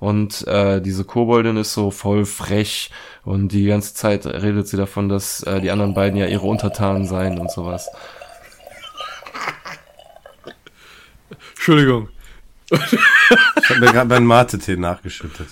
Und 0.00 0.46
äh, 0.48 0.80
diese 0.80 1.04
Koboldin 1.04 1.56
ist 1.58 1.74
so 1.74 1.90
voll 1.90 2.24
frech 2.24 2.90
und 3.22 3.48
die 3.48 3.66
ganze 3.66 3.92
Zeit 3.94 4.24
redet 4.26 4.66
sie 4.66 4.78
davon, 4.78 5.08
dass 5.10 5.42
äh, 5.42 5.60
die 5.60 5.70
anderen 5.70 5.92
beiden 5.94 6.18
ja 6.18 6.26
ihre 6.26 6.46
Untertanen 6.46 7.06
seien 7.06 7.38
und 7.38 7.50
sowas. 7.52 7.88
Entschuldigung. 11.54 12.08
Ich 12.70 12.78
habe 13.70 13.80
mir 13.80 13.92
gerade 13.92 14.08
meinen 14.08 14.26
Mate-Tee 14.26 14.76
nachgeschüttet. 14.76 15.48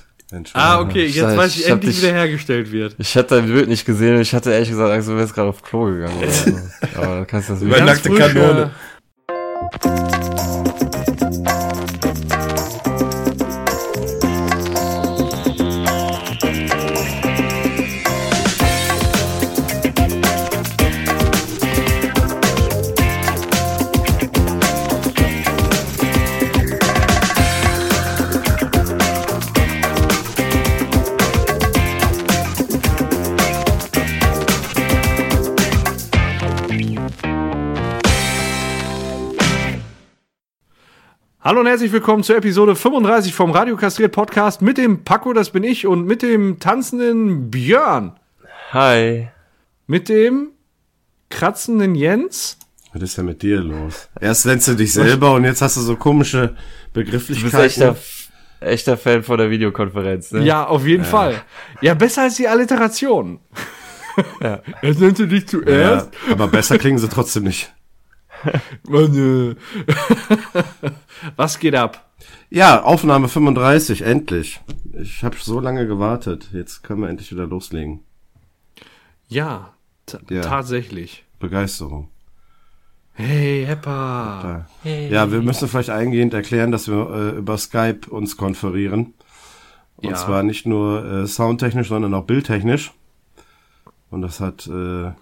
Ah, 0.53 0.80
okay, 0.80 1.07
jetzt 1.07 1.17
Scheiße, 1.19 1.37
weiß 1.37 1.55
ich, 1.57 1.61
ich 1.65 1.71
endlich 1.71 1.95
dich- 1.96 2.03
wiederhergestellt 2.05 2.71
wird. 2.71 2.96
Ich 2.99 3.17
hatte 3.17 3.37
dein 3.37 3.46
Bild 3.46 3.69
nicht 3.69 3.85
gesehen 3.87 4.17
und 4.17 4.21
ich 4.23 4.35
hatte 4.35 4.53
ehrlich 4.53 4.69
gesagt 4.69 4.91
Angst, 4.93 5.09
du 5.09 5.17
wärst 5.17 5.35
gerade 5.35 5.49
auf 5.49 5.62
Klo 5.62 5.87
gegangen. 5.87 6.19
Oder 6.19 6.30
so. 6.30 6.53
Aber 7.01 7.25
kannst 7.25 7.49
du 7.49 7.55
das 7.55 7.62
Über 7.62 7.77
wieder. 7.77 7.85
nackte 7.87 8.09
frisch, 8.11 8.19
Kanone. 8.19 8.71
Hallo 41.48 41.61
und 41.61 41.66
herzlich 41.66 41.93
willkommen 41.93 42.23
zur 42.23 42.37
Episode 42.37 42.77
35 42.77 43.33
vom 43.33 43.52
Radio 43.52 43.75
Kastriert 43.75 44.12
Podcast 44.12 44.61
mit 44.61 44.77
dem 44.77 45.02
Paco, 45.02 45.33
das 45.33 45.48
bin 45.48 45.65
ich, 45.65 45.87
und 45.87 46.05
mit 46.05 46.20
dem 46.20 46.61
tanzenden 46.61 47.51
Björn. 47.51 48.20
Hi. 48.72 49.28
Mit 49.87 50.11
dem 50.11 50.50
kratzenden 51.31 51.95
Jens. 51.95 52.59
Was 52.92 53.00
ist 53.00 53.17
denn 53.17 53.25
mit 53.25 53.41
dir 53.41 53.61
los? 53.61 54.11
Erst 54.20 54.45
nennst 54.45 54.69
du 54.69 54.75
dich 54.75 54.92
selber 54.92 55.33
und 55.33 55.45
jetzt 55.45 55.62
hast 55.62 55.78
du 55.78 55.81
so 55.81 55.97
komische 55.97 56.48
Du 56.48 56.53
bist 56.53 56.92
Begrifflichkeiten. 56.92 57.61
echter, 57.61 57.97
echter 58.61 58.98
Fan 58.98 59.22
von 59.22 59.39
der 59.39 59.48
Videokonferenz, 59.48 60.33
ne? 60.33 60.44
Ja, 60.44 60.67
auf 60.67 60.87
jeden 60.87 61.06
Fall. 61.06 61.41
Ja, 61.81 61.94
besser 61.94 62.25
als 62.25 62.37
die 62.37 62.47
Alliteration. 62.47 63.41
Ja. 64.42 64.61
Jetzt 64.83 65.00
nennst 65.00 65.19
du 65.19 65.27
dich 65.27 65.44
ja, 65.44 65.48
zuerst. 65.48 66.11
aber 66.31 66.48
besser 66.48 66.77
klingen 66.77 66.98
sie 66.98 67.09
trotzdem 67.09 67.44
nicht. 67.44 67.72
Mann, 68.89 69.14
äh. 69.17 69.56
Was 71.36 71.58
geht 71.58 71.75
ab? 71.75 72.11
Ja, 72.50 72.83
Aufnahme 72.83 73.28
35, 73.28 74.03
endlich. 74.03 74.61
Ich 75.00 75.22
habe 75.22 75.36
so 75.39 75.61
lange 75.61 75.86
gewartet. 75.86 76.48
Jetzt 76.53 76.83
können 76.83 77.03
wir 77.03 77.09
endlich 77.09 77.31
wieder 77.31 77.47
loslegen. 77.47 78.00
Ja, 79.28 79.75
Ja. 80.31 80.41
tatsächlich. 80.42 81.25
Begeisterung. 81.39 82.09
Hey, 83.12 83.64
Heppa. 83.66 84.66
Ja. 84.84 84.91
ja, 84.92 85.33
wir 85.33 85.42
müssen 85.42 85.69
vielleicht 85.69 85.91
eingehend 85.91 86.34
erklären, 86.34 86.70
dass 86.70 86.89
wir 86.89 87.11
äh, 87.11 87.39
über 87.39 87.59
Skype 87.59 88.09
uns 88.11 88.36
konferieren. 88.36 89.14
Und 89.97 90.11
Ja. 90.11 90.14
zwar 90.16 90.42
nicht 90.44 90.66
nur 90.66 91.05
äh, 91.05 91.27
soundtechnisch, 91.27 91.89
sondern 91.89 92.14
auch 92.14 92.25
bildtechnisch. 92.25 92.92
Und 94.11 94.22
das 94.22 94.39
hat 94.41 94.66
äh, 94.69 95.09
äh, 95.09 95.12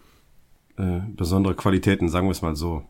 besondere 1.09 1.55
Qualitäten, 1.55 2.09
sagen 2.11 2.27
wir 2.28 2.33
es 2.33 2.42
mal 2.42 2.55
so. 2.55 2.84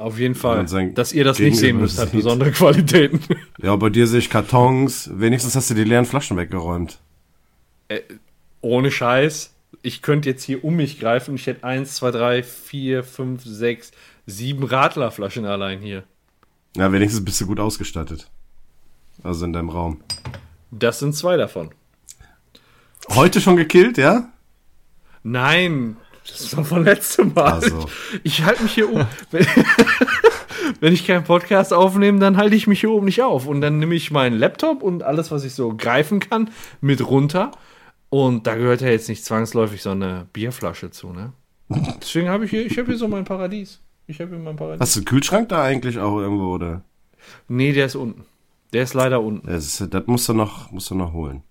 Auf 0.00 0.18
jeden 0.18 0.34
Fall. 0.34 0.64
Dass 0.94 1.12
ihr 1.12 1.24
das 1.24 1.38
nicht 1.38 1.58
sehen 1.58 1.76
müsst, 1.76 1.98
hat 1.98 2.12
besondere 2.12 2.52
Qualitäten. 2.52 3.20
Ja, 3.62 3.76
bei 3.76 3.90
dir 3.90 4.06
sehe 4.06 4.20
ich 4.20 4.30
Kartons. 4.30 5.10
Wenigstens 5.12 5.54
hast 5.54 5.68
du 5.68 5.74
die 5.74 5.84
leeren 5.84 6.06
Flaschen 6.06 6.38
weggeräumt. 6.38 6.98
Ohne 8.62 8.90
Scheiß. 8.90 9.52
Ich 9.82 10.00
könnte 10.00 10.30
jetzt 10.30 10.42
hier 10.44 10.64
um 10.64 10.76
mich 10.76 10.98
greifen. 10.98 11.34
Ich 11.34 11.46
hätte 11.46 11.64
eins, 11.64 11.96
zwei, 11.96 12.10
drei, 12.10 12.42
vier, 12.42 13.04
fünf, 13.04 13.44
sechs, 13.44 13.90
sieben 14.24 14.64
Radlerflaschen 14.64 15.44
allein 15.44 15.80
hier. 15.80 16.04
Ja, 16.74 16.90
wenigstens 16.90 17.22
bist 17.22 17.38
du 17.42 17.46
gut 17.46 17.60
ausgestattet. 17.60 18.30
Also 19.22 19.44
in 19.44 19.52
deinem 19.52 19.68
Raum. 19.68 20.00
Das 20.70 20.98
sind 21.00 21.14
zwei 21.14 21.36
davon. 21.36 21.72
Heute 23.10 23.42
schon 23.42 23.56
gekillt, 23.56 23.98
ja? 23.98 24.30
Nein, 25.22 25.98
das 26.26 26.56
war 26.56 26.64
von 26.64 26.84
letztem 26.84 27.32
Mal. 27.34 27.52
Also. 27.54 27.86
Ich 28.22 28.44
halte 28.44 28.62
mich 28.62 28.72
hier 28.74 28.92
um. 28.92 29.06
Wenn, 29.30 29.46
wenn 30.80 30.92
ich 30.92 31.06
keinen 31.06 31.24
Podcast 31.24 31.72
aufnehme, 31.72 32.18
dann 32.20 32.36
halte 32.36 32.54
ich 32.54 32.66
mich 32.66 32.80
hier 32.80 32.90
oben 32.90 33.06
nicht 33.06 33.22
auf. 33.22 33.46
Und 33.46 33.60
dann 33.60 33.78
nehme 33.78 33.94
ich 33.94 34.10
meinen 34.10 34.38
Laptop 34.38 34.82
und 34.82 35.02
alles, 35.02 35.30
was 35.30 35.44
ich 35.44 35.54
so 35.54 35.74
greifen 35.76 36.20
kann, 36.20 36.50
mit 36.80 37.06
runter. 37.06 37.50
Und 38.10 38.46
da 38.46 38.54
gehört 38.54 38.80
ja 38.80 38.88
jetzt 38.88 39.08
nicht 39.08 39.24
zwangsläufig 39.24 39.82
so 39.82 39.90
eine 39.90 40.26
Bierflasche 40.32 40.90
zu, 40.90 41.12
ne? 41.12 41.32
Deswegen 42.00 42.28
habe 42.28 42.44
ich 42.44 42.50
hier, 42.50 42.66
ich 42.66 42.76
habe 42.78 42.88
hier 42.88 42.96
so 42.96 43.06
mein 43.08 43.24
Paradies. 43.24 43.80
Ich 44.06 44.20
habe 44.20 44.30
hier 44.30 44.38
mein 44.40 44.56
Paradies. 44.56 44.80
Hast 44.80 44.96
du 44.96 45.00
einen 45.00 45.04
Kühlschrank 45.06 45.48
da 45.48 45.62
eigentlich 45.62 45.98
auch 45.98 46.18
irgendwo, 46.18 46.52
oder? 46.54 46.82
Nee, 47.48 47.72
der 47.72 47.86
ist 47.86 47.94
unten. 47.96 48.24
Der 48.72 48.82
ist 48.82 48.94
leider 48.94 49.20
unten. 49.22 49.46
Das, 49.46 49.80
ist- 49.80 49.94
das 49.94 50.06
musst 50.06 50.28
du 50.28 50.34
noch, 50.34 50.70
musst 50.72 50.90
du 50.90 50.94
noch 50.94 51.12
holen. 51.12 51.42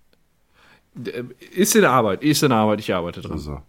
Ist 1.54 1.74
in 1.76 1.84
Arbeit, 1.84 2.22
ist 2.22 2.42
in 2.42 2.52
Arbeit, 2.52 2.80
ich 2.80 2.92
arbeite 2.92 3.20
dran. 3.22 3.32
Also. 3.32 3.62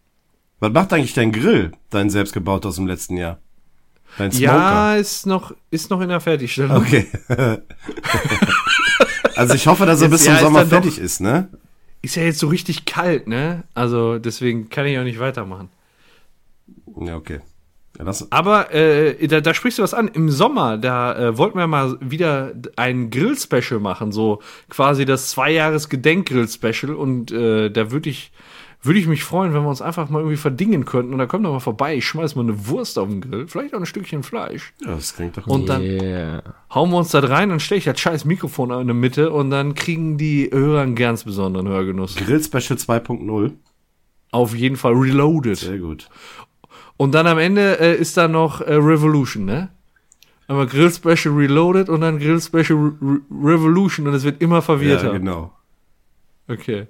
Was 0.62 0.72
macht 0.72 0.94
eigentlich 0.94 1.14
dein 1.14 1.32
Grill, 1.32 1.72
dein 1.90 2.10
selbstgebaut 2.10 2.66
aus 2.66 2.76
dem 2.76 2.88
letzten 2.88 3.18
Jahr? 3.18 3.40
Dein 4.18 4.32
Smoker? 4.32 4.54
Ja, 4.54 4.96
ist 4.96 5.26
noch, 5.26 5.54
ist 5.72 5.90
noch 5.90 6.02
in 6.02 6.10
der 6.10 6.20
Fertigstellung. 6.20 6.78
Okay. 6.78 7.08
also 9.36 9.56
ich 9.56 9.68
hoffe, 9.68 9.86
dass 9.86 10.02
er 10.02 10.10
bis 10.10 10.26
ja, 10.26 10.32
zum 10.32 10.36
ist 10.36 10.42
Sommer 10.42 10.60
dann 10.60 10.70
doch- 10.70 10.76
fertig 10.84 11.00
ist, 11.00 11.20
ne? 11.20 11.50
Ist 12.04 12.16
ja 12.16 12.24
jetzt 12.24 12.40
so 12.40 12.48
richtig 12.48 12.86
kalt, 12.86 13.28
ne? 13.28 13.64
Also 13.74 14.18
deswegen 14.18 14.70
kann 14.70 14.86
ich 14.86 14.98
auch 14.98 15.04
nicht 15.04 15.20
weitermachen. 15.20 15.70
Ja, 17.00 17.16
okay. 17.16 17.42
Ja, 18.00 18.12
Aber 18.30 18.74
äh, 18.74 19.28
da, 19.28 19.42
da 19.42 19.54
sprichst 19.54 19.80
du 19.80 19.84
was 19.84 19.94
an. 19.94 20.08
Im 20.08 20.30
Sommer, 20.30 20.78
da 20.78 21.18
äh, 21.18 21.38
wollten 21.38 21.58
wir 21.58 21.68
mal 21.68 21.98
wieder 22.00 22.54
ein 22.76 23.10
Grill-Special 23.10 23.80
machen, 23.80 24.12
so 24.12 24.42
quasi 24.70 25.06
das 25.06 25.30
Zwei-Jahres-Gedenk-Grill-Special. 25.32 26.96
Und 26.96 27.32
äh, 27.32 27.70
da 27.70 27.92
würde 27.92 28.10
ich, 28.10 28.32
würd 28.84 28.98
ich 28.98 29.08
mich 29.08 29.24
freuen, 29.24 29.54
wenn 29.54 29.62
wir 29.64 29.70
uns 29.70 29.82
einfach 29.82 30.10
mal 30.10 30.20
irgendwie 30.20 30.38
verdingen 30.38 30.86
könnten. 30.86 31.14
Und 31.14 31.20
da 31.20 31.26
kommt 31.28 31.46
doch 31.46 31.52
mal 31.52 31.60
vorbei, 31.60 31.96
ich 31.96 32.06
schmeiß 32.08 32.36
mal 32.36 32.42
eine 32.42 32.68
Wurst 32.68 32.98
auf 32.98 33.08
den 33.08 33.22
Grill, 33.22 33.48
vielleicht 33.48 33.74
auch 33.76 33.80
ein 33.80 33.86
Stückchen 33.86 34.24
Fleisch. 34.24 34.74
ja, 34.84 34.96
das 34.96 35.16
klingt 35.16 35.38
doch 35.38 35.46
Und 35.48 35.70
dann 35.70 35.82
Yeah. 35.84 36.42
hauen 36.74 36.90
wir 36.90 36.98
uns 36.98 37.12
da 37.12 37.20
rein, 37.20 37.50
dann 37.50 37.60
stelle 37.60 37.80
ich 37.80 37.86
das 37.86 38.00
scheiß 38.00 38.26
Mikrofon 38.26 38.72
in 38.72 38.88
der 38.88 38.96
Mitte 38.96 39.32
und 39.32 39.50
dann 39.52 39.76
kriegen 39.76 40.18
die 40.18 40.50
Hörer 40.52 40.82
einen 40.82 40.96
ganz 40.96 41.24
besonderen 41.24 41.68
Hörgenuss. 41.68 42.16
Grill 42.16 42.44
Special 42.44 42.78
2.0. 42.78 43.52
Auf 44.32 44.56
jeden 44.56 44.78
Fall 44.78 44.94
reloaded. 44.94 45.58
Sehr 45.58 45.78
gut. 45.78 46.10
Und 46.98 47.14
dann 47.14 47.28
am 47.28 47.38
Ende 47.38 47.80
äh, 47.80 47.96
ist 47.96 48.16
da 48.18 48.28
noch 48.28 48.62
äh, 48.62 48.74
Revolution, 48.76 49.46
ne? 49.46 49.70
Einmal 50.48 50.68
Grill 50.68 50.92
Special 50.92 51.34
Reloaded 51.36 51.88
und 51.90 52.02
dann 52.02 52.18
Grill 52.20 52.42
Special 52.42 52.78
Re 52.78 52.94
Re 53.02 53.20
Revolution 53.54 54.08
und 54.08 54.14
es 54.14 54.24
wird 54.24 54.42
immer 54.42 54.62
verwirrter. 54.62 55.08
Ja, 55.08 55.18
genau. 55.18 55.52
Okay. 56.48 56.88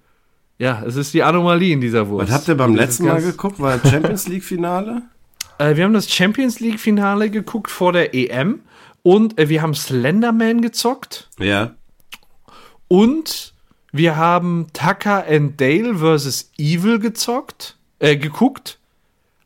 Ja, 0.61 0.83
es 0.85 0.95
ist 0.95 1.11
die 1.15 1.23
Anomalie 1.23 1.73
in 1.73 1.81
dieser 1.81 2.07
Wurst. 2.07 2.29
Was 2.29 2.35
habt 2.37 2.47
ihr 2.47 2.55
beim 2.55 2.75
Das 2.75 2.85
letzten 2.85 3.07
Mal 3.07 3.19
geguckt? 3.19 3.59
War 3.59 3.79
Champions 3.83 4.27
League 4.27 4.43
Finale? 4.43 5.01
Äh, 5.57 5.75
wir 5.75 5.83
haben 5.83 5.93
das 5.93 6.09
Champions 6.09 6.59
League 6.59 6.79
Finale 6.79 7.29
geguckt 7.29 7.69
vor 7.69 7.93
der 7.93 8.15
EM 8.15 8.61
und 9.03 9.37
äh, 9.37 9.47
wir 9.47 9.61
haben 9.61 9.75
Slenderman 9.75 10.61
gezockt 10.61 11.29
Ja. 11.37 11.75
und 12.87 13.53
wir 13.91 14.15
haben 14.17 14.65
Tucker 14.73 15.23
and 15.27 15.61
Dale 15.61 15.95
vs. 15.97 16.51
Evil 16.57 16.97
gezockt, 16.97 17.77
äh, 17.99 18.17
geguckt 18.17 18.79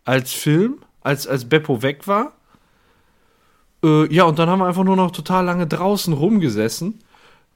als 0.05 0.31
Film, 0.31 0.77
als, 1.01 1.27
als 1.27 1.43
Beppo 1.49 1.81
weg 1.81 2.07
war. 2.07 2.31
Äh, 3.83 4.13
ja, 4.13 4.23
und 4.23 4.39
dann 4.39 4.47
haben 4.49 4.59
wir 4.59 4.67
einfach 4.67 4.85
nur 4.85 4.95
noch 4.95 5.11
total 5.11 5.43
lange 5.43 5.67
draußen 5.67 6.13
rumgesessen. 6.13 6.99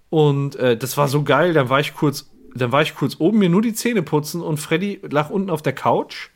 Und 0.09 0.57
äh, 0.57 0.75
das 0.75 0.97
war 0.97 1.07
so 1.07 1.23
geil. 1.23 1.53
Dann 1.53 1.69
war 1.69 1.79
ich 1.79 1.93
kurz, 1.93 2.28
dann 2.55 2.71
war 2.71 2.81
ich 2.81 2.95
kurz 2.95 3.17
oben, 3.19 3.39
mir 3.39 3.49
nur 3.49 3.61
die 3.61 3.73
Zähne 3.73 4.01
putzen 4.01 4.41
und 4.41 4.57
Freddy 4.57 5.01
lag 5.09 5.29
unten 5.29 5.49
auf 5.49 5.61
der 5.61 5.73
Couch 5.73 6.29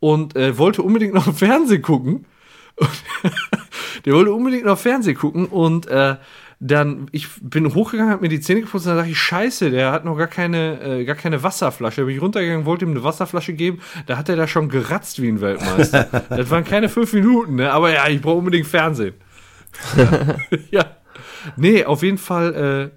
und 0.00 0.36
äh, 0.36 0.58
wollte 0.58 0.82
unbedingt 0.82 1.14
noch 1.14 1.32
Fernsehen 1.34 1.82
gucken. 1.82 2.26
Der 4.04 4.14
wollte 4.14 4.32
unbedingt 4.32 4.64
noch 4.64 4.78
Fernsehen 4.78 5.16
gucken 5.16 5.46
und 5.46 5.86
äh, 5.86 6.16
dann, 6.58 7.08
ich 7.10 7.28
bin 7.40 7.74
hochgegangen, 7.74 8.12
hab 8.12 8.22
mir 8.22 8.28
die 8.28 8.40
Zähne 8.40 8.60
geputzt 8.60 8.86
und 8.86 8.90
dann 8.90 8.98
dachte 8.98 9.10
ich, 9.10 9.18
scheiße, 9.18 9.70
der 9.70 9.90
hat 9.90 10.04
noch 10.04 10.16
gar 10.16 10.28
keine, 10.28 10.80
äh, 10.80 11.04
gar 11.04 11.16
keine 11.16 11.42
Wasserflasche. 11.42 12.02
Da 12.02 12.06
bin 12.06 12.14
ich 12.14 12.22
runtergegangen, 12.22 12.66
wollte 12.66 12.84
ihm 12.84 12.92
eine 12.92 13.02
Wasserflasche 13.02 13.52
geben, 13.52 13.80
da 14.06 14.16
hat 14.16 14.28
er 14.28 14.36
da 14.36 14.46
schon 14.46 14.68
geratzt 14.68 15.20
wie 15.20 15.28
ein 15.28 15.40
Weltmeister. 15.40 16.04
das 16.28 16.50
waren 16.50 16.64
keine 16.64 16.88
fünf 16.88 17.12
Minuten, 17.12 17.56
ne? 17.56 17.72
aber 17.72 17.92
ja, 17.92 18.08
ich 18.08 18.20
brauche 18.20 18.38
unbedingt 18.38 18.66
Fernsehen. 18.66 19.14
ja. 20.70 20.84
Nee, 21.56 21.84
auf 21.84 22.02
jeden 22.02 22.18
Fall 22.18 22.92
äh, 22.92 22.96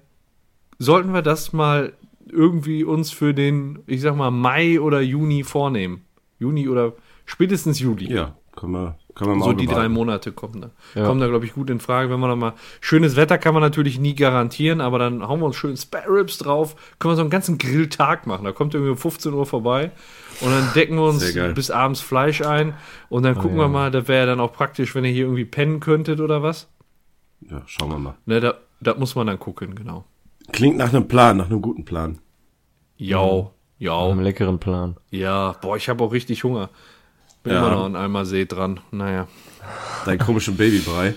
sollten 0.78 1.12
wir 1.12 1.22
das 1.22 1.52
mal 1.52 1.92
irgendwie 2.30 2.84
uns 2.84 3.10
für 3.10 3.34
den, 3.34 3.80
ich 3.86 4.00
sag 4.00 4.16
mal, 4.16 4.30
Mai 4.30 4.80
oder 4.80 5.00
Juni 5.00 5.44
vornehmen. 5.44 6.04
Juni 6.38 6.68
oder 6.68 6.92
spätestens 7.24 7.80
Juli. 7.80 8.12
Ja, 8.12 8.36
können 8.54 8.72
wir, 8.72 8.98
Können 9.14 9.30
wir 9.30 9.34
im 9.34 9.42
So 9.42 9.52
die 9.52 9.66
drei. 9.66 9.88
Monate 9.88 10.32
kommen 10.32 10.60
da. 10.60 10.70
Ja. 10.94 11.06
Kommen 11.06 11.20
da, 11.20 11.28
glaube 11.28 11.44
ich, 11.44 11.54
gut 11.54 11.70
in 11.70 11.80
Frage. 11.80 12.10
Wenn 12.10 12.20
wir 12.20 12.28
noch 12.28 12.36
mal 12.36 12.54
schönes 12.80 13.16
Wetter 13.16 13.38
kann 13.38 13.54
man 13.54 13.62
natürlich 13.62 13.98
nie 13.98 14.14
garantieren, 14.14 14.80
aber 14.80 14.98
dann 14.98 15.26
hauen 15.26 15.40
wir 15.40 15.46
uns 15.46 15.56
schön 15.56 15.76
Spare 15.76 16.08
Ribs 16.08 16.38
drauf. 16.38 16.74
Können 16.98 17.12
wir 17.12 17.16
so 17.16 17.22
einen 17.22 17.30
ganzen 17.30 17.58
Grilltag 17.58 18.26
machen. 18.26 18.44
Da 18.44 18.52
kommt 18.52 18.74
irgendwie 18.74 18.92
um 18.92 18.98
15 18.98 19.32
Uhr 19.32 19.46
vorbei 19.46 19.92
und 20.40 20.50
dann 20.50 20.72
decken 20.74 20.96
wir 20.96 21.04
uns 21.04 21.34
bis 21.54 21.70
abends 21.70 22.00
Fleisch 22.00 22.42
ein 22.42 22.74
und 23.08 23.22
dann 23.22 23.34
gucken 23.36 23.56
ja. 23.56 23.64
wir 23.64 23.68
mal, 23.68 23.90
das 23.90 24.08
wäre 24.08 24.20
ja 24.20 24.26
dann 24.26 24.40
auch 24.40 24.52
praktisch, 24.52 24.94
wenn 24.94 25.04
ihr 25.04 25.12
hier 25.12 25.24
irgendwie 25.24 25.44
pennen 25.44 25.80
könntet 25.80 26.20
oder 26.20 26.42
was. 26.42 26.68
Ja, 27.40 27.62
schauen 27.66 27.90
wir 27.90 27.98
mal. 27.98 28.14
Ne, 28.26 28.40
da, 28.40 28.54
da 28.80 28.94
muss 28.94 29.14
man 29.14 29.26
dann 29.26 29.38
gucken, 29.38 29.74
genau. 29.74 30.04
Klingt 30.52 30.76
nach 30.76 30.92
einem 30.92 31.08
Plan, 31.08 31.36
nach 31.36 31.46
einem 31.50 31.60
guten 31.62 31.84
Plan. 31.84 32.18
Ja, 32.96 33.50
ja, 33.78 34.06
Einen 34.08 34.22
leckeren 34.22 34.58
Plan. 34.58 34.96
ja. 35.10 35.52
Boah, 35.60 35.76
ich 35.76 35.88
habe 35.88 36.02
auch 36.02 36.12
richtig 36.12 36.44
Hunger. 36.44 36.70
Bin 37.42 37.52
Ja. 37.52 37.58
immer 37.60 37.70
noch 37.76 37.84
an 37.84 37.96
Eimer 37.96 38.24
See 38.24 38.46
dran. 38.46 38.80
Naja. 38.90 39.28
Dein 40.04 40.18
komischen 40.18 40.56
Babybrei. 40.56 41.14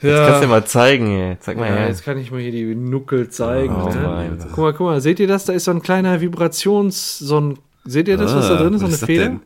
Jetzt 0.00 0.16
kannst 0.26 0.36
du 0.42 0.46
dir 0.46 0.50
mal 0.50 0.66
zeigen, 0.66 1.06
ey. 1.18 1.36
Zeig 1.40 1.56
mal 1.56 1.68
Ja, 1.68 1.74
her. 1.76 1.88
jetzt 1.88 2.04
kann 2.04 2.18
ich 2.18 2.30
mir 2.30 2.40
hier 2.40 2.52
die 2.52 2.74
Nuckel 2.74 3.28
zeigen. 3.30 3.74
Oh 3.74 3.88
ne? 3.88 4.36
Guck 4.50 4.58
mal, 4.58 4.72
guck 4.74 4.86
mal, 4.86 5.00
seht 5.00 5.18
ihr 5.18 5.26
das? 5.26 5.46
Da 5.46 5.52
ist 5.54 5.64
so 5.64 5.70
ein 5.70 5.82
kleiner 5.82 6.20
Vibrations, 6.20 7.18
so 7.18 7.40
ein, 7.40 7.58
seht 7.84 8.08
ihr 8.08 8.16
das, 8.18 8.34
was 8.34 8.48
da 8.48 8.54
Ah, 8.56 8.62
drin 8.62 8.74
ist? 8.74 8.80
So 8.80 8.86
eine 8.86 8.96
Feder? 8.96 9.24
denn? 9.24 9.40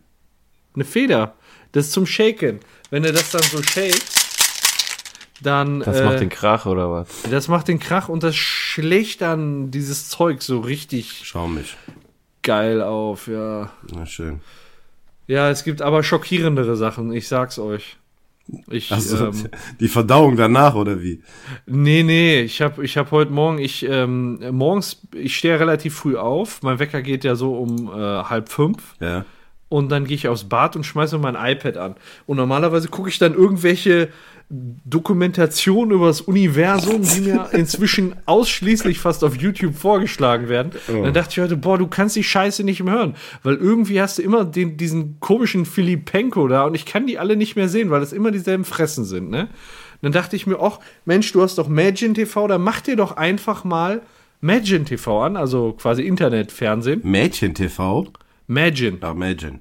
Eine 0.75 0.85
Feder. 0.85 1.35
Das 1.73 1.87
ist 1.87 1.93
zum 1.93 2.06
Shaken. 2.06 2.61
Wenn 2.91 3.03
du 3.05 3.12
das 3.12 3.31
dann 3.31 3.43
so 3.43 3.62
shakes, 3.62 4.18
dann, 5.43 5.81
Das 5.81 6.00
äh, 6.00 6.05
macht 6.05 6.20
den 6.20 6.29
Krach 6.29 6.67
oder 6.67 6.90
was? 6.90 7.08
das 7.31 7.49
macht 7.49 7.69
den 7.69 7.79
Krach 7.79 8.08
und 8.08 8.23
das 8.23 8.37
schlägt 8.37 9.20
dann 9.20 9.70
dieses 9.70 10.08
Zeug 10.08 10.43
so 10.43 10.61
richtig 10.61 11.23
Schau 11.25 11.46
mich. 11.49 11.76
geil 12.43 12.82
auf, 12.82 13.26
ja. 13.29 13.70
Na 13.94 14.06
schön. 14.06 14.40
Ja, 15.26 15.50
es 15.50 15.62
gibt 15.64 15.82
aber 15.82 16.02
schockierendere 16.02 16.76
Sachen, 16.76 17.12
ich 17.12 17.29
sag's 17.29 17.58
euch. 17.58 17.96
Ich, 18.70 18.90
Also, 18.90 19.26
ähm, 19.26 19.49
die 19.79 19.88
Verdauung 19.88 20.37
danach, 20.37 20.75
oder 20.75 21.02
wie? 21.02 21.23
Nee, 21.67 22.02
nee, 22.02 22.40
ich 22.40 22.62
habe 22.62 22.82
ich 22.82 22.96
hab 22.96 23.11
heute 23.11 23.31
Morgen, 23.31 23.58
ich 23.58 23.85
ähm, 23.87 24.40
morgens, 24.52 25.02
ich 25.14 25.37
stehe 25.37 25.61
relativ 25.61 25.94
früh 25.96 26.17
auf. 26.17 26.62
Mein 26.62 26.79
Wecker 26.79 27.02
geht 27.02 27.25
ja 27.25 27.35
so 27.37 27.55
um 27.58 27.88
äh, 27.88 28.00
halb 28.25 28.49
fünf. 28.49 28.94
Ja. 29.00 29.26
Und 29.69 29.91
dann 29.91 30.06
gehe 30.06 30.17
ich 30.17 30.29
aufs 30.29 30.44
Bad 30.44 30.76
und 30.76 30.85
schmeiße 30.85 31.19
mein 31.19 31.35
iPad 31.35 31.76
an. 31.76 31.94
Und 32.26 32.38
normalerweise 32.38 32.88
gucke 32.88 33.11
ich 33.11 33.19
dann 33.19 33.35
irgendwelche 33.35 34.09
Dokumentationen 34.50 35.91
über 35.91 36.06
das 36.06 36.23
Universum, 36.23 37.03
die 37.03 37.20
mir 37.20 37.49
inzwischen 37.53 38.15
ausschließlich 38.25 38.99
fast 38.99 39.23
auf 39.23 39.37
YouTube 39.37 39.75
vorgeschlagen 39.75 40.49
werden. 40.49 40.73
Und 40.88 41.03
dann 41.03 41.12
dachte 41.12 41.32
ich 41.32 41.38
heute, 41.41 41.59
boah, 41.59 41.76
du 41.76 41.87
kannst 41.87 42.17
die 42.17 42.25
Scheiße 42.25 42.65
nicht 42.65 42.82
mehr 42.82 42.94
hören. 42.94 43.17
Weil 43.43 43.56
irgendwie 43.56 44.00
hast 44.00 44.17
du 44.17 44.23
immer 44.23 44.47
den, 44.47 44.79
diesen 44.79 45.20
komischen 45.20 45.67
Filipenko 45.67 46.49
da 46.49 46.64
und 46.64 46.75
ich 46.75 46.87
kann 46.87 47.06
die 47.06 47.19
alle 47.19 47.37
nicht 47.37 47.56
mehr 47.56 47.69
sehen, 47.69 47.91
weil 47.91 48.00
das 48.00 48.14
immer 48.14 48.31
dieselben 48.31 48.64
Fressen 48.64 49.05
sind, 49.05 49.29
ne? 49.29 49.49
Dann 50.00 50.12
dachte 50.12 50.37
ich 50.37 50.47
mir, 50.47 50.61
ach, 50.61 50.79
Mensch, 51.05 51.32
du 51.32 51.43
hast 51.43 51.59
doch 51.59 51.69
Magin 51.69 52.14
TV, 52.14 52.47
dann 52.47 52.62
mach 52.62 52.81
dir 52.81 52.94
doch 52.94 53.17
einfach 53.17 53.64
mal 53.64 54.00
Magin 54.41 54.85
TV 54.85 55.25
an, 55.25 55.37
also 55.37 55.73
quasi 55.73 56.03
Internetfernsehen. 56.03 57.00
Mädchen-TV? 57.03 58.06
Magin. 58.49 58.99
Ja, 59.00 59.12
Imagine. 59.12 59.61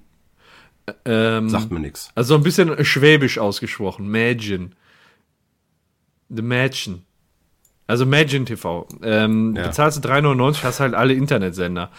Ähm, 1.06 1.50
Sagt 1.50 1.70
mir 1.72 1.80
nix. 1.80 2.10
Also 2.16 2.34
ein 2.36 2.44
bisschen 2.44 2.84
schwäbisch 2.86 3.38
ausgesprochen. 3.38 4.10
Magin. 4.10 4.74
The 6.30 6.42
Magin. 6.42 7.04
Also 7.88 8.06
Magin 8.06 8.46
TV. 8.46 8.88
Ähm, 9.04 9.56
Ja. 9.56 9.68
Bezahlst 9.68 10.04
du 10.04 10.08
3,99, 10.10 10.64
hast 10.64 10.80
halt 10.80 10.94
alle 10.94 11.14
Internetsender. 11.14 11.92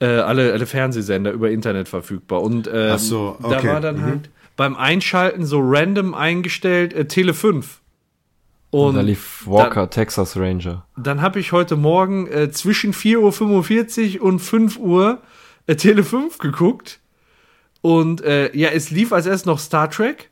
Äh, 0.00 0.06
alle, 0.06 0.52
alle 0.52 0.66
Fernsehsender 0.66 1.30
über 1.32 1.50
Internet 1.50 1.88
verfügbar. 1.88 2.42
Und 2.42 2.66
ähm, 2.72 2.92
Ach 2.94 2.98
so, 2.98 3.36
da 3.40 3.58
okay. 3.58 3.68
war 3.68 3.80
dann 3.80 3.96
Mhm. 3.96 4.02
halt 4.02 4.30
beim 4.56 4.76
Einschalten 4.76 5.44
so 5.44 5.60
random 5.62 6.14
eingestellt 6.14 6.92
äh, 6.92 7.06
Tele 7.06 7.34
5. 7.34 7.80
Und 8.70 8.96
da 8.96 9.02
lief 9.02 9.44
Walker, 9.46 9.88
Texas 9.88 10.36
Ranger. 10.36 10.84
dann 10.96 11.22
habe 11.22 11.38
ich 11.38 11.52
heute 11.52 11.76
Morgen 11.76 12.26
äh, 12.26 12.50
zwischen 12.50 12.92
4.45 12.92 14.18
Uhr 14.20 14.26
und 14.26 14.40
5 14.40 14.78
Uhr 14.78 15.20
äh, 15.66 15.76
Tele 15.76 16.04
5 16.04 16.38
geguckt. 16.38 17.00
Und 17.80 18.22
äh, 18.22 18.54
ja, 18.56 18.70
es 18.70 18.90
lief 18.90 19.12
als 19.12 19.26
erst 19.26 19.46
noch 19.46 19.58
Star 19.58 19.90
Trek 19.90 20.30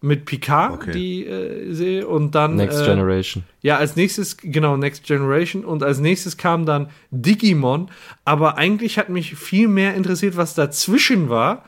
mit 0.00 0.26
Picard, 0.26 0.74
Okay. 0.74 0.92
die 0.92 1.26
äh, 1.26 1.72
Serie. 1.72 2.06
Und 2.06 2.34
dann. 2.34 2.56
Next 2.56 2.80
äh, 2.82 2.84
Generation. 2.84 3.42
Ja, 3.62 3.78
als 3.78 3.96
nächstes, 3.96 4.36
genau, 4.36 4.76
Next 4.76 5.04
Generation. 5.04 5.64
Und 5.64 5.82
als 5.82 5.98
nächstes 5.98 6.36
kam 6.36 6.66
dann 6.66 6.90
Digimon. 7.10 7.90
Aber 8.24 8.58
eigentlich 8.58 8.98
hat 8.98 9.08
mich 9.08 9.34
viel 9.34 9.66
mehr 9.66 9.94
interessiert, 9.94 10.36
was 10.36 10.54
dazwischen 10.54 11.30
war. 11.30 11.64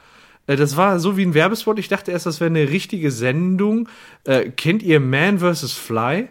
Äh, 0.47 0.57
Das 0.57 0.77
war 0.77 1.01
so 1.01 1.17
wie 1.17 1.25
ein 1.25 1.35
Werbespot. 1.35 1.79
Ich 1.79 1.89
dachte 1.89 2.13
erst, 2.13 2.27
das 2.27 2.41
wäre 2.41 2.51
eine 2.51 2.69
richtige 2.69 3.11
Sendung. 3.11 3.89
Äh, 4.25 4.51
kennt 4.51 4.83
ihr 4.83 5.01
Man 5.01 5.39
vs. 5.41 5.73
Fly? 5.73 6.29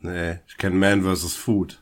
Nee, 0.00 0.38
ich 0.48 0.56
kenne 0.56 0.76
Man 0.76 1.02
vs. 1.02 1.34
Food. 1.36 1.80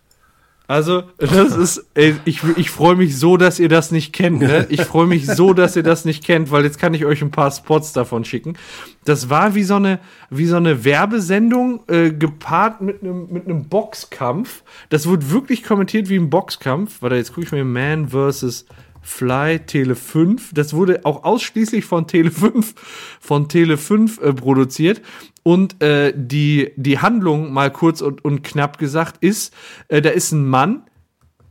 Also, 0.68 1.04
das 1.18 1.56
ist, 1.56 1.86
ey, 1.94 2.16
ich, 2.24 2.42
ich 2.56 2.70
freue 2.70 2.96
mich 2.96 3.16
so, 3.16 3.36
dass 3.36 3.60
ihr 3.60 3.68
das 3.68 3.92
nicht 3.92 4.12
kennt, 4.12 4.40
ne? 4.40 4.66
Ich 4.68 4.82
freue 4.82 5.06
mich 5.06 5.26
so, 5.26 5.52
dass 5.52 5.76
ihr 5.76 5.84
das 5.84 6.04
nicht 6.04 6.24
kennt, 6.24 6.50
weil 6.50 6.64
jetzt 6.64 6.78
kann 6.78 6.92
ich 6.92 7.04
euch 7.04 7.22
ein 7.22 7.30
paar 7.30 7.52
Spots 7.52 7.92
davon 7.92 8.24
schicken. 8.24 8.56
Das 9.04 9.30
war 9.30 9.54
wie 9.54 9.62
so 9.62 9.76
eine, 9.76 10.00
wie 10.28 10.46
so 10.46 10.56
eine 10.56 10.84
Werbesendung, 10.84 11.80
äh, 11.86 12.10
gepaart 12.10 12.80
mit 12.80 13.02
einem, 13.02 13.28
mit 13.30 13.44
einem 13.44 13.68
Boxkampf. 13.68 14.64
Das 14.88 15.08
wird 15.08 15.30
wirklich 15.30 15.62
kommentiert 15.62 16.08
wie 16.08 16.16
ein 16.16 16.30
Boxkampf. 16.30 17.00
Warte, 17.00 17.14
jetzt 17.14 17.32
gucke 17.32 17.46
ich 17.46 17.52
mir 17.52 17.64
Man 17.64 18.08
vs. 18.08 18.66
Fly 19.06 19.60
Tele 19.60 19.94
5. 19.94 20.52
Das 20.52 20.74
wurde 20.74 21.04
auch 21.04 21.22
ausschließlich 21.24 21.84
von 21.84 22.06
Tele 22.08 22.30
5, 22.32 22.74
von 23.20 23.48
Tele 23.48 23.76
5 23.78 24.20
äh, 24.20 24.32
produziert. 24.34 25.00
Und 25.44 25.80
äh, 25.82 26.12
die, 26.16 26.72
die 26.76 26.98
Handlung, 26.98 27.52
mal 27.52 27.70
kurz 27.70 28.00
und, 28.00 28.24
und 28.24 28.42
knapp 28.42 28.78
gesagt, 28.78 29.22
ist, 29.22 29.54
äh, 29.88 30.02
da 30.02 30.10
ist 30.10 30.32
ein 30.32 30.44
Mann 30.46 30.82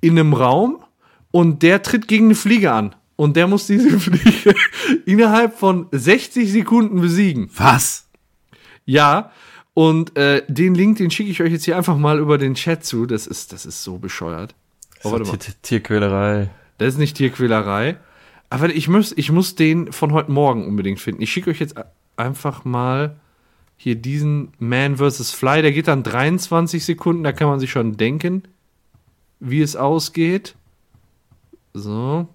in 0.01 0.19
einem 0.19 0.33
Raum 0.33 0.79
und 1.31 1.63
der 1.63 1.81
tritt 1.81 2.07
gegen 2.09 2.25
eine 2.25 2.35
Fliege 2.35 2.73
an. 2.73 2.93
Und 3.15 3.37
der 3.37 3.47
muss 3.47 3.67
diese 3.67 3.97
Fliege 3.99 4.53
innerhalb 5.05 5.57
von 5.57 5.87
60 5.93 6.51
Sekunden 6.51 6.99
besiegen. 6.99 7.49
Was? 7.55 8.09
Ja, 8.83 9.31
und 9.73 10.17
äh, 10.17 10.43
den 10.49 10.75
Link, 10.75 10.97
den 10.97 11.09
schicke 11.09 11.31
ich 11.31 11.41
euch 11.41 11.51
jetzt 11.53 11.63
hier 11.65 11.77
einfach 11.77 11.97
mal 11.97 12.19
über 12.19 12.37
den 12.37 12.55
Chat 12.55 12.83
zu. 12.85 13.05
Das 13.05 13.25
ist, 13.27 13.53
das 13.53 13.65
ist 13.65 13.81
so 13.83 13.97
bescheuert. 13.97 14.55
Oh, 15.03 15.11
warte 15.13 15.25
mal. 15.25 15.37
Tier- 15.37 15.53
Tierquälerei. 15.61 16.49
Das 16.77 16.89
ist 16.89 16.97
nicht 16.97 17.17
Tierquälerei. 17.17 17.97
Aber 18.49 18.69
ich 18.69 18.87
muss, 18.87 19.13
ich 19.15 19.31
muss 19.31 19.55
den 19.55 19.91
von 19.91 20.13
heute 20.13 20.31
Morgen 20.31 20.65
unbedingt 20.65 20.99
finden. 20.99 21.21
Ich 21.21 21.31
schicke 21.31 21.49
euch 21.49 21.59
jetzt 21.59 21.75
einfach 22.17 22.65
mal 22.65 23.15
hier 23.77 23.95
diesen 23.95 24.53
Man 24.59 24.97
vs. 24.97 25.31
Fly. 25.31 25.61
Der 25.61 25.71
geht 25.71 25.87
dann 25.87 26.03
23 26.03 26.83
Sekunden. 26.83 27.23
Da 27.23 27.31
kann 27.31 27.47
man 27.47 27.59
sich 27.59 27.71
schon 27.71 27.97
denken, 27.97 28.43
wie 29.39 29.61
es 29.61 29.75
ausgeht. 29.75 30.55
So. 31.73 32.27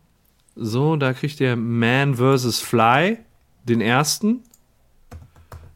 So, 0.57 0.97
da 0.97 1.13
kriegt 1.13 1.41
der 1.41 1.57
Man 1.57 2.17
vs. 2.17 2.61
Fly 2.61 3.19
den 3.65 3.81
ersten. 3.81 4.43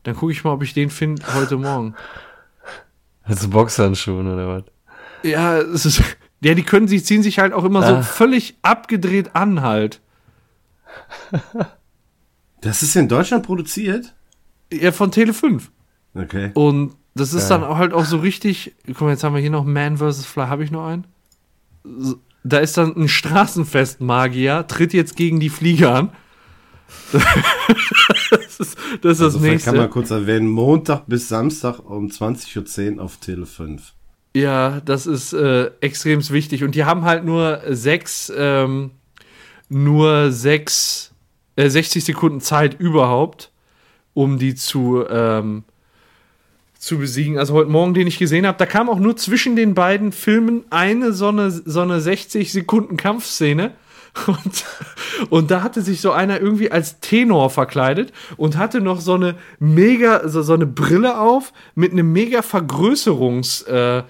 Dann 0.02 0.16
gucke 0.16 0.32
ich 0.32 0.44
mal, 0.44 0.52
ob 0.52 0.62
ich 0.62 0.74
den 0.74 0.90
finde 0.90 1.22
heute 1.34 1.56
Morgen. 1.56 1.94
Also 3.22 3.48
Boxhandschuhen 3.48 4.30
oder 4.30 4.48
was? 4.48 4.64
Ja, 5.22 5.58
es 5.58 5.86
ist. 5.86 6.02
Ja, 6.44 6.54
die 6.54 6.62
können 6.62 6.86
sich, 6.88 7.04
ziehen 7.04 7.22
sich 7.22 7.38
halt 7.38 7.52
auch 7.52 7.64
immer 7.64 7.82
so 7.86 7.94
Ah. 7.96 8.02
völlig 8.02 8.56
abgedreht 8.62 9.34
an 9.34 9.62
halt. 9.62 10.00
Das 12.60 12.82
ist 12.82 12.96
in 12.96 13.08
Deutschland 13.08 13.44
produziert? 13.44 14.14
Ja, 14.72 14.92
von 14.92 15.10
Tele 15.10 15.34
5. 15.34 15.70
Okay. 16.14 16.50
Und 16.54 16.94
das 17.14 17.32
ist 17.34 17.48
Geil. 17.48 17.60
dann 17.60 17.68
auch 17.68 17.78
halt 17.78 17.92
auch 17.92 18.04
so 18.04 18.18
richtig. 18.18 18.74
Guck 18.86 19.02
mal, 19.02 19.10
jetzt 19.10 19.24
haben 19.24 19.34
wir 19.34 19.40
hier 19.40 19.50
noch 19.50 19.64
Man 19.64 19.98
vs. 19.98 20.24
Fly. 20.26 20.46
Habe 20.46 20.64
ich 20.64 20.70
noch 20.70 20.86
einen? 20.86 21.06
So, 21.84 22.16
Da 22.42 22.58
ist 22.58 22.76
dann 22.76 22.94
ein 22.96 23.08
Straßenfest-Magier, 23.08 24.66
tritt 24.66 24.92
jetzt 24.92 25.16
gegen 25.16 25.40
die 25.40 25.50
Fliege 25.50 25.90
an. 25.90 26.10
das 27.12 28.60
ist 28.60 28.60
das, 28.60 28.60
ist 28.60 29.04
das 29.04 29.20
Also 29.20 29.38
vielleicht 29.40 29.64
kann 29.64 29.74
man 29.76 29.84
nächste. 29.84 29.92
kurz 29.92 30.10
erwähnen, 30.10 30.48
Montag 30.48 31.06
bis 31.06 31.28
Samstag 31.28 31.78
um 31.80 32.08
20.10 32.08 32.96
Uhr 32.96 33.02
auf 33.04 33.16
Tele 33.16 33.46
5. 33.46 33.94
Ja, 34.36 34.80
das 34.80 35.06
ist 35.06 35.32
äh, 35.32 35.70
extrem 35.80 36.28
wichtig. 36.30 36.64
Und 36.64 36.74
die 36.74 36.84
haben 36.84 37.04
halt 37.04 37.24
nur 37.24 37.62
sechs, 37.68 38.32
ähm, 38.36 38.90
nur 39.68 40.32
sechs, 40.32 41.12
äh, 41.54 41.68
60 41.68 42.04
Sekunden 42.04 42.40
Zeit 42.40 42.78
überhaupt, 42.80 43.52
um 44.12 44.38
die 44.38 44.56
zu, 44.56 45.04
ähm, 45.08 45.62
zu 46.76 46.98
besiegen. 46.98 47.38
Also 47.38 47.54
heute 47.54 47.70
Morgen, 47.70 47.94
den 47.94 48.08
ich 48.08 48.18
gesehen 48.18 48.44
habe, 48.44 48.58
da 48.58 48.66
kam 48.66 48.90
auch 48.90 48.98
nur 48.98 49.16
zwischen 49.16 49.54
den 49.54 49.74
beiden 49.74 50.10
Filmen 50.10 50.64
eine 50.70 51.12
so 51.12 51.28
eine, 51.28 51.50
so 51.50 51.80
eine 51.80 52.00
60 52.00 52.52
Sekunden 52.52 52.96
Kampfszene. 52.96 53.72
Und, 54.28 54.64
und 55.28 55.50
da 55.50 55.64
hatte 55.64 55.82
sich 55.82 56.00
so 56.00 56.12
einer 56.12 56.40
irgendwie 56.40 56.70
als 56.70 57.00
Tenor 57.00 57.50
verkleidet 57.50 58.12
und 58.36 58.56
hatte 58.56 58.80
noch 58.80 59.00
so 59.00 59.14
eine 59.14 59.34
mega, 59.58 60.28
so, 60.28 60.42
so 60.42 60.54
eine 60.54 60.66
Brille 60.66 61.18
auf 61.18 61.52
mit 61.74 61.90
einem 61.90 62.12
mega 62.12 62.42
Vergrößerungs, 62.42 63.62
äh, 63.62 64.04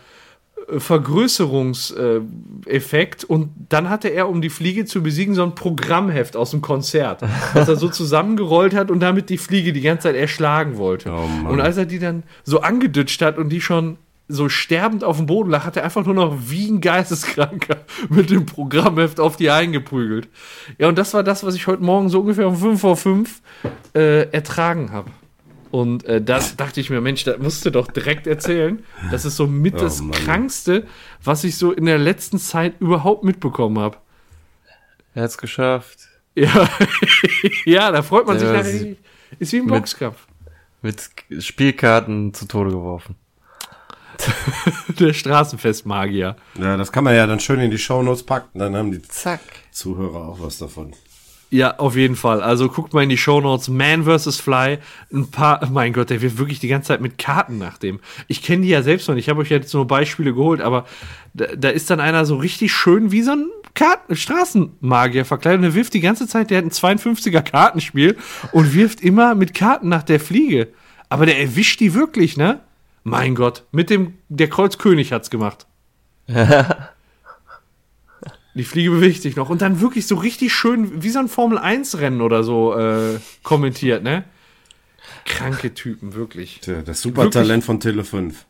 Vergrößerungseffekt 0.68 3.24
und 3.24 3.50
dann 3.68 3.90
hatte 3.90 4.08
er, 4.08 4.28
um 4.28 4.40
die 4.40 4.50
Fliege 4.50 4.84
zu 4.84 5.02
besiegen, 5.02 5.34
so 5.34 5.42
ein 5.42 5.54
Programmheft 5.54 6.36
aus 6.36 6.52
dem 6.52 6.62
Konzert, 6.62 7.22
was 7.52 7.68
er 7.68 7.76
so 7.76 7.88
zusammengerollt 7.90 8.74
hat 8.74 8.90
und 8.90 9.00
damit 9.00 9.30
die 9.30 9.38
Fliege 9.38 9.72
die 9.72 9.80
ganze 9.80 10.04
Zeit 10.04 10.16
erschlagen 10.16 10.76
wollte. 10.76 11.12
Oh 11.12 11.48
und 11.48 11.60
als 11.60 11.76
er 11.76 11.86
die 11.86 11.98
dann 11.98 12.22
so 12.44 12.60
angedütscht 12.60 13.20
hat 13.22 13.38
und 13.38 13.48
die 13.50 13.60
schon 13.60 13.96
so 14.26 14.48
sterbend 14.48 15.04
auf 15.04 15.18
dem 15.18 15.26
Boden 15.26 15.50
lag, 15.50 15.64
hat 15.64 15.76
er 15.76 15.84
einfach 15.84 16.04
nur 16.04 16.14
noch 16.14 16.34
wie 16.46 16.68
ein 16.68 16.80
Geisteskranker 16.80 17.76
mit 18.08 18.30
dem 18.30 18.46
Programmheft 18.46 19.20
auf 19.20 19.36
die 19.36 19.50
eingeprügelt. 19.50 20.28
Ja, 20.78 20.88
und 20.88 20.96
das 20.96 21.12
war 21.12 21.22
das, 21.22 21.44
was 21.44 21.54
ich 21.54 21.66
heute 21.66 21.82
Morgen 21.82 22.08
so 22.08 22.20
ungefähr 22.20 22.48
um 22.48 22.56
5 22.56 22.80
vor 22.80 22.96
5 22.96 23.42
äh, 23.94 24.30
ertragen 24.30 24.92
habe. 24.92 25.10
Und 25.74 26.04
äh, 26.04 26.22
das 26.22 26.54
dachte 26.54 26.80
ich 26.80 26.88
mir, 26.88 27.00
Mensch, 27.00 27.24
das 27.24 27.38
musst 27.38 27.66
du 27.66 27.70
doch 27.70 27.88
direkt 27.88 28.28
erzählen. 28.28 28.84
Das 29.10 29.24
ist 29.24 29.34
so 29.34 29.48
mit 29.48 29.74
Oh, 29.74 29.78
das 29.78 30.00
Mann. 30.00 30.12
Krankste, 30.12 30.86
was 31.24 31.42
ich 31.42 31.56
so 31.56 31.72
in 31.72 31.86
der 31.86 31.98
letzten 31.98 32.38
Zeit 32.38 32.74
überhaupt 32.80 33.24
mitbekommen 33.24 33.80
habe. 33.80 33.96
Er 35.16 35.24
hat's 35.24 35.36
geschafft. 35.36 35.98
Ja, 36.36 36.68
ja, 37.64 37.90
da 37.90 38.02
freut 38.02 38.24
man 38.24 38.38
sich 38.38 38.46
Ja, 38.46 38.54
nachher. 38.54 38.94
Ist 39.40 39.52
wie 39.52 39.56
ein 39.58 39.64
mit- 39.64 39.74
Boxkampf. 39.74 40.28
Mit 40.82 41.10
Spielkarten 41.40 42.32
zu 42.34 42.46
Tode 42.46 42.70
geworfen. 42.70 43.16
Der 45.00 45.12
Straßenfestmagier. 45.12 46.36
Ja, 46.56 46.76
das 46.76 46.92
kann 46.92 47.02
man 47.02 47.16
ja 47.16 47.26
dann 47.26 47.40
schön 47.40 47.58
in 47.58 47.72
die 47.72 47.78
Shownotes 47.78 48.22
packen, 48.22 48.60
dann 48.60 48.76
haben 48.76 48.92
die 48.92 49.02
Zack. 49.02 49.40
Zuhörer 49.72 50.28
auch 50.28 50.38
was 50.40 50.58
davon. 50.58 50.92
Ja, 51.54 51.76
auf 51.76 51.94
jeden 51.94 52.16
Fall. 52.16 52.42
Also 52.42 52.68
guckt 52.68 52.94
mal 52.94 53.04
in 53.04 53.08
die 53.08 53.16
Shownotes. 53.16 53.68
Man 53.68 54.02
vs. 54.02 54.40
Fly. 54.40 54.78
Ein 55.12 55.30
paar, 55.30 55.64
mein 55.70 55.92
Gott, 55.92 56.10
der 56.10 56.20
wird 56.20 56.36
wirklich 56.36 56.58
die 56.58 56.66
ganze 56.66 56.88
Zeit 56.88 57.00
mit 57.00 57.16
Karten 57.16 57.58
nach 57.58 57.78
dem. 57.78 58.00
Ich 58.26 58.42
kenne 58.42 58.62
die 58.62 58.70
ja 58.70 58.82
selbst 58.82 59.06
noch 59.06 59.14
nicht. 59.14 59.26
Ich 59.26 59.28
habe 59.28 59.40
euch 59.40 59.50
jetzt 59.50 59.72
nur 59.72 59.86
Beispiele 59.86 60.34
geholt, 60.34 60.60
aber 60.60 60.84
da, 61.32 61.46
da 61.56 61.68
ist 61.68 61.90
dann 61.90 62.00
einer 62.00 62.24
so 62.24 62.34
richtig 62.38 62.72
schön 62.72 63.12
wie 63.12 63.22
so 63.22 63.30
ein 63.30 63.46
Karten 63.74 64.16
Straßenmagier 64.16 65.24
verkleidet 65.24 65.58
und 65.58 65.62
der 65.62 65.74
wirft 65.76 65.94
die 65.94 66.00
ganze 66.00 66.26
Zeit, 66.26 66.50
der 66.50 66.58
hat 66.58 66.64
ein 66.64 66.70
52er 66.70 67.42
Kartenspiel 67.42 68.16
und 68.50 68.74
wirft 68.74 69.00
immer 69.00 69.36
mit 69.36 69.54
Karten 69.54 69.88
nach 69.88 70.02
der 70.02 70.18
Fliege. 70.18 70.70
Aber 71.08 71.24
der 71.24 71.40
erwischt 71.40 71.78
die 71.78 71.94
wirklich, 71.94 72.36
ne? 72.36 72.58
Mein 73.04 73.36
Gott, 73.36 73.62
mit 73.70 73.90
dem, 73.90 74.14
der 74.28 74.48
Kreuzkönig 74.48 75.12
hat's 75.12 75.30
gemacht. 75.30 75.66
Die 78.54 78.64
Fliege 78.64 78.90
bewegt 78.90 79.20
sich 79.22 79.34
noch 79.36 79.50
und 79.50 79.62
dann 79.62 79.80
wirklich 79.80 80.06
so 80.06 80.14
richtig 80.14 80.52
schön, 80.52 81.02
wie 81.02 81.10
so 81.10 81.18
ein 81.18 81.28
Formel-1-Rennen 81.28 82.20
oder 82.20 82.44
so 82.44 82.76
äh, 82.78 83.18
kommentiert, 83.42 84.02
ne? 84.04 84.24
Kranke 85.24 85.74
Typen, 85.74 86.14
wirklich. 86.14 86.60
Tja, 86.60 86.82
das 86.82 87.00
Supertalent 87.02 87.64
von 87.64 87.80
Tele 87.80 88.04
5. 88.04 88.46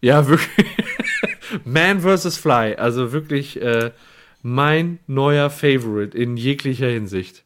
Ja, 0.00 0.26
wirklich. 0.26 0.66
Man 1.64 2.00
vs. 2.00 2.36
Fly, 2.38 2.74
also 2.76 3.12
wirklich 3.12 3.60
äh, 3.60 3.92
mein 4.42 4.98
neuer 5.06 5.50
Favorite 5.50 6.16
in 6.16 6.36
jeglicher 6.36 6.88
Hinsicht. 6.88 7.44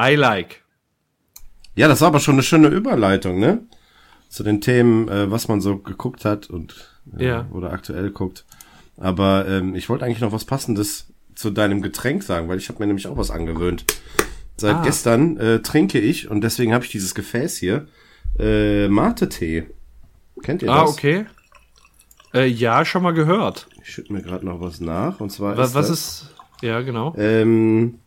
I 0.00 0.14
like. 0.14 0.62
Ja, 1.76 1.86
das 1.88 2.00
war 2.00 2.08
aber 2.08 2.20
schon 2.20 2.34
eine 2.34 2.42
schöne 2.42 2.68
Überleitung, 2.68 3.38
ne? 3.38 3.62
Zu 4.28 4.42
den 4.42 4.60
Themen, 4.60 5.08
äh, 5.08 5.30
was 5.30 5.48
man 5.48 5.60
so 5.60 5.78
geguckt 5.78 6.24
hat 6.24 6.48
und 6.50 6.74
äh, 7.18 7.26
Ja. 7.26 7.46
oder 7.52 7.72
aktuell 7.72 8.10
guckt. 8.10 8.44
Aber 9.00 9.48
ähm, 9.48 9.74
ich 9.74 9.88
wollte 9.88 10.04
eigentlich 10.04 10.20
noch 10.20 10.30
was 10.32 10.44
Passendes 10.44 11.06
zu 11.34 11.50
deinem 11.50 11.82
Getränk 11.82 12.22
sagen, 12.22 12.48
weil 12.48 12.58
ich 12.58 12.68
habe 12.68 12.78
mir 12.80 12.86
nämlich 12.86 13.06
auch 13.08 13.16
was 13.16 13.30
angewöhnt. 13.32 13.84
Seit 14.56 14.76
Ah. 14.76 14.82
gestern 14.82 15.38
äh, 15.38 15.60
trinke 15.60 15.98
ich 15.98 16.30
und 16.30 16.42
deswegen 16.42 16.72
habe 16.74 16.84
ich 16.84 16.90
dieses 16.90 17.14
Gefäß 17.14 17.56
hier 17.56 17.88
äh, 18.38 18.86
Mate-Tee. 18.88 19.66
Kennt 20.42 20.62
ihr 20.62 20.70
Ah, 20.70 20.82
das? 20.82 20.90
okay. 20.92 21.24
Äh, 22.34 22.46
ja, 22.46 22.84
schon 22.84 23.02
mal 23.02 23.12
gehört. 23.14 23.66
Ich 23.82 23.90
schütte 23.90 24.12
mir 24.12 24.22
gerade 24.22 24.44
noch 24.46 24.60
was 24.60 24.80
nach 24.80 25.18
und 25.20 25.30
zwar 25.30 25.56
Was, 25.56 25.70
ist 25.70 25.74
was 25.74 25.88
das, 25.88 25.98
ist. 25.98 26.34
Ja, 26.62 26.80
genau. 26.82 27.14
Ähm, 27.16 27.98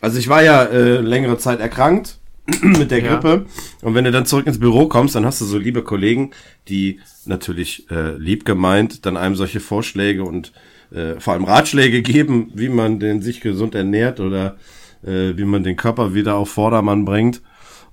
also 0.00 0.18
ich 0.18 0.28
war 0.28 0.42
ja 0.42 0.64
äh, 0.64 0.98
längere 1.00 1.38
Zeit 1.38 1.60
erkrankt 1.60 2.18
mit 2.62 2.90
der 2.90 3.02
Ja. 3.02 3.16
Grippe. 3.16 3.46
Und 3.82 3.94
wenn 3.94 4.04
du 4.04 4.10
dann 4.10 4.26
zurück 4.26 4.46
ins 4.46 4.58
Büro 4.60 4.86
kommst, 4.86 5.14
dann 5.14 5.24
hast 5.26 5.40
du 5.40 5.44
so 5.44 5.58
liebe 5.58 5.82
Kollegen, 5.82 6.30
die 6.68 7.00
natürlich 7.26 7.90
äh, 7.90 8.16
lieb 8.16 8.44
gemeint 8.44 9.04
dann 9.06 9.16
einem 9.16 9.36
solche 9.36 9.60
Vorschläge 9.60 10.24
und 10.24 10.52
äh, 10.90 11.20
vor 11.20 11.34
allem 11.34 11.44
Ratschläge 11.44 12.02
geben, 12.02 12.50
wie 12.54 12.68
man 12.68 13.00
den 13.00 13.20
sich 13.22 13.40
gesund 13.40 13.74
ernährt 13.74 14.20
oder 14.20 14.56
äh, 15.04 15.36
wie 15.36 15.44
man 15.44 15.62
den 15.62 15.76
Körper 15.76 16.14
wieder 16.14 16.36
auf 16.36 16.50
Vordermann 16.50 17.04
bringt. 17.04 17.42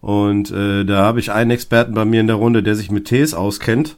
Und 0.01 0.51
äh, 0.51 0.85
da 0.85 0.97
habe 1.03 1.19
ich 1.19 1.31
einen 1.31 1.51
Experten 1.51 1.93
bei 1.93 2.05
mir 2.05 2.21
in 2.21 2.27
der 2.27 2.35
Runde, 2.35 2.61
der 2.63 2.75
sich 2.75 2.91
mit 2.91 3.05
Tees 3.05 3.33
auskennt. 3.33 3.97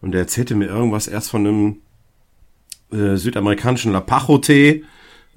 Und 0.00 0.12
der 0.12 0.22
erzählte 0.22 0.54
mir 0.54 0.66
irgendwas 0.66 1.08
erst 1.08 1.30
von 1.30 1.46
einem 1.46 1.76
äh, 2.92 3.16
südamerikanischen 3.16 3.92
Lapacho-Tee, 3.92 4.84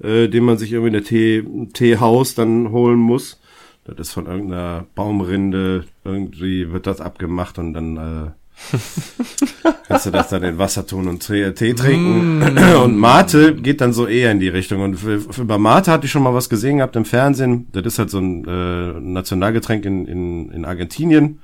äh, 0.02 0.28
den 0.28 0.44
man 0.44 0.58
sich 0.58 0.72
irgendwie 0.72 0.88
in 0.88 0.92
der 0.92 1.04
Tee, 1.04 1.44
Teehaus 1.72 2.34
dann 2.34 2.70
holen 2.70 2.98
muss. 2.98 3.40
Das 3.84 3.98
ist 3.98 4.12
von 4.12 4.26
irgendeiner 4.26 4.86
Baumrinde, 4.94 5.84
irgendwie 6.04 6.72
wird 6.72 6.86
das 6.86 7.00
abgemacht 7.00 7.58
und 7.58 7.72
dann 7.74 7.96
äh, 7.96 8.30
kannst 9.88 10.06
du 10.06 10.10
das 10.10 10.28
dann 10.28 10.42
in 10.44 10.58
Wasser 10.58 10.86
tun 10.86 11.08
und 11.08 11.26
Tee, 11.26 11.50
Tee 11.52 11.74
trinken. 11.74 12.42
Und 12.82 12.96
Mate 12.96 13.54
geht 13.56 13.80
dann 13.80 13.92
so 13.92 14.06
eher 14.06 14.30
in 14.30 14.38
die 14.40 14.48
Richtung. 14.48 14.82
Und 14.82 14.96
für, 14.96 15.20
für 15.20 15.44
bei 15.44 15.58
Mate 15.58 15.90
hatte 15.90 16.06
ich 16.06 16.12
schon 16.12 16.22
mal 16.22 16.34
was 16.34 16.48
gesehen 16.48 16.76
gehabt 16.76 16.94
im 16.94 17.04
Fernsehen. 17.04 17.66
Das 17.72 17.84
ist 17.84 17.98
halt 17.98 18.10
so 18.10 18.18
ein 18.18 18.44
äh, 18.46 19.00
Nationalgetränk 19.00 19.84
in, 19.84 20.06
in, 20.06 20.50
in 20.52 20.64
Argentinien. 20.64 21.40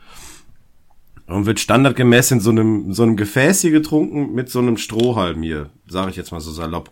Und 1.26 1.45
wird 1.45 1.61
standardgemäß 1.61 2.30
in 2.30 2.40
so 2.40 2.50
einem, 2.50 2.92
so 2.95 3.02
einem 3.02 3.16
Gefäß 3.16 3.61
hier 3.62 3.71
getrunken 3.73 4.35
mit 4.35 4.49
so 4.49 4.61
einem 4.61 4.76
Strohhalm 4.78 5.42
hier, 5.42 5.68
sage 5.87 6.11
ich 6.11 6.16
jetzt 6.16 6.30
mal 6.33 6.40
so 6.40 6.50
salopp. 6.52 6.90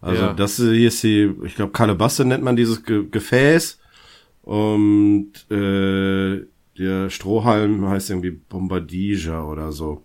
Also 0.00 0.22
Ja. 0.22 0.32
das 0.32 0.56
hier 0.56 0.86
ist 0.88 1.02
die, 1.02 1.32
ich 1.44 1.56
glaube 1.56 1.72
Kalebasse 1.72 2.24
nennt 2.24 2.44
man 2.44 2.54
dieses 2.54 2.84
Ge 2.84 3.04
Gefäß. 3.10 3.78
Und 4.48 5.32
äh, 5.50 6.46
der 6.78 7.10
Strohhalm 7.10 7.86
heißt 7.86 8.08
irgendwie 8.08 8.30
Bombardija 8.30 9.44
oder 9.44 9.72
so. 9.72 10.04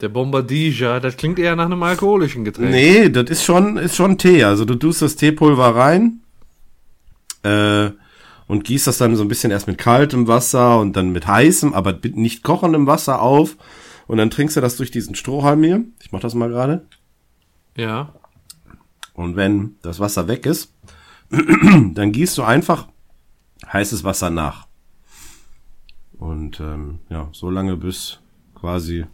Der 0.00 0.10
Bombardija, 0.10 1.00
das 1.00 1.16
klingt 1.16 1.40
eher 1.40 1.56
nach 1.56 1.64
einem 1.64 1.82
alkoholischen 1.82 2.44
Getränk. 2.44 2.70
Nee, 2.70 3.08
das 3.08 3.28
ist 3.30 3.42
schon, 3.42 3.76
ist 3.76 3.96
schon 3.96 4.16
Tee. 4.16 4.44
Also 4.44 4.64
du 4.64 4.76
tust 4.76 5.02
das 5.02 5.16
Teepulver 5.16 5.74
rein 5.74 6.20
äh, 7.42 7.90
und 8.46 8.62
gießt 8.62 8.86
das 8.86 8.98
dann 8.98 9.16
so 9.16 9.22
ein 9.24 9.28
bisschen 9.28 9.50
erst 9.50 9.66
mit 9.66 9.78
kaltem 9.78 10.28
Wasser 10.28 10.78
und 10.78 10.94
dann 10.94 11.10
mit 11.10 11.26
heißem, 11.26 11.74
aber 11.74 11.98
nicht 12.12 12.44
kochendem 12.44 12.86
Wasser 12.86 13.20
auf. 13.20 13.56
Und 14.06 14.18
dann 14.18 14.30
trinkst 14.30 14.56
du 14.56 14.60
das 14.60 14.76
durch 14.76 14.92
diesen 14.92 15.16
Strohhalm 15.16 15.64
hier. 15.64 15.82
Ich 16.00 16.12
mach 16.12 16.20
das 16.20 16.36
mal 16.36 16.48
gerade. 16.48 16.86
Ja. 17.76 18.14
Und 19.14 19.34
wenn 19.34 19.78
das 19.82 19.98
Wasser 19.98 20.28
weg 20.28 20.46
ist, 20.46 20.72
dann 21.30 22.12
gießt 22.12 22.38
du 22.38 22.44
einfach 22.44 22.86
heißes 23.72 24.04
Wasser 24.04 24.30
nach. 24.30 24.66
Und 26.18 26.60
ähm, 26.60 27.00
ja, 27.10 27.28
so 27.32 27.50
lange 27.50 27.76
bis 27.76 28.20
quasi. 28.54 29.04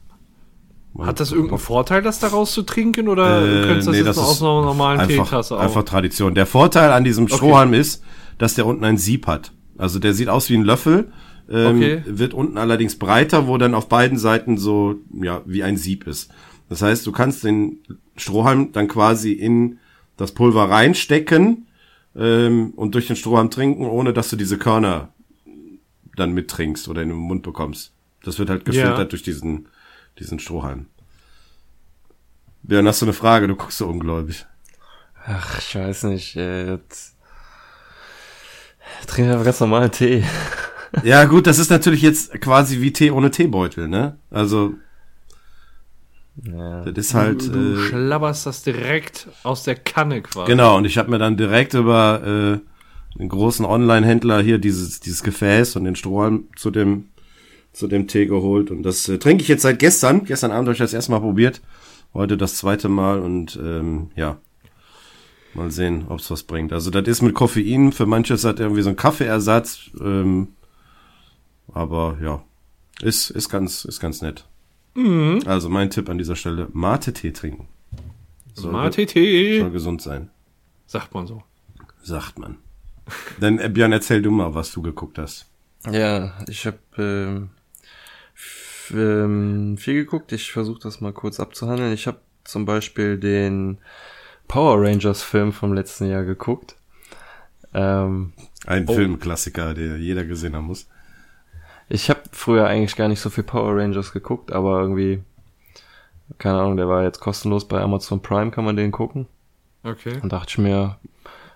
Hat 0.99 1.21
das 1.21 1.31
irgendeinen 1.33 1.61
Vorteil, 1.61 2.03
das 2.03 2.19
daraus 2.19 2.53
zu 2.53 2.63
trinken 2.63 3.09
oder 3.09 3.43
Äh, 3.43 3.67
könntest 3.67 3.87
du 3.87 3.91
das 3.93 4.01
nee, 4.01 4.07
jetzt 4.07 4.07
das 4.09 4.19
aus 4.19 4.43
einer 4.43 4.63
normalen 4.63 5.01
einfach, 5.01 5.25
Teetasse 5.25 5.55
auf? 5.55 5.61
einfach 5.61 5.85
Tradition. 5.85 6.35
Der 6.35 6.47
Vorteil 6.47 6.91
an 6.93 7.05
diesem 7.05 7.29
Strohhalm 7.29 7.75
ist, 7.75 8.03
dass 8.39 8.55
der 8.55 8.67
unten 8.67 8.85
ein 8.85 8.97
Sieb 8.99 9.27
hat. 9.29 9.53
Also 9.79 9.99
der 9.99 10.15
sieht 10.15 10.29
aus 10.29 10.51
wie 10.51 10.57
ein 10.57 10.65
Löffel, 10.65 11.13
ähm, 11.49 11.77
Okay. 11.77 12.03
wird 12.07 12.35
unten 12.35 12.59
allerdings 12.59 12.97
breiter, 12.99 13.47
wo 13.47 13.57
dann 13.57 13.75
auf 13.75 13.89
beiden 13.89 14.19
Seiten 14.19 14.59
so 14.59 14.97
ja 15.23 15.43
wie 15.47 15.63
ein 15.63 15.77
Sieb 15.77 16.07
ist. 16.09 16.31
Das 16.69 16.83
heißt, 16.83 17.07
du 17.07 17.13
kannst 17.13 17.45
den 17.45 17.79
Strohhalm 18.17 18.73
dann 18.73 18.89
quasi 18.89 19.33
in 19.33 19.79
das 20.17 20.33
Pulver 20.33 20.69
reinstecken 20.71 21.67
ähm, 22.17 22.71
und 22.77 22.95
durch 22.95 23.07
den 23.07 23.17
Strohhalm 23.17 23.51
trinken, 23.51 23.87
ohne 23.87 24.13
dass 24.13 24.31
du 24.31 24.37
diese 24.37 24.59
Körner 24.59 25.13
dann 26.17 26.33
mittrinkst 26.33 26.89
oder 26.89 27.03
in 27.03 27.09
den 27.09 27.19
Mund 27.19 27.43
bekommst. 27.43 27.93
Das 28.25 28.39
wird 28.39 28.51
halt 28.51 28.65
gefiltert 28.65 28.99
Ja. 28.99 29.05
durch 29.05 29.23
diesen 29.23 29.69
diesen 30.19 30.39
Strohhalm. 30.39 30.87
Björn, 32.63 32.87
hast 32.87 33.01
du 33.01 33.07
eine 33.07 33.13
Frage? 33.15 33.49
Du 33.49 33.57
guckst 33.57 33.79
so 33.79 33.87
ungläubig. 33.87 34.45
Ach, 35.25 35.59
ich 35.59 35.75
weiß 35.75 36.05
nicht. 36.05 36.37
Äh, 36.37 36.73
jetzt- 36.73 37.17
Trink 39.07 39.29
einfach 39.31 39.45
ganz 39.45 39.61
normalen 39.61 39.91
Tee. 39.91 40.25
Ja, 41.05 41.25
gut, 41.25 41.47
das 41.47 41.59
ist 41.59 41.71
natürlich 41.71 42.03
jetzt 42.03 42.39
quasi 42.41 42.81
wie 42.81 42.93
Tee 42.93 43.11
ohne 43.13 43.31
Teebeutel, 43.31 43.89
ne? 43.89 44.19
Also, 44.31 44.75
Ja. 46.37 46.85
das 46.85 47.07
ist 47.07 47.15
halt. 47.15 47.43
du, 47.43 47.51
du 47.51 47.75
Äh, 47.75 47.89
schlabberst 47.89 48.47
das 48.47 48.63
direkt 48.63 49.29
aus 49.43 49.65
der 49.65 49.75
Kanne 49.75 50.23
quasi. 50.23 50.51
genau, 50.51 50.77
und 50.77 50.85
ich 50.85 50.97
habe 50.99 51.11
mir 51.11 51.19
dann 51.19 51.37
direkt 51.37 51.75
über 51.75 52.23
äh, 52.25 53.19
einen 53.19 53.29
großen 53.29 53.65
Online-Händler 53.65 54.41
hier 54.41 54.59
dieses, 54.59 55.01
dieses 55.01 55.23
Gefäß 55.23 55.77
und 55.77 55.85
den 55.85 55.97
Strohhalm 55.97 56.45
zu 56.57 56.71
dem, 56.71 57.07
zu 57.73 57.89
dem 57.89 58.07
Tee 58.07 58.27
geholt. 58.27 58.71
Und 58.71 58.83
das 58.85 59.09
äh, 59.09 59.19
trinke 59.19 59.43
ich 59.43 59.49
jetzt 59.49 59.63
seit 59.63 59.79
gestern. 59.79 60.25
Gestern 60.25 60.53
Abend 60.53 60.69
habe 60.69 60.73
ich 60.73 60.79
das 60.79 60.95
erste 60.95 61.11
Mal 61.11 61.21
probiert. 61.21 61.61
Heute 62.15 62.37
das 62.37 62.57
zweite 62.57 62.89
Mal 62.89 63.21
und 63.21 63.59
ähm, 63.63 64.11
ja. 64.17 64.39
Mal 65.53 65.73
sehen, 65.73 66.07
ob's 66.09 66.31
was 66.31 66.45
bringt. 66.45 66.73
Also 66.73 66.91
das 66.91 67.09
ist 67.09 67.23
mit 67.23 67.35
Koffein, 67.35 67.91
für 67.91 68.07
manche 68.07 68.35
ist 68.35 68.45
das 68.45 68.61
irgendwie 68.61 68.83
so 68.83 68.91
ein 68.91 68.97
Kaffeeersatz. 68.97 69.91
Ähm, 70.01 70.49
aber 71.73 72.19
ja, 72.23 72.43
ist, 73.03 73.31
ist 73.31 73.49
ganz, 73.49 73.85
ist 73.85 73.99
ganz 73.99 74.23
nett. 74.23 74.45
Also 75.47 75.69
mein 75.69 75.91
Tipp 75.91 76.09
an 76.09 76.19
dieser 76.19 76.37
Stelle, 76.37 76.69
Mate-Tee 76.73 77.33
trinken. 77.33 77.69
Mate-Tee, 78.63 79.61
soll 79.61 79.71
gesund 79.71 80.03
sein, 80.03 80.31
sagt 80.87 81.15
man 81.15 81.27
so. 81.27 81.43
sagt 82.03 82.39
man. 82.39 82.59
Dann, 83.41 83.59
äh, 83.59 83.69
Björn, 83.69 83.93
erzähl 83.93 84.23
du 84.23 84.31
mal, 84.31 84.55
was 84.55 84.73
du 84.73 84.83
geguckt 84.83 85.19
hast. 85.19 85.47
Ja, 85.91 86.35
ich 86.49 86.67
habe 86.67 86.79
ähm, 86.99 87.51
ähm, 88.93 89.77
viel 89.79 89.95
geguckt. 89.95 90.33
Ich 90.33 90.53
versuche 90.53 90.81
das 90.81 91.01
mal 91.01 91.13
kurz 91.13 91.41
abzuhandeln. 91.41 91.93
Ich 91.93 92.07
habe 92.07 92.21
zum 92.45 92.65
Beispiel 92.67 93.19
den 93.19 93.79
Power 94.49 94.83
Rangers 94.83 95.23
Film 95.23 95.53
vom 95.53 95.73
letzten 95.73 96.11
Jahr 96.11 96.25
geguckt. 96.25 96.77
Ähm, 97.73 98.33
Ein 98.67 98.87
Filmklassiker, 98.87 99.75
der 99.75 99.97
jeder 99.99 100.25
gesehen 100.25 100.55
haben 100.55 100.67
muss. 100.67 100.89
Ich 101.91 102.09
habe 102.09 102.21
früher 102.33 102.67
eigentlich 102.67 102.97
gar 102.97 103.09
nicht 103.09 103.21
so 103.21 103.29
viel 103.31 103.45
Power 103.45 103.77
Rangers 103.77 104.13
geguckt, 104.13 104.53
aber 104.53 104.81
irgendwie, 104.81 105.23
keine 106.39 106.61
Ahnung, 106.61 106.77
der 106.77 106.89
war 106.89 107.03
jetzt 107.03 107.21
kostenlos 107.21 107.67
bei 107.67 107.81
Amazon 107.81 108.23
Prime, 108.23 108.53
kann 108.53 108.65
man 108.65 108.77
den 108.77 108.93
gucken. 108.93 109.27
Okay. 109.83 110.21
Und 110.23 110.33
dachte 110.33 110.51
ich 110.51 110.59
mir, 110.59 110.99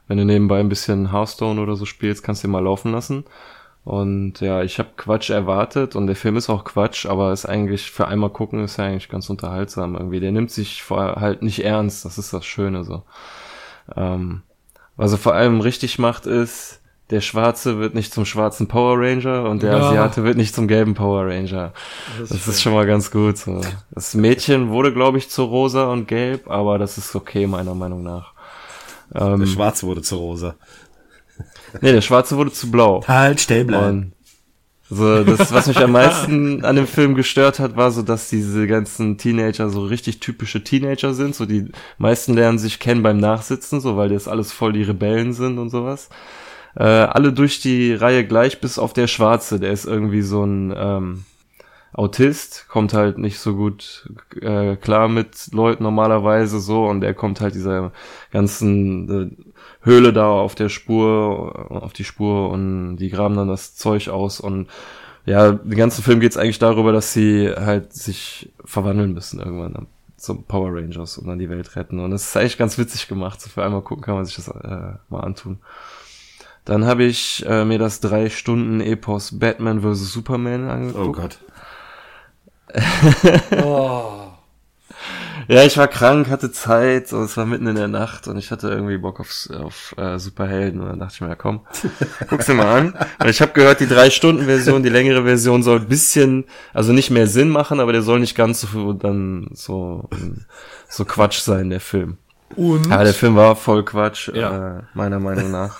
wenn 0.08 0.18
du 0.18 0.24
nebenbei 0.24 0.58
ein 0.58 0.68
bisschen 0.68 1.12
Hearthstone 1.12 1.60
oder 1.60 1.76
so 1.76 1.84
spielst, 1.86 2.24
kannst 2.24 2.42
du 2.42 2.48
ihn 2.48 2.50
mal 2.50 2.64
laufen 2.64 2.90
lassen. 2.90 3.24
Und 3.84 4.40
ja, 4.40 4.62
ich 4.62 4.78
habe 4.78 4.90
Quatsch 4.96 5.30
erwartet 5.30 5.94
und 5.94 6.08
der 6.08 6.16
Film 6.16 6.36
ist 6.36 6.50
auch 6.50 6.64
Quatsch, 6.64 7.06
aber 7.06 7.32
ist 7.32 7.46
eigentlich 7.46 7.90
für 7.90 8.08
einmal 8.08 8.30
gucken 8.30 8.64
ist 8.64 8.78
ja 8.78 8.86
eigentlich 8.86 9.10
ganz 9.10 9.30
unterhaltsam 9.30 9.94
irgendwie. 9.94 10.20
Der 10.20 10.32
nimmt 10.32 10.50
sich 10.50 10.82
vor, 10.82 11.16
halt 11.16 11.42
nicht 11.42 11.64
ernst, 11.64 12.04
das 12.04 12.18
ist 12.18 12.32
das 12.32 12.44
Schöne 12.44 12.82
so. 12.82 13.04
Ähm, 13.94 14.42
was 14.96 15.12
er 15.12 15.18
vor 15.18 15.34
allem 15.34 15.60
richtig 15.60 15.98
macht 15.98 16.26
ist, 16.26 16.80
der 17.10 17.20
Schwarze 17.20 17.78
wird 17.78 17.94
nicht 17.94 18.12
zum 18.14 18.24
schwarzen 18.24 18.66
Power 18.66 18.98
Ranger 18.98 19.48
und 19.48 19.62
der 19.62 19.76
Ja. 19.76 19.88
Asiate 19.88 20.24
wird 20.24 20.36
nicht 20.36 20.54
zum 20.54 20.66
gelben 20.68 20.94
Power 20.94 21.26
Ranger. 21.26 21.72
Das, 22.18 22.30
ist 22.48 22.62
schon 22.62 22.72
mal 22.72 22.86
ganz 22.86 23.10
gut. 23.10 23.36
So. 23.36 23.60
Das 23.90 24.14
Mädchen 24.14 24.70
wurde, 24.70 24.92
glaube 24.92 25.18
ich, 25.18 25.28
zu 25.28 25.44
rosa 25.44 25.84
und 25.92 26.08
gelb, 26.08 26.48
aber 26.50 26.78
das 26.78 26.96
ist 26.98 27.14
okay 27.14 27.46
meiner 27.46 27.74
Meinung 27.74 28.02
nach. 28.02 28.32
Der 29.12 29.22
Ähm, 29.22 29.46
Schwarz 29.46 29.82
wurde 29.82 30.00
zu 30.02 30.16
rosa. 30.16 30.54
nee, 31.82 31.92
der 31.92 32.00
Schwarze 32.00 32.36
wurde 32.36 32.52
zu 32.52 32.70
blau. 32.70 33.04
Halt, 33.06 33.40
stell 33.40 33.72
Und 33.74 34.12
so, 34.90 35.24
das, 35.24 35.52
was 35.52 35.66
mich 35.66 35.78
am 35.78 35.92
meisten 36.00 36.64
an 36.64 36.76
dem 36.76 36.86
Film 36.86 37.14
gestört 37.14 37.58
hat, 37.58 37.76
war 37.76 37.90
so, 37.90 38.02
dass 38.02 38.28
diese 38.30 38.66
ganzen 38.66 39.18
Teenager 39.18 39.68
so 39.70 39.84
richtig 39.84 40.20
typische 40.20 40.64
Teenager 40.64 41.14
sind. 41.14 41.34
So, 41.34 41.46
die 41.46 41.70
meisten 41.98 42.34
lernen 42.34 42.58
sich 42.58 42.78
kennen 42.80 43.02
beim 43.02 43.18
Nachsitzen, 43.18 43.80
so, 43.80 43.96
weil 43.96 44.08
das 44.08 44.26
alles 44.28 44.52
voll 44.52 44.72
die 44.72 44.82
Rebellen 44.82 45.32
sind 45.32 45.58
und 45.58 45.70
sowas. 45.70 46.08
Äh, 46.76 46.84
alle 46.84 47.32
durch 47.32 47.60
die 47.60 47.94
Reihe 47.94 48.26
gleich, 48.26 48.60
bis 48.60 48.78
auf 48.78 48.92
der 48.92 49.06
Schwarze, 49.06 49.60
der 49.60 49.72
ist 49.72 49.84
irgendwie 49.84 50.22
so 50.22 50.44
ein 50.44 50.74
ähm, 50.76 51.24
Autist, 51.92 52.66
kommt 52.68 52.92
halt 52.92 53.18
nicht 53.18 53.38
so 53.38 53.54
gut 53.54 54.10
äh, 54.40 54.74
klar 54.76 55.08
mit 55.08 55.52
Leuten 55.52 55.84
normalerweise 55.84 56.58
so. 56.58 56.86
Und 56.86 57.00
der 57.00 57.14
kommt 57.14 57.40
halt 57.40 57.54
dieser 57.54 57.92
ganzen 58.32 59.38
äh, 59.38 59.44
Höhle 59.82 60.12
da 60.12 60.28
auf 60.28 60.54
der 60.56 60.68
Spur, 60.68 61.70
auf 61.70 61.92
die 61.92 62.04
Spur 62.04 62.50
und 62.50 62.96
die 62.96 63.10
graben 63.10 63.36
dann 63.36 63.48
das 63.48 63.76
Zeug 63.76 64.08
aus. 64.08 64.40
Und 64.40 64.68
ja, 65.26 65.52
den 65.52 65.76
ganzen 65.76 66.02
Film 66.02 66.20
geht's 66.20 66.36
eigentlich 66.36 66.58
darüber, 66.58 66.92
dass 66.92 67.12
sie 67.12 67.50
halt 67.54 67.92
sich 67.92 68.52
verwandeln 68.64 69.12
müssen 69.12 69.38
irgendwann 69.38 69.86
zum 70.16 70.44
Power 70.44 70.74
Rangers 70.74 71.18
und 71.18 71.28
dann 71.28 71.38
die 71.38 71.50
Welt 71.50 71.76
retten. 71.76 72.00
Und 72.00 72.10
das 72.10 72.28
ist 72.28 72.36
eigentlich 72.36 72.58
ganz 72.58 72.78
witzig 72.78 73.08
gemacht, 73.08 73.40
so 73.40 73.48
für 73.50 73.62
einmal 73.62 73.82
gucken 73.82 74.02
kann 74.02 74.14
man 74.14 74.24
sich 74.24 74.36
das 74.36 74.48
äh, 74.48 74.94
mal 75.08 75.20
antun. 75.20 75.58
Dann 76.64 76.86
habe 76.86 77.04
ich 77.04 77.44
äh, 77.46 77.64
mir 77.64 77.78
das 77.78 78.00
drei 78.00 78.30
Stunden 78.30 78.80
Epos 78.80 79.38
Batman 79.38 79.82
vs. 79.82 80.12
Superman 80.12 80.68
angeguckt. 80.70 81.08
Oh 81.08 81.12
Gott. 81.12 81.38
Ja, 85.46 85.62
ich 85.64 85.76
war 85.76 85.88
krank, 85.88 86.30
hatte 86.30 86.50
Zeit, 86.52 87.12
und 87.12 87.24
es 87.24 87.36
war 87.36 87.44
mitten 87.44 87.66
in 87.66 87.74
der 87.76 87.88
Nacht 87.88 88.28
und 88.28 88.38
ich 88.38 88.50
hatte 88.50 88.68
irgendwie 88.70 88.96
Bock 88.96 89.20
auf, 89.20 89.30
auf 89.52 89.94
äh, 89.98 90.18
Superhelden 90.18 90.80
und 90.80 90.88
dann 90.88 90.98
dachte 90.98 91.14
ich 91.16 91.20
mir, 91.20 91.28
ja 91.28 91.34
komm, 91.34 91.60
guck's 92.30 92.46
dir 92.46 92.54
mal 92.54 92.78
an. 92.78 92.94
Und 93.18 93.28
ich 93.28 93.42
habe 93.42 93.52
gehört, 93.52 93.80
die 93.80 93.86
drei 93.86 94.08
Stunden 94.08 94.44
Version, 94.46 94.82
die 94.82 94.88
längere 94.88 95.24
Version 95.24 95.62
soll 95.62 95.80
ein 95.80 95.88
bisschen, 95.88 96.44
also 96.72 96.92
nicht 96.92 97.10
mehr 97.10 97.26
Sinn 97.26 97.50
machen, 97.50 97.78
aber 97.80 97.92
der 97.92 98.02
soll 98.02 98.20
nicht 98.20 98.34
ganz 98.36 98.62
so 98.62 98.92
dann 98.94 99.48
so 99.52 100.08
so 100.88 101.04
Quatsch 101.04 101.40
sein, 101.40 101.68
der 101.68 101.80
Film. 101.80 102.16
Und 102.56 102.86
Ja, 102.86 103.04
der 103.04 103.14
Film 103.14 103.36
war 103.36 103.54
voll 103.56 103.84
Quatsch, 103.84 104.28
Ja. 104.32 104.78
äh, 104.78 104.82
meiner 104.94 105.20
Meinung 105.20 105.50
nach. 105.50 105.78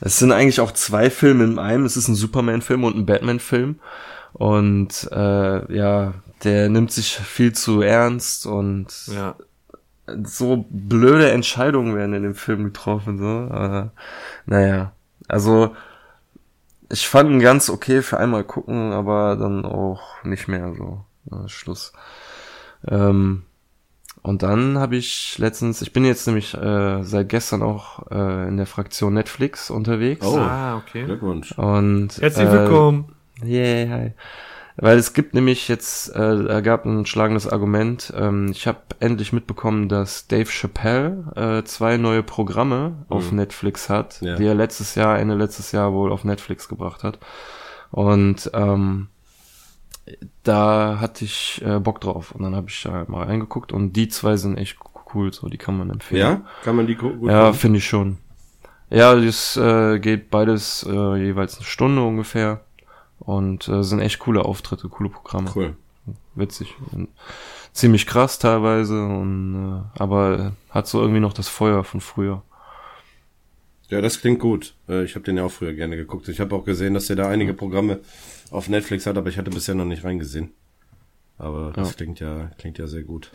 Es 0.00 0.18
sind 0.18 0.32
eigentlich 0.32 0.60
auch 0.60 0.72
zwei 0.72 1.10
Filme 1.10 1.44
in 1.44 1.58
einem. 1.58 1.84
Es 1.84 1.96
ist 1.96 2.08
ein 2.08 2.14
Superman-Film 2.14 2.84
und 2.84 2.96
ein 2.96 3.06
Batman-Film. 3.06 3.80
Und 4.32 5.08
äh, 5.12 5.74
ja, 5.76 6.14
der 6.42 6.68
nimmt 6.68 6.90
sich 6.90 7.16
viel 7.16 7.52
zu 7.52 7.80
ernst 7.80 8.46
und 8.46 8.88
ja. 9.06 9.36
so 10.24 10.66
blöde 10.68 11.30
Entscheidungen 11.30 11.94
werden 11.94 12.14
in 12.14 12.22
dem 12.24 12.34
Film 12.34 12.64
getroffen. 12.64 13.18
So. 13.18 13.54
Äh, 13.54 13.88
naja, 14.46 14.92
also 15.28 15.74
ich 16.90 17.08
fand 17.08 17.30
ihn 17.30 17.40
ganz 17.40 17.70
okay 17.70 18.02
für 18.02 18.18
einmal 18.18 18.44
gucken, 18.44 18.92
aber 18.92 19.36
dann 19.36 19.64
auch 19.64 20.22
nicht 20.24 20.48
mehr 20.48 20.74
so. 20.74 21.04
Ja, 21.30 21.48
Schluss. 21.48 21.92
Ähm, 22.86 23.44
und 24.24 24.42
dann 24.42 24.78
habe 24.78 24.96
ich 24.96 25.36
letztens, 25.38 25.82
ich 25.82 25.92
bin 25.92 26.04
jetzt 26.04 26.26
nämlich 26.26 26.54
äh, 26.54 27.02
seit 27.02 27.28
gestern 27.28 27.62
auch 27.62 28.10
äh, 28.10 28.48
in 28.48 28.56
der 28.56 28.66
Fraktion 28.66 29.12
Netflix 29.14 29.70
unterwegs. 29.70 30.26
Oh. 30.26 30.38
Ah, 30.38 30.78
okay. 30.78 31.04
Glückwunsch. 31.04 31.52
Und 31.58 32.16
Herzlich 32.20 32.48
äh, 32.48 32.52
willkommen. 32.52 33.14
Yeah, 33.44 33.88
hi. 33.90 34.12
Weil 34.76 34.96
es 34.98 35.12
gibt 35.12 35.34
nämlich 35.34 35.68
jetzt, 35.68 36.08
äh, 36.16 36.44
da 36.44 36.60
gab 36.62 36.86
ein 36.86 37.06
schlagendes 37.06 37.46
Argument. 37.46 38.12
Ähm, 38.16 38.48
ich 38.50 38.66
habe 38.66 38.78
endlich 38.98 39.32
mitbekommen, 39.34 39.88
dass 39.90 40.26
Dave 40.26 40.50
Chappelle 40.50 41.60
äh, 41.60 41.64
zwei 41.64 41.96
neue 41.98 42.22
Programme 42.22 43.04
auf 43.08 43.30
Netflix 43.30 43.88
hat, 43.90 44.20
Ja. 44.22 44.36
die 44.36 44.46
er 44.46 44.54
letztes 44.54 44.94
Jahr, 44.96 45.18
Ende 45.18 45.34
letztes 45.36 45.70
Jahr 45.70 45.92
wohl 45.92 46.10
auf 46.10 46.24
Netflix 46.24 46.66
gebracht 46.68 47.04
hat. 47.04 47.18
Und 47.90 48.50
ähm, 48.54 49.08
da 50.42 50.98
hatte 51.00 51.24
ich 51.24 51.62
äh, 51.64 51.78
Bock 51.80 52.00
drauf. 52.00 52.32
Und 52.32 52.42
dann 52.42 52.54
habe 52.54 52.68
ich 52.68 52.82
da 52.82 53.04
mal 53.08 53.24
reingeguckt 53.24 53.72
und 53.72 53.94
die 53.94 54.08
zwei 54.08 54.36
sind 54.36 54.56
echt 54.58 54.76
cool, 55.14 55.32
so 55.32 55.48
die 55.48 55.58
kann 55.58 55.78
man 55.78 55.90
empfehlen. 55.90 56.20
Ja? 56.20 56.40
Kann 56.64 56.76
man 56.76 56.86
die 56.86 56.96
gu- 56.96 57.14
gut 57.14 57.30
Ja, 57.30 57.52
finde 57.52 57.78
ich 57.78 57.86
schon. 57.86 58.18
Ja, 58.90 59.14
das 59.14 59.56
äh, 59.56 59.98
geht 59.98 60.30
beides 60.30 60.86
äh, 60.88 61.16
jeweils 61.16 61.56
eine 61.56 61.66
Stunde 61.66 62.02
ungefähr. 62.02 62.60
Und 63.20 63.68
äh, 63.68 63.82
sind 63.82 64.00
echt 64.00 64.18
coole 64.18 64.44
Auftritte, 64.44 64.88
coole 64.88 65.08
Programme. 65.08 65.50
Cool. 65.54 65.76
Witzig. 66.34 66.74
Und 66.92 67.08
ziemlich 67.72 68.06
krass 68.06 68.38
teilweise, 68.38 69.02
und, 69.02 69.82
äh, 69.96 70.00
aber 70.00 70.52
hat 70.68 70.86
so 70.86 71.00
irgendwie 71.00 71.20
noch 71.20 71.32
das 71.32 71.48
Feuer 71.48 71.84
von 71.84 72.00
früher. 72.00 72.42
Ja, 73.90 74.00
das 74.00 74.20
klingt 74.20 74.40
gut. 74.40 74.74
Äh, 74.88 75.04
Ich 75.04 75.14
habe 75.14 75.24
den 75.24 75.36
ja 75.36 75.44
auch 75.44 75.50
früher 75.52 75.74
gerne 75.74 75.96
geguckt. 75.96 76.28
Ich 76.28 76.40
habe 76.40 76.54
auch 76.54 76.64
gesehen, 76.64 76.94
dass 76.94 77.06
der 77.06 77.16
da 77.16 77.28
einige 77.28 77.54
Programme 77.54 78.00
auf 78.50 78.68
Netflix 78.68 79.06
hat, 79.06 79.16
aber 79.18 79.28
ich 79.28 79.38
hatte 79.38 79.50
bisher 79.50 79.74
noch 79.74 79.84
nicht 79.84 80.04
reingesehen. 80.04 80.50
Aber 81.38 81.72
das 81.74 81.88
Ja. 81.90 81.94
klingt 81.96 82.20
ja 82.20 82.50
klingt 82.58 82.78
ja 82.78 82.86
sehr 82.86 83.02
gut. 83.02 83.30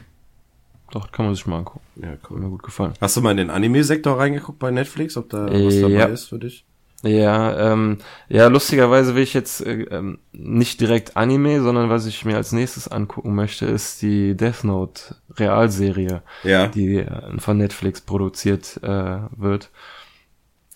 Doch, 0.92 1.12
kann 1.12 1.26
man 1.26 1.36
sich 1.36 1.46
mal 1.46 1.60
angucken. 1.60 1.82
Ja, 2.02 2.10
Hat 2.10 2.20
cool. 2.32 2.40
mir 2.40 2.50
gut 2.50 2.64
gefallen. 2.64 2.94
Hast 3.00 3.16
du 3.16 3.22
mal 3.22 3.32
in 3.32 3.38
den 3.38 3.50
Anime-Sektor 3.52 4.18
reingeguckt 4.18 4.58
bei 4.58 4.72
Netflix, 4.72 5.18
ob 5.18 5.30
da 5.30 5.46
was 5.46 5.80
dabei 5.82 5.90
Ja. 5.94 6.06
ist 6.06 6.26
für 6.26 6.40
dich? 6.40 6.66
Ja, 7.04 7.72
ähm, 7.72 8.00
ja, 8.28 8.48
lustigerweise 8.48 9.16
will 9.16 9.24
ich 9.24 9.34
jetzt 9.34 9.62
äh, 9.66 9.84
ähm, 9.84 10.20
nicht 10.34 10.82
direkt 10.82 11.16
Anime, 11.16 11.62
sondern 11.62 11.90
was 11.90 12.06
ich 12.08 12.26
mir 12.26 12.36
als 12.36 12.52
nächstes 12.52 12.88
angucken 12.90 13.36
möchte, 13.36 13.68
ist 13.68 14.02
die 14.02 14.36
Death 14.36 14.64
Note 14.66 15.16
Realserie. 15.30 16.24
Ja. 16.44 16.68
die 16.68 16.98
äh, 16.98 17.40
von 17.40 17.58
Netflix 17.58 18.02
produziert 18.02 18.80
äh, 18.84 19.20
wird, 19.38 19.70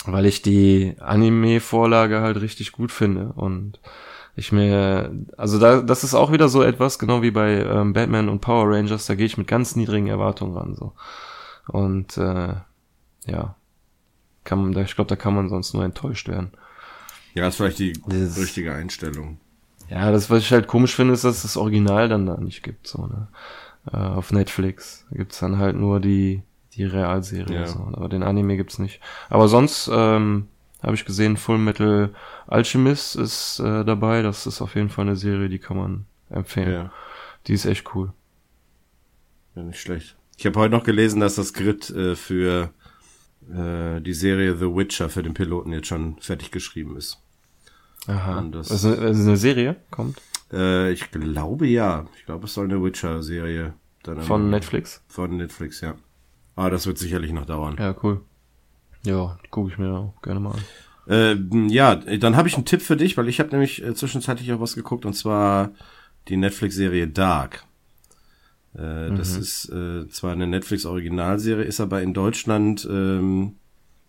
weil 0.06 0.26
ich 0.26 0.42
die 0.42 0.96
Anime-Vorlage 1.00 2.22
halt 2.22 2.42
richtig 2.42 2.72
gut 2.72 2.92
finde 2.92 3.34
und 3.36 3.80
ich 4.36 4.52
mir, 4.52 5.12
also 5.38 5.60
da, 5.60 5.82
das 5.82 6.04
ist 6.04 6.16
auch 6.16 6.32
wieder 6.32 6.50
so 6.50 6.64
etwas, 6.64 6.98
genau 6.98 7.22
wie 7.22 7.32
bei 7.32 7.62
ähm, 7.62 7.94
Batman 7.94 8.30
und 8.30 8.42
Power 8.42 8.68
Rangers, 8.70 9.06
da 9.06 9.16
gehe 9.16 9.28
ich 9.28 9.38
mit 9.38 9.48
ganz 9.48 9.76
niedrigen 9.76 10.08
Erwartungen 10.08 10.58
ran, 10.58 10.76
so. 10.76 10.94
Und 11.68 12.18
äh, 12.18 12.56
ja, 13.28 13.56
kann 14.44 14.60
man, 14.62 14.84
ich 14.84 14.96
glaube, 14.96 15.10
da 15.10 15.16
kann 15.16 15.36
man 15.36 15.50
sonst 15.50 15.74
nur 15.74 15.86
enttäuscht 15.86 16.28
werden. 16.28 16.52
Ja, 17.36 17.48
ist 17.48 17.58
vielleicht 17.58 17.80
die 17.80 17.94
Dieses- 17.94 18.38
richtige 18.38 18.74
Einstellung. 18.74 19.38
Ja, 19.90 20.12
das, 20.12 20.30
was 20.30 20.40
ich 20.44 20.52
halt 20.52 20.68
komisch 20.68 20.96
finde, 20.96 21.14
ist, 21.14 21.24
dass 21.24 21.38
es 21.38 21.42
das 21.44 21.58
Original 21.58 22.10
dann 22.10 22.26
da 22.26 22.38
nicht 22.38 22.64
gibt, 22.64 22.88
so, 22.88 23.06
ne? 23.06 23.28
Äh, 23.92 23.98
auf 23.98 24.32
Netflix 24.32 25.06
gibt's 25.12 25.40
dann 25.40 25.58
halt 25.60 25.76
nur 25.76 26.00
die, 26.00 26.42
die 26.76 26.84
Realserie, 26.86 27.54
Ja. 27.62 27.68
so, 27.68 27.80
aber 27.94 28.10
den 28.10 28.24
Anime 28.24 28.58
gibt's 28.58 28.80
nicht. 28.80 29.00
Aber 29.30 29.48
sonst, 29.48 29.90
ähm, 29.92 30.48
habe 30.82 30.96
ich 30.96 31.06
gesehen, 31.06 31.38
Full 31.38 31.58
Metal 31.60 32.14
Alchemist 32.48 33.16
ist 33.16 33.60
äh, 33.60 33.86
dabei, 33.86 34.22
das 34.22 34.46
ist 34.46 34.62
auf 34.62 34.76
jeden 34.76 34.90
Fall 34.90 35.06
eine 35.08 35.16
Serie, 35.16 35.48
die 35.50 35.60
kann 35.60 35.78
man 35.78 36.06
empfehlen. 36.30 36.72
Ja. 36.74 36.92
Die 37.48 37.54
ist 37.54 37.66
echt 37.66 37.94
cool. 37.96 38.12
Ja, 39.56 39.64
nicht 39.64 39.80
schlecht. 39.80 40.16
Ich 40.38 40.46
habe 40.46 40.60
heute 40.60 40.74
noch 40.76 40.84
gelesen, 40.84 41.20
dass 41.20 41.36
das 41.36 41.54
Grid 41.54 41.90
äh, 41.92 42.16
für 42.16 42.72
äh, 43.54 44.02
die 44.02 44.14
Serie 44.14 44.56
The 44.58 44.66
Witcher 44.76 45.10
für 45.10 45.24
den 45.24 45.34
Piloten 45.34 45.72
jetzt 45.72 45.88
schon 45.88 46.18
fertig 46.20 46.52
geschrieben 46.52 46.98
ist. 46.98 47.20
Aha. 48.08 48.40
Und 48.40 48.52
das- 48.54 48.68
Das 48.70 48.84
ist 48.84 49.00
eine, 49.00 49.38
Serie, 49.38 49.76
kommt. 49.92 50.20
Äh, 50.52 50.92
ich 50.92 51.12
glaube 51.12 51.68
ja. 51.68 52.06
Ich 52.18 52.26
glaube, 52.26 52.46
es 52.46 52.54
soll 52.54 52.66
eine 52.66 52.84
Witcher-Serie 52.84 53.74
dann 54.04 54.22
Von 54.22 54.50
Netflix. 54.50 55.02
Von 55.08 55.38
Netflix, 55.38 55.80
ja. 55.82 55.96
Aber 56.56 56.70
das 56.70 56.86
wird 56.86 56.98
sicherlich 56.98 57.32
noch 57.32 57.46
dauern. 57.46 57.76
Ja, 57.80 57.96
cool. 58.04 58.22
Ja, 59.06 59.38
gucke 59.50 59.72
ich 59.72 59.78
mir 59.78 59.92
auch 59.92 60.22
gerne 60.22 60.40
mal 60.40 60.52
an. 60.52 60.64
Äh, 61.08 61.36
ja, 61.74 61.96
dann 61.96 62.38
habe 62.38 62.48
ich 62.48 62.56
einen 62.56 62.66
Tipp 62.66 62.82
für 62.82 62.96
dich, 62.96 63.18
weil 63.18 63.28
ich 63.28 63.40
habe 63.40 63.50
nämlich 63.50 63.84
äh, 63.84 63.94
zwischenzeitlich 63.94 64.52
auch 64.54 64.62
was 64.62 64.76
geguckt 64.76 65.06
und 65.06 65.14
zwar 65.14 65.72
die 66.30 66.38
Netflix-Serie 66.38 67.08
Dark. 67.08 67.66
Äh, 68.78 69.10
mhm. 69.10 69.18
Das 69.18 69.36
ist 69.36 69.70
äh, 69.70 70.08
zwar 70.08 70.32
eine 70.32 70.48
Netflix-Originalserie, 70.48 71.66
ist 71.66 71.82
aber 71.82 72.02
in 72.02 72.14
Deutschland 72.14 72.88
ähm, 72.90 73.56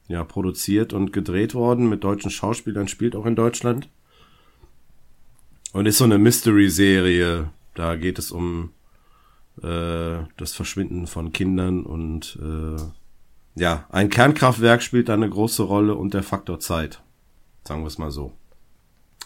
ja 0.06 0.22
produziert 0.22 0.92
und 0.92 1.12
gedreht 1.12 1.54
worden 1.54 1.88
mit 1.88 2.04
deutschen 2.04 2.30
Schauspielern, 2.30 2.88
spielt 2.88 3.16
auch 3.16 3.26
in 3.26 3.36
Deutschland 3.36 3.88
und 5.72 5.86
ist 5.86 5.98
so 5.98 6.04
eine 6.04 6.18
Mystery-Serie. 6.18 7.50
Da 7.74 7.96
geht 7.96 8.20
es 8.20 8.30
um 8.30 8.70
äh, 9.64 10.26
das 10.36 10.52
Verschwinden 10.52 11.06
von 11.06 11.32
Kindern 11.32 11.84
und 11.84 12.38
äh, 12.42 12.82
ja, 13.56 13.86
ein 13.90 14.10
Kernkraftwerk 14.10 14.82
spielt 14.82 15.08
da 15.08 15.14
eine 15.14 15.28
große 15.30 15.62
Rolle 15.62 15.94
und 15.94 16.12
der 16.12 16.22
Faktor 16.22 16.60
Zeit. 16.60 17.02
Sagen 17.66 17.82
wir 17.82 17.86
es 17.86 17.98
mal 17.98 18.10
so. 18.10 18.32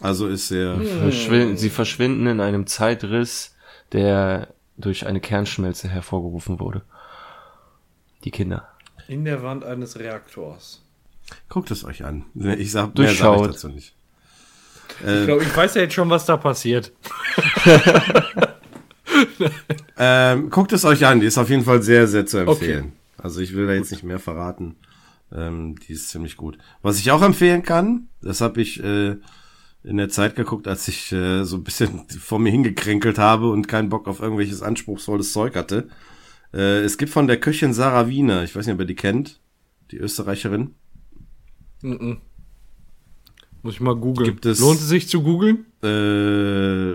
Also 0.01 0.29
ist 0.29 0.48
sehr. 0.48 0.81
Verschwinden, 0.81 1.57
sie 1.57 1.70
verschwinden 1.70 2.27
in 2.27 2.40
einem 2.40 2.66
Zeitriss, 2.66 3.57
der 3.92 4.55
durch 4.77 5.07
eine 5.07 5.20
Kernschmelze 5.20 5.88
hervorgerufen 5.88 6.61
wurde. 6.61 6.83
Die 8.24 8.31
Kinder. 8.31 8.68
In 9.09 9.24
der 9.24 9.42
Wand 9.42 9.64
eines 9.64 9.98
Reaktors. 9.98 10.85
Guckt 11.48 11.70
es 11.70 11.85
euch 11.85 12.05
an. 12.05 12.27
Ich 12.35 12.70
sag, 12.70 12.96
mehr 12.96 13.12
sag 13.12 13.40
ich 13.40 13.46
dazu 13.46 13.68
nicht. 13.68 13.96
ich 15.01 15.24
glaube, 15.24 15.42
ich 15.42 15.57
weiß 15.57 15.74
ja 15.74 15.83
jetzt 15.83 15.94
schon, 15.94 16.11
was 16.11 16.27
da 16.27 16.37
passiert. 16.37 16.92
ähm, 19.98 20.50
guckt 20.50 20.72
es 20.72 20.85
euch 20.85 21.07
an, 21.07 21.20
die 21.20 21.26
ist 21.26 21.38
auf 21.38 21.50
jeden 21.50 21.64
Fall 21.64 21.83
sehr, 21.83 22.07
sehr 22.07 22.26
zu 22.26 22.38
empfehlen. 22.38 22.85
Okay. 22.87 22.92
Also 23.18 23.40
ich 23.40 23.54
will 23.54 23.66
da 23.66 23.74
jetzt 23.74 23.90
nicht 23.90 24.04
mehr 24.04 24.18
verraten. 24.18 24.76
Ähm, 25.33 25.76
die 25.87 25.92
ist 25.92 26.09
ziemlich 26.09 26.37
gut. 26.37 26.59
Was 26.83 26.98
ich 26.98 27.11
auch 27.11 27.22
empfehlen 27.22 27.62
kann, 27.62 28.09
das 28.22 28.40
habe 28.40 28.62
ich 28.62 28.83
äh, 28.83 29.16
in 29.85 29.96
der 29.96 30.09
Zeit 30.09 30.37
geguckt, 30.37 30.66
als 30.66 30.88
ich 30.88 31.12
äh, 31.12 31.44
so 31.44 31.57
ein 31.57 31.64
bisschen 31.64 32.09
vor 32.20 32.38
mir 32.38 32.50
hingekränkelt 32.50 33.18
habe 33.18 33.50
und 33.50 33.68
keinen 33.68 33.88
Bock 33.88 34.09
auf 34.09 34.20
irgendwelches 34.20 34.62
anspruchsvolles 34.62 35.33
Zeug 35.33 35.57
hatte. 35.57 35.88
Äh, 36.52 36.81
es 36.81 36.98
gibt 36.98 37.12
von 37.12 37.26
der 37.26 37.38
Köchin 37.40 37.74
Sarah 37.74 38.09
Wiener, 38.09 38.44
ich 38.44 38.54
weiß 38.57 38.66
nicht, 38.66 38.74
ob 38.74 38.81
ihr 38.81 38.87
die 38.87 38.94
kennt, 38.94 39.40
die 39.90 39.98
Österreicherin. 39.98 40.74
Mm 41.83 41.92
-mm. 41.92 42.16
Muss 43.62 43.75
ich 43.75 43.81
mal 43.81 43.97
googeln. 43.97 44.38
Lohnt 44.42 44.81
es 44.81 44.88
sich 44.88 45.09
zu 45.09 45.23
googeln? 45.23 45.66
Äh, 45.83 46.92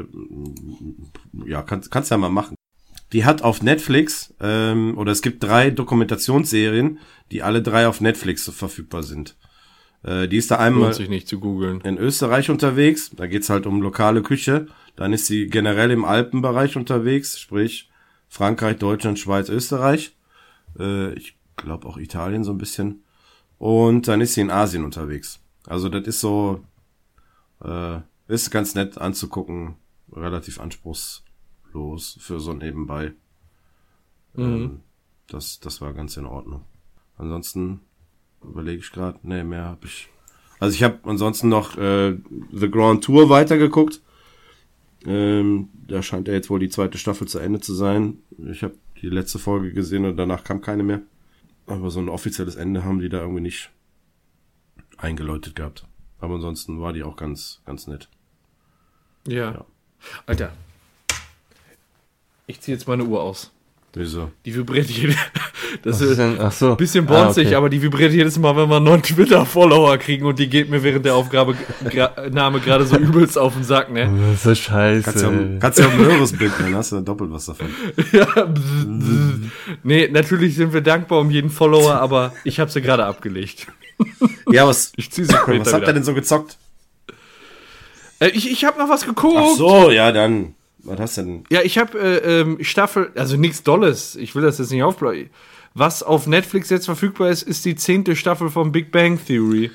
ja, 1.49 1.61
kannst, 1.61 1.91
kannst 1.91 2.11
ja 2.11 2.17
mal 2.17 2.29
machen. 2.29 2.55
Die 3.11 3.25
hat 3.25 3.43
auf 3.43 3.61
Netflix, 3.61 4.33
ähm, 4.39 4.97
oder 4.97 5.11
es 5.11 5.21
gibt 5.21 5.43
drei 5.43 5.69
Dokumentationsserien, 5.69 6.99
die 7.31 7.43
alle 7.43 7.61
drei 7.61 7.87
auf 7.87 8.01
Netflix 8.01 8.49
verfügbar 8.49 9.03
sind. 9.03 9.35
Äh, 10.03 10.27
die 10.27 10.37
ist 10.37 10.49
da 10.51 10.55
einmal 10.57 10.83
Lohnt 10.85 10.95
sich 10.95 11.09
nicht 11.09 11.27
zu 11.27 11.39
googeln. 11.39 11.81
in 11.81 11.97
Österreich 11.97 12.49
unterwegs, 12.49 13.11
da 13.15 13.27
geht's 13.27 13.49
halt 13.49 13.67
um 13.67 13.81
lokale 13.81 14.21
Küche. 14.23 14.67
Dann 14.95 15.13
ist 15.13 15.27
sie 15.27 15.47
generell 15.47 15.91
im 15.91 16.05
Alpenbereich 16.05 16.75
unterwegs, 16.75 17.39
sprich 17.39 17.89
Frankreich, 18.27 18.77
Deutschland, 18.77 19.19
Schweiz, 19.19 19.49
Österreich. 19.49 20.15
Äh, 20.79 21.13
ich 21.13 21.37
glaube 21.55 21.87
auch 21.87 21.97
Italien 21.97 22.43
so 22.43 22.51
ein 22.51 22.57
bisschen. 22.57 23.03
Und 23.59 24.07
dann 24.07 24.21
ist 24.21 24.33
sie 24.33 24.41
in 24.41 24.51
Asien 24.51 24.83
unterwegs. 24.83 25.39
Also 25.65 25.89
das 25.89 26.07
ist 26.07 26.19
so, 26.19 26.63
äh, 27.63 27.99
ist 28.27 28.51
ganz 28.51 28.75
nett 28.75 28.97
anzugucken, 28.97 29.75
relativ 30.11 30.59
anspruchslos 30.59 32.17
für 32.19 32.39
so 32.39 32.53
nebenbei. 32.53 33.13
Mhm. 34.33 34.43
Ähm, 34.43 34.79
das, 35.27 35.59
das 35.59 35.81
war 35.81 35.93
ganz 35.93 36.17
in 36.17 36.25
Ordnung. 36.25 36.63
Ansonsten 37.17 37.81
überlege 38.43 38.79
ich 38.79 38.91
gerade, 38.91 39.19
nee, 39.23 39.43
mehr 39.43 39.65
habe 39.65 39.85
ich. 39.85 40.09
Also 40.59 40.75
ich 40.75 40.83
habe 40.83 40.99
ansonsten 41.03 41.49
noch 41.49 41.77
äh, 41.77 42.17
The 42.51 42.69
Grand 42.69 43.03
Tour 43.03 43.29
weitergeguckt. 43.29 44.01
Ähm, 45.05 45.69
da 45.87 46.01
scheint 46.01 46.27
ja 46.27 46.33
jetzt 46.33 46.49
wohl 46.49 46.59
die 46.59 46.69
zweite 46.69 46.97
Staffel 46.97 47.27
zu 47.27 47.39
Ende 47.39 47.59
zu 47.59 47.73
sein. 47.73 48.19
Ich 48.49 48.63
habe 48.63 48.75
die 49.01 49.09
letzte 49.09 49.39
Folge 49.39 49.73
gesehen 49.73 50.05
und 50.05 50.15
danach 50.17 50.43
kam 50.43 50.61
keine 50.61 50.83
mehr. 50.83 51.01
Aber 51.65 51.91
so 51.91 51.99
ein 51.99 52.09
offizielles 52.09 52.55
Ende 52.55 52.83
haben 52.83 52.99
die 52.99 53.09
da 53.09 53.19
irgendwie 53.21 53.41
nicht 53.41 53.71
eingeläutet 54.97 55.55
gehabt. 55.55 55.85
Aber 56.19 56.35
ansonsten 56.35 56.81
war 56.81 56.93
die 56.93 57.03
auch 57.03 57.15
ganz, 57.15 57.61
ganz 57.65 57.87
nett. 57.87 58.07
Ja. 59.27 59.51
ja. 59.51 59.65
Alter. 60.25 60.51
Ich 62.47 62.61
ziehe 62.61 62.75
jetzt 62.75 62.87
meine 62.87 63.03
Uhr 63.05 63.21
aus. 63.21 63.51
Wieso? 63.93 64.31
Die 64.45 64.55
vibriert 64.55 64.89
jede. 64.89 65.15
Das 65.81 65.99
ist 66.01 66.17
denn? 66.17 66.37
Ach 66.39 66.51
so. 66.51 66.71
ein 66.71 66.77
bisschen 66.77 67.05
bonzig, 67.05 67.45
ah, 67.45 67.49
okay. 67.49 67.55
aber 67.55 67.69
die 67.69 67.81
vibriert 67.81 68.13
jedes 68.13 68.37
Mal, 68.37 68.55
wenn 68.55 68.69
wir 68.69 68.75
einen 68.75 68.85
neuen 68.85 69.01
Twitter-Follower 69.01 69.97
kriegen 69.97 70.25
und 70.25 70.37
die 70.37 70.47
geht 70.47 70.69
mir 70.69 70.83
während 70.83 71.03
der 71.03 71.15
Aufgabenahme 71.15 72.59
gerade 72.59 72.85
so 72.85 72.95
übelst 72.95 73.39
auf 73.39 73.55
den 73.55 73.63
Sack, 73.63 73.91
ne? 73.91 74.05
Das 74.05 74.35
ist 74.35 74.43
so 74.43 74.55
scheiße. 74.55 75.03
Kannst 75.03 75.23
ja, 75.23 75.31
kannst 75.59 75.79
ja 75.79 75.89
ein 75.89 75.97
höheres 75.97 76.31
Bild, 76.33 76.51
dann 76.59 76.75
hast 76.75 76.91
du 76.91 77.01
doppelt 77.01 77.31
was 77.31 77.47
davon. 77.47 77.67
ja. 78.11 78.27
Nee, 79.81 80.09
natürlich 80.09 80.55
sind 80.55 80.73
wir 80.73 80.81
dankbar 80.81 81.19
um 81.19 81.31
jeden 81.31 81.49
Follower, 81.49 81.95
aber 81.95 82.33
ich 82.43 82.59
habe 82.59 82.69
sie 82.69 82.81
gerade 82.81 83.05
abgelegt. 83.05 83.67
Ja, 84.51 84.67
was, 84.67 84.93
ich 84.95 85.11
zieh 85.11 85.23
sie 85.23 85.33
was 85.33 85.73
habt 85.73 85.87
ihr 85.87 85.93
denn 85.93 86.03
so 86.03 86.13
gezockt? 86.13 86.57
Äh, 88.19 88.29
ich 88.29 88.49
ich 88.49 88.65
habe 88.65 88.79
noch 88.79 88.89
was 88.89 89.05
geguckt. 89.05 89.37
Ach 89.37 89.55
so, 89.55 89.91
ja, 89.91 90.11
dann. 90.11 90.55
Was 90.79 90.99
hast 90.99 91.17
du 91.17 91.21
denn? 91.23 91.43
Ja, 91.49 91.61
ich 91.61 91.77
habe 91.77 91.97
äh, 91.97 92.41
ähm, 92.41 92.57
Staffel, 92.61 93.11
also 93.15 93.37
nichts 93.37 93.63
Dolles. 93.63 94.15
Ich 94.15 94.35
will 94.35 94.43
das 94.43 94.57
jetzt 94.59 94.71
nicht 94.71 94.83
aufbleiben. 94.83 95.29
Was 95.73 96.03
auf 96.03 96.27
Netflix 96.27 96.69
jetzt 96.69 96.85
verfügbar 96.85 97.29
ist, 97.29 97.43
ist 97.43 97.65
die 97.65 97.75
zehnte 97.75 98.15
Staffel 98.15 98.49
von 98.49 98.71
Big 98.71 98.91
Bang 98.91 99.19
Theory. 99.25 99.71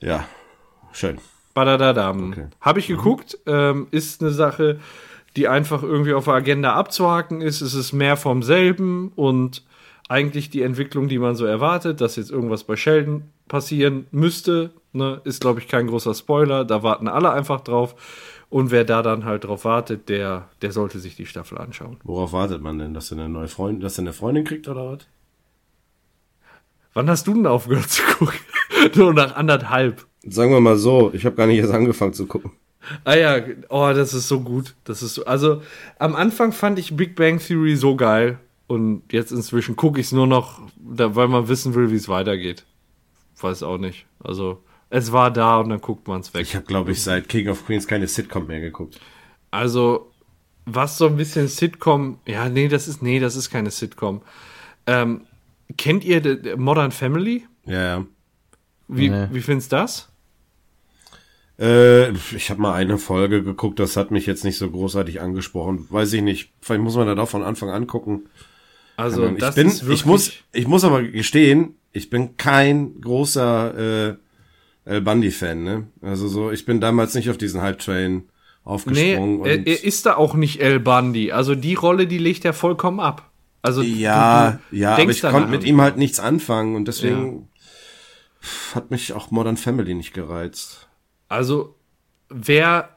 Ja, 0.00 0.28
schön. 0.92 1.18
Badadadam. 1.54 2.32
Okay. 2.32 2.46
Habe 2.60 2.78
ich 2.80 2.86
geguckt. 2.86 3.38
Ähm, 3.46 3.88
ist 3.90 4.20
eine 4.20 4.30
Sache, 4.30 4.78
die 5.36 5.48
einfach 5.48 5.82
irgendwie 5.82 6.12
auf 6.12 6.26
der 6.26 6.34
Agenda 6.34 6.74
abzuhaken 6.74 7.40
ist. 7.40 7.60
Es 7.60 7.74
ist 7.74 7.92
mehr 7.92 8.16
vom 8.16 8.42
selben 8.42 9.10
und 9.16 9.62
eigentlich 10.08 10.50
die 10.50 10.62
Entwicklung, 10.62 11.08
die 11.08 11.18
man 11.18 11.34
so 11.34 11.46
erwartet, 11.46 12.00
dass 12.00 12.16
jetzt 12.16 12.30
irgendwas 12.30 12.64
bei 12.64 12.76
Sheldon 12.76 13.24
passieren 13.48 14.06
müsste, 14.10 14.72
ne, 14.92 15.20
ist, 15.24 15.40
glaube 15.40 15.60
ich, 15.60 15.68
kein 15.68 15.86
großer 15.86 16.14
Spoiler. 16.14 16.64
Da 16.64 16.82
warten 16.82 17.08
alle 17.08 17.30
einfach 17.30 17.60
drauf. 17.60 17.94
Und 18.48 18.70
wer 18.70 18.84
da 18.84 19.02
dann 19.02 19.24
halt 19.24 19.44
drauf 19.44 19.64
wartet, 19.64 20.08
der, 20.08 20.48
der 20.62 20.72
sollte 20.72 20.98
sich 20.98 21.16
die 21.16 21.26
Staffel 21.26 21.58
anschauen. 21.58 21.96
Worauf 22.04 22.32
wartet 22.32 22.62
man 22.62 22.78
denn? 22.78 22.94
Dass 22.94 23.10
er 23.10 23.18
eine 23.18 23.28
neue 23.28 23.48
Freundin, 23.48 23.80
dass 23.80 23.98
er 23.98 24.02
eine 24.02 24.12
Freundin 24.12 24.44
kriegt 24.44 24.68
oder 24.68 24.92
was? 24.92 25.06
Wann 26.94 27.10
hast 27.10 27.26
du 27.26 27.34
denn 27.34 27.46
aufgehört 27.46 27.90
zu 27.90 28.02
gucken? 28.02 28.38
Nur 28.94 29.12
nach 29.12 29.36
anderthalb. 29.36 30.06
Sagen 30.24 30.52
wir 30.52 30.60
mal 30.60 30.76
so, 30.76 31.10
ich 31.12 31.26
habe 31.26 31.36
gar 31.36 31.46
nicht 31.46 31.58
erst 31.58 31.72
angefangen 31.72 32.14
zu 32.14 32.26
gucken. 32.26 32.52
Ah 33.04 33.16
ja, 33.16 33.40
oh, 33.68 33.92
das 33.94 34.14
ist 34.14 34.28
so 34.28 34.40
gut. 34.40 34.74
Das 34.84 35.02
ist 35.02 35.14
so, 35.14 35.24
also 35.24 35.62
am 35.98 36.14
Anfang 36.14 36.52
fand 36.52 36.78
ich 36.78 36.96
Big 36.96 37.16
Bang 37.16 37.38
Theory 37.38 37.76
so 37.76 37.96
geil 37.96 38.38
und 38.68 39.02
jetzt 39.12 39.32
inzwischen 39.32 39.76
gucke 39.76 40.00
ich 40.00 40.06
es 40.06 40.12
nur 40.12 40.26
noch, 40.26 40.60
weil 40.76 41.28
man 41.28 41.48
wissen 41.48 41.74
will, 41.74 41.90
wie 41.90 41.96
es 41.96 42.08
weitergeht. 42.08 42.64
Weiß 43.40 43.62
auch 43.62 43.78
nicht. 43.78 44.06
Also 44.18 44.62
es 44.88 45.12
war 45.12 45.30
da 45.30 45.58
und 45.58 45.68
dann 45.70 45.80
guckt 45.80 46.06
man 46.08 46.20
es 46.20 46.32
weg. 46.32 46.42
Ich 46.42 46.54
habe, 46.54 46.66
glaube 46.66 46.92
ich, 46.92 47.02
seit 47.02 47.28
King 47.28 47.48
of 47.48 47.66
Queens 47.66 47.86
keine 47.86 48.06
Sitcom 48.06 48.46
mehr 48.46 48.60
geguckt. 48.60 49.00
Also, 49.50 50.12
was 50.64 50.98
so 50.98 51.06
ein 51.06 51.16
bisschen 51.16 51.48
Sitcom, 51.48 52.18
ja, 52.26 52.48
nee, 52.48 52.68
das 52.68 52.88
ist, 52.88 53.02
nee, 53.02 53.18
das 53.18 53.36
ist 53.36 53.50
keine 53.50 53.70
Sitcom. 53.70 54.22
Ähm, 54.86 55.22
kennt 55.76 56.04
ihr 56.04 56.56
Modern 56.56 56.92
Family? 56.92 57.44
Ja, 57.64 57.82
ja. 57.82 58.06
Wie, 58.88 59.08
nee. 59.08 59.26
wie 59.32 59.40
findest 59.40 59.72
du 59.72 59.76
das? 59.76 60.08
Äh, 61.58 62.12
ich 62.12 62.50
habe 62.50 62.60
mal 62.60 62.74
eine 62.74 62.98
Folge 62.98 63.42
geguckt, 63.42 63.80
das 63.80 63.96
hat 63.96 64.10
mich 64.10 64.26
jetzt 64.26 64.44
nicht 64.44 64.58
so 64.58 64.70
großartig 64.70 65.20
angesprochen. 65.20 65.86
Weiß 65.90 66.12
ich 66.12 66.22
nicht. 66.22 66.52
Vielleicht 66.60 66.82
muss 66.82 66.96
man 66.96 67.06
da 67.06 67.14
doch 67.14 67.28
von 67.28 67.42
Anfang 67.42 67.70
an 67.70 67.86
gucken. 67.86 68.28
Also, 68.96 69.26
ich 69.26 69.54
bin, 69.54 69.72
ich 69.90 70.06
muss, 70.06 70.32
ich 70.52 70.66
muss 70.66 70.84
aber 70.84 71.02
gestehen, 71.02 71.74
ich 71.96 72.10
bin 72.10 72.36
kein 72.36 73.00
großer 73.00 74.10
äh, 74.10 74.16
El 74.84 75.00
Bundy-Fan, 75.00 75.62
ne? 75.64 75.86
Also 76.02 76.28
so, 76.28 76.50
ich 76.50 76.64
bin 76.66 76.80
damals 76.80 77.14
nicht 77.14 77.30
auf 77.30 77.38
diesen 77.38 77.62
Hype-Train 77.62 78.28
aufgesprungen. 78.64 79.40
Nee, 79.40 79.48
er, 79.48 79.66
er 79.66 79.84
ist 79.84 80.06
da 80.06 80.16
auch 80.16 80.34
nicht 80.34 80.60
El 80.60 80.78
Bundy. 80.78 81.32
Also 81.32 81.54
die 81.54 81.74
Rolle, 81.74 82.06
die 82.06 82.18
legt 82.18 82.44
er 82.44 82.52
vollkommen 82.52 83.00
ab. 83.00 83.30
Also 83.62 83.82
ja, 83.82 84.52
du, 84.52 84.58
du 84.70 84.76
ja, 84.76 84.96
aber 84.96 85.10
ich 85.10 85.22
konnte 85.22 85.48
mit 85.48 85.64
ihm 85.64 85.80
halt 85.80 85.96
nichts 85.96 86.20
anfangen 86.20 86.76
und 86.76 86.86
deswegen 86.86 87.48
ja. 88.42 88.74
hat 88.76 88.90
mich 88.90 89.12
auch 89.12 89.30
Modern 89.30 89.56
Family 89.56 89.94
nicht 89.94 90.12
gereizt. 90.12 90.88
Also 91.28 91.74
wer, 92.28 92.95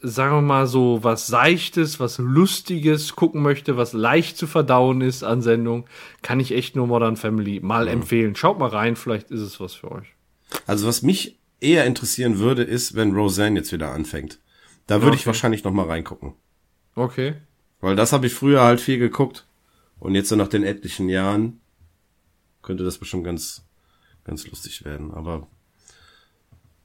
sagen 0.00 0.36
wir 0.36 0.42
mal 0.42 0.66
so, 0.66 1.00
was 1.02 1.26
Seichtes, 1.26 2.00
was 2.00 2.18
Lustiges 2.18 3.16
gucken 3.16 3.42
möchte, 3.42 3.76
was 3.76 3.92
leicht 3.92 4.36
zu 4.36 4.46
verdauen 4.46 5.00
ist 5.00 5.22
an 5.22 5.42
Sendung, 5.42 5.86
kann 6.22 6.40
ich 6.40 6.52
echt 6.52 6.76
nur 6.76 6.86
Modern 6.86 7.16
Family 7.16 7.60
mal 7.60 7.86
ja. 7.86 7.92
empfehlen. 7.92 8.34
Schaut 8.34 8.58
mal 8.58 8.68
rein, 8.70 8.96
vielleicht 8.96 9.30
ist 9.30 9.40
es 9.40 9.60
was 9.60 9.74
für 9.74 9.90
euch. 9.92 10.14
Also 10.66 10.86
was 10.86 11.02
mich 11.02 11.38
eher 11.60 11.84
interessieren 11.84 12.38
würde, 12.38 12.62
ist, 12.62 12.94
wenn 12.94 13.14
Roseanne 13.14 13.60
jetzt 13.60 13.72
wieder 13.72 13.92
anfängt. 13.92 14.38
Da 14.86 15.02
würde 15.02 15.14
ich 15.14 15.22
Okay. 15.22 15.26
wahrscheinlich 15.26 15.64
noch 15.64 15.72
mal 15.72 15.86
reingucken. 15.86 16.32
Okay. 16.94 17.34
Weil 17.80 17.96
das 17.96 18.12
habe 18.12 18.26
ich 18.26 18.34
früher 18.34 18.62
halt 18.62 18.80
viel 18.80 18.98
geguckt. 18.98 19.46
Und 19.98 20.14
jetzt 20.14 20.30
so 20.30 20.36
nach 20.36 20.48
den 20.48 20.64
etlichen 20.64 21.08
Jahren 21.08 21.60
könnte 22.62 22.84
das 22.84 22.98
bestimmt 22.98 23.24
ganz, 23.24 23.64
ganz 24.24 24.46
lustig 24.46 24.84
werden. 24.84 25.12
Aber 25.12 25.46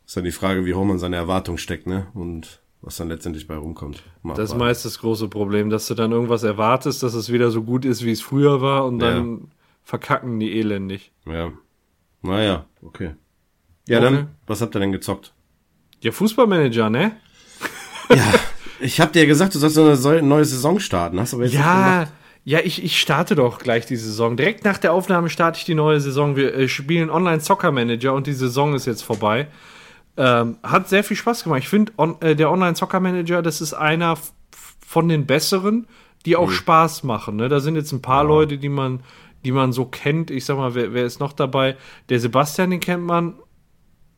ist 0.06 0.16
dann 0.18 0.26
die 0.26 0.32
Frage, 0.32 0.66
wie 0.66 0.74
hoch 0.74 0.84
man 0.84 1.00
seine 1.00 1.16
Erwartung 1.16 1.58
steckt, 1.58 1.88
ne? 1.88 2.08
Und 2.14 2.62
was 2.82 2.98
dann 2.98 3.10
letztendlich 3.10 3.48
bei 3.48 3.56
rumkommt. 3.56 4.04
Mal 4.22 4.36
Das 4.36 4.52
ist 4.52 4.58
meist 4.58 4.86
das 4.86 5.00
große 5.00 5.28
Problem, 5.28 5.70
dass 5.70 5.88
du 5.88 5.96
dann 5.96 6.12
irgendwas 6.12 6.44
erwartest, 6.44 7.02
dass 7.04 7.14
es 7.14 7.32
wieder 7.32 7.50
so 7.52 7.64
gut 7.64 7.84
ist, 7.86 8.04
wie 8.06 8.12
es 8.12 8.22
früher 8.22 8.62
war 8.62 8.86
und 8.86 9.00
dann 9.00 9.48
verkacken 9.84 10.40
die 10.40 10.58
elendig. 10.60 11.12
Ja. 11.26 11.52
Naja, 12.22 12.66
okay. 12.82 13.12
Ja, 13.88 14.00
Okay. 14.00 14.04
dann, 14.06 14.28
was 14.48 14.62
habt 14.62 14.76
ihr 14.76 14.80
denn 14.80 14.92
gezockt? 14.92 15.34
Ja, 16.02 16.12
Fußballmanager, 16.12 16.90
ne? 16.90 17.12
Ja, 18.10 18.34
ich 18.80 19.00
hab 19.02 19.14
dir 19.14 19.26
gesagt, 19.26 19.56
du 19.56 19.60
sollst 19.60 19.76
so 20.02 20.10
eine 20.10 20.22
neue 20.22 20.46
Saison 20.46 20.80
starten. 20.80 21.20
Hast 21.20 21.34
du 21.34 21.38
aber 21.38 21.46
jetzt 21.46 21.56
Ja, 21.56 22.08
ja, 22.44 22.60
ich, 22.64 22.84
ich 22.84 23.00
starte 23.00 23.34
doch 23.36 23.58
gleich 23.58 23.86
die 23.88 23.96
Saison. 23.96 24.38
Direkt 24.38 24.64
nach 24.66 24.78
der 24.78 24.94
Aufnahme 24.94 25.30
starte 25.30 25.58
ich 25.60 25.66
die 25.66 25.74
neue 25.74 26.00
Saison. 26.00 26.36
Wir 26.36 26.54
äh, 26.54 26.68
spielen 26.68 27.10
Online 27.10 27.40
Soccer 27.40 27.72
Manager 27.72 28.14
und 28.14 28.28
die 28.28 28.34
Saison 28.34 28.76
ist 28.76 28.86
jetzt 28.86 29.02
vorbei. 29.04 29.48
Ähm, 30.18 30.58
hat 30.64 30.88
sehr 30.88 31.04
viel 31.04 31.18
Spaß 31.18 31.44
gemacht. 31.44 31.60
Ich 31.60 31.70
finde, 31.70 31.92
on, 31.98 32.20
äh, 32.22 32.36
der 32.36 32.50
Online 32.52 32.76
Soccer 32.76 33.00
Manager, 33.00 33.42
das 33.42 33.60
ist 33.60 33.74
einer 33.74 34.18
von 34.86 35.10
den 35.10 35.26
besseren, 35.26 35.88
die 36.26 36.36
auch 36.36 36.52
Spaß 36.52 37.04
machen. 37.04 37.36
Ne? 37.36 37.50
Da 37.50 37.60
sind 37.60 37.76
jetzt 37.76 37.92
ein 37.92 38.02
paar 38.02 38.24
Leute, 38.24 38.58
die 38.58 38.70
man, 38.70 39.02
die 39.44 39.52
man 39.52 39.74
so 39.74 39.86
kennt. 39.86 40.32
Ich 40.32 40.46
sag 40.46 40.58
mal, 40.58 40.74
wer, 40.74 40.94
wer 40.94 41.06
ist 41.06 41.20
noch 41.20 41.34
dabei? 41.34 41.76
Der 42.10 42.20
Sebastian, 42.20 42.72
den 42.72 42.80
kennt 42.80 43.04
man 43.04 43.36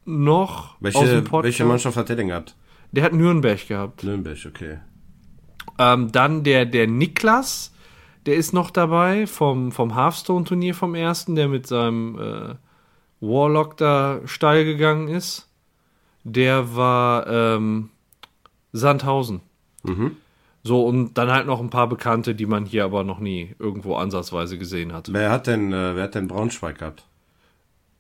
noch 0.06 0.76
aus 0.82 0.94
dem 0.94 1.32
Welche, 1.32 1.44
welche 1.44 1.66
Mannschaft 1.66 1.98
hat 1.98 2.10
der 2.10 2.16
denn 2.16 2.30
gehabt? 2.30 2.56
Der 2.92 3.04
hat 3.04 3.14
Nürnberg 3.14 3.68
gehabt. 3.68 4.04
Nürnberg, 4.04 4.38
okay. 4.48 4.80
Ähm, 5.78 6.12
dann 6.12 6.44
der, 6.44 6.66
der 6.66 6.88
Niklas, 6.88 7.74
der 8.26 8.36
ist 8.36 8.54
noch 8.54 8.72
dabei 8.72 9.28
vom, 9.28 9.72
vom 9.72 9.96
Hearthstone-Turnier 9.96 10.74
vom 10.74 10.96
ersten, 10.96 11.36
der 11.36 11.50
mit 11.50 11.68
seinem 11.68 12.18
äh, 12.18 12.56
Warlock 13.20 13.78
da 13.78 14.22
steil 14.26 14.64
gegangen 14.64 15.10
ist. 15.10 15.47
Der 16.30 16.76
war 16.76 17.26
ähm, 17.28 17.90
Sandhausen. 18.74 19.42
So, 20.64 20.86
und 20.86 21.14
dann 21.18 21.32
halt 21.32 21.48
noch 21.48 21.62
ein 21.62 21.70
paar 21.70 21.88
Bekannte, 21.88 22.36
die 22.36 22.46
man 22.46 22.66
hier 22.66 22.84
aber 22.84 23.06
noch 23.06 23.20
nie 23.20 23.56
irgendwo 23.58 23.96
ansatzweise 23.96 24.58
gesehen 24.58 24.92
hat. 24.92 25.08
Wer 25.14 25.32
hat 25.32 25.48
denn, 25.48 25.72
äh, 25.72 25.96
wer 25.96 26.04
hat 26.04 26.16
denn 26.16 26.28
Braunschweig 26.28 26.80
gehabt? 26.80 27.08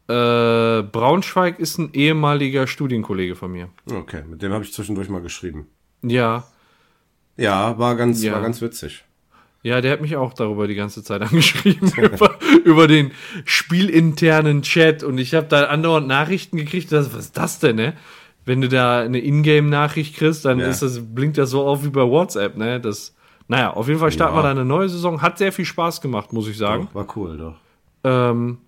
Äh, 0.09 0.83
Braunschweig 0.83 1.59
ist 1.59 1.77
ein 1.77 1.91
ehemaliger 1.93 2.67
Studienkollege 2.67 3.35
von 3.35 3.51
mir. 3.53 3.69
Okay, 3.89 4.23
mit 4.27 4.41
dem 4.41 4.51
habe 4.51 4.65
ich 4.65 4.73
zwischendurch 4.73 5.07
mal 5.07 5.21
geschrieben. 5.21 5.67
Ja, 6.01 6.43
Ja, 7.37 7.77
war 7.77 7.95
ganz, 7.95 8.21
Ja. 8.23 8.33
war 8.33 8.41
ganz 8.41 8.61
witzig. 8.61 9.05
Ja, 9.67 9.81
der 9.81 9.91
hat 9.91 10.01
mich 10.01 10.15
auch 10.15 10.33
darüber 10.33 10.65
die 10.67 10.75
ganze 10.75 11.03
Zeit 11.03 11.21
angeschrieben, 11.29 11.91
über, 11.97 12.35
über 12.63 12.87
den 12.87 13.11
spielinternen 13.45 14.61
Chat. 14.61 15.03
Und 15.03 15.17
ich 15.17 15.33
habe 15.35 15.47
da 15.47 15.65
andauernd 15.65 16.07
Nachrichten 16.07 16.57
gekriegt. 16.57 16.91
Das, 16.91 17.13
was 17.13 17.25
ist 17.25 17.37
das 17.37 17.59
denn, 17.59 17.75
ne? 17.75 17.93
Wenn 18.45 18.61
du 18.61 18.69
da 18.69 19.01
eine 19.01 19.19
Ingame-Nachricht 19.19 20.15
kriegst, 20.15 20.45
dann 20.45 20.59
Ja. 20.59 20.67
ist 20.67 20.81
das, 20.81 21.01
blinkt 21.13 21.37
das 21.37 21.49
so 21.49 21.65
auf 21.65 21.83
wie 21.83 21.89
bei 21.89 22.01
WhatsApp, 22.03 22.55
ne? 22.55 22.79
Das, 22.79 23.13
naja, 23.49 23.71
auf 23.73 23.87
jeden 23.89 23.99
Fall 23.99 24.11
starten 24.11 24.35
Ja. 24.35 24.39
wir 24.39 24.43
da 24.43 24.51
eine 24.51 24.63
neue 24.65 24.87
Saison. 24.87 25.21
Hat 25.21 25.37
sehr 25.37 25.51
viel 25.51 25.65
Spaß 25.65 25.99
gemacht, 26.01 26.31
muss 26.31 26.47
ich 26.47 26.57
sagen. 26.57 26.87
War 26.93 27.07
cool, 27.17 27.37
doch. 27.37 27.55
Ähm, 28.05 28.59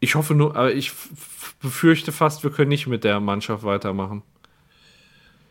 ich 0.00 0.16
hoffe 0.16 0.34
nur, 0.34 0.56
aber 0.56 0.74
ich 0.74 0.90
befürchte 1.60 2.10
fast, 2.10 2.42
wir 2.42 2.50
können 2.50 2.70
nicht 2.70 2.88
mit 2.88 3.04
der 3.04 3.20
Mannschaft 3.20 3.62
weitermachen. 3.62 4.22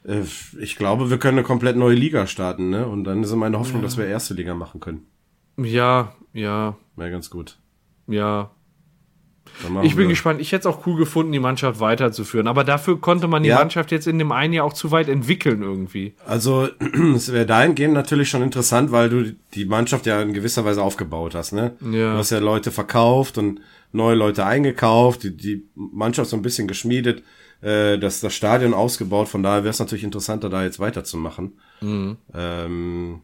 Äh, 0.06 0.22
Ich 0.60 0.76
glaube, 0.78 1.10
wir 1.10 1.18
können 1.18 1.38
eine 1.40 1.46
komplett 1.48 1.76
neue 1.78 1.96
Liga 1.96 2.28
starten, 2.28 2.70
ne? 2.70 2.88
Und 2.88 3.04
dann 3.04 3.24
ist 3.24 3.34
meine 3.36 3.60
Hoffnung, 3.60 3.82
dass 3.82 3.98
wir 3.98 4.06
erste 4.06 4.34
Liga 4.34 4.54
machen 4.56 4.80
können. 4.80 5.06
Ja, 5.58 6.14
ja, 6.34 6.76
Wäre 6.96 7.12
ganz 7.12 7.30
gut. 7.30 7.58
ja. 8.08 8.52
Ich 9.84 9.96
bin 9.96 10.04
wir- 10.06 10.08
gespannt. 10.08 10.40
Ich 10.40 10.52
hätte 10.54 10.70
es 10.70 10.74
auch 10.76 10.86
cool 10.88 10.96
gefunden, 10.98 11.32
die 11.32 11.40
Mannschaft 11.40 11.80
weiterzuführen. 11.80 12.48
Aber 12.48 12.64
dafür 12.64 13.02
konnte 13.02 13.28
man 13.28 13.44
die 13.44 13.50
Ja. 13.50 13.56
Mannschaft 13.58 13.92
jetzt 13.92 14.08
in 14.08 14.18
dem 14.18 14.32
einen 14.32 14.54
Jahr 14.54 14.66
auch 14.66 14.72
zu 14.74 14.92
weit 14.92 15.10
entwickeln 15.10 15.62
irgendwie. 15.62 16.14
Also, 16.26 16.70
es 17.16 17.34
wäre 17.34 17.46
dahingehend 17.48 17.94
natürlich 17.94 18.30
schon 18.30 18.44
interessant, 18.44 18.92
weil 18.92 19.10
du 19.10 19.36
die 19.54 19.66
Mannschaft 19.66 20.06
ja 20.06 20.22
in 20.22 20.34
gewisser 20.34 20.64
Weise 20.64 20.82
aufgebaut 20.82 21.36
hast, 21.36 21.52
ne? 21.54 21.74
Ja. 21.82 22.14
Du 22.14 22.20
hast 22.20 22.30
ja 22.30 22.40
Leute 22.40 22.72
verkauft 22.72 23.38
und 23.38 23.60
neue 23.92 24.16
Leute 24.16 24.46
eingekauft, 24.46 25.24
die, 25.24 25.36
die 25.36 25.66
Mannschaft 25.76 26.30
so 26.30 26.38
ein 26.38 26.44
bisschen 26.44 26.68
geschmiedet, 26.68 27.24
äh, 27.62 27.98
das, 27.98 28.22
das 28.22 28.34
Stadion 28.34 28.74
ausgebaut, 28.74 29.28
von 29.30 29.44
daher 29.44 29.64
wäre 29.64 29.72
es 29.72 29.80
natürlich 29.80 30.04
interessanter, 30.04 30.50
da 30.50 30.64
jetzt 30.64 30.80
weiterzumachen. 30.80 31.60
Mhm. 31.82 32.18
Ähm, 32.34 33.22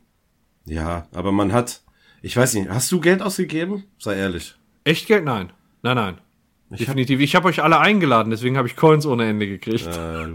ja, 0.66 1.08
aber 1.14 1.32
man 1.32 1.54
hat, 1.54 1.82
ich 2.22 2.36
weiß 2.36 2.54
nicht, 2.56 2.70
hast 2.70 2.92
du 2.92 3.00
Geld 3.00 3.22
ausgegeben? 3.22 3.86
Sei 4.00 4.16
ehrlich. 4.16 4.56
Echt 4.84 5.08
Geld? 5.08 5.26
Nein. 5.26 5.52
Nein, 5.82 5.96
nein. 5.96 6.18
Definitiv. 6.70 7.22
Ich 7.22 7.36
habe 7.36 7.48
euch 7.48 7.64
alle 7.64 7.80
eingeladen, 7.80 8.30
deswegen 8.30 8.58
habe 8.58 8.68
ich 8.68 8.76
Coins 8.76 9.06
ohne 9.06 9.28
Ende 9.28 9.48
gekriegt. 9.48 9.88
Äh, 9.88 10.28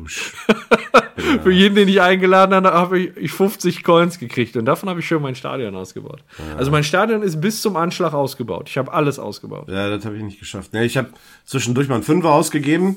Für 1.42 1.50
jeden, 1.50 1.74
den 1.74 1.88
ich 1.88 2.00
eingeladen 2.00 2.54
habe, 2.54 2.72
habe 2.72 2.98
ich 2.98 3.16
ich 3.16 3.32
50 3.32 3.84
Coins 3.84 4.18
gekriegt. 4.18 4.56
Und 4.56 4.64
davon 4.64 4.88
habe 4.88 5.00
ich 5.00 5.06
schon 5.06 5.20
mein 5.22 5.34
Stadion 5.34 5.74
ausgebaut. 5.76 6.24
Also 6.56 6.70
mein 6.70 6.84
Stadion 6.84 7.22
ist 7.22 7.40
bis 7.40 7.60
zum 7.60 7.76
Anschlag 7.76 8.14
ausgebaut. 8.14 8.68
Ich 8.68 8.78
habe 8.78 8.92
alles 8.92 9.18
ausgebaut. 9.18 9.68
Ja, 9.68 9.90
das 9.90 10.04
habe 10.06 10.16
ich 10.16 10.22
nicht 10.22 10.40
geschafft. 10.40 10.72
Nee, 10.72 10.84
ich 10.84 10.96
habe 10.96 11.10
zwischendurch 11.44 11.88
mal 11.88 11.96
einen 11.96 12.04
Fünfer 12.04 12.32
ausgegeben, 12.32 12.96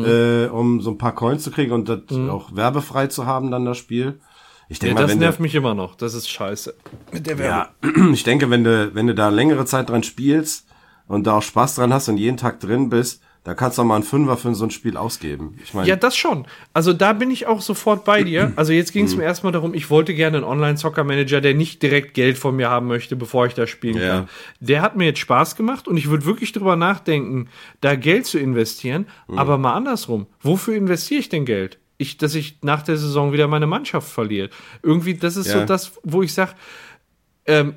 Mhm. 0.00 0.04
äh, 0.04 0.46
um 0.48 0.80
so 0.80 0.90
ein 0.90 0.98
paar 0.98 1.14
Coins 1.14 1.42
zu 1.42 1.50
kriegen 1.50 1.72
und 1.72 1.88
das 1.88 2.00
auch 2.30 2.54
werbefrei 2.54 3.06
zu 3.08 3.26
haben, 3.26 3.50
dann 3.50 3.64
das 3.64 3.78
Spiel. 3.78 4.20
Ich 4.68 4.78
Ja, 4.78 4.82
denke 4.88 4.94
mal, 4.94 5.00
das 5.02 5.10
wenn 5.12 5.18
nervt 5.18 5.38
du, 5.38 5.42
mich 5.42 5.54
immer 5.54 5.74
noch. 5.74 5.96
Das 5.96 6.14
ist 6.14 6.28
scheiße. 6.30 6.74
Mit 7.12 7.26
der 7.26 7.38
Werbung. 7.38 7.66
ja, 7.84 8.08
ich 8.12 8.22
denke, 8.24 8.48
wenn 8.50 8.64
du, 8.64 8.94
wenn 8.94 9.06
du 9.06 9.14
da 9.14 9.28
längere 9.28 9.64
Zeit 9.66 9.90
dran 9.90 10.02
spielst 10.02 10.66
und 11.08 11.26
da 11.26 11.38
auch 11.38 11.42
Spaß 11.42 11.74
dran 11.74 11.92
hast 11.92 12.08
und 12.08 12.16
jeden 12.16 12.36
Tag 12.36 12.60
drin 12.60 12.88
bist, 12.88 13.22
da 13.44 13.54
kannst 13.54 13.76
du 13.76 13.82
auch 13.82 13.86
mal 13.86 13.96
einen 13.96 14.04
Fünfer 14.04 14.36
für 14.36 14.54
so 14.54 14.64
ein 14.64 14.70
Spiel 14.70 14.96
ausgeben. 14.96 15.58
Ich 15.64 15.74
meine, 15.74 15.88
Ja, 15.88 15.96
das 15.96 16.16
schon. 16.16 16.46
Also 16.72 16.92
da 16.92 17.12
bin 17.12 17.30
ich 17.30 17.46
auch 17.46 17.60
sofort 17.60 18.04
bei 18.04 18.22
dir. 18.22 18.52
Also 18.56 18.72
jetzt 18.72 18.92
ging 18.92 19.06
es 19.06 19.16
mir 19.16 19.24
erstmal 19.24 19.52
darum, 19.52 19.74
ich 19.74 19.90
wollte 19.90 20.14
gerne 20.14 20.36
einen 20.36 20.46
Online-Soccer-Manager, 20.46 21.40
der 21.40 21.54
nicht 21.54 21.82
direkt 21.82 22.14
Geld 22.14 22.38
von 22.38 22.54
mir 22.54 22.70
haben 22.70 22.86
möchte, 22.86 23.16
bevor 23.16 23.46
ich 23.46 23.54
da 23.54 23.66
spielen 23.66 23.96
Ja. 23.98 24.08
kann. 24.08 24.28
Der 24.60 24.80
hat 24.82 24.96
mir 24.96 25.06
jetzt 25.06 25.18
Spaß 25.18 25.56
gemacht 25.56 25.88
und 25.88 25.96
ich 25.96 26.08
würde 26.08 26.24
wirklich 26.24 26.52
drüber 26.52 26.76
nachdenken, 26.76 27.48
da 27.80 27.96
Geld 27.96 28.26
zu 28.26 28.38
investieren. 28.38 29.06
Aber 29.34 29.58
mal 29.58 29.74
andersrum. 29.74 30.26
Wofür 30.40 30.76
investiere 30.76 31.20
ich 31.20 31.28
denn 31.28 31.44
Geld? 31.44 31.78
Ich, 31.98 32.18
dass 32.18 32.34
ich 32.36 32.58
nach 32.62 32.82
der 32.82 32.96
Saison 32.96 33.32
wieder 33.32 33.48
meine 33.48 33.66
Mannschaft 33.66 34.08
verliere. 34.10 34.50
Irgendwie, 34.82 35.14
das 35.14 35.36
ist 35.36 35.48
Ja. 35.48 35.60
so 35.60 35.64
das, 35.66 35.92
wo 36.04 36.22
ich 36.22 36.32
sage, 36.32 36.52
ähm, 37.46 37.74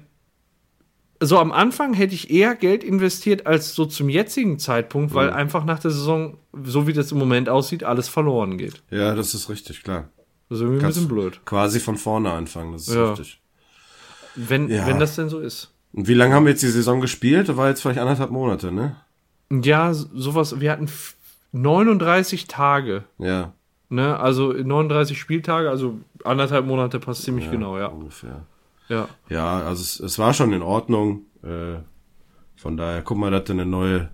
so 1.25 1.37
am 1.39 1.51
Anfang 1.51 1.93
hätte 1.93 2.13
ich 2.15 2.29
eher 2.31 2.55
Geld 2.55 2.83
investiert 2.83 3.45
als 3.47 3.73
so 3.75 3.85
zum 3.85 4.09
jetzigen 4.09 4.59
Zeitpunkt, 4.59 5.13
weil 5.13 5.29
einfach 5.31 5.65
nach 5.65 5.79
der 5.79 5.91
Saison, 5.91 6.37
so 6.63 6.87
wie 6.87 6.93
das 6.93 7.11
im 7.11 7.17
Moment 7.19 7.49
aussieht, 7.49 7.83
alles 7.83 8.07
verloren 8.09 8.57
geht. 8.57 8.81
ja, 8.91 9.13
das 9.15 9.33
ist 9.33 9.49
richtig, 9.49 9.83
klar. 9.83 10.09
Das 10.49 10.57
ist 10.57 10.61
irgendwie 10.61 10.79
ein 10.79 10.81
Kannst 10.83 10.97
bisschen 10.99 11.09
blöd. 11.15 11.39
Quasi 11.45 11.79
von 11.79 11.97
vorne 11.97 12.31
anfangen, 12.31 12.73
das 12.73 12.87
ist 12.87 12.93
Ja. 12.95 13.09
richtig. 13.11 13.41
Wenn, 14.35 14.69
Ja. 14.69 14.85
wenn 14.87 14.99
das 14.99 15.15
denn 15.15 15.29
so 15.29 15.39
ist. 15.39 15.71
Und 15.93 16.07
wie 16.07 16.13
lange 16.13 16.33
haben 16.35 16.45
wir 16.45 16.51
jetzt 16.51 16.61
die 16.63 16.67
Saison 16.67 16.99
gespielt? 17.01 17.47
Das 17.49 17.55
war 17.57 17.69
jetzt 17.69 17.81
vielleicht 17.81 17.99
anderthalb 17.99 18.29
Monate, 18.31 18.71
ne? 18.71 18.95
Ja, 19.49 19.93
sowas, 19.93 20.59
wir 20.59 20.71
hatten 20.71 20.85
f- 20.85 21.15
39 21.53 22.47
Tage, 22.47 23.05
Ja, 23.17 23.53
ne? 23.89 24.19
Also 24.19 24.51
39 24.51 25.17
Spieltage, 25.19 25.69
also 25.69 25.99
anderthalb 26.23 26.65
Monate 26.65 26.99
passt 26.99 27.23
ziemlich 27.23 27.49
genau, 27.49 27.77
ja. 27.77 27.87
ungefähr. 27.87 28.45
Ja. 28.89 29.07
Ja, 29.29 29.59
also 29.61 29.81
es, 29.81 29.99
es 29.99 30.19
war 30.19 30.33
schon 30.33 30.53
in 30.53 30.61
Ordnung. 30.61 31.21
Äh, 31.43 31.77
von 32.55 32.77
daher, 32.77 33.01
guck 33.01 33.17
mal, 33.17 33.31
dass 33.31 33.45
du 33.45 33.53
eine 33.53 33.65
neue, 33.65 34.09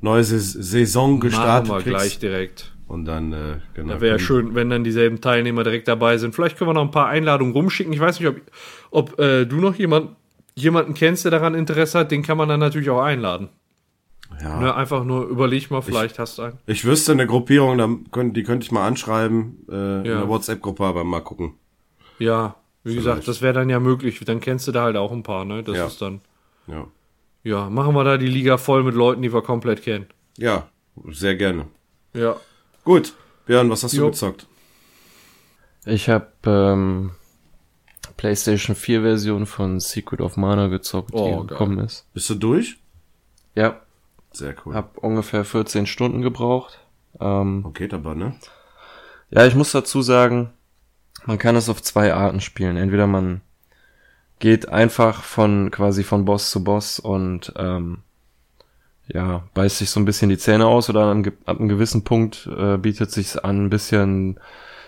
neue 0.00 0.22
Sais- 0.24 0.52
Saison 0.52 1.12
Machen 1.12 1.20
gestartet 1.20 1.68
wir 1.70 1.74
kriegst. 1.76 1.86
gleich 1.88 2.18
direkt. 2.18 2.72
Und 2.86 3.04
dann, 3.04 3.32
äh, 3.32 3.58
genau. 3.74 3.94
Da 3.94 4.00
wäre 4.00 4.16
ja 4.16 4.18
schön, 4.18 4.54
wenn 4.54 4.68
dann 4.70 4.82
dieselben 4.84 5.20
Teilnehmer 5.20 5.62
direkt 5.62 5.86
dabei 5.88 6.18
sind. 6.18 6.34
Vielleicht 6.34 6.58
können 6.58 6.70
wir 6.70 6.74
noch 6.74 6.82
ein 6.82 6.90
paar 6.90 7.06
Einladungen 7.06 7.52
rumschicken. 7.54 7.92
Ich 7.92 8.00
weiß 8.00 8.18
nicht, 8.18 8.28
ob, 8.28 8.36
ob 8.90 9.18
äh, 9.20 9.44
du 9.46 9.56
noch 9.60 9.76
jemand, 9.76 10.16
jemanden 10.56 10.94
kennst, 10.94 11.24
der 11.24 11.30
daran 11.30 11.54
Interesse 11.54 12.00
hat. 12.00 12.10
Den 12.10 12.22
kann 12.22 12.36
man 12.36 12.48
dann 12.48 12.58
natürlich 12.60 12.90
auch 12.90 13.00
einladen. 13.02 13.48
Ja. 14.42 14.60
Ne, 14.60 14.74
einfach 14.74 15.04
nur 15.04 15.26
überleg 15.26 15.70
mal, 15.70 15.82
vielleicht 15.82 16.18
hast 16.18 16.38
du 16.38 16.42
einen. 16.42 16.58
Ich 16.66 16.84
wüsste 16.84 17.12
eine 17.12 17.26
Gruppierung, 17.26 17.78
da 17.78 17.88
könnt, 18.12 18.36
die 18.36 18.42
könnte 18.42 18.64
ich 18.64 18.72
mal 18.72 18.86
anschreiben, 18.86 19.58
äh, 19.68 19.98
in 20.00 20.04
Ja. 20.06 20.18
der 20.20 20.28
WhatsApp-Gruppe, 20.28 20.84
aber 20.84 21.04
mal 21.04 21.20
gucken. 21.20 21.54
Ja, 22.18 22.54
wie 22.84 22.94
gesagt, 22.94 23.28
das 23.28 23.42
wäre 23.42 23.52
dann 23.54 23.68
ja 23.70 23.78
möglich. 23.80 24.20
Dann 24.24 24.40
kennst 24.40 24.66
du 24.68 24.72
da 24.72 24.84
halt 24.84 24.96
auch 24.96 25.12
ein 25.12 25.22
paar, 25.22 25.44
ne? 25.44 25.62
Das 25.62 25.76
Ja. 25.76 25.86
ist 25.86 26.00
dann. 26.02 26.20
Ja. 26.66 26.86
Ja, 27.42 27.70
machen 27.70 27.94
wir 27.94 28.04
da 28.04 28.18
die 28.18 28.26
Liga 28.26 28.58
voll 28.58 28.82
mit 28.82 28.94
Leuten, 28.94 29.22
die 29.22 29.32
wir 29.32 29.42
komplett 29.42 29.82
kennen. 29.82 30.06
Ja, 30.36 30.68
sehr 31.08 31.36
gerne. 31.36 31.66
Ja. 32.12 32.36
Gut, 32.84 33.14
Björn, 33.46 33.70
was 33.70 33.82
hast 33.82 33.92
Jo. 33.94 34.04
du 34.06 34.10
gezockt? 34.10 34.46
Ich 35.86 36.08
habe 36.10 36.26
ähm, 36.44 37.10
PlayStation 38.16 38.76
4 38.76 39.00
Version 39.02 39.46
von 39.46 39.80
Secret 39.80 40.20
of 40.20 40.36
Mana 40.36 40.66
gezockt, 40.68 41.10
Oh, 41.14 41.24
die 41.24 41.30
geil. 41.38 41.46
gekommen 41.46 41.78
ist. 41.78 42.06
Bist 42.12 42.28
du 42.30 42.34
durch? 42.34 42.76
Ja, 43.54 43.80
Sehr 44.32 44.54
cool. 44.64 44.74
hab 44.74 44.98
ungefähr 44.98 45.44
14 45.44 45.86
Stunden 45.86 46.20
gebraucht. 46.22 46.78
Ähm, 47.18 47.64
Okay, 47.66 47.88
aber, 47.92 48.14
ne? 48.14 48.34
ja, 49.30 49.46
ich 49.46 49.54
muss 49.54 49.72
dazu 49.72 50.02
sagen, 50.02 50.52
Man 51.26 51.38
kann 51.38 51.56
es 51.56 51.68
auf 51.68 51.82
zwei 51.82 52.12
Arten 52.14 52.40
spielen. 52.40 52.76
Entweder 52.76 53.06
man 53.06 53.40
geht 54.38 54.68
einfach 54.68 55.22
von 55.22 55.70
quasi 55.70 56.02
von 56.02 56.24
Boss 56.24 56.50
zu 56.50 56.64
Boss 56.64 56.98
und 56.98 57.52
ähm, 57.56 57.98
ja, 59.08 59.42
beißt 59.54 59.78
sich 59.78 59.90
so 59.90 60.00
ein 60.00 60.04
bisschen 60.04 60.30
die 60.30 60.38
Zähne 60.38 60.66
aus 60.66 60.88
oder 60.88 61.02
an, 61.04 61.26
ab 61.44 61.58
einem 61.58 61.68
gewissen 61.68 62.04
Punkt 62.04 62.48
äh, 62.56 62.76
bietet 62.78 63.10
sich 63.10 63.44
an, 63.44 63.66
ein 63.66 63.70
bisschen 63.70 64.38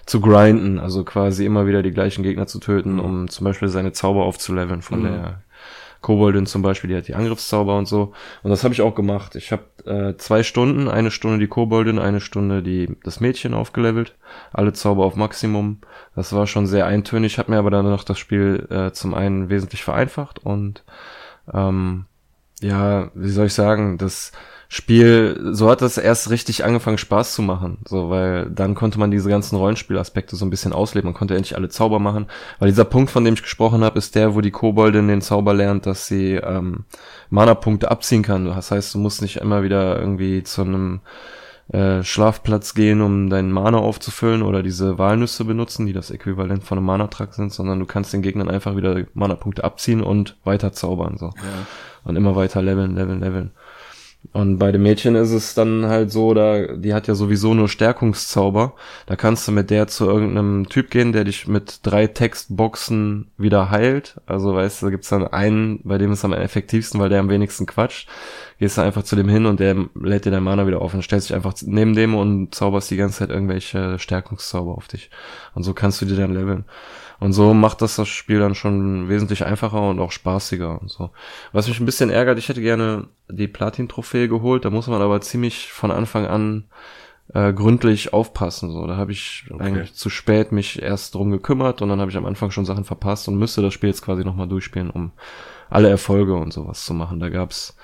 zu 0.06 0.20
grinden, 0.20 0.78
also 0.78 1.04
quasi 1.04 1.44
immer 1.44 1.66
wieder 1.66 1.82
die 1.82 1.92
gleichen 1.92 2.22
Gegner 2.22 2.46
zu 2.46 2.58
töten, 2.60 2.98
um 2.98 3.28
zum 3.28 3.44
Beispiel 3.44 3.68
seine 3.68 3.92
Zauber 3.92 4.24
aufzuleveln 4.24 4.82
von 4.82 5.00
Mhm. 5.00 5.04
der 5.04 5.42
Koboldin 6.02 6.46
zum 6.46 6.60
Beispiel, 6.60 6.90
die 6.90 6.96
hat 6.96 7.08
die 7.08 7.14
Angriffszauber 7.14 7.78
und 7.78 7.86
so. 7.86 8.12
Und 8.42 8.50
das 8.50 8.64
habe 8.64 8.74
ich 8.74 8.82
auch 8.82 8.94
gemacht. 8.94 9.34
Ich 9.36 9.52
habe 9.52 9.64
äh, 9.86 10.16
zwei 10.18 10.42
Stunden, 10.42 10.88
eine 10.88 11.10
Stunde 11.10 11.38
die 11.38 11.46
Koboldin, 11.46 11.98
eine 11.98 12.20
Stunde 12.20 12.62
die 12.62 12.96
das 13.04 13.20
Mädchen 13.20 13.54
aufgelevelt, 13.54 14.14
alle 14.52 14.74
Zauber 14.74 15.04
auf 15.06 15.16
Maximum. 15.16 15.78
Das 16.14 16.34
war 16.34 16.46
schon 16.46 16.66
sehr 16.66 16.86
eintönig, 16.86 17.38
hat 17.38 17.48
mir 17.48 17.58
aber 17.58 17.70
dann 17.70 17.88
noch 17.88 18.04
das 18.04 18.18
Spiel 18.18 18.66
äh, 18.70 18.92
zum 18.92 19.14
einen 19.14 19.48
wesentlich 19.48 19.82
vereinfacht 19.82 20.40
und 20.44 20.84
ähm, 21.52 22.04
ja, 22.60 23.10
wie 23.14 23.30
soll 23.30 23.46
ich 23.46 23.54
sagen, 23.54 23.98
das 23.98 24.32
Spiel, 24.74 25.38
so 25.52 25.68
hat 25.68 25.82
das 25.82 25.98
erst 25.98 26.30
richtig 26.30 26.64
angefangen 26.64 26.96
Spaß 26.96 27.34
zu 27.34 27.42
machen, 27.42 27.76
so, 27.86 28.08
weil 28.08 28.48
dann 28.48 28.74
konnte 28.74 28.98
man 28.98 29.10
diese 29.10 29.28
ganzen 29.28 29.56
Rollenspielaspekte 29.56 30.34
so 30.34 30.46
ein 30.46 30.50
bisschen 30.50 30.72
ausleben, 30.72 31.08
man 31.08 31.14
konnte 31.14 31.34
endlich 31.34 31.56
alle 31.56 31.68
Zauber 31.68 31.98
machen, 31.98 32.24
weil 32.58 32.70
dieser 32.70 32.86
Punkt, 32.86 33.10
von 33.10 33.22
dem 33.22 33.34
ich 33.34 33.42
gesprochen 33.42 33.84
habe, 33.84 33.98
ist 33.98 34.14
der, 34.14 34.34
wo 34.34 34.40
die 34.40 34.50
Koboldin 34.50 35.08
den 35.08 35.20
Zauber 35.20 35.52
lernt, 35.52 35.84
dass 35.84 36.06
sie 36.06 36.36
ähm, 36.36 36.86
Mana-Punkte 37.28 37.90
abziehen 37.90 38.22
kann. 38.22 38.46
Das 38.46 38.70
heißt, 38.70 38.94
du 38.94 38.98
musst 38.98 39.20
nicht 39.20 39.36
immer 39.36 39.62
wieder 39.62 40.00
irgendwie 40.00 40.42
zu 40.42 40.62
einem 40.62 41.00
äh, 41.70 42.02
Schlafplatz 42.02 42.72
gehen, 42.72 43.02
um 43.02 43.28
deinen 43.28 43.52
Mana 43.52 43.76
aufzufüllen 43.76 44.40
oder 44.40 44.62
diese 44.62 44.96
Walnüsse 44.96 45.44
benutzen, 45.44 45.84
die 45.84 45.92
das 45.92 46.10
Äquivalent 46.10 46.64
von 46.64 46.78
einem 46.78 46.86
Mana-Track 46.86 47.34
sind, 47.34 47.52
sondern 47.52 47.78
du 47.78 47.84
kannst 47.84 48.14
den 48.14 48.22
Gegnern 48.22 48.48
einfach 48.48 48.74
wieder 48.74 49.04
Mana-Punkte 49.12 49.64
abziehen 49.64 50.02
und 50.02 50.38
weiter 50.44 50.72
zaubern, 50.72 51.18
so. 51.18 51.28
Und 52.04 52.16
immer 52.16 52.34
weiter 52.36 52.62
leveln, 52.62 52.96
leveln, 52.96 53.20
leveln. 53.20 53.50
Und 54.30 54.58
bei 54.58 54.70
dem 54.70 54.84
Mädchen 54.84 55.16
ist 55.16 55.32
es 55.32 55.54
dann 55.54 55.86
halt 55.86 56.12
so, 56.12 56.32
da, 56.32 56.76
die 56.76 56.94
hat 56.94 57.08
ja 57.08 57.14
sowieso 57.14 57.54
nur 57.54 57.68
Stärkungszauber. 57.68 58.74
Da 59.06 59.16
kannst 59.16 59.46
du 59.46 59.52
mit 59.52 59.68
der 59.68 59.88
zu 59.88 60.06
irgendeinem 60.06 60.68
Typ 60.68 60.90
gehen, 60.90 61.12
der 61.12 61.24
dich 61.24 61.48
mit 61.48 61.80
drei 61.82 62.06
Textboxen 62.06 63.30
wieder 63.36 63.70
heilt. 63.70 64.20
Also 64.26 64.54
weißt 64.54 64.80
du, 64.80 64.86
da 64.86 64.90
gibt's 64.90 65.08
dann 65.08 65.26
einen, 65.26 65.80
bei 65.82 65.98
dem 65.98 66.12
ist 66.12 66.24
am 66.24 66.32
effektivsten, 66.32 67.00
weil 67.00 67.08
der 67.08 67.20
am 67.20 67.28
wenigsten 67.28 67.66
quatscht. 67.66 68.08
Gehst 68.58 68.78
du 68.78 68.82
einfach 68.82 69.02
zu 69.02 69.16
dem 69.16 69.28
hin 69.28 69.44
und 69.44 69.58
der 69.58 69.76
lädt 70.00 70.24
dir 70.24 70.30
dein 70.30 70.44
Mana 70.44 70.66
wieder 70.66 70.80
auf 70.80 70.94
und 70.94 71.02
stellst 71.02 71.28
dich 71.28 71.34
einfach 71.34 71.54
neben 71.62 71.94
dem 71.94 72.14
und 72.14 72.54
zauberst 72.54 72.90
die 72.90 72.96
ganze 72.96 73.18
Zeit 73.18 73.30
irgendwelche 73.30 73.98
Stärkungszauber 73.98 74.72
auf 74.72 74.86
dich. 74.86 75.10
Und 75.54 75.64
so 75.64 75.74
kannst 75.74 76.00
du 76.00 76.06
dir 76.06 76.16
dann 76.16 76.32
leveln. 76.32 76.64
Und 77.22 77.32
so 77.34 77.54
macht 77.54 77.82
das 77.82 77.94
das 77.94 78.08
Spiel 78.08 78.40
dann 78.40 78.56
schon 78.56 79.08
wesentlich 79.08 79.44
einfacher 79.44 79.88
und 79.88 80.00
auch 80.00 80.10
spaßiger 80.10 80.80
und 80.80 80.90
so. 80.90 81.10
Was 81.52 81.68
mich 81.68 81.78
ein 81.78 81.86
bisschen 81.86 82.10
ärgert, 82.10 82.36
ich 82.38 82.48
hätte 82.48 82.60
gerne 82.60 83.06
die 83.30 83.46
Platin-Trophäe 83.46 84.26
geholt, 84.26 84.64
da 84.64 84.70
muss 84.70 84.88
man 84.88 85.00
aber 85.00 85.20
ziemlich 85.20 85.70
von 85.70 85.92
Anfang 85.92 86.26
an 86.26 86.64
äh, 87.32 87.52
gründlich 87.52 88.12
aufpassen. 88.12 88.72
So, 88.72 88.88
da 88.88 88.96
habe 88.96 89.12
ich 89.12 89.44
Okay. 89.52 89.62
eigentlich 89.62 89.94
zu 89.94 90.10
spät 90.10 90.50
mich 90.50 90.82
erst 90.82 91.14
drum 91.14 91.30
gekümmert 91.30 91.80
und 91.80 91.90
dann 91.90 92.00
habe 92.00 92.10
ich 92.10 92.16
am 92.16 92.26
Anfang 92.26 92.50
schon 92.50 92.64
Sachen 92.64 92.82
verpasst 92.84 93.28
und 93.28 93.38
müsste 93.38 93.62
das 93.62 93.72
Spiel 93.72 93.90
jetzt 93.90 94.02
quasi 94.02 94.24
nochmal 94.24 94.48
durchspielen, 94.48 94.90
um 94.90 95.12
alle 95.70 95.88
Erfolge 95.90 96.34
und 96.34 96.52
sowas 96.52 96.84
zu 96.84 96.92
machen. 96.92 97.20
Da 97.20 97.28
gab's 97.28 97.76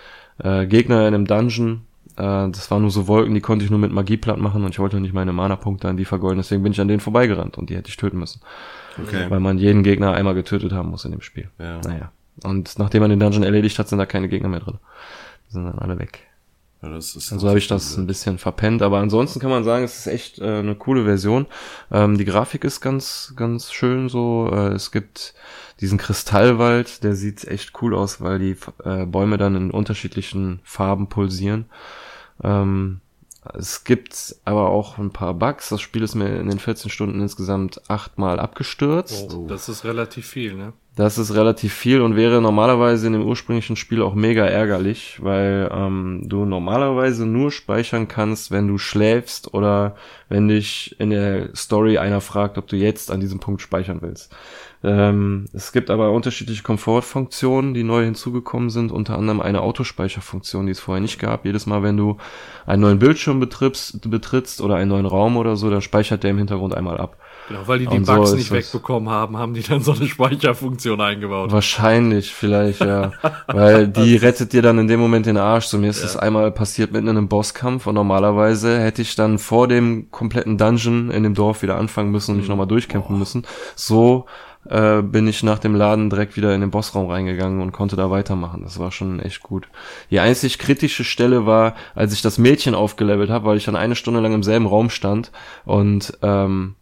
äh, 0.43 0.67
Gegner 0.67 1.07
in 1.07 1.15
einem 1.15 1.27
Dungeon, 1.27 1.83
äh, 2.19 2.51
das 2.51 2.71
waren 2.71 2.83
nur 2.83 2.91
so 2.91 3.07
Wolken, 3.07 3.35
die 3.35 3.41
konnte 3.41 3.65
ich 3.65 3.71
nur 3.71 3.79
mit 3.79 3.93
Magie 3.93 4.17
platt 4.17 4.39
machen 4.39 4.65
und 4.65 4.71
ich 4.71 4.79
wollte 4.79 5.01
nicht 5.01 5.15
meine 5.15 5.33
Mana-Punkte 5.33 5.89
an 5.89 5.97
die 5.97 6.05
vergolden, 6.05 6.39
deswegen 6.39 6.63
bin 6.63 6.73
ich 6.73 6.81
an 6.81 6.89
denen 6.89 7.01
vorbeigerannt 7.01 7.57
und 7.57 7.71
die 7.71 7.77
hätte 7.77 7.89
ich 7.89 7.97
töten 7.97 8.19
müssen. 8.19 8.41
Okay. 9.01 9.27
Weil 9.29 9.41
man 9.41 9.59
jeden 9.59 9.85
Gegner 9.85 10.13
einmal 10.13 10.35
getötet 10.35 10.73
haben 10.73 10.91
muss 10.91 11.05
in 11.05 11.13
dem 11.13 11.21
Spiel. 11.21 11.49
Ja. 11.59 11.81
Naja. 11.85 12.13
Und 12.45 12.79
nachdem 12.79 13.03
man 13.03 13.11
den 13.11 13.21
Dungeon 13.21 13.43
erledigt 13.43 13.79
hat, 13.79 13.89
sind 13.89 13.99
da 13.99 14.07
keine 14.07 14.29
Gegner 14.29 14.49
mehr 14.49 14.61
drin. 14.61 14.79
Die 15.49 15.53
sind 15.53 15.65
dann 15.65 15.79
alle 15.79 15.99
weg. 15.99 16.29
Ja, 16.83 16.91
Also 16.91 17.49
habe 17.49 17.59
ich 17.59 17.67
das 17.67 17.97
ein 17.97 18.07
bisschen 18.07 18.39
verpennt, 18.39 18.83
aber 18.83 18.99
ansonsten 18.99 19.41
kann 19.41 19.51
man 19.51 19.65
sagen, 19.65 19.85
es 19.85 19.99
ist 19.99 20.07
echt 20.07 20.39
äh, 20.39 20.59
eine 20.59 20.77
coole 20.77 21.05
Version. 21.05 21.47
Ähm, 21.91 22.17
die 22.19 22.25
Grafik 22.25 22.63
ist 22.63 22.81
ganz, 22.81 23.33
ganz 23.37 23.73
schön 23.73 24.09
so. 24.09 24.49
Äh, 24.53 24.75
es 24.75 24.93
gibt 24.93 25.35
diesen 25.81 25.99
Kristallwald, 25.99 27.03
der 27.03 27.15
sieht 27.15 27.45
echt 27.47 27.73
cool 27.83 27.95
aus, 27.95 28.21
weil 28.21 28.39
die 28.39 28.57
äh, 28.85 29.07
Bäume 29.07 29.39
dann 29.39 29.57
in 29.57 29.71
unterschiedlichen 29.73 30.61
Farben 30.63 31.09
pulsieren. 31.09 31.67
Ähm, 32.43 33.01
es 33.55 33.85
gibt 33.85 34.37
aber 34.45 34.69
auch 34.69 34.99
ein 34.99 35.11
paar 35.11 35.35
Bugs. 35.35 35.69
Das 35.69 35.81
Spiel 35.81 36.03
ist 36.03 36.15
mir 36.15 36.41
in 36.41 36.49
den 36.49 36.59
14 36.59 36.91
Stunden 36.91 37.21
insgesamt 37.21 37.81
achtmal 37.89 38.41
abgestürzt. 38.41 39.33
Oh, 39.33 39.47
das 39.47 39.69
ist 39.69 39.85
relativ 39.85 40.27
viel, 40.27 40.55
ne? 40.55 40.73
Das 40.99 41.17
ist 41.17 41.33
relativ 41.33 41.75
viel 41.75 42.01
und 42.01 42.17
wäre 42.17 42.43
normalerweise 42.43 43.07
in 43.07 43.13
dem 43.13 43.25
ursprünglichen 43.25 43.77
Spiel 43.77 44.03
auch 44.03 44.17
mega 44.17 44.45
ärgerlich, 44.45 45.23
weil 45.23 45.71
ähm, 45.73 46.23
du 46.25 46.45
normalerweise 46.45 47.25
nur 47.25 47.53
speichern 47.53 48.09
kannst, 48.09 48.51
wenn 48.51 48.67
du 48.67 48.79
schläfst 48.79 49.55
oder 49.55 49.95
wenn 50.29 50.49
dich 50.49 50.97
in 50.99 51.11
der 51.11 51.55
Story 51.55 51.99
einer 51.99 52.21
fragt, 52.21 52.59
ob 52.59 52.67
du 52.67 52.75
jetzt 52.75 53.13
an 53.13 53.21
diesem 53.21 53.39
Punkt 53.39 53.63
speichern 53.63 53.99
willst. 54.01 54.35
Ähm, 54.83 55.45
es 55.53 55.71
gibt 55.71 55.91
aber 55.91 56.11
unterschiedliche 56.11 56.65
Komfortfunktionen, 56.65 57.75
die 57.75 57.85
neu 57.85 58.05
hinzugekommen 58.05 58.69
sind, 58.69 58.91
unter 58.91 59.17
anderem 59.17 59.41
eine 59.41 59.61
Autospeicherfunktion, 59.61 60.67
die 60.67 60.73
es 60.73 60.81
vorher 60.81 61.01
nicht 61.01 61.21
gab. 61.21 61.45
Jedes 61.45 61.67
Mal, 61.67 61.85
wenn 61.85 61.97
du 61.97 62.17
einen 62.67 62.83
neuen 62.83 62.99
Bildschirm 62.99 63.39
betrittst, 63.39 64.11
betrittst 64.11 64.61
oder 64.61 64.75
einen 64.75 64.91
neuen 64.91 65.07
Raum 65.07 65.37
oder 65.37 65.55
so, 65.55 65.71
dann 65.71 65.81
speichert 65.81 66.25
der 66.25 66.33
im 66.33 66.39
Hintergrund 66.39 66.75
einmal 66.75 66.99
ab. 66.99 67.19
Genau, 67.49 67.61
weil 67.67 67.79
die 67.79 67.87
die 67.87 67.97
Und 67.97 68.05
so 68.05 68.15
Bugs 68.15 68.31
ist 68.31 68.37
nicht 68.37 68.51
wegbekommen 68.51 69.09
haben, 69.09 69.39
haben 69.39 69.55
die 69.55 69.63
dann 69.63 69.81
so 69.81 69.93
eine 69.93 70.07
Speicherfunktion 70.07 71.01
eingebaut. 71.01 71.51
Wahrscheinlich, 71.51 72.35
vielleicht, 72.35 72.81
ja. 72.81 73.13
Weil 73.47 73.89
die 73.89 74.17
rettet 74.17 74.53
dir 74.53 74.61
dann 74.61 74.79
in 74.79 74.87
dem 74.87 75.01
Moment 75.01 75.25
den 75.25 75.39
Arsch. 75.39 75.67
So 75.67 75.79
mir 75.79 75.89
ist 75.89 76.05
das 76.05 76.17
einmal 76.17 76.51
passiert 76.51 76.93
mitten 76.93 77.09
in 77.09 77.17
einem 77.17 77.29
Bosskampf 77.29 77.87
und 77.87 77.95
normalerweise 77.95 78.79
hätte 78.79 79.01
ich 79.01 79.15
dann 79.15 79.39
vor 79.39 79.67
dem 79.67 80.11
kompletten 80.11 80.59
Dungeon 80.59 81.11
in 81.11 81.23
dem 81.23 81.35
Dorf 81.35 81.63
wieder 81.63 81.77
anfangen 81.77 82.11
müssen 82.11 82.33
und 82.33 82.39
mich 82.39 82.49
nochmal 82.49 82.67
durchkämpfen 82.67 83.19
müssen. 83.19 83.47
So 83.75 84.27
äh, 84.69 85.03
bin 85.03 85.27
ich 85.27 85.43
nach 85.43 85.59
dem 85.59 85.75
Laden 85.75 86.11
direkt 86.11 86.37
wieder 86.37 86.55
in 86.55 86.61
den 86.61 86.71
Bossraum 86.71 87.11
reingegangen 87.11 87.63
und 87.63 87.73
konnte 87.73 87.97
da 87.97 88.11
weitermachen. 88.11 88.63
Das 88.63 88.79
war 88.79 88.93
schon 88.93 89.21
echt 89.21 89.43
gut. 89.43 89.69
Die 90.11 90.21
einzig 90.21 90.59
kritische 90.59 91.05
Stelle 91.05 91.47
war, 91.47 91.75
als 91.95 92.13
ich 92.13 92.21
das 92.21 92.37
Mädchen 92.37 92.75
aufgelevelt 92.75 93.31
habe, 93.31 93.47
weil 93.47 93.57
ich 93.57 93.65
dann 93.65 93.77
eine 93.77 93.97
Stunde 93.97 94.21
lang 94.21 94.35
im 94.35 94.43
selben 94.43 94.67
Raum 94.67 94.91
stand 94.91 95.33
und 95.65 96.19
ähm, 96.23 96.75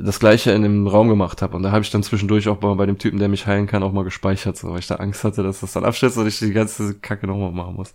das 0.00 0.20
gleiche 0.20 0.52
in 0.52 0.62
dem 0.62 0.86
Raum 0.86 1.08
gemacht 1.08 1.42
habe. 1.42 1.56
Und 1.56 1.62
da 1.62 1.72
habe 1.72 1.82
ich 1.82 1.90
dann 1.90 2.02
zwischendurch 2.02 2.48
auch 2.48 2.56
bei, 2.56 2.72
bei 2.74 2.86
dem 2.86 2.98
Typen, 2.98 3.18
der 3.18 3.28
mich 3.28 3.46
heilen 3.46 3.66
kann, 3.66 3.82
auch 3.82 3.92
mal 3.92 4.04
gespeichert, 4.04 4.56
so, 4.56 4.70
weil 4.70 4.78
ich 4.78 4.86
da 4.86 4.96
Angst 4.96 5.24
hatte, 5.24 5.42
dass 5.42 5.60
das 5.60 5.72
dann 5.72 5.84
abstürzt 5.84 6.16
und 6.18 6.26
ich 6.26 6.38
die 6.38 6.52
ganze 6.52 6.94
Kacke 6.94 7.26
nochmal 7.26 7.52
machen 7.52 7.74
muss. 7.74 7.94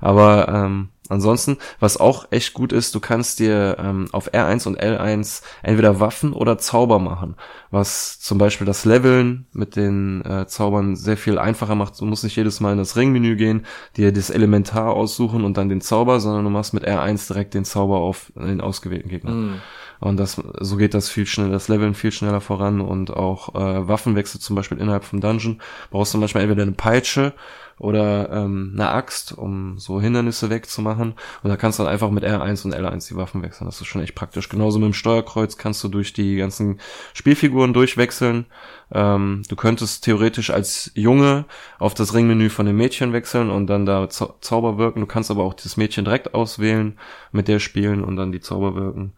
Aber 0.00 0.48
ähm, 0.48 0.88
ansonsten, 1.08 1.58
was 1.78 1.98
auch 1.98 2.26
echt 2.30 2.54
gut 2.54 2.72
ist, 2.72 2.94
du 2.94 3.00
kannst 3.00 3.38
dir 3.38 3.76
ähm, 3.78 4.08
auf 4.12 4.32
R1 4.32 4.66
und 4.66 4.80
L1 4.80 5.42
entweder 5.62 6.00
Waffen 6.00 6.32
oder 6.32 6.58
Zauber 6.58 6.98
machen, 6.98 7.36
was 7.70 8.18
zum 8.20 8.38
Beispiel 8.38 8.66
das 8.66 8.84
Leveln 8.84 9.46
mit 9.52 9.76
den 9.76 10.24
äh, 10.24 10.46
Zaubern 10.46 10.96
sehr 10.96 11.16
viel 11.16 11.38
einfacher 11.38 11.74
macht. 11.74 12.00
Du 12.00 12.06
musst 12.06 12.24
nicht 12.24 12.36
jedes 12.36 12.60
Mal 12.60 12.72
in 12.72 12.78
das 12.78 12.96
Ringmenü 12.96 13.36
gehen, 13.36 13.66
dir 13.96 14.12
das 14.12 14.30
Elementar 14.30 14.90
aussuchen 14.92 15.44
und 15.44 15.56
dann 15.56 15.68
den 15.68 15.80
Zauber, 15.80 16.20
sondern 16.20 16.44
du 16.44 16.50
machst 16.50 16.74
mit 16.74 16.86
R1 16.86 17.28
direkt 17.28 17.54
den 17.54 17.64
Zauber 17.64 17.98
auf 17.98 18.32
den 18.34 18.60
ausgewählten 18.60 19.08
Gegner. 19.08 19.30
Hm. 19.30 19.60
Und 20.00 20.16
das, 20.16 20.42
so 20.60 20.76
geht 20.76 20.94
das 20.94 21.10
viel 21.10 21.26
schneller, 21.26 21.50
das 21.50 21.68
Leveln 21.68 21.94
viel 21.94 22.10
schneller 22.10 22.40
voran 22.40 22.80
und 22.80 23.12
auch 23.12 23.54
äh, 23.54 23.86
Waffenwechsel 23.86 24.40
zum 24.40 24.56
Beispiel 24.56 24.78
innerhalb 24.78 25.04
vom 25.04 25.20
Dungeon. 25.20 25.60
Brauchst 25.90 26.14
du 26.14 26.18
manchmal 26.18 26.42
entweder 26.42 26.62
eine 26.62 26.72
Peitsche 26.72 27.34
oder 27.80 28.30
ähm, 28.30 28.72
eine 28.74 28.90
Axt, 28.90 29.32
um 29.32 29.78
so 29.78 30.02
Hindernisse 30.02 30.50
wegzumachen. 30.50 31.14
Und 31.42 31.48
da 31.48 31.56
kannst 31.56 31.78
du 31.78 31.82
dann 31.82 31.90
einfach 31.90 32.10
mit 32.10 32.24
R1 32.24 32.66
und 32.66 32.74
L1 32.74 33.08
die 33.08 33.16
Waffen 33.16 33.42
wechseln. 33.42 33.66
Das 33.66 33.80
ist 33.80 33.86
schon 33.86 34.02
echt 34.02 34.14
praktisch. 34.14 34.50
Genauso 34.50 34.78
mit 34.78 34.86
dem 34.86 34.92
Steuerkreuz 34.92 35.56
kannst 35.56 35.82
du 35.82 35.88
durch 35.88 36.12
die 36.12 36.36
ganzen 36.36 36.78
Spielfiguren 37.14 37.72
durchwechseln. 37.72 38.44
Ähm, 38.92 39.44
du 39.48 39.56
könntest 39.56 40.04
theoretisch 40.04 40.50
als 40.50 40.90
Junge 40.94 41.46
auf 41.78 41.94
das 41.94 42.12
Ringmenü 42.12 42.50
von 42.50 42.66
dem 42.66 42.76
Mädchen 42.76 43.14
wechseln 43.14 43.48
und 43.48 43.66
dann 43.66 43.86
da 43.86 44.10
Zau 44.10 44.34
Zauber 44.42 44.76
wirken. 44.76 45.00
Du 45.00 45.06
kannst 45.06 45.30
aber 45.30 45.44
auch 45.44 45.54
das 45.54 45.78
Mädchen 45.78 46.04
direkt 46.04 46.34
auswählen, 46.34 46.98
mit 47.32 47.48
der 47.48 47.60
spielen 47.60 48.04
und 48.04 48.16
dann 48.16 48.30
die 48.30 48.40
Zauber 48.40 48.74
wirken. 48.74 49.14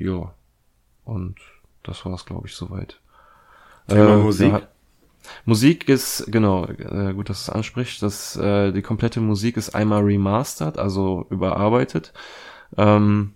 Ja. 0.00 0.34
Und 1.04 1.36
das 1.82 2.04
war's, 2.04 2.26
glaube 2.26 2.48
ich, 2.48 2.54
soweit. 2.54 3.00
Thema 3.88 4.16
Musik? 4.16 4.52
ja, 4.52 4.62
Musik 5.44 5.88
ist, 5.88 6.24
genau, 6.28 6.66
äh, 6.66 7.12
gut, 7.14 7.28
dass 7.28 7.42
es 7.42 7.50
ansprichst, 7.50 8.02
das, 8.02 8.36
äh, 8.36 8.72
die 8.72 8.82
komplette 8.82 9.20
Musik 9.20 9.56
ist 9.56 9.74
einmal 9.74 10.02
remastered, 10.02 10.78
also 10.78 11.26
überarbeitet. 11.30 12.12
Ähm, 12.76 13.34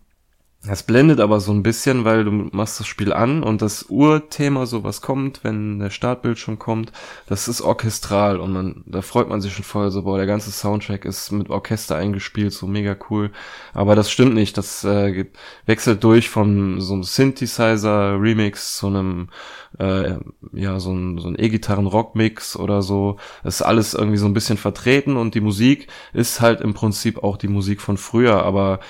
Das 0.67 0.83
blendet 0.83 1.21
aber 1.21 1.41
so 1.41 1.53
ein 1.53 1.63
bisschen, 1.63 2.07
weil 2.07 2.25
du 2.25 2.31
machst 2.31 2.81
das 2.81 2.87
Spiel 2.87 3.13
an 3.13 3.43
und 3.43 3.61
das 3.61 3.85
Urthema, 3.91 4.65
so 4.65 4.83
was 4.83 5.03
kommt, 5.03 5.45
wenn 5.45 5.79
der 5.79 5.91
Startbildschirm 5.91 6.59
kommt, 6.59 6.91
das 7.27 7.49
ist 7.49 7.61
orchestral 7.61 8.41
und 8.41 8.53
man, 8.53 8.83
da 8.87 9.03
freut 9.03 9.29
man 9.29 9.43
sich 9.43 9.53
schon 9.53 9.65
voll 9.65 9.91
so, 9.91 10.05
boah, 10.05 10.17
der 10.17 10.27
ganze 10.27 10.51
Soundtrack 10.51 11.05
ist 11.05 11.33
mit 11.33 11.51
Orchester 11.51 11.97
eingespielt, 11.97 12.55
so 12.55 12.67
mega 12.67 12.97
cool. 13.11 13.31
Aber 13.75 13.95
das 13.95 14.11
stimmt 14.11 14.35
nicht, 14.35 14.57
das 14.57 14.85
äh, 14.85 15.27
wechselt 15.67 16.03
durch 16.03 16.31
von 16.31 16.81
so 16.81 16.95
einem 16.95 17.03
Synthesizer-Remix 17.03 18.79
zu 18.79 18.87
einem, 18.87 19.29
äh, 19.79 20.15
ja, 20.55 20.81
so 20.81 20.95
ein, 20.95 21.19
so 21.19 21.29
ein 21.29 21.39
E-Gitarren-Rock-Mix 21.39 22.57
oder 22.57 22.81
so. 22.81 23.19
Das 23.43 23.57
ist 23.57 23.63
alles 23.63 23.93
irgendwie 23.93 24.17
so 24.17 24.27
ein 24.27 24.35
bisschen 24.35 24.57
vertreten 24.57 25.19
und 25.19 25.35
die 25.35 25.43
Musik 25.43 25.89
ist 26.15 26.41
halt 26.41 26.63
im 26.63 26.73
Prinzip 26.73 27.23
auch 27.23 27.37
die 27.37 27.49
Musik 27.49 27.83
von 27.83 27.99
früher, 27.99 28.45
aber 28.45 28.81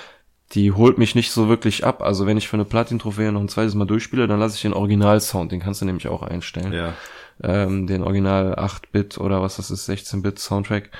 die 0.53 0.71
holt 0.71 0.97
mich 0.97 1.15
nicht 1.15 1.31
so 1.31 1.49
wirklich 1.49 1.85
ab. 1.85 2.01
Also 2.01 2.25
wenn 2.25 2.37
ich 2.37 2.47
für 2.47 2.57
eine 2.57 2.65
Platin-Trophäe 2.65 3.31
noch 3.31 3.41
ein 3.41 3.49
zweites 3.49 3.75
Mal 3.75 3.85
durchspiele, 3.85 4.27
dann 4.27 4.39
lasse 4.39 4.55
ich 4.55 4.61
den 4.61 4.73
Original-Sound, 4.73 5.51
den 5.51 5.59
kannst 5.59 5.81
du 5.81 5.85
nämlich 5.85 6.07
auch 6.07 6.21
einstellen. 6.21 6.73
Ja. 6.73 6.93
Ähm, 7.41 7.87
den 7.87 8.03
Original 8.03 8.55
8-Bit 8.55 9.17
oder 9.17 9.41
was 9.41 9.57
das 9.57 9.71
ist, 9.71 9.89
16-Bit 9.89 10.39
Soundtrack 10.39 10.91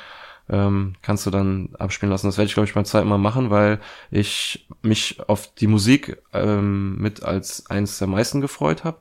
ähm, 0.49 0.95
kannst 1.01 1.25
du 1.25 1.31
dann 1.31 1.69
abspielen 1.79 2.11
lassen. 2.11 2.27
Das 2.27 2.37
werde 2.37 2.47
ich, 2.47 2.53
glaube 2.53 2.67
ich, 2.67 2.73
beim 2.73 2.85
zweiten 2.85 3.07
Mal 3.07 3.17
machen, 3.17 3.49
weil 3.49 3.79
ich 4.11 4.67
mich 4.81 5.19
auf 5.27 5.53
die 5.55 5.67
Musik 5.67 6.21
ähm, 6.33 6.97
mit 6.97 7.23
als 7.23 7.69
eines 7.69 7.97
der 7.97 8.07
meisten 8.07 8.41
gefreut 8.41 8.83
habe, 8.83 8.99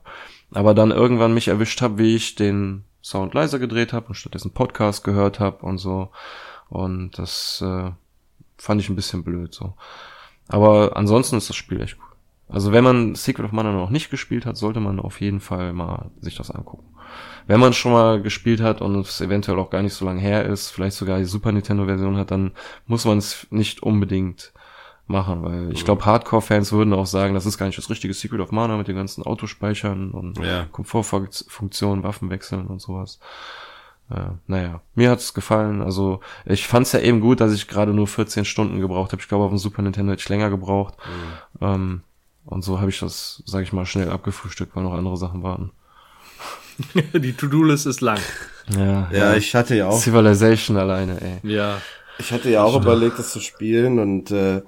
aber 0.51 0.73
dann 0.73 0.91
irgendwann 0.91 1.33
mich 1.33 1.47
erwischt 1.47 1.81
habe, 1.81 1.97
wie 1.99 2.15
ich 2.15 2.35
den 2.35 2.83
Sound 3.03 3.33
leiser 3.33 3.59
gedreht 3.59 3.93
habe 3.93 4.07
und 4.07 4.15
stattdessen 4.15 4.51
Podcast 4.51 5.03
gehört 5.03 5.39
habe 5.39 5.65
und 5.65 5.77
so. 5.77 6.09
Und 6.69 7.19
das 7.19 7.61
äh, 7.63 7.91
fand 8.57 8.81
ich 8.81 8.89
ein 8.89 8.95
bisschen 8.95 9.23
blöd 9.23 9.53
so. 9.53 9.75
Aber 10.47 10.95
ansonsten 10.95 11.37
ist 11.37 11.49
das 11.49 11.55
Spiel 11.55 11.81
echt 11.81 11.97
cool. 11.99 12.15
Also 12.47 12.71
wenn 12.71 12.83
man 12.83 13.15
Secret 13.15 13.45
of 13.45 13.51
Mana 13.51 13.71
noch 13.71 13.89
nicht 13.89 14.11
gespielt 14.11 14.45
hat, 14.45 14.57
sollte 14.57 14.79
man 14.79 14.99
auf 14.99 15.19
jeden 15.19 15.39
Fall 15.39 15.73
mal 15.73 16.11
sich 16.19 16.35
das 16.35 16.51
angucken. 16.51 16.85
Wenn 17.47 17.59
man 17.59 17.73
schon 17.73 17.91
mal 17.91 18.21
gespielt 18.21 18.61
hat 18.61 18.81
und 18.81 18.95
es 18.97 19.21
eventuell 19.21 19.59
auch 19.59 19.69
gar 19.69 19.81
nicht 19.81 19.93
so 19.93 20.05
lange 20.05 20.21
her 20.21 20.45
ist, 20.45 20.69
vielleicht 20.69 20.97
sogar 20.97 21.17
die 21.17 21.25
Super 21.25 21.51
Nintendo 21.51 21.85
Version 21.85 22.17
hat, 22.17 22.31
dann 22.31 22.51
muss 22.87 23.05
man 23.05 23.17
es 23.17 23.47
nicht 23.49 23.83
unbedingt 23.83 24.53
machen, 25.07 25.43
weil 25.43 25.71
ich 25.71 25.85
glaube 25.85 26.05
Hardcore-Fans 26.05 26.71
würden 26.71 26.93
auch 26.93 27.05
sagen, 27.05 27.35
das 27.35 27.45
ist 27.45 27.59
gar 27.59 27.67
nicht 27.67 27.77
das 27.77 27.89
richtige 27.91 28.13
Secret 28.13 28.41
of 28.41 28.51
Mana 28.51 28.77
mit 28.77 28.87
den 28.87 28.95
ganzen 28.95 29.23
Autospeichern 29.23 30.11
und 30.11 30.39
Ja. 30.39 30.65
Komfortfunktionen, 30.71 32.03
Waffen 32.03 32.29
wechseln 32.31 32.65
und 32.67 32.81
sowas. 32.81 33.19
Äh, 34.09 34.31
naja, 34.47 34.81
mir 34.93 35.09
hat's 35.09 35.33
gefallen. 35.33 35.81
Also 35.81 36.19
ich 36.45 36.67
fand's 36.67 36.91
ja 36.91 36.99
eben 36.99 37.21
gut, 37.21 37.39
dass 37.39 37.53
ich 37.53 37.67
gerade 37.67 37.93
nur 37.93 38.07
14 38.07 38.45
Stunden 38.45 38.79
gebraucht 38.79 39.11
habe. 39.11 39.21
Ich 39.21 39.27
glaube, 39.27 39.45
auf 39.45 39.51
dem 39.51 39.57
Super 39.57 39.81
Nintendo 39.81 40.11
hätte 40.11 40.21
ich 40.21 40.29
länger 40.29 40.49
gebraucht. 40.49 40.95
Ähm, 41.61 42.01
und 42.45 42.63
so 42.63 42.79
habe 42.79 42.89
ich 42.89 42.99
das, 42.99 43.41
sage 43.45 43.63
ich 43.63 43.73
mal, 43.73 43.85
schnell 43.85 44.09
abgefrühstückt, 44.09 44.75
weil 44.75 44.83
noch 44.83 44.93
andere 44.93 45.17
Sachen 45.17 45.41
warten. 45.41 45.71
Die 47.13 47.33
To-Do-List 47.33 47.87
ist 47.87 48.01
lang. 48.01 48.19
Ja, 48.77 49.09
Ja, 49.11 49.35
ich 49.35 49.55
hatte 49.55 49.75
ja 49.75 49.87
auch, 49.87 49.99
Civilization 49.99 50.77
alleine, 50.77 51.19
ey. 51.21 51.49
Ja. 51.49 51.81
ich 52.19 52.31
hatte 52.31 52.49
ja 52.49 52.63
auch 52.63 52.79
überlegt, 52.81 53.17
das 53.17 53.31
zu 53.31 53.39
spielen 53.39 53.99
und 53.99 54.31
äh, 54.31 54.61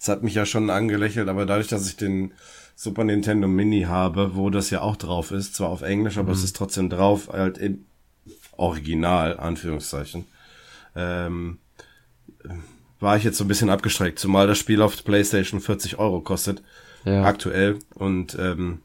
es 0.00 0.08
hat 0.08 0.22
mich 0.22 0.34
ja 0.34 0.46
schon 0.46 0.70
angelächelt, 0.70 1.28
aber 1.28 1.46
dadurch, 1.46 1.68
dass 1.68 1.86
ich 1.86 1.96
den 1.96 2.32
Super 2.74 3.04
Nintendo 3.04 3.46
Mini 3.46 3.82
habe, 3.82 4.34
wo 4.34 4.48
das 4.48 4.70
ja 4.70 4.80
auch 4.80 4.96
drauf 4.96 5.32
ist, 5.32 5.54
zwar 5.54 5.68
auf 5.68 5.82
Englisch, 5.82 6.16
aber 6.16 6.32
es 6.32 6.42
ist 6.42 6.56
trotzdem 6.56 6.88
drauf, 6.88 7.28
halt 7.30 7.58
in 7.58 7.84
Original, 8.60 9.38
Anführungszeichen, 9.38 10.26
ähm, 10.94 11.58
war 13.00 13.16
ich 13.16 13.24
jetzt 13.24 13.38
so 13.38 13.44
ein 13.44 13.48
bisschen 13.48 13.70
abgestreckt, 13.70 14.18
zumal 14.18 14.46
das 14.46 14.58
Spiel 14.58 14.82
auf 14.82 15.02
PlayStation 15.04 15.60
40 15.60 15.98
Euro 15.98 16.20
kostet, 16.20 16.62
Ja. 17.04 17.24
aktuell. 17.24 17.78
Und 17.94 18.36
ähm, 18.38 18.82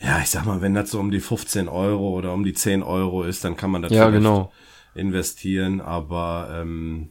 ja, 0.00 0.18
ich 0.20 0.30
sag 0.30 0.44
mal, 0.46 0.60
wenn 0.60 0.74
das 0.74 0.90
so 0.90 0.98
um 0.98 1.10
die 1.10 1.20
15 1.20 1.68
Euro 1.68 2.10
oder 2.10 2.32
um 2.32 2.42
die 2.42 2.54
10 2.54 2.82
Euro 2.82 3.22
ist, 3.22 3.44
dann 3.44 3.56
kann 3.56 3.70
man 3.70 3.82
das 3.82 3.92
Ja, 3.92 4.10
genau. 4.10 4.52
investieren, 4.94 5.80
aber 5.80 6.48
ähm, 6.60 7.10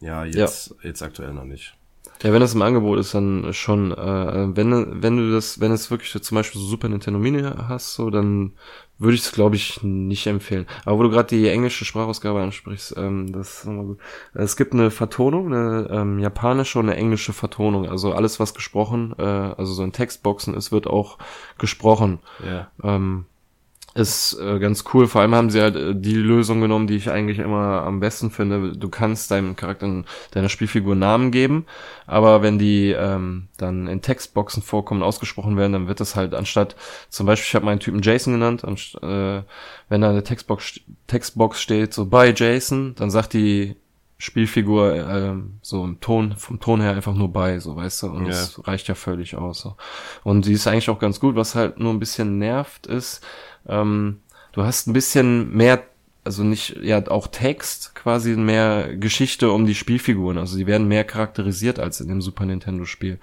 ja, 0.00 0.24
jetzt, 0.24 0.74
jetzt 0.82 1.02
aktuell 1.02 1.32
noch 1.32 1.44
nicht. 1.44 1.74
Ja, 2.22 2.32
wenn 2.32 2.40
das 2.40 2.54
im 2.54 2.62
Angebot 2.62 2.98
ist, 2.98 3.14
dann 3.14 3.52
schon, 3.52 3.92
äh, 3.92 4.56
wenn, 4.56 5.02
wenn 5.02 5.16
du 5.16 5.32
das, 5.32 5.60
wenn 5.60 5.72
es 5.72 5.90
wirklich 5.90 6.10
zum 6.22 6.34
Beispiel 6.34 6.60
so 6.60 6.66
Super 6.66 6.88
Nintendo 6.88 7.18
Mini 7.18 7.42
hast, 7.42 7.94
so, 7.94 8.10
dann 8.10 8.52
würde 8.98 9.14
ich 9.14 9.22
es, 9.22 9.32
glaube 9.32 9.56
ich, 9.56 9.82
nicht 9.82 10.26
empfehlen. 10.26 10.66
Aber 10.84 10.98
wo 10.98 11.02
du 11.02 11.10
gerade 11.10 11.28
die 11.28 11.48
englische 11.48 11.84
Sprachausgabe 11.84 12.40
ansprichst, 12.40 12.94
ähm, 12.96 13.32
das 13.32 13.58
ist 13.58 13.66
nochmal 13.66 13.84
gut. 13.84 13.98
Es 14.32 14.56
gibt 14.56 14.72
eine 14.72 14.90
Vertonung, 14.90 15.52
eine 15.52 15.88
ähm, 15.90 16.18
japanische 16.18 16.78
und 16.78 16.88
eine 16.88 16.96
englische 16.96 17.32
Vertonung. 17.32 17.88
Also 17.88 18.12
alles, 18.12 18.40
was 18.40 18.54
gesprochen, 18.54 19.14
äh, 19.18 19.22
also 19.22 19.74
so 19.74 19.84
in 19.84 19.92
Textboxen 19.92 20.54
ist, 20.54 20.72
wird 20.72 20.86
auch 20.86 21.18
gesprochen. 21.58 22.20
Ja. 22.44 22.70
Ähm, 22.82 23.26
ist 23.96 24.38
äh, 24.40 24.58
ganz 24.58 24.84
cool. 24.92 25.06
Vor 25.06 25.20
allem 25.22 25.34
haben 25.34 25.50
sie 25.50 25.60
halt 25.60 25.76
äh, 25.76 25.94
die 25.94 26.14
Lösung 26.14 26.60
genommen, 26.60 26.86
die 26.86 26.96
ich 26.96 27.10
eigentlich 27.10 27.38
immer 27.38 27.82
am 27.82 28.00
besten 28.00 28.30
finde. 28.30 28.76
Du 28.76 28.88
kannst 28.88 29.30
deinem 29.30 29.56
Charakter, 29.56 30.04
deiner 30.32 30.48
Spielfigur 30.48 30.94
Namen 30.94 31.30
geben, 31.30 31.66
aber 32.06 32.42
wenn 32.42 32.58
die 32.58 32.90
ähm, 32.90 33.48
dann 33.56 33.86
in 33.88 34.02
Textboxen 34.02 34.62
vorkommen, 34.62 35.02
ausgesprochen 35.02 35.56
werden, 35.56 35.72
dann 35.72 35.88
wird 35.88 36.00
das 36.00 36.14
halt 36.16 36.34
anstatt, 36.34 36.76
zum 37.08 37.26
Beispiel, 37.26 37.48
ich 37.48 37.54
habe 37.54 37.64
meinen 37.64 37.80
Typen 37.80 38.02
Jason 38.02 38.34
genannt, 38.34 38.64
anst 38.64 38.94
äh, 39.02 39.42
wenn 39.88 40.00
da 40.00 40.10
eine 40.10 40.22
Textbox, 40.22 40.80
Textbox 41.06 41.60
steht, 41.62 41.94
so 41.94 42.06
bei 42.06 42.32
Jason, 42.36 42.94
dann 42.96 43.10
sagt 43.10 43.32
die 43.32 43.76
Spielfigur 44.18 44.94
ähm, 44.94 45.58
so 45.60 45.84
im 45.84 46.00
Ton, 46.00 46.36
vom 46.36 46.58
Ton 46.58 46.80
her 46.80 46.92
einfach 46.92 47.14
nur 47.14 47.30
bei, 47.32 47.58
so 47.60 47.76
weißt 47.76 48.02
du, 48.04 48.06
und 48.08 48.22
Ja. 48.24 48.30
das 48.30 48.66
reicht 48.66 48.88
ja 48.88 48.94
völlig 48.94 49.36
aus. 49.36 49.60
So. 49.60 49.76
Und 50.24 50.46
die 50.46 50.52
ist 50.54 50.66
eigentlich 50.66 50.88
auch 50.88 50.98
ganz 50.98 51.20
gut, 51.20 51.36
was 51.36 51.54
halt 51.54 51.78
nur 51.78 51.92
ein 51.92 51.98
bisschen 51.98 52.38
nervt 52.38 52.86
ist, 52.86 53.22
ähm, 53.68 54.20
du 54.52 54.62
hast 54.62 54.86
ein 54.86 54.92
bisschen 54.92 55.54
mehr, 55.54 55.82
also 56.24 56.42
nicht, 56.44 56.76
ja, 56.82 57.06
auch 57.08 57.26
Text, 57.28 57.94
quasi 57.94 58.36
mehr 58.36 58.96
Geschichte 58.96 59.50
um 59.50 59.66
die 59.66 59.74
Spielfiguren. 59.74 60.38
Also 60.38 60.56
die 60.56 60.66
werden 60.66 60.88
mehr 60.88 61.04
charakterisiert 61.04 61.78
als 61.78 62.00
in 62.00 62.08
dem 62.08 62.22
Super 62.22 62.46
Nintendo-Spiel. 62.46 63.18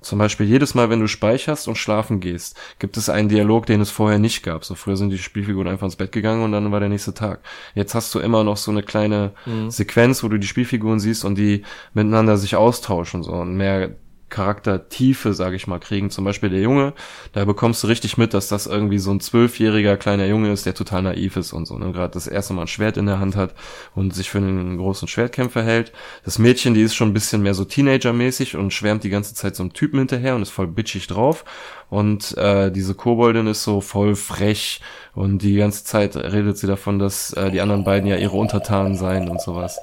Zum 0.00 0.18
Beispiel 0.18 0.46
jedes 0.46 0.74
Mal, 0.74 0.88
wenn 0.88 1.00
du 1.00 1.08
speicherst 1.08 1.68
und 1.68 1.76
schlafen 1.76 2.20
gehst, 2.20 2.56
gibt 2.78 2.96
es 2.96 3.08
einen 3.08 3.28
Dialog, 3.28 3.66
den 3.66 3.80
es 3.80 3.90
vorher 3.90 4.18
nicht 4.18 4.42
gab. 4.42 4.64
So 4.64 4.74
früher 4.74 4.96
sind 4.96 5.10
die 5.10 5.18
Spielfiguren 5.18 5.68
einfach 5.68 5.86
ins 5.86 5.96
Bett 5.96 6.12
gegangen 6.12 6.44
und 6.44 6.52
dann 6.52 6.70
war 6.70 6.80
der 6.80 6.88
nächste 6.88 7.14
Tag. 7.14 7.40
Jetzt 7.74 7.94
hast 7.94 8.14
du 8.14 8.20
immer 8.20 8.44
noch 8.44 8.56
so 8.56 8.70
eine 8.70 8.82
kleine 8.82 9.32
Sequenz, 9.68 10.22
wo 10.22 10.28
du 10.28 10.38
die 10.38 10.46
Spielfiguren 10.46 11.00
siehst 11.00 11.24
und 11.24 11.36
die 11.36 11.62
miteinander 11.94 12.36
sich 12.36 12.54
austauschen 12.56 13.22
so 13.22 13.32
und 13.32 13.56
mehr 13.56 13.96
Charaktertiefe, 14.28 15.34
sage 15.34 15.54
ich 15.54 15.66
mal, 15.66 15.78
kriegen. 15.78 16.10
Zum 16.10 16.24
Beispiel 16.24 16.50
der 16.50 16.60
Junge, 16.60 16.94
da 17.32 17.44
bekommst 17.44 17.82
du 17.82 17.86
richtig 17.86 18.18
mit, 18.18 18.34
dass 18.34 18.48
das 18.48 18.66
irgendwie 18.66 18.98
so 18.98 19.12
ein 19.12 19.20
zwölfjähriger 19.20 19.96
kleiner 19.96 20.26
Junge 20.26 20.52
ist, 20.52 20.66
der 20.66 20.74
total 20.74 21.02
naiv 21.02 21.36
ist 21.36 21.52
und 21.52 21.66
so. 21.66 21.78
Ne? 21.78 21.92
Gerade 21.92 22.12
das 22.12 22.26
erste 22.26 22.52
Mal 22.52 22.62
ein 22.62 22.68
Schwert 22.68 22.96
in 22.96 23.06
der 23.06 23.20
Hand 23.20 23.36
hat 23.36 23.54
und 23.94 24.14
sich 24.14 24.28
für 24.28 24.38
einen 24.38 24.78
großen 24.78 25.06
Schwertkämpfer 25.06 25.62
hält. 25.62 25.92
Das 26.24 26.38
Mädchen, 26.38 26.74
die 26.74 26.82
ist 26.82 26.96
schon 26.96 27.10
ein 27.10 27.14
bisschen 27.14 27.42
mehr 27.42 27.54
so 27.54 27.64
Teenager-mäßig 27.64 28.56
und 28.56 28.72
schwärmt 28.72 29.04
die 29.04 29.10
ganze 29.10 29.34
Zeit 29.34 29.54
so 29.54 29.62
einem 29.62 29.72
Typen 29.72 30.00
hinterher 30.00 30.34
und 30.34 30.42
ist 30.42 30.50
voll 30.50 30.66
bitchig 30.66 31.06
drauf. 31.06 31.44
Und 31.88 32.36
äh, 32.36 32.72
diese 32.72 32.94
Koboldin 32.94 33.46
ist 33.46 33.62
so 33.62 33.80
voll 33.80 34.16
frech 34.16 34.80
und 35.14 35.38
die 35.38 35.54
ganze 35.54 35.84
Zeit 35.84 36.16
redet 36.16 36.58
sie 36.58 36.66
davon, 36.66 36.98
dass 36.98 37.32
äh, 37.34 37.52
die 37.52 37.60
anderen 37.60 37.84
beiden 37.84 38.08
ja 38.08 38.16
ihre 38.16 38.36
Untertanen 38.36 38.96
seien 38.96 39.28
und 39.28 39.40
sowas. 39.40 39.78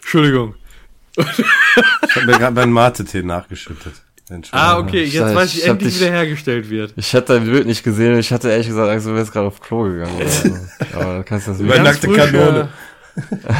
Entschuldigung. 0.00 0.56
Ich 1.16 2.16
habe 2.16 2.26
mir 2.26 2.38
gerade 2.38 2.54
meinen 2.54 2.72
Mate-Tee 2.72 3.22
nachgeschüttet. 3.22 3.94
Ah, 4.52 4.78
okay, 4.78 5.04
jetzt 5.04 5.14
Ich- 5.14 5.20
weiß 5.36 5.52
ich 5.54 5.58
ich 5.62 5.68
endlich, 5.68 5.92
dich- 5.94 6.00
wie 6.00 6.04
der 6.06 6.12
hergestellt 6.14 6.70
wird. 6.70 6.94
Ich 6.96 7.14
hatte 7.14 7.34
dein 7.34 7.44
Bild 7.44 7.66
nicht 7.66 7.82
gesehen. 7.82 8.18
Ich 8.18 8.32
hatte 8.32 8.50
ehrlich 8.50 8.66
gesagt 8.68 8.88
Angst, 8.90 9.06
du 9.06 9.14
wärst 9.14 9.32
gerade 9.32 9.46
auf 9.48 9.60
Klo 9.60 9.82
gegangen. 9.84 10.16
Oder 10.16 10.28
so. 10.28 10.56
Aber 10.94 11.18
du 11.18 11.24
kannst 11.24 11.48
das 11.48 11.60
Über 11.60 11.74
wieder. 11.74 11.82
nackte 11.82 12.08
Kanone. 12.08 12.68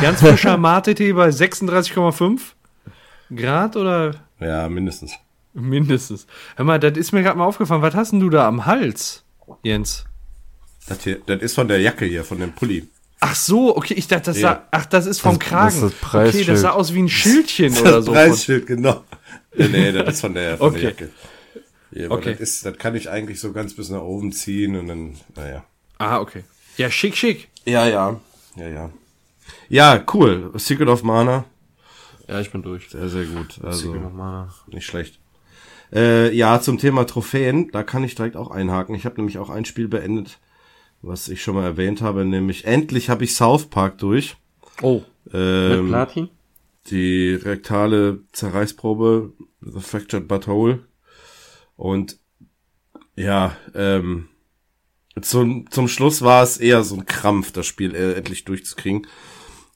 ganz 0.00 0.20
frischer 0.20 0.56
Mate-Tee 0.56 1.12
bei 1.12 1.28
36,5 1.28 2.40
Grad 3.34 3.76
oder 3.76 4.14
Ja, 4.40 4.66
mindestens. 4.68 5.12
mindestens. 5.52 6.26
Hör 6.56 6.64
mal, 6.64 6.78
das 6.80 6.96
ist 6.96 7.12
mir 7.12 7.22
gerade 7.22 7.36
mal 7.38 7.44
aufgefallen. 7.44 7.82
Was 7.82 7.94
hast 7.94 8.12
denn 8.12 8.20
du 8.20 8.30
da 8.30 8.48
am 8.48 8.64
Hals, 8.64 9.24
Jens? 9.62 10.04
Das, 10.88 11.02
hier, 11.04 11.18
das 11.26 11.42
ist 11.42 11.54
von 11.54 11.68
der 11.68 11.80
Jacke 11.80 12.06
hier, 12.06 12.24
von 12.24 12.40
dem 12.40 12.52
Pulli. 12.52 12.88
Ach 13.24 13.36
so, 13.36 13.76
okay, 13.76 13.94
ich 13.94 14.08
dachte, 14.08 14.24
das 14.32 14.40
Ja. 14.40 14.48
sah, 14.48 14.68
ach, 14.72 14.86
das 14.86 15.06
ist 15.06 15.20
vom 15.20 15.38
Das- 15.38 15.48
Kragen. 15.48 15.64
das 15.66 15.74
ist 15.74 15.82
das 15.82 15.92
okay, 15.92 16.06
Preisschild. 16.10 16.48
das 16.48 16.60
sah 16.62 16.70
aus 16.70 16.92
wie 16.92 16.98
ein 17.02 17.08
Schildchen 17.08 17.78
oder 17.78 17.92
Das 17.92 18.04
so. 18.06 18.12
Preisschild, 18.12 18.66
genau. 18.66 19.04
Nee, 19.56 19.68
nee, 19.68 19.92
das 19.92 20.14
ist 20.14 20.20
von 20.22 20.34
der, 20.34 20.58
von 20.58 20.68
Okay. 20.70 20.80
der 20.80 20.90
Jacke. 20.90 21.08
Ja, 21.92 22.10
Okay. 22.10 22.32
das, 22.32 22.40
ist, 22.40 22.66
das 22.66 22.76
kann 22.78 22.96
ich 22.96 23.08
eigentlich 23.10 23.38
so 23.38 23.52
ganz 23.52 23.74
bis 23.76 23.90
nach 23.90 24.00
oben 24.00 24.32
ziehen 24.32 24.74
und 24.76 24.88
dann, 24.88 25.16
naja. 25.36 25.62
Ah, 25.98 26.18
okay. 26.20 26.42
Ja, 26.78 26.90
schick, 26.90 27.16
schick. 27.16 27.48
Ja, 27.64 27.86
ja. 27.86 28.18
Ja, 28.56 28.68
ja. 28.68 28.90
Ja, 29.68 30.04
cool. 30.14 30.50
Secret 30.56 30.88
of 30.88 31.02
Mana. 31.04 31.44
Ja, 32.28 32.40
ich 32.40 32.50
bin 32.50 32.62
durch. 32.62 32.88
Sehr, 32.90 33.08
sehr 33.08 33.26
gut. 33.26 33.60
Also, 33.62 33.94
Nochmal. 33.94 34.48
nicht 34.66 34.86
schlecht. 34.86 35.20
Äh, 35.94 36.34
ja, 36.34 36.60
zum 36.60 36.78
Thema 36.78 37.04
Trophäen, 37.06 37.70
da 37.70 37.82
kann 37.82 38.02
ich 38.02 38.14
direkt 38.14 38.36
auch 38.36 38.50
einhaken. 38.50 38.94
Ich 38.94 39.04
habe 39.04 39.16
nämlich 39.16 39.38
auch 39.38 39.50
ein 39.50 39.64
Spiel 39.66 39.86
beendet, 39.88 40.38
was 41.02 41.28
ich 41.28 41.42
schon 41.42 41.56
mal 41.56 41.64
erwähnt 41.64 42.00
habe, 42.00 42.24
nämlich 42.24 42.64
endlich 42.64 43.10
habe 43.10 43.24
ich 43.24 43.34
South 43.34 43.66
Park 43.66 43.98
durch. 43.98 44.36
Oh. 44.80 45.02
Mit 45.24 45.34
Ähm, 45.34 45.88
Platin? 45.88 46.28
die 46.90 47.34
rektale 47.34 48.20
Zerreißprobe, 48.32 49.32
The 49.60 49.80
Fractured 49.80 50.26
Butthole. 50.26 50.80
Und 51.76 52.18
ja, 53.16 53.56
ähm, 53.74 54.28
zum, 55.20 55.70
zum 55.70 55.88
Schluss 55.88 56.22
war 56.22 56.42
es 56.42 56.56
eher 56.58 56.82
so 56.82 56.96
ein 56.96 57.06
Krampf, 57.06 57.52
das 57.52 57.66
Spiel 57.66 57.94
äh, 57.94 58.14
endlich 58.14 58.44
durchzukriegen. 58.44 59.06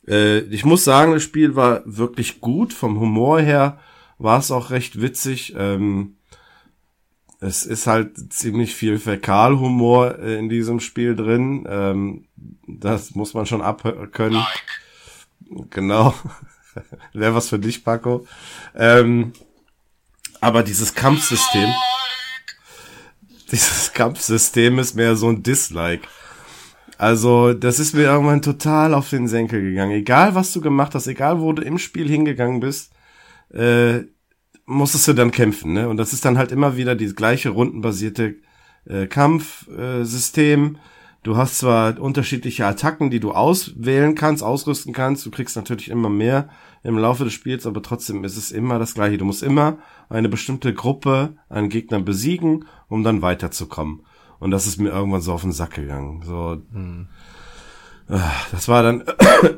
Äh, 0.08 0.40
ich 0.40 0.64
muss 0.64 0.84
sagen, 0.84 1.12
das 1.12 1.22
Spiel 1.22 1.54
war 1.54 1.82
wirklich 1.84 2.40
gut. 2.40 2.72
Vom 2.72 2.98
Humor 2.98 3.40
her 3.40 3.78
war 4.18 4.38
es 4.38 4.50
auch 4.50 4.70
recht 4.70 5.00
witzig. 5.00 5.54
Ähm, 5.56 6.16
es 7.40 7.64
ist 7.64 7.86
halt 7.86 8.32
ziemlich 8.32 8.74
viel 8.74 8.98
Fäkalhumor 8.98 10.18
äh, 10.18 10.38
in 10.38 10.48
diesem 10.48 10.80
Spiel 10.80 11.14
drin. 11.14 11.66
Ähm, 11.68 12.24
das 12.66 13.14
muss 13.14 13.34
man 13.34 13.46
schon 13.46 13.62
abkönnen. 13.62 14.44
Genau. 15.70 16.14
Wäre 17.12 17.34
was 17.34 17.48
für 17.48 17.58
dich, 17.58 17.84
Paco. 17.84 18.26
Ähm, 18.74 19.32
aber 20.40 20.62
dieses 20.62 20.94
Kampfsystem, 20.94 21.72
dieses 23.50 23.92
Kampfsystem 23.92 24.78
ist 24.78 24.94
mehr 24.94 25.16
so 25.16 25.28
ein 25.28 25.42
Dislike. 25.42 26.06
Also, 26.98 27.52
das 27.52 27.78
ist 27.78 27.94
mir 27.94 28.04
irgendwann 28.04 28.42
total 28.42 28.94
auf 28.94 29.10
den 29.10 29.28
Senkel 29.28 29.60
gegangen. 29.60 29.92
Egal, 29.92 30.34
was 30.34 30.52
du 30.52 30.60
gemacht 30.60 30.94
hast, 30.94 31.06
egal, 31.06 31.40
wo 31.40 31.52
du 31.52 31.62
im 31.62 31.78
Spiel 31.78 32.08
hingegangen 32.08 32.60
bist, 32.60 32.92
äh, 33.52 34.04
musstest 34.66 35.08
du 35.08 35.12
dann 35.14 35.30
kämpfen, 35.30 35.72
ne? 35.72 35.88
Und 35.88 35.96
das 35.96 36.12
ist 36.12 36.24
dann 36.24 36.36
halt 36.36 36.52
immer 36.52 36.76
wieder 36.76 36.94
die 36.94 37.06
gleiche 37.06 37.50
rundenbasierte 37.50 38.36
äh, 38.84 39.06
Kampfsystem. 39.06 40.74
Äh, 40.74 40.78
du 41.22 41.36
hast 41.36 41.58
zwar 41.58 41.98
unterschiedliche 42.00 42.66
Attacken, 42.66 43.10
die 43.10 43.20
du 43.20 43.32
auswählen 43.32 44.14
kannst, 44.14 44.42
ausrüsten 44.42 44.92
kannst. 44.92 45.24
Du 45.24 45.30
kriegst 45.30 45.56
natürlich 45.56 45.88
immer 45.88 46.10
mehr 46.10 46.48
im 46.82 46.98
Laufe 46.98 47.24
des 47.24 47.32
Spiels, 47.32 47.66
aber 47.66 47.82
trotzdem 47.82 48.24
ist 48.24 48.36
es 48.36 48.50
immer 48.50 48.78
das 48.78 48.94
gleiche. 48.94 49.18
Du 49.18 49.24
musst 49.24 49.42
immer 49.42 49.78
eine 50.08 50.28
bestimmte 50.28 50.74
Gruppe 50.74 51.36
an 51.48 51.68
Gegnern 51.68 52.04
besiegen, 52.04 52.66
um 52.88 53.02
dann 53.02 53.22
weiterzukommen. 53.22 54.02
Und 54.38 54.50
das 54.50 54.66
ist 54.66 54.78
mir 54.78 54.90
irgendwann 54.90 55.22
so 55.22 55.32
auf 55.32 55.42
den 55.42 55.52
Sack 55.52 55.74
gegangen. 55.74 56.22
So, 56.24 56.62
hm. 56.72 57.08
das 58.08 58.68
war 58.68 58.82
dann 58.82 59.04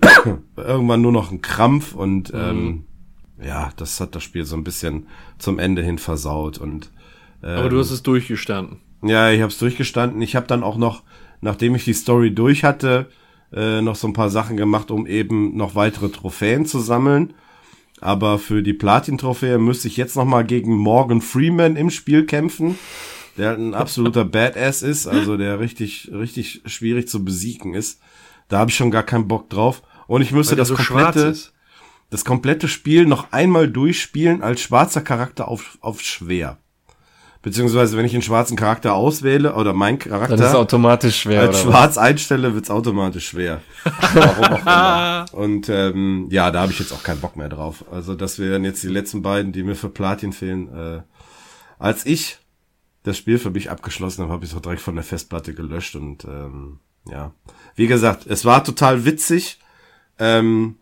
irgendwann 0.56 1.02
nur 1.02 1.12
noch 1.12 1.30
ein 1.32 1.42
Krampf 1.42 1.94
und 1.94 2.32
ähm, 2.34 2.84
ja, 3.42 3.70
das 3.76 4.00
hat 4.00 4.14
das 4.14 4.22
Spiel 4.22 4.44
so 4.44 4.56
ein 4.56 4.64
bisschen 4.64 5.06
zum 5.38 5.58
Ende 5.58 5.82
hin 5.82 5.98
versaut 5.98 6.58
und 6.58 6.90
ähm, 7.42 7.58
aber 7.58 7.68
du 7.68 7.78
hast 7.78 7.90
es 7.90 8.02
durchgestanden. 8.02 8.78
Ja, 9.02 9.30
ich 9.30 9.40
habe 9.40 9.52
es 9.52 9.58
durchgestanden. 9.58 10.20
Ich 10.22 10.34
habe 10.34 10.48
dann 10.48 10.64
auch 10.64 10.76
noch, 10.76 11.04
nachdem 11.40 11.76
ich 11.76 11.84
die 11.84 11.92
Story 11.92 12.34
durch 12.34 12.64
hatte, 12.64 13.10
äh, 13.52 13.80
noch 13.80 13.94
so 13.94 14.08
ein 14.08 14.12
paar 14.12 14.30
Sachen 14.30 14.56
gemacht, 14.56 14.90
um 14.90 15.06
eben 15.06 15.56
noch 15.56 15.76
weitere 15.76 16.08
Trophäen 16.08 16.66
zu 16.66 16.80
sammeln. 16.80 17.34
Aber 18.00 18.38
für 18.40 18.62
die 18.62 18.74
Platin-Trophäe 18.74 19.58
müsste 19.58 19.86
ich 19.86 19.96
jetzt 19.96 20.16
noch 20.16 20.24
mal 20.24 20.44
gegen 20.44 20.76
Morgan 20.76 21.20
Freeman 21.20 21.76
im 21.76 21.90
Spiel 21.90 22.26
kämpfen 22.26 22.76
der 23.38 23.52
ein 23.52 23.72
absoluter 23.72 24.24
Badass 24.26 24.82
ist, 24.82 25.06
also 25.06 25.36
der 25.36 25.60
richtig, 25.60 26.10
richtig 26.12 26.62
schwierig 26.66 27.08
zu 27.08 27.24
besiegen 27.24 27.74
ist. 27.74 28.00
Da 28.48 28.58
habe 28.58 28.70
ich 28.70 28.76
schon 28.76 28.90
gar 28.90 29.04
keinen 29.04 29.28
Bock 29.28 29.48
drauf. 29.48 29.82
Und 30.06 30.22
ich 30.22 30.32
müsste 30.32 30.56
das 30.56 30.68
so 30.68 30.74
komplette, 30.74 31.34
das 32.10 32.24
komplette 32.24 32.68
Spiel 32.68 33.06
noch 33.06 33.32
einmal 33.32 33.68
durchspielen 33.68 34.42
als 34.42 34.60
schwarzer 34.60 35.00
Charakter 35.02 35.48
auf, 35.48 35.78
auf 35.80 36.00
schwer. 36.00 36.58
Beziehungsweise, 37.40 37.96
wenn 37.96 38.04
ich 38.04 38.14
einen 38.14 38.22
schwarzen 38.22 38.56
Charakter 38.56 38.94
auswähle 38.94 39.54
oder 39.54 39.72
mein 39.72 39.98
Charakter 39.98 40.36
Dann 40.36 40.46
ist 40.46 40.54
automatisch 40.54 41.20
schwer, 41.20 41.42
als 41.42 41.60
schwarz 41.60 41.96
was? 41.96 41.98
einstelle, 41.98 42.52
wird's 42.52 42.68
automatisch 42.68 43.28
schwer. 43.28 43.60
Warum 44.12 44.44
auch 44.44 44.60
immer. 44.60 45.24
Und 45.32 45.68
ähm, 45.68 46.26
ja, 46.30 46.50
da 46.50 46.62
habe 46.62 46.72
ich 46.72 46.80
jetzt 46.80 46.92
auch 46.92 47.02
keinen 47.04 47.20
Bock 47.20 47.36
mehr 47.36 47.48
drauf. 47.48 47.84
Also 47.92 48.16
das 48.16 48.40
wären 48.40 48.64
jetzt 48.64 48.82
die 48.82 48.88
letzten 48.88 49.22
beiden, 49.22 49.52
die 49.52 49.62
mir 49.62 49.76
für 49.76 49.88
Platin 49.88 50.32
fehlen. 50.32 50.68
Äh, 50.74 51.02
als 51.78 52.04
ich 52.06 52.38
das 53.04 53.16
Spiel 53.16 53.38
für 53.38 53.50
mich 53.50 53.70
abgeschlossen 53.70 54.22
habe, 54.22 54.32
habe 54.32 54.44
ich 54.44 54.50
es 54.50 54.56
auch 54.56 54.62
direkt 54.62 54.82
von 54.82 54.96
der 54.96 55.04
Festplatte 55.04 55.54
gelöscht 55.54 55.94
und 55.94 56.24
ähm, 56.24 56.80
ja. 57.08 57.32
Wie 57.76 57.86
gesagt, 57.86 58.26
es 58.26 58.44
war 58.44 58.64
total 58.64 59.04
witzig. 59.04 59.60
Ähm, 60.18 60.76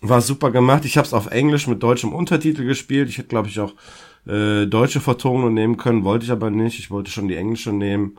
war 0.00 0.20
super 0.20 0.50
gemacht. 0.50 0.84
Ich 0.84 0.96
habe 0.96 1.06
es 1.06 1.14
auf 1.14 1.28
Englisch 1.28 1.66
mit 1.66 1.82
deutschem 1.82 2.12
Untertitel 2.12 2.64
gespielt. 2.64 3.08
Ich 3.08 3.18
hätte, 3.18 3.28
glaube 3.28 3.48
ich, 3.48 3.60
auch 3.60 3.74
äh, 4.26 4.66
deutsche 4.66 5.00
Vertonung 5.00 5.54
nehmen 5.54 5.76
können, 5.76 6.04
wollte 6.04 6.24
ich 6.24 6.32
aber 6.32 6.50
nicht. 6.50 6.78
Ich 6.78 6.90
wollte 6.90 7.10
schon 7.10 7.28
die 7.28 7.36
englische 7.36 7.72
nehmen. 7.72 8.18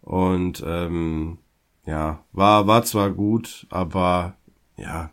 Und 0.00 0.62
ähm, 0.66 1.38
ja, 1.86 2.24
war, 2.32 2.66
war 2.66 2.84
zwar 2.84 3.10
gut, 3.10 3.66
aber 3.70 4.36
ja, 4.76 5.10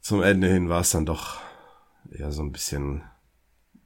zum 0.00 0.22
Ende 0.22 0.48
hin 0.48 0.68
war 0.68 0.80
es 0.80 0.90
dann 0.90 1.06
doch 1.06 1.38
eher 2.10 2.32
so 2.32 2.42
ein 2.42 2.52
bisschen 2.52 3.02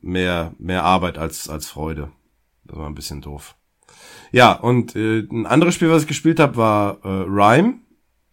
mehr, 0.00 0.54
mehr 0.58 0.84
Arbeit 0.84 1.18
als, 1.18 1.48
als 1.48 1.66
Freude. 1.66 2.10
Das 2.64 2.78
war 2.78 2.86
ein 2.86 2.94
bisschen 2.94 3.20
doof. 3.20 3.54
Ja, 4.32 4.52
und 4.52 4.96
äh, 4.96 5.20
ein 5.20 5.46
anderes 5.46 5.74
Spiel, 5.74 5.90
was 5.90 6.02
ich 6.02 6.08
gespielt 6.08 6.40
habe, 6.40 6.56
war 6.56 6.98
äh, 7.04 7.24
Rhyme, 7.26 7.80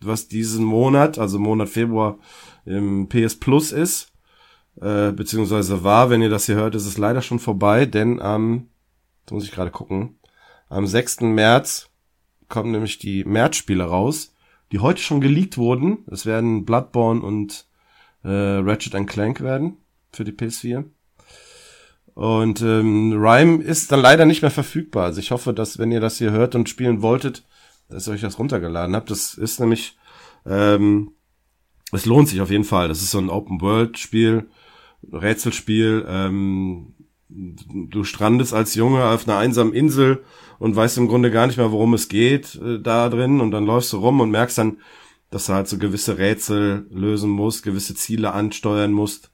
was 0.06 0.28
diesen 0.28 0.64
Monat, 0.66 1.18
also 1.18 1.39
Monat 1.39 1.70
Februar, 1.70 2.18
im 2.66 3.10
PS 3.10 3.36
Plus 3.36 3.72
ist. 3.72 4.12
Äh, 4.82 5.12
beziehungsweise 5.12 5.84
war, 5.84 6.10
wenn 6.10 6.22
ihr 6.22 6.30
das 6.30 6.45
hier 6.45 6.56
hört, 6.56 6.76
ist 6.76 6.86
es 6.86 6.97
leider 6.97 7.22
schon 7.22 7.39
vorbei, 7.39 7.86
denn 7.86 8.22
am, 8.22 8.68
jetzt 9.22 9.32
muss 9.32 9.43
ich 9.43 9.51
gerade 9.51 9.72
gucken, 9.72 10.18
am 10.70 10.88
6. 10.88 11.22
März 11.22 11.89
kommen 12.49 12.72
nämlich 12.72 12.97
die 12.97 13.24
März-Spiele 13.24 13.84
raus, 13.84 14.34
die 14.72 14.80
heute 14.80 15.01
schon 15.01 15.22
geleakt 15.22 15.58
wurden. 15.58 15.99
Es 16.10 16.26
werden 16.26 16.66
Bloodborne 16.66 17.22
und 17.22 17.68
äh, 18.24 18.30
Ratchet 18.30 19.08
Clank 19.08 19.41
werden 19.41 19.78
für 20.12 20.24
die 20.24 20.32
PS4. 20.32 20.86
Und 22.16 22.62
ähm, 22.62 23.14
Rhyme 23.14 23.62
ist 23.62 23.91
dann 23.91 23.99
leider 23.99 24.26
nicht 24.26 24.41
mehr 24.41 24.51
verfügbar. 24.51 25.06
Also 25.06 25.20
ich 25.20 25.32
hoffe, 25.32 25.54
dass 25.54 25.80
wenn 25.80 25.91
ihr 25.91 25.99
das 25.99 26.18
hier 26.18 26.32
hört 26.32 26.56
und 26.56 26.70
spielen 26.70 27.01
wolltet, 27.01 27.43
dass 27.94 28.08
ihr 28.08 28.14
euch 28.14 28.22
das 28.22 28.39
runtergeladen 28.39 28.96
habt. 28.96 29.12
Das 29.12 29.36
ist 29.36 29.60
nämlich, 29.60 29.98
ähm, 30.46 31.12
es 31.91 32.06
lohnt 32.06 32.28
sich 32.28 32.41
auf 32.41 32.52
jeden 32.52 32.64
Fall. 32.64 32.88
Das 32.88 33.02
ist 33.02 33.12
so 33.12 33.20
ein 33.20 33.30
Open-World-Spiel, 33.30 34.50
Rätselspiel. 35.12 36.06
Ähm, 36.08 36.94
du 37.30 38.04
strandest 38.04 38.54
als 38.54 38.76
Junge 38.76 39.06
auf 39.06 39.28
einer 39.28 39.38
einsamen 39.38 39.74
Insel 39.74 40.24
und 40.60 40.76
weißt 40.76 40.98
im 40.98 41.08
Grunde 41.08 41.32
gar 41.32 41.48
nicht 41.48 41.58
mehr, 41.58 41.72
worum 41.72 41.94
es 41.94 42.08
geht 42.08 42.56
äh, 42.56 42.80
da 42.80 43.10
drin. 43.10 43.41
Und 43.41 43.52
dann 43.52 43.66
läufst 43.66 43.94
du 43.94 43.98
rum 43.98 44.20
und 44.20 44.32
merkst 44.32 44.58
dann, 44.58 44.78
dass 45.30 45.48
du 45.48 45.54
halt 45.54 45.68
so 45.68 45.78
gewisse 45.78 46.18
Rätsel 46.18 46.88
lösen 46.91 47.30
musst, 47.30 47.64
gewisse 47.64 47.96
Ziele 47.96 48.34
ansteuern 48.34 48.91
musst. 48.91 49.32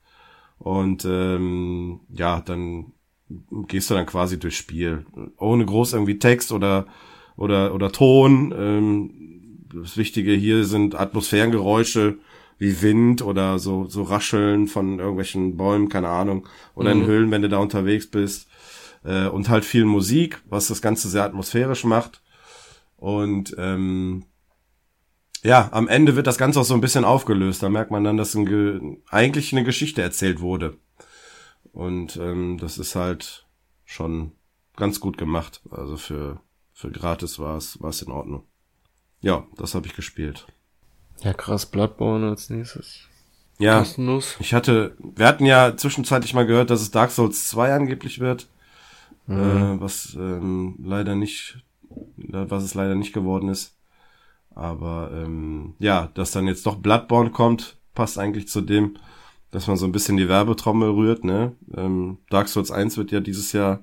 Und 0.57 1.05
ähm, 1.05 2.01
ja, 2.09 2.41
dann 2.41 2.93
gehst 3.67 3.89
du 3.89 3.93
dann 3.93 4.05
quasi 4.05 4.39
durchs 4.39 4.57
Spiel. 4.57 5.05
Ohne 5.37 5.65
groß 5.65 5.93
irgendwie 5.93 6.19
Text 6.19 6.51
oder, 6.51 6.87
oder, 7.39 7.73
oder 7.73 7.91
Ton. 7.91 8.53
Ähm, 8.55 9.65
das 9.73 9.97
Wichtige 9.97 10.33
hier 10.33 10.65
sind 10.65 10.95
Atmosphärengeräusche 10.95 12.17
wie 12.57 12.81
Wind 12.81 13.21
oder 13.21 13.57
so, 13.57 13.85
so 13.85 14.03
Rascheln 14.03 14.67
von 14.67 14.99
irgendwelchen 14.99 15.55
Bäumen, 15.55 15.87
keine 15.87 16.09
Ahnung. 16.09 16.45
Oder 16.75 16.93
mhm. 16.93 17.01
in 17.01 17.07
Höhlen, 17.07 17.31
wenn 17.31 17.41
du 17.41 17.49
da 17.49 17.57
unterwegs 17.57 18.07
bist. 18.07 18.47
Äh, 19.03 19.27
und 19.27 19.47
halt 19.47 19.63
viel 19.63 19.85
Musik, 19.85 20.41
was 20.49 20.67
das 20.67 20.81
Ganze 20.81 21.07
sehr 21.07 21.23
atmosphärisch 21.23 21.85
macht. 21.85 22.21
Und 22.97 23.55
ähm, 23.57 24.25
ja, 25.41 25.69
am 25.71 25.87
Ende 25.87 26.17
wird 26.17 26.27
das 26.27 26.37
Ganze 26.37 26.59
auch 26.59 26.65
so 26.65 26.73
ein 26.73 26.81
bisschen 26.81 27.05
aufgelöst. 27.05 27.63
Da 27.63 27.69
merkt 27.69 27.91
man 27.91 28.03
dann, 28.03 28.17
dass 28.17 28.35
ein 28.35 29.01
eigentlich 29.09 29.53
eine 29.53 29.63
Geschichte 29.63 30.01
erzählt 30.01 30.41
wurde. 30.41 30.75
Und 31.71 32.17
ähm, 32.17 32.57
das 32.57 32.77
ist 32.77 32.95
halt 32.95 33.47
schon 33.85 34.33
ganz 34.75 34.99
gut 34.99 35.17
gemacht. 35.17 35.61
Also 35.71 35.95
für, 35.95 36.41
für 36.79 36.91
gratis 36.91 37.39
war 37.39 37.57
es, 37.57 37.81
war 37.81 37.89
es 37.89 38.01
in 38.01 38.09
Ordnung. 38.09 38.43
Ja, 39.19 39.45
das 39.57 39.75
habe 39.75 39.85
ich 39.85 39.95
gespielt. 39.97 40.47
Ja, 41.21 41.33
krass, 41.33 41.65
Bloodborne 41.65 42.29
als 42.29 42.49
nächstes. 42.49 43.01
Ja, 43.57 43.79
Kostenlos. 43.79 44.37
ich 44.39 44.53
hatte, 44.53 44.95
wir 44.97 45.27
hatten 45.27 45.45
ja 45.45 45.75
zwischenzeitlich 45.75 46.33
mal 46.33 46.45
gehört, 46.45 46.69
dass 46.69 46.79
es 46.79 46.91
Dark 46.91 47.11
Souls 47.11 47.49
2 47.49 47.73
angeblich 47.73 48.21
wird. 48.21 48.47
Mhm. 49.27 49.39
Äh, 49.39 49.81
was 49.81 50.15
ähm, 50.15 50.77
leider 50.81 51.15
nicht, 51.15 51.57
was 52.15 52.63
es 52.63 52.75
leider 52.75 52.95
nicht 52.95 53.11
geworden 53.11 53.49
ist. 53.49 53.75
Aber 54.55 55.11
ähm, 55.13 55.75
ja, 55.79 56.09
dass 56.13 56.31
dann 56.31 56.47
jetzt 56.47 56.65
doch 56.65 56.77
Bloodborne 56.77 57.31
kommt, 57.31 57.75
passt 57.93 58.17
eigentlich 58.17 58.47
zu 58.47 58.61
dem, 58.61 58.95
dass 59.51 59.67
man 59.67 59.75
so 59.75 59.85
ein 59.85 59.91
bisschen 59.91 60.15
die 60.15 60.29
Werbetrommel 60.29 60.91
rührt. 60.91 61.25
Ne? 61.25 61.57
Ähm, 61.75 62.19
Dark 62.29 62.47
Souls 62.47 62.71
1 62.71 62.95
wird 62.95 63.11
ja 63.11 63.19
dieses 63.19 63.51
Jahr 63.51 63.81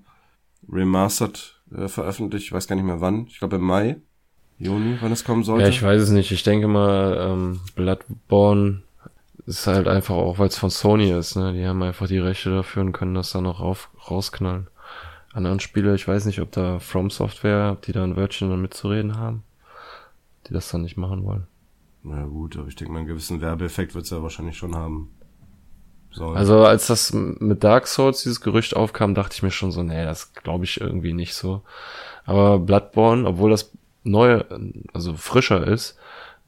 remastered 0.66 1.55
äh, 1.74 1.88
veröffentlicht. 1.88 2.46
Ich 2.46 2.52
weiß 2.52 2.66
gar 2.66 2.76
nicht 2.76 2.84
mehr 2.84 3.00
wann. 3.00 3.26
Ich 3.26 3.38
glaube 3.38 3.56
im 3.56 3.62
Mai, 3.62 3.96
Juni, 4.58 4.98
wann 5.00 5.12
es 5.12 5.24
kommen 5.24 5.44
sollte. 5.44 5.64
Ja, 5.64 5.68
ich 5.68 5.82
weiß 5.82 6.02
es 6.02 6.10
nicht. 6.10 6.32
Ich 6.32 6.42
denke 6.42 6.68
mal, 6.68 7.16
ähm, 7.20 7.60
Bloodborne 7.74 8.82
ist 9.46 9.66
halt 9.66 9.86
einfach 9.86 10.14
auch, 10.14 10.38
weil 10.38 10.48
es 10.48 10.58
von 10.58 10.70
Sony 10.70 11.10
ist. 11.10 11.36
Ne? 11.36 11.52
Die 11.52 11.66
haben 11.66 11.82
einfach 11.82 12.08
die 12.08 12.18
Rechte 12.18 12.50
dafür 12.50 12.82
und 12.82 12.92
können 12.92 13.14
das 13.14 13.32
dann 13.32 13.44
noch 13.44 13.60
rauf, 13.60 13.90
rausknallen. 14.10 14.68
Anderen 15.32 15.60
Spiele, 15.60 15.94
ich 15.94 16.08
weiß 16.08 16.24
nicht, 16.24 16.40
ob 16.40 16.50
da 16.52 16.78
From 16.78 17.10
Software, 17.10 17.72
ob 17.72 17.82
die 17.82 17.92
da 17.92 18.02
ein 18.02 18.16
Wörtchen 18.16 18.48
dann 18.48 18.62
mitzureden 18.62 19.18
haben 19.18 19.42
die 20.48 20.52
das 20.52 20.70
dann 20.70 20.82
nicht 20.82 20.96
machen 20.96 21.24
wollen. 21.24 21.46
Na 22.02 22.24
gut, 22.24 22.56
aber 22.56 22.68
ich 22.68 22.76
denke 22.76 22.92
mal, 22.92 23.00
einen 23.00 23.08
gewissen 23.08 23.40
Werbeeffekt 23.40 23.94
wird 23.94 24.04
es 24.04 24.10
ja 24.10 24.22
wahrscheinlich 24.22 24.56
schon 24.56 24.76
haben. 24.76 25.10
Sollen. 26.16 26.36
Also 26.36 26.64
als 26.64 26.86
das 26.86 27.12
mit 27.12 27.62
Dark 27.62 27.86
Souls 27.86 28.22
dieses 28.22 28.40
Gerücht 28.40 28.74
aufkam, 28.74 29.14
dachte 29.14 29.34
ich 29.34 29.42
mir 29.42 29.50
schon 29.50 29.70
so, 29.72 29.82
nee, 29.82 30.04
das 30.04 30.32
glaube 30.34 30.64
ich 30.64 30.80
irgendwie 30.80 31.12
nicht 31.12 31.34
so. 31.34 31.62
Aber 32.24 32.58
Bloodborne, 32.58 33.26
obwohl 33.28 33.50
das 33.50 33.70
neu, 34.02 34.42
also 34.92 35.14
frischer 35.14 35.66
ist, 35.66 35.96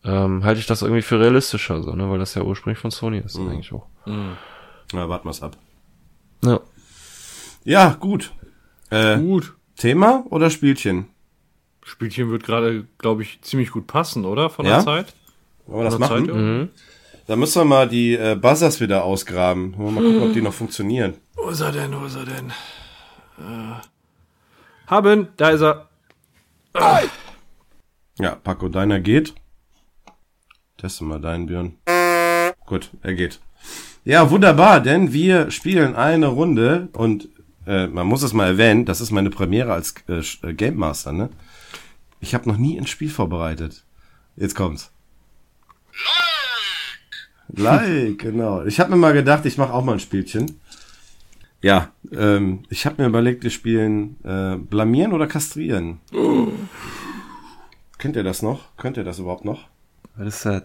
ähm, 0.04 0.42
halte 0.44 0.60
ich 0.60 0.66
das 0.66 0.82
irgendwie 0.82 1.02
für 1.02 1.20
realistischer, 1.20 1.82
so, 1.82 1.92
ne, 1.94 2.08
weil 2.10 2.18
das 2.18 2.34
ja 2.34 2.42
ursprünglich 2.42 2.78
von 2.78 2.90
Sony 2.90 3.18
ist, 3.18 3.36
Mhm. 3.36 3.48
eigentlich 3.50 3.72
auch. 3.72 3.86
Na, 4.06 5.08
warten 5.08 5.28
wir's 5.28 5.42
ab. 5.42 5.56
Ja. 6.44 6.60
Ja, 7.64 7.96
gut. 8.00 8.32
Äh, 8.90 9.18
Gut. 9.18 9.54
Thema 9.76 10.24
oder 10.30 10.48
Spielchen? 10.50 11.08
Spielchen 11.84 12.30
wird 12.30 12.42
gerade, 12.44 12.86
glaube 12.98 13.22
ich, 13.22 13.40
ziemlich 13.42 13.70
gut 13.70 13.86
passen, 13.86 14.24
oder? 14.24 14.48
Von 14.50 14.64
Ja? 14.64 14.76
der 14.76 14.84
Zeit? 14.84 15.14
Wollen 15.66 15.80
wir 15.80 15.84
das 15.84 15.94
Von 15.94 16.00
der 16.02 16.08
machen? 16.10 16.26
Zeit, 16.26 16.34
ja. 16.34 16.40
Mhm. 16.40 16.68
Dann 17.28 17.38
müssen 17.40 17.60
wir 17.60 17.66
mal 17.66 17.86
die 17.86 18.14
äh, 18.14 18.36
Buzzers 18.36 18.80
wieder 18.80 19.04
ausgraben. 19.04 19.74
Mal 19.76 20.02
gucken, 20.02 20.22
ob 20.22 20.32
die 20.32 20.40
noch 20.40 20.54
funktionieren. 20.54 21.14
Wo 21.34 21.50
ist 21.50 21.60
er 21.60 21.72
denn? 21.72 21.92
Wo 21.92 22.06
ist 22.06 22.16
er 22.16 22.24
denn? 22.24 22.50
Äh, 23.38 23.74
haben, 24.86 25.28
da 25.36 25.50
ist 25.50 25.60
er. 25.60 25.88
Ja, 28.18 28.34
Paco, 28.34 28.70
deiner 28.70 29.00
geht. 29.00 29.34
Teste 30.78 31.04
mal 31.04 31.20
deinen, 31.20 31.44
Björn. 31.46 31.74
Gut, 32.64 32.90
er 33.02 33.12
geht. 33.12 33.40
Ja, 34.04 34.30
wunderbar, 34.30 34.80
denn 34.80 35.12
wir 35.12 35.50
spielen 35.50 35.96
eine 35.96 36.28
Runde 36.28 36.88
und 36.94 37.28
äh, 37.66 37.88
man 37.88 38.06
muss 38.06 38.22
es 38.22 38.32
mal 38.32 38.46
erwähnen, 38.46 38.86
das 38.86 39.02
ist 39.02 39.10
meine 39.10 39.28
Premiere 39.28 39.74
als 39.74 39.94
äh, 40.08 40.22
äh, 40.48 40.54
Game 40.54 40.76
Master, 40.76 41.12
ne? 41.12 41.28
Ich 42.20 42.34
habe 42.34 42.48
noch 42.48 42.56
nie 42.56 42.78
ein 42.78 42.86
Spiel 42.86 43.10
vorbereitet. 43.10 43.84
Jetzt 44.34 44.54
kommt's. 44.54 44.90
Like, 47.54 48.18
genau. 48.18 48.64
Ich 48.64 48.78
habe 48.80 48.90
mir 48.90 48.96
mal 48.96 49.12
gedacht, 49.12 49.46
ich 49.46 49.56
mache 49.58 49.72
auch 49.72 49.84
mal 49.84 49.94
ein 49.94 50.00
Spielchen. 50.00 50.60
Ja, 51.62 51.90
ähm, 52.12 52.60
ich 52.68 52.86
habe 52.86 53.02
mir 53.02 53.08
überlegt, 53.08 53.42
wir 53.42 53.50
spielen 53.50 54.16
äh, 54.24 54.56
Blamieren 54.56 55.12
oder 55.12 55.26
Kastrieren. 55.26 55.98
Kennt 57.98 58.16
ihr 58.16 58.22
das 58.22 58.42
noch? 58.42 58.76
Könnt 58.76 58.96
ihr 58.96 59.04
das 59.04 59.18
überhaupt 59.18 59.44
noch? 59.44 59.66
Was 60.16 60.28
ist 60.36 60.46
das? 60.46 60.62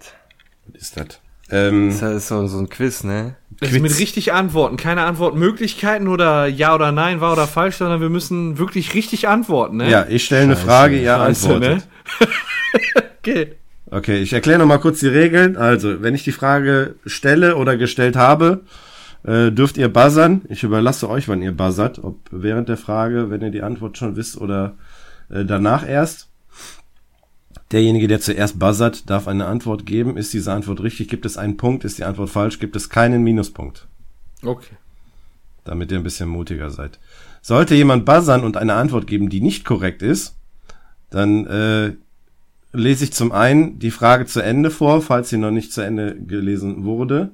Was 0.67 0.81
ist 0.81 0.97
das? 0.97 1.19
Ähm, 1.49 1.89
Das 1.89 2.01
ist 2.15 2.27
so, 2.27 2.47
so 2.47 2.59
ein 2.59 2.69
Quiz, 2.69 3.03
ne? 3.03 3.36
Ist 3.59 3.73
mit 3.79 3.99
richtig 3.99 4.34
Antworten. 4.34 4.77
Keine 4.77 5.01
Antwortmöglichkeiten 5.03 6.07
oder 6.07 6.47
Ja 6.47 6.75
oder 6.75 6.91
Nein, 6.91 7.21
wahr 7.21 7.34
oder 7.34 7.47
falsch, 7.47 7.77
sondern 7.77 7.99
wir 8.01 8.09
müssen 8.09 8.57
wirklich 8.57 8.93
richtig 8.93 9.27
antworten, 9.27 9.77
ne? 9.77 9.89
ja, 9.89 10.05
ich 10.07 10.23
stelle 10.25 10.43
eine 10.43 10.55
Frage, 10.55 10.99
ihr 10.99 11.13
Scheiße, 11.15 11.53
antwortet. 11.55 11.88
ne? 12.19 12.27
okay. 13.19 13.55
Okay, 13.86 14.21
ich 14.21 14.34
erkläre 14.34 14.59
noch 14.59 14.65
mal 14.65 14.79
kurz 14.79 14.99
die 14.99 15.07
Regeln. 15.07 15.55
Also, 15.57 16.01
wenn 16.01 16.15
ich 16.15 16.23
die 16.23 16.31
Frage 16.31 16.95
stelle 17.05 17.57
oder 17.57 17.77
gestellt 17.77 18.15
habe, 18.15 18.61
äh, 19.23 19.51
dürft 19.51 19.77
ihr 19.77 19.89
buzzern. 19.89 20.41
Ich 20.49 20.63
überlasse 20.63 21.09
euch, 21.09 21.27
wann 21.27 21.41
ihr 21.41 21.51
buzzert. 21.51 22.03
Ob 22.03 22.19
während 22.31 22.69
der 22.69 22.77
Frage, 22.77 23.29
wenn 23.29 23.41
ihr 23.41 23.51
die 23.51 23.61
Antwort 23.61 23.97
schon 23.97 24.15
wisst 24.15 24.38
oder 24.38 24.75
äh, 25.29 25.45
danach 25.45 25.88
erst. 25.88 26.29
Derjenige, 27.71 28.07
der 28.07 28.19
zuerst 28.19 28.59
buzzert, 28.59 29.09
darf 29.09 29.27
eine 29.27 29.45
Antwort 29.45 29.86
geben. 29.86 30.17
Ist 30.17 30.34
diese 30.34 30.51
Antwort 30.53 30.81
richtig, 30.81 31.07
gibt 31.07 31.25
es 31.25 31.38
einen 31.38 31.57
Punkt. 31.57 31.84
Ist 31.84 31.97
die 31.97 32.03
Antwort 32.03 32.29
falsch, 32.29 32.59
gibt 32.59 32.75
es 32.75 32.89
keinen 32.89 33.23
Minuspunkt. 33.23 33.88
Okay. 34.43 34.75
damit 35.63 35.91
ihr 35.91 35.97
ein 35.97 36.03
bisschen 36.03 36.27
mutiger 36.27 36.69
seid. 36.69 36.99
Sollte 37.41 37.75
jemand 37.75 38.05
buzzern 38.05 38.43
und 38.43 38.57
eine 38.57 38.73
Antwort 38.73 39.07
geben, 39.07 39.29
die 39.29 39.41
nicht 39.41 39.63
korrekt 39.65 40.01
ist, 40.01 40.36
dann 41.09 41.45
äh, 41.47 41.93
lese 42.74 43.05
ich 43.05 43.13
zum 43.13 43.32
einen 43.32 43.80
die 43.80 43.91
Frage 43.91 44.26
zu 44.26 44.41
Ende 44.41 44.71
vor, 44.71 45.01
falls 45.01 45.30
sie 45.30 45.38
noch 45.38 45.51
nicht 45.51 45.71
zu 45.71 45.82
Ende 45.82 46.15
gelesen 46.19 46.84
wurde. 46.84 47.32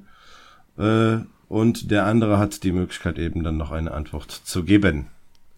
Äh, 0.78 1.18
und 1.48 1.90
der 1.90 2.06
andere 2.06 2.38
hat 2.38 2.62
die 2.62 2.72
Möglichkeit 2.72 3.18
eben 3.18 3.42
dann 3.42 3.56
noch 3.56 3.72
eine 3.72 3.90
Antwort 3.90 4.30
zu 4.30 4.62
geben. 4.62 5.08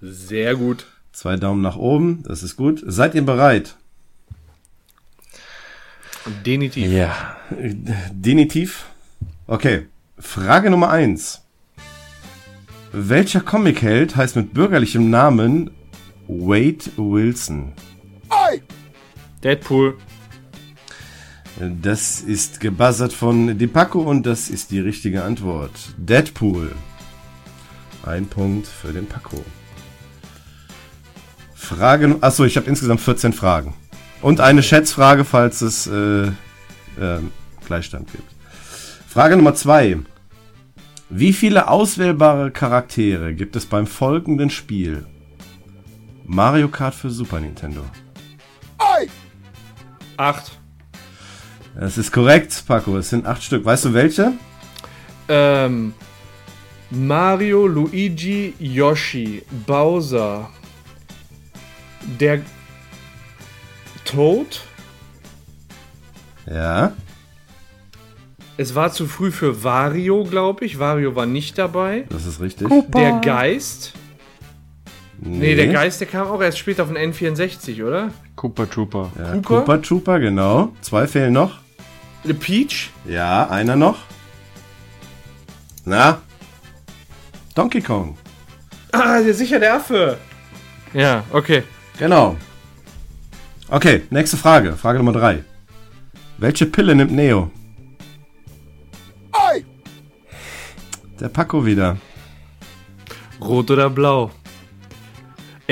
Sehr 0.00 0.54
gut. 0.54 0.86
Zwei 1.12 1.36
Daumen 1.36 1.60
nach 1.60 1.76
oben, 1.76 2.22
das 2.26 2.42
ist 2.42 2.56
gut. 2.56 2.82
Seid 2.86 3.14
ihr 3.14 3.26
bereit? 3.26 3.76
Definitiv. 6.46 6.90
Ja. 6.90 7.36
Denitiv? 8.12 8.86
Okay. 9.46 9.86
Frage 10.18 10.70
Nummer 10.70 10.88
eins. 10.88 11.42
Welcher 12.92 13.40
Comicheld 13.40 14.16
heißt 14.16 14.36
mit 14.36 14.54
bürgerlichem 14.54 15.10
Namen 15.10 15.70
Wade 16.28 16.84
Wilson? 16.96 17.72
Deadpool. 19.42 19.96
Das 21.58 22.20
ist 22.20 22.60
gebuzzert 22.60 23.12
von 23.12 23.58
Depaco 23.58 24.00
und 24.00 24.24
das 24.24 24.48
ist 24.48 24.70
die 24.70 24.80
richtige 24.80 25.22
Antwort. 25.24 25.72
Deadpool. 25.96 26.72
Ein 28.04 28.26
Punkt 28.26 28.66
für 28.66 28.92
den 28.92 29.06
Paco. 29.06 29.44
Frage, 31.54 32.16
achso, 32.20 32.44
ich 32.44 32.56
habe 32.56 32.68
insgesamt 32.68 33.00
14 33.00 33.32
Fragen. 33.32 33.74
Und 34.20 34.40
eine 34.40 34.62
Schätzfrage, 34.62 35.24
falls 35.24 35.62
es 35.62 35.86
äh, 35.86 36.26
äh, 36.26 37.20
Gleichstand 37.66 38.10
gibt. 38.12 38.30
Frage 39.06 39.36
Nummer 39.36 39.54
zwei. 39.54 39.98
Wie 41.10 41.32
viele 41.32 41.68
auswählbare 41.68 42.50
Charaktere 42.50 43.34
gibt 43.34 43.56
es 43.56 43.66
beim 43.66 43.86
folgenden 43.86 44.50
Spiel? 44.50 45.06
Mario 46.24 46.68
Kart 46.68 46.94
für 46.94 47.10
Super 47.10 47.40
Nintendo. 47.40 47.84
Acht. 50.16 50.58
Das 51.74 51.96
ist 51.98 52.12
korrekt, 52.12 52.64
Paco. 52.66 52.96
Es 52.98 53.10
sind 53.10 53.26
acht 53.26 53.42
Stück. 53.42 53.64
Weißt 53.64 53.86
du 53.86 53.94
welche? 53.94 54.32
Ähm, 55.28 55.94
Mario, 56.90 57.66
Luigi, 57.66 58.54
Yoshi, 58.58 59.42
Bowser, 59.66 60.50
der 62.20 62.42
Toad. 64.04 64.60
Ja. 66.46 66.92
Es 68.58 68.74
war 68.74 68.92
zu 68.92 69.06
früh 69.06 69.30
für 69.30 69.64
Wario, 69.64 70.24
glaube 70.24 70.66
ich. 70.66 70.78
Wario 70.78 71.16
war 71.16 71.24
nicht 71.24 71.56
dabei. 71.56 72.04
Das 72.10 72.26
ist 72.26 72.40
richtig. 72.40 72.68
Der 72.94 73.20
Geist. 73.20 73.94
Nee, 75.24 75.54
der 75.54 75.68
Geist, 75.68 76.00
der 76.00 76.08
kam 76.08 76.26
auch 76.26 76.42
erst 76.42 76.58
später 76.58 76.82
auf 76.82 76.92
den 76.92 77.12
N64, 77.12 77.84
oder? 77.84 78.10
Cooper 78.34 78.68
Trooper. 78.68 79.12
Ja, 79.16 79.32
Cooper? 79.34 79.60
Cooper 79.60 79.82
Trooper, 79.82 80.18
genau. 80.18 80.74
Zwei 80.80 81.06
fehlen 81.06 81.32
noch. 81.32 81.60
The 82.24 82.34
Peach. 82.34 82.90
Ja, 83.06 83.48
einer 83.48 83.76
noch. 83.76 83.98
Na? 85.84 86.20
Donkey 87.54 87.80
Kong. 87.80 88.18
Ah, 88.90 89.20
der 89.20 89.32
sicher 89.32 89.60
der 89.60 89.76
Affe. 89.76 90.18
Ja, 90.92 91.22
okay. 91.32 91.62
Genau. 91.98 92.36
Okay, 93.68 94.02
nächste 94.10 94.36
Frage. 94.36 94.72
Frage 94.72 94.98
Nummer 94.98 95.12
drei. 95.12 95.44
Welche 96.38 96.66
Pille 96.66 96.94
nimmt 96.96 97.12
Neo? 97.12 97.50
Der 101.20 101.28
Paco 101.28 101.64
wieder. 101.64 101.96
Rot 103.40 103.70
oder 103.70 103.88
blau? 103.88 104.32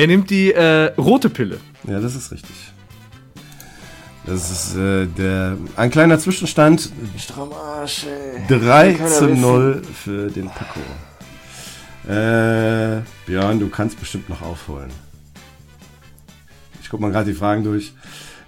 Er 0.01 0.07
nimmt 0.07 0.31
die 0.31 0.51
äh, 0.51 0.95
rote 0.97 1.29
Pille. 1.29 1.59
Ja, 1.87 2.01
das 2.01 2.17
ist 2.17 2.33
richtig. 2.33 2.57
Das 4.25 4.51
ist 4.51 4.75
äh, 4.75 5.07
der 5.07 5.59
ein 5.77 5.91
kleiner 5.91 6.19
Zwischenstand. 6.19 6.91
Stramasch, 7.19 8.07
ey. 8.07 8.41
3 8.49 8.95
keiner 8.95 9.09
zu 9.11 9.29
wissen. 9.29 9.41
0 9.43 9.83
für 10.03 10.31
den 10.31 10.47
Paco. 10.47 10.81
Äh, 12.09 13.03
Björn, 13.27 13.61
du 13.61 13.69
kannst 13.69 14.01
bestimmt 14.01 14.31
noch 14.31 14.41
aufholen. 14.41 14.89
Ich 16.81 16.89
guck 16.89 17.01
mal 17.01 17.11
gerade 17.11 17.31
die 17.31 17.37
Fragen 17.37 17.63
durch. 17.63 17.93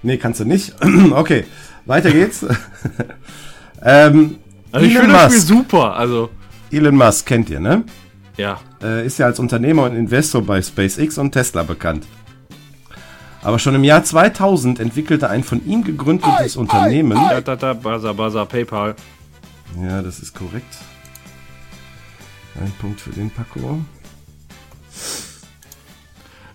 Nee, 0.03 0.17
kannst 0.17 0.41
du 0.41 0.47
nicht. 0.47 0.75
okay, 1.11 1.45
weiter 1.85 2.13
geht's. 2.13 2.47
ähm, 3.83 4.39
Also 4.73 4.87
ich 4.87 4.97
finde 4.97 5.13
das 5.13 5.33
Spiel 5.35 5.57
super. 5.59 5.97
Also, 5.97 6.31
Elon 6.71 6.97
Musk 6.97 7.27
kennt 7.27 7.51
ihr, 7.51 7.61
ne? 7.61 7.85
Ja. 8.37 8.61
Äh, 8.83 9.07
ist 9.07 9.19
ja 9.19 9.27
als 9.27 9.39
Unternehmer 9.39 9.85
und 9.85 9.97
Investor 9.97 10.43
bei 10.43 10.61
SpaceX 10.63 11.19
und 11.19 11.33
Tesla 11.33 11.63
bekannt. 11.63 12.07
Aber 13.43 13.59
schon 13.59 13.75
im 13.75 13.85
Jahr 13.85 14.05
2000 14.05 14.79
entwickelte 14.79 15.29
ein 15.29 15.43
von 15.43 15.65
ihm 15.67 15.83
gegründetes 15.83 16.57
Unternehmen. 16.57 17.19
Da, 17.19 17.41
da, 17.41 17.57
da, 17.57 17.73
Buzzer, 17.75 18.15
Buzzer, 18.15 18.47
PayPal. 18.47 18.95
Ja, 19.83 20.01
das 20.01 20.21
ist 20.21 20.35
korrekt. 20.35 20.77
Ein 22.61 22.73
Punkt 22.81 23.01
für 23.01 23.11
den 23.11 23.31
Paco. 23.31 23.83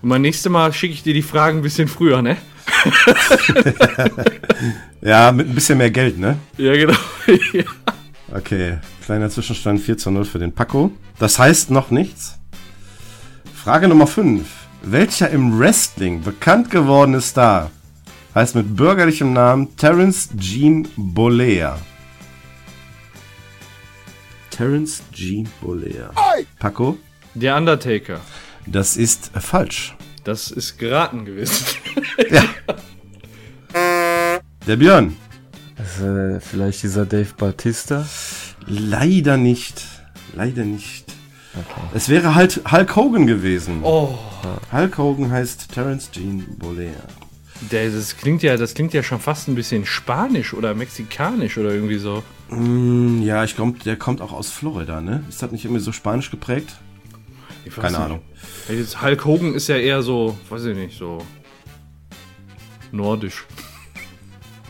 Und 0.01 0.09
mein 0.09 0.21
nächstes 0.21 0.49
Mal 0.51 0.71
schicke 0.71 0.93
ich 0.93 1.03
dir 1.03 1.13
die 1.13 1.23
Fragen 1.23 1.59
ein 1.59 1.63
bisschen 1.63 1.87
früher, 1.87 2.21
ne? 2.21 2.37
Ja, 5.01 5.31
mit 5.31 5.47
ein 5.47 5.55
bisschen 5.55 5.77
mehr 5.77 5.91
Geld, 5.91 6.17
ne? 6.17 6.37
Ja, 6.57 6.73
genau. 6.73 6.97
ja. 7.53 7.63
Okay, 8.33 8.77
kleiner 9.07 9.29
Zwischenstand 9.29 9.79
4 9.79 9.97
zu 9.97 10.11
0 10.11 10.25
für 10.25 10.37
den 10.37 10.51
Paco. 10.51 10.91
Das 11.17 11.39
heißt 11.39 11.71
noch 11.71 11.91
nichts. 11.91 12.37
Frage 13.55 13.87
Nummer 13.87 14.05
5. 14.05 14.45
Welcher 14.83 15.29
im 15.29 15.57
Wrestling 15.57 16.21
bekannt 16.23 16.69
gewordene 16.69 17.21
Star 17.21 17.71
heißt 18.35 18.55
mit 18.55 18.75
bürgerlichem 18.75 19.31
Namen 19.31 19.77
Terence 19.77 20.27
Jean 20.37 20.85
Bollea. 20.97 21.79
Terence 24.49 25.01
Jean 25.13 25.47
Bollea. 25.61 26.11
Paco, 26.59 26.97
Der 27.33 27.55
Undertaker. 27.55 28.19
das 28.65 28.97
ist 28.97 29.31
falsch. 29.39 29.95
Das 30.25 30.51
ist 30.51 30.77
geraten 30.77 31.23
gewesen. 31.23 31.65
Der 34.67 34.75
Björn, 34.75 35.15
äh, 35.77 36.41
vielleicht 36.41 36.83
dieser 36.83 37.05
Dave 37.05 37.33
Batista. 37.37 38.05
Leider 38.67 39.37
nicht. 39.37 39.83
Leider 40.35 40.63
nicht. 40.63 41.05
Okay. 41.53 41.81
Es 41.93 42.09
wäre 42.09 42.35
halt 42.35 42.61
Hulk 42.71 42.95
Hogan 42.95 43.25
gewesen. 43.27 43.79
Oh. 43.83 44.17
Hulk 44.71 44.97
Hogan 44.97 45.31
heißt 45.31 45.71
Terence 45.73 46.11
Jean 46.11 46.45
Bollea. 46.59 46.91
Der, 47.71 47.89
das 47.89 48.17
klingt 48.17 48.43
ja, 48.43 48.55
das 48.55 48.75
klingt 48.75 48.93
ja 48.93 49.01
schon 49.01 49.19
fast 49.19 49.47
ein 49.47 49.55
bisschen 49.55 49.85
spanisch 49.85 50.53
oder 50.53 50.75
mexikanisch 50.75 51.57
oder 51.57 51.71
irgendwie 51.71 51.97
so. 51.97 52.23
Mm, 52.49 53.23
ja, 53.23 53.43
ich 53.43 53.55
glaube, 53.55 53.79
der 53.79 53.95
kommt 53.95 54.21
auch 54.21 54.31
aus 54.31 54.51
Florida, 54.51 55.01
ne? 55.01 55.23
Ist 55.27 55.41
das 55.41 55.51
nicht 55.51 55.65
irgendwie 55.65 55.81
so 55.81 55.91
spanisch 55.91 56.29
geprägt? 56.29 56.75
Ich 57.65 57.75
weiß 57.75 57.85
Keine 57.85 57.97
nicht. 57.97 58.05
Ahnung. 58.05 58.19
Jetzt 58.69 59.01
Hulk 59.01 59.25
Hogan 59.25 59.55
ist 59.55 59.67
ja 59.69 59.77
eher 59.77 60.03
so, 60.03 60.37
weiß 60.49 60.65
ich 60.65 60.75
nicht, 60.75 60.97
so 60.97 61.17
nordisch. 62.91 63.45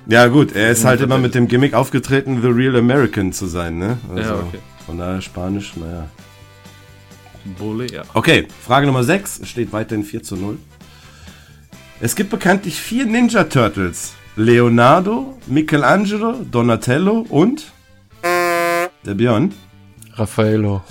Ja, 0.10 0.28
gut, 0.28 0.56
er 0.56 0.72
ist 0.72 0.86
halt 0.86 1.02
immer 1.02 1.18
mit 1.18 1.36
dem 1.36 1.48
Gimmick 1.48 1.74
aufgetreten, 1.74 2.42
The 2.42 2.48
Real 2.48 2.78
American 2.78 3.34
zu 3.34 3.46
sein, 3.46 3.78
ne? 3.78 3.98
Also, 4.10 4.22
Ja, 4.22 4.36
okay. 4.36 4.60
Von 4.86 4.98
daher 4.98 5.22
Spanisch, 5.22 5.76
naja. 5.76 6.08
Bulle, 7.58 7.88
ja. 7.92 8.04
Okay, 8.14 8.48
Frage 8.66 8.86
Nummer 8.88 9.04
6 9.04 9.42
steht 9.44 9.74
weiterhin 9.74 10.06
4 10.06 10.24
zu 10.24 10.38
0. 10.38 10.58
Es 12.00 12.16
gibt 12.16 12.30
bekanntlich 12.30 12.80
vier 12.80 13.06
Ninja 13.06 13.44
Turtles. 13.46 14.14
Leonardo, 14.38 15.38
Michelangelo, 15.48 16.36
Donatello 16.52 17.26
und 17.28 17.72
der 18.24 19.14
Björn. 19.16 19.54
Raffaello. 20.14 20.84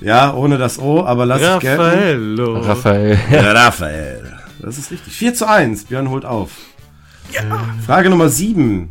Ja, 0.00 0.32
ohne 0.34 0.58
das 0.58 0.78
O, 0.78 1.04
aber 1.04 1.26
lass 1.26 1.42
es 1.42 1.60
gelten. 1.60 1.80
Raffaello. 1.82 2.58
Raphael. 2.60 3.18
Raphael. 3.32 4.38
Das 4.60 4.78
ist 4.78 4.90
richtig. 4.90 5.12
4 5.12 5.34
zu 5.34 5.48
1. 5.48 5.84
Björn 5.84 6.08
holt 6.10 6.24
auf. 6.24 6.50
Frage 7.86 8.10
Nummer 8.10 8.28
7. 8.28 8.90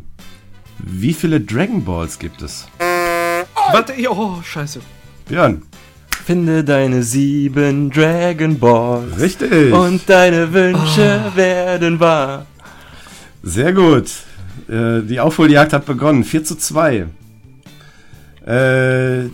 Wie 0.78 1.12
viele 1.12 1.40
Dragon 1.40 1.84
Balls 1.84 2.18
gibt 2.18 2.42
es? 2.42 2.66
Warte, 3.72 3.92
oh, 4.08 4.40
scheiße. 4.42 4.80
Björn. 5.28 5.62
Finde 6.24 6.62
deine 6.62 7.02
sieben 7.02 7.90
Dragon 7.90 8.58
Balls. 8.58 9.18
Richtig. 9.18 9.72
Und 9.72 10.08
deine 10.08 10.52
Wünsche 10.52 11.32
werden 11.34 11.98
wahr. 12.00 12.46
Sehr 13.42 13.72
gut. 13.72 14.10
Äh, 14.68 15.02
die 15.02 15.20
Aufholjagd 15.20 15.72
hat 15.72 15.86
begonnen. 15.86 16.24
4 16.24 16.44
zu 16.44 16.56
2. 16.56 17.06
Äh, 18.46 19.24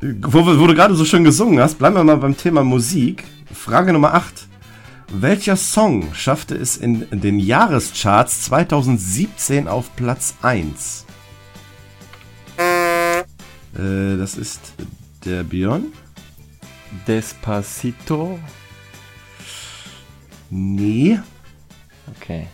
wo, 0.00 0.46
wo 0.46 0.66
du 0.66 0.74
gerade 0.74 0.94
so 0.94 1.04
schön 1.04 1.24
gesungen 1.24 1.60
hast, 1.60 1.78
bleiben 1.78 1.96
wir 1.96 2.04
mal 2.04 2.16
beim 2.16 2.36
Thema 2.36 2.64
Musik. 2.64 3.24
Frage 3.52 3.92
Nummer 3.92 4.14
8. 4.14 4.48
Welcher 5.14 5.56
Song 5.56 6.14
schaffte 6.14 6.54
es 6.54 6.78
in 6.78 7.06
den 7.10 7.38
Jahrescharts 7.38 8.44
2017 8.44 9.68
auf 9.68 9.94
Platz 9.94 10.36
1? 10.40 11.04
Äh, 12.56 14.16
das 14.16 14.38
ist 14.38 14.72
der 15.26 15.42
Björn. 15.42 15.92
Despacito. 17.06 18.38
Nee. 20.48 21.20
Okay. 22.16 22.46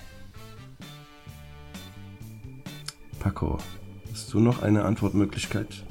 Paco. 3.21 3.59
Hast 4.11 4.35
du 4.35 4.41
noch 4.41 4.63
eine 4.63 4.85
Antwortmöglichkeit? 4.85 5.85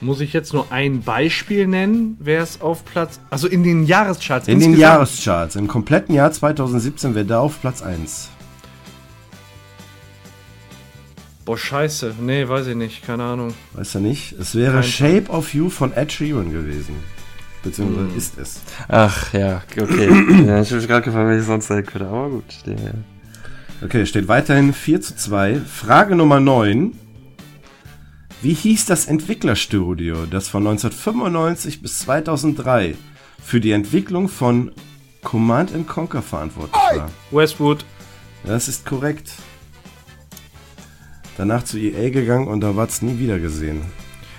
Muss 0.00 0.20
ich 0.20 0.32
jetzt 0.32 0.52
nur 0.52 0.70
ein 0.70 1.02
Beispiel 1.02 1.66
nennen, 1.66 2.16
wer 2.20 2.42
es 2.42 2.60
auf 2.60 2.84
Platz. 2.84 3.18
Also 3.30 3.48
in 3.48 3.62
den 3.62 3.86
Jahrescharts. 3.86 4.46
In 4.46 4.60
den 4.60 4.70
insgesamt? 4.70 4.80
Jahrescharts, 4.80 5.56
im 5.56 5.68
kompletten 5.68 6.14
Jahr 6.14 6.30
2017 6.30 7.14
wäre 7.14 7.24
da 7.24 7.40
auf 7.40 7.60
Platz 7.60 7.82
1. 7.82 8.28
Boah, 11.46 11.56
scheiße. 11.56 12.14
Nee, 12.20 12.48
weiß 12.48 12.66
ich 12.66 12.74
nicht. 12.74 13.06
Keine 13.06 13.22
Ahnung. 13.22 13.54
Weißt 13.72 13.94
du 13.94 14.00
nicht? 14.00 14.32
Es 14.32 14.54
wäre 14.54 14.80
Kein 14.80 14.82
Shape 14.82 15.30
of 15.30 15.54
You 15.54 15.70
von 15.70 15.92
Ed 15.92 16.12
Sheeran 16.12 16.52
gewesen. 16.52 16.96
Beziehungsweise 17.62 18.16
ist 18.16 18.38
es. 18.38 18.60
Ach 18.88 19.32
ja, 19.32 19.62
okay. 19.80 20.08
ja, 20.46 20.60
ich 20.60 20.68
habe 20.70 20.76
mich 20.76 20.88
gerade 20.88 21.04
gefragt, 21.04 21.28
welches 21.28 21.46
sonst 21.46 21.68
sein 21.68 21.86
könnte, 21.86 22.08
aber 22.08 22.30
gut. 22.30 22.44
Der, 22.66 22.76
Okay, 23.84 24.06
steht 24.06 24.26
weiterhin 24.26 24.72
4 24.72 25.02
zu 25.02 25.16
2. 25.16 25.60
Frage 25.60 26.16
Nummer 26.16 26.40
9. 26.40 26.92
Wie 28.42 28.52
hieß 28.52 28.84
das 28.84 29.06
Entwicklerstudio, 29.06 30.26
das 30.26 30.48
von 30.48 30.66
1995 30.66 31.80
bis 31.80 32.00
2003 32.00 32.94
für 33.42 33.60
die 33.60 33.72
Entwicklung 33.72 34.28
von 34.28 34.72
Command 35.22 35.74
and 35.74 35.88
Conquer 35.88 36.20
verantwortlich 36.20 36.82
war? 36.94 37.10
Westwood. 37.30 37.84
Das 38.44 38.68
ist 38.68 38.84
korrekt. 38.84 39.32
Danach 41.38 41.64
zu 41.64 41.78
EA 41.78 42.10
gegangen 42.10 42.46
und 42.46 42.60
da 42.60 42.76
war 42.76 42.86
es 42.86 43.00
nie 43.00 43.18
wieder 43.18 43.38
gesehen. 43.38 43.80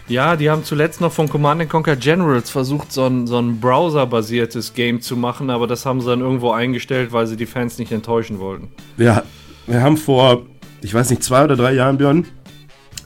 Ja, 0.08 0.36
die 0.36 0.50
haben 0.50 0.64
zuletzt 0.64 1.02
noch 1.02 1.12
von 1.12 1.28
Command 1.28 1.68
Conquer 1.68 1.96
Generals 1.96 2.52
versucht, 2.52 2.92
so 2.92 3.06
ein, 3.06 3.26
so 3.26 3.40
ein 3.40 3.60
Browser-basiertes 3.60 4.74
Game 4.76 5.02
zu 5.02 5.18
machen, 5.18 5.50
aber 5.50 5.66
das 5.66 5.86
haben 5.86 6.02
sie 6.02 6.08
dann 6.08 6.22
irgendwo 6.22 6.52
eingestellt, 6.52 7.12
weil 7.12 7.26
sie 7.26 7.36
die 7.36 7.48
Fans 7.48 7.78
nicht 7.80 7.92
enttäuschen 7.92 8.40
wollten. 8.40 8.70
Wir, 8.96 9.24
wir 9.66 9.82
haben 9.82 9.98
vor, 9.98 10.46
ich 10.82 10.94
weiß 10.94 11.10
nicht, 11.10 11.24
zwei 11.24 11.44
oder 11.44 11.58
drei 11.58 11.74
Jahren, 11.74 11.98
Björn, 11.98 12.26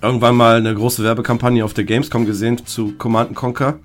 irgendwann 0.01 0.35
mal 0.35 0.57
eine 0.57 0.73
große 0.73 1.03
Werbekampagne 1.03 1.63
auf 1.63 1.73
der 1.73 1.83
Gamescom 1.83 2.25
gesehen 2.25 2.65
zu 2.65 2.93
Command 2.97 3.35
Conquer. 3.35 3.79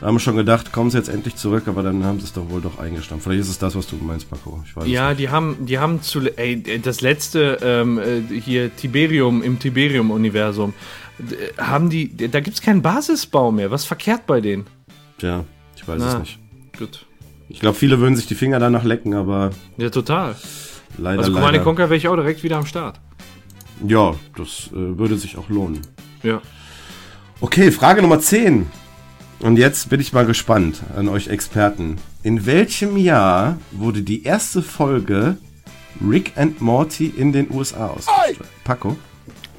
Da 0.00 0.06
haben 0.08 0.16
wir 0.16 0.20
schon 0.20 0.36
gedacht, 0.36 0.72
kommen 0.72 0.90
sie 0.90 0.98
jetzt 0.98 1.08
endlich 1.08 1.36
zurück, 1.36 1.64
aber 1.68 1.82
dann 1.82 2.04
haben 2.04 2.18
sie 2.18 2.26
es 2.26 2.32
doch 2.34 2.50
wohl 2.50 2.60
doch 2.60 2.78
eingestampft. 2.78 3.24
Vielleicht 3.24 3.40
ist 3.40 3.48
es 3.48 3.58
das, 3.58 3.74
was 3.74 3.86
du 3.86 3.96
meinst, 3.96 4.28
Paco. 4.28 4.62
Es 4.78 4.86
Ja, 4.86 5.14
die 5.14 5.30
haben, 5.30 5.64
die 5.64 5.78
haben 5.78 6.02
zu, 6.02 6.20
ey, 6.36 6.80
das 6.82 7.00
letzte 7.00 7.58
ähm, 7.62 7.98
äh, 7.98 8.20
hier 8.40 8.74
Tiberium 8.76 9.42
im 9.42 9.58
Tiberium-Universum, 9.58 10.74
d- 11.18 11.36
haben 11.56 11.88
die, 11.88 12.14
da 12.28 12.40
gibt's 12.40 12.60
keinen 12.60 12.82
Basisbau 12.82 13.50
mehr. 13.52 13.70
Was 13.70 13.86
verkehrt 13.86 14.26
bei 14.26 14.42
denen? 14.42 14.66
Tja, 15.16 15.44
ich 15.74 15.88
weiß 15.88 15.98
Na. 15.98 16.12
es 16.12 16.18
nicht. 16.18 16.38
Gut. 16.78 17.06
Ich 17.48 17.60
glaube, 17.60 17.78
viele 17.78 17.98
würden 17.98 18.16
sich 18.16 18.26
die 18.26 18.34
Finger 18.34 18.58
danach 18.58 18.84
lecken, 18.84 19.14
aber 19.14 19.50
Ja, 19.78 19.88
total. 19.88 20.36
leider, 20.98 21.20
Also 21.20 21.32
Command. 21.32 21.62
Conquer 21.64 21.84
wäre 21.84 21.96
ich 21.96 22.06
auch 22.06 22.16
direkt 22.16 22.42
wieder 22.42 22.58
am 22.58 22.66
Start. 22.66 23.00
Ja, 23.84 24.14
das 24.36 24.68
äh, 24.72 24.98
würde 24.98 25.16
sich 25.18 25.36
auch 25.36 25.48
lohnen. 25.48 25.80
Ja. 26.22 26.40
Okay, 27.40 27.70
Frage 27.70 28.02
Nummer 28.02 28.20
10. 28.20 28.66
Und 29.40 29.58
jetzt 29.58 29.90
bin 29.90 30.00
ich 30.00 30.12
mal 30.12 30.24
gespannt 30.24 30.82
an 30.96 31.08
euch 31.08 31.28
Experten. 31.28 31.96
In 32.22 32.46
welchem 32.46 32.96
Jahr 32.96 33.58
wurde 33.72 34.02
die 34.02 34.24
erste 34.24 34.62
Folge 34.62 35.36
Rick 36.06 36.32
and 36.36 36.60
Morty 36.62 37.06
in 37.06 37.32
den 37.32 37.50
USA 37.50 37.88
ausgestrahlt? 37.88 38.38
Paco? 38.64 38.96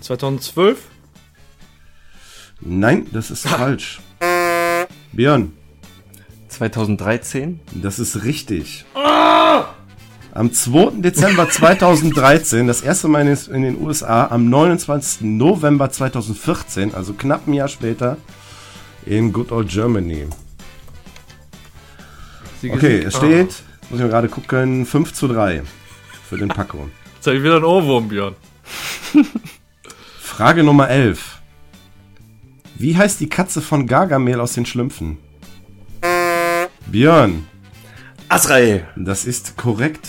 2012? 0.02 0.80
Nein, 2.62 3.06
das 3.12 3.30
ist 3.30 3.48
falsch. 3.48 4.00
Björn, 5.14 5.54
2013? 6.50 7.60
das 7.76 8.00
ist 8.00 8.24
richtig. 8.24 8.86
Am 10.38 10.54
2. 10.54 11.02
Dezember 11.02 11.50
2013, 11.50 12.68
das 12.68 12.84
erste 12.84 13.08
Mal 13.08 13.28
in 13.28 13.64
den 13.64 13.82
USA, 13.82 14.28
am 14.28 14.52
29. 14.52 15.22
November 15.22 15.90
2014, 15.90 16.94
also 16.94 17.14
knapp 17.14 17.48
ein 17.48 17.56
Jahr 17.56 17.68
später, 17.68 18.18
in 19.08 19.34
Good 19.34 19.52
Old 19.52 19.68
Germany. 19.68 20.28
Okay, 22.64 23.00
es 23.00 23.18
steht, 23.18 23.64
muss 23.90 23.94
ich 23.94 24.02
mal 24.02 24.10
gerade 24.10 24.30
gucken, 24.30 24.86
5 24.86 25.12
zu 25.12 25.28
3 25.28 25.64
für 26.30 26.38
den 26.38 26.50
Paco. 26.50 26.82
Ah, 26.86 27.06
jetzt 27.16 27.26
ich 27.26 27.42
wieder 27.42 27.56
einen 27.56 27.66
Ohrwurm, 27.66 28.08
Björn. 28.08 28.36
Frage 30.20 30.64
Nummer 30.64 30.88
11. 30.88 31.42
Wie 32.76 32.96
heißt 32.96 33.20
die 33.22 33.30
Katze 33.30 33.60
von 33.60 33.88
Gargamel 33.88 34.40
aus 34.40 34.54
den 34.54 34.68
Schlümpfen? 34.68 35.18
Björn, 36.86 37.48
Azrael! 38.30 38.88
das 38.96 39.26
ist 39.26 39.58
korrekt. 39.58 40.08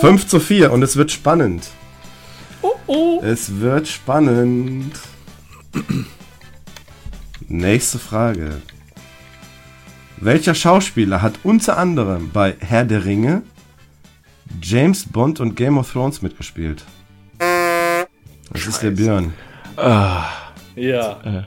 5 0.00 0.26
zu 0.26 0.40
4 0.40 0.72
und 0.72 0.82
es 0.82 0.96
wird 0.96 1.10
spannend. 1.10 1.68
Es 3.22 3.60
wird 3.60 3.88
spannend. 3.88 4.92
Nächste 7.48 7.98
Frage. 7.98 8.60
Welcher 10.18 10.54
Schauspieler 10.54 11.20
hat 11.22 11.34
unter 11.42 11.76
anderem 11.76 12.30
bei 12.32 12.56
Herr 12.60 12.84
der 12.84 13.04
Ringe, 13.04 13.42
James 14.62 15.04
Bond 15.04 15.40
und 15.40 15.56
Game 15.56 15.76
of 15.78 15.92
Thrones 15.92 16.22
mitgespielt? 16.22 16.84
Das 17.38 18.66
ist 18.66 18.82
der 18.82 18.92
Björn. 18.92 19.34
Ja. 20.76 21.46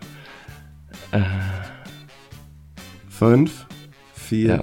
5, 3.09 3.65
4, 4.13 4.47
Ja, 4.47 4.61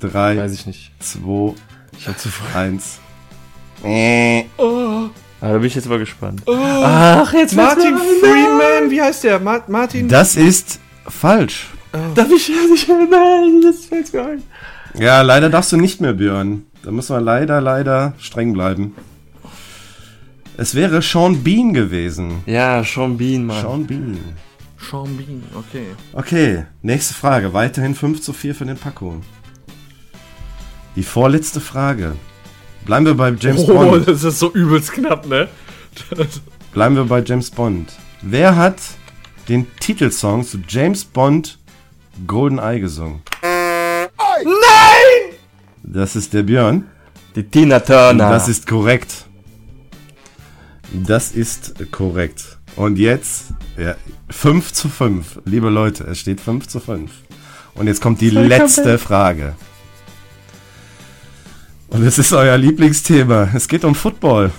3, 0.00 0.36
weiß 0.38 0.52
ich 0.52 0.66
nicht. 0.66 0.92
2, 0.98 1.54
Ich 1.98 2.08
hab 2.08 2.18
zu 2.18 2.28
voll. 2.28 2.48
Eins. 2.60 2.98
Oh, 4.58 5.08
Ah, 5.40 5.48
da 5.48 5.58
bin 5.58 5.64
ich 5.64 5.74
jetzt 5.74 5.88
mal 5.88 5.98
gespannt. 5.98 6.42
Ach, 6.46 7.32
jetzt 7.32 7.56
Martin 7.56 7.96
Freeman, 8.20 8.90
wie 8.90 9.02
heißt 9.02 9.24
der? 9.24 9.40
Ma 9.40 9.60
Martin? 9.66 10.08
Das 10.08 10.36
ist 10.36 10.78
falsch. 11.08 11.66
Darf 12.14 12.30
ich 12.30 12.48
nicht? 12.48 12.88
Nein, 12.88 13.60
das 13.60 13.86
fällt 13.86 14.12
mir 14.14 14.24
ein. 14.24 14.42
Ja, 14.94 15.22
leider 15.22 15.50
darfst 15.50 15.72
du 15.72 15.76
nicht 15.78 16.00
mehr, 16.00 16.12
Björn. 16.12 16.64
Da 16.84 16.92
muss 16.92 17.08
man 17.08 17.24
leider, 17.24 17.60
leider 17.60 18.14
streng 18.18 18.52
bleiben. 18.52 18.94
Es 20.56 20.74
wäre 20.76 21.02
Sean 21.02 21.42
Bean 21.42 21.74
gewesen. 21.74 22.42
Ja, 22.46 22.84
Sean 22.84 23.18
Bean, 23.18 23.44
Mann. 23.44 23.60
Sean 23.62 23.86
Bean. 23.86 24.18
Sean 24.78 25.16
Bean, 25.16 25.42
okay. 25.54 25.86
Okay, 26.12 26.66
nächste 26.82 27.14
Frage. 27.14 27.52
Weiterhin 27.52 27.94
5 27.96 28.20
zu 28.22 28.32
4 28.32 28.54
für 28.54 28.64
den 28.66 28.76
Paco. 28.76 29.16
Die 30.96 31.02
vorletzte 31.02 31.60
Frage. 31.60 32.16
Bleiben 32.84 33.06
wir 33.06 33.14
bei 33.14 33.30
James 33.30 33.62
Oh, 33.62 33.74
Bond. 33.74 34.08
das 34.08 34.24
ist 34.24 34.38
so 34.38 34.52
übelst 34.52 34.92
knapp, 34.92 35.26
ne? 35.26 35.48
Bleiben 36.72 36.96
wir 36.96 37.04
bei 37.04 37.22
James 37.22 37.50
Bond. 37.50 37.92
Wer 38.22 38.56
hat 38.56 38.76
den 39.48 39.66
Titelsong 39.80 40.44
zu 40.44 40.58
James 40.68 41.04
Bond 41.04 41.58
GoldenEye 42.26 42.80
gesungen? 42.80 43.22
Nein! 44.44 45.36
Das 45.82 46.16
ist 46.16 46.32
der 46.32 46.42
Björn. 46.42 46.86
Die 47.34 47.44
Tina 47.44 47.80
Turner. 47.80 48.30
Das 48.30 48.48
ist 48.48 48.66
korrekt. 48.66 49.26
Das 50.92 51.32
ist 51.32 51.90
korrekt. 51.90 52.58
Und 52.76 52.98
jetzt 52.98 53.46
ja, 53.78 53.94
5 54.30 54.72
zu 54.72 54.88
5. 54.88 55.40
Liebe 55.44 55.70
Leute, 55.70 56.04
es 56.04 56.18
steht 56.18 56.40
5 56.40 56.68
zu 56.68 56.80
5. 56.80 57.10
Und 57.74 57.86
jetzt 57.86 58.00
kommt 58.02 58.20
die 58.20 58.30
letzte 58.30 58.98
Frage. 58.98 59.54
Und 61.92 62.02
es 62.04 62.18
ist 62.18 62.32
euer 62.32 62.56
Lieblingsthema. 62.56 63.48
Es 63.54 63.68
geht 63.68 63.84
um 63.84 63.94
Football. 63.94 64.50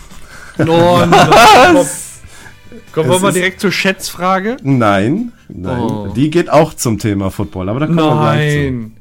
Oh, 0.59 1.03
nein. 1.09 1.29
Komm, 2.91 3.05
Es 3.05 3.09
wollen 3.09 3.21
wir 3.23 3.29
ist- 3.29 3.36
direkt 3.36 3.59
zur 3.59 3.71
Schätzfrage? 3.71 4.57
Nein, 4.61 5.31
nein. 5.49 5.79
Oh. 5.79 6.13
Die 6.15 6.29
geht 6.29 6.49
auch 6.49 6.75
zum 6.75 6.99
Thema 6.99 7.31
Football, 7.31 7.69
aber 7.69 7.79
da 7.81 7.86
kommen 7.88 7.97
wir 7.97 8.21
gleich 8.21 8.51
zu. 8.53 8.57
Nein. 8.71 8.91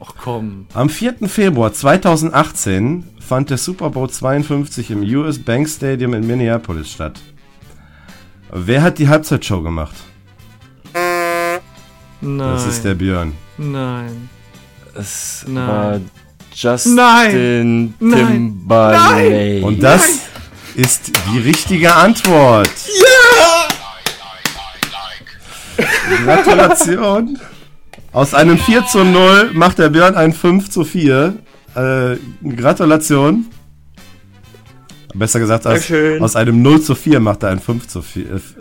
Ach 0.00 0.14
komm. 0.22 0.66
Am 0.74 0.88
4. 0.88 1.28
Februar 1.28 1.72
2018 1.72 3.04
fand 3.20 3.50
der 3.50 3.58
Super 3.58 3.90
Bowl 3.90 4.08
52 4.08 4.90
im 4.90 5.02
US 5.16 5.38
Bank 5.38 5.68
Stadium 5.68 6.14
in 6.14 6.26
Minneapolis 6.26 6.90
statt. 6.90 7.20
Wer 8.52 8.82
hat 8.82 8.98
die 8.98 9.08
Halbzeitshow 9.08 9.62
gemacht? 9.62 9.94
Nein. 10.94 11.60
Das 12.54 12.66
ist 12.66 12.84
der 12.84 12.94
Björn. 12.94 13.32
Nein. 13.58 14.28
Es 14.94 15.44
Nein. 15.48 15.66
war 15.68 16.00
Justin 16.54 16.94
Nein. 16.94 17.94
Nein. 17.98 18.26
Timberlake. 18.26 19.64
Und 19.64 19.82
das 19.82 20.20
ist 20.76 21.10
die 21.32 21.38
richtige 21.40 21.94
Antwort. 21.94 22.68
Ja! 23.00 23.68
Gratulation. 26.24 27.38
Aus 28.12 28.34
einem 28.34 28.58
4 28.58 28.86
zu 28.86 29.04
0 29.04 29.50
macht 29.54 29.78
der 29.78 29.88
Björn 29.88 30.14
ein 30.14 30.32
5 30.32 30.70
zu 30.70 30.84
4. 30.84 31.34
Äh, 31.74 32.16
Gratulation. 32.56 33.46
Besser 35.14 35.40
gesagt, 35.40 35.66
aus, 35.66 35.82
aus 36.20 36.36
einem 36.36 36.62
0 36.62 36.80
zu 36.82 36.94
4 36.94 37.20
macht 37.20 37.42
er 37.42 37.50
ein 37.50 37.60
5 37.60 37.86
zu 37.88 38.02
4. 38.02 38.26
Äh, 38.30 38.34
f- 38.36 38.54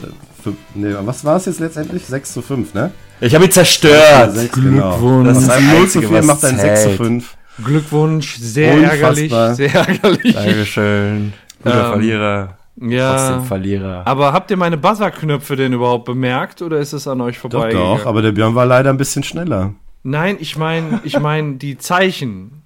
nee, 0.75 0.93
was 1.03 1.23
war 1.25 1.37
es 1.37 1.45
jetzt 1.45 1.59
letztendlich? 1.59 2.05
6 2.05 2.33
zu 2.33 2.41
5, 2.41 2.73
ne? 2.73 2.91
Ich 3.21 3.33
habe 3.35 3.45
ihn 3.45 3.51
zerstört. 3.51 4.35
Sechs, 4.35 4.53
genau. 4.55 4.97
Glückwunsch. 4.97 5.29
Aus 5.37 5.49
einem 5.49 5.65
das 5.69 5.77
0 5.79 5.87
zu 5.89 5.99
Einzige, 5.99 6.07
4 6.07 6.17
was 6.19 6.25
macht 6.25 6.43
er 6.43 6.49
ein 6.49 6.59
6 6.59 6.81
zu 6.81 6.87
zählt. 6.89 6.97
5. 6.97 7.37
Glückwunsch, 7.63 8.37
sehr 8.37 8.73
Unfassbar. 8.75 9.09
ärgerlich, 9.09 9.31
sehr 9.55 9.75
ärgerlich. 9.75 10.33
Dankeschön. 10.33 11.33
Guter 11.63 11.85
Ähm, 11.85 11.91
Verlierer. 11.91 12.57
Ja. 12.81 13.15
Trotzdem 13.15 13.43
Verlierer. 13.45 14.01
Aber 14.07 14.33
habt 14.33 14.49
ihr 14.49 14.57
meine 14.57 14.77
Buzzer-Knöpfe 14.77 15.55
denn 15.55 15.73
überhaupt 15.73 16.05
bemerkt 16.05 16.61
oder 16.61 16.79
ist 16.79 16.93
es 16.93 17.07
an 17.07 17.21
euch 17.21 17.35
Doch, 17.35 17.51
vorbei? 17.51 17.71
doch, 17.71 18.05
aber 18.07 18.21
der 18.23 18.31
Björn 18.31 18.55
war 18.55 18.65
leider 18.65 18.89
ein 18.89 18.97
bisschen 18.97 19.23
schneller. 19.23 19.73
Nein, 20.01 20.37
ich 20.39 20.57
meine, 20.57 20.99
ich 21.03 21.19
meine 21.19 21.53
die 21.55 21.77
Zeichen 21.77 22.63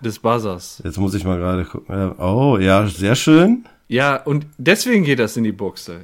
des 0.00 0.18
Buzzers. 0.18 0.82
Jetzt 0.84 0.98
muss 0.98 1.14
ich 1.14 1.24
mal 1.24 1.38
gerade 1.38 1.64
gucken. 1.64 2.12
Oh, 2.18 2.58
ja, 2.60 2.86
sehr 2.86 3.14
schön. 3.14 3.64
Ja, 3.88 4.16
und 4.16 4.46
deswegen 4.58 5.04
geht 5.04 5.20
das 5.20 5.36
in 5.36 5.44
die 5.44 5.52
Buchse. 5.52 6.00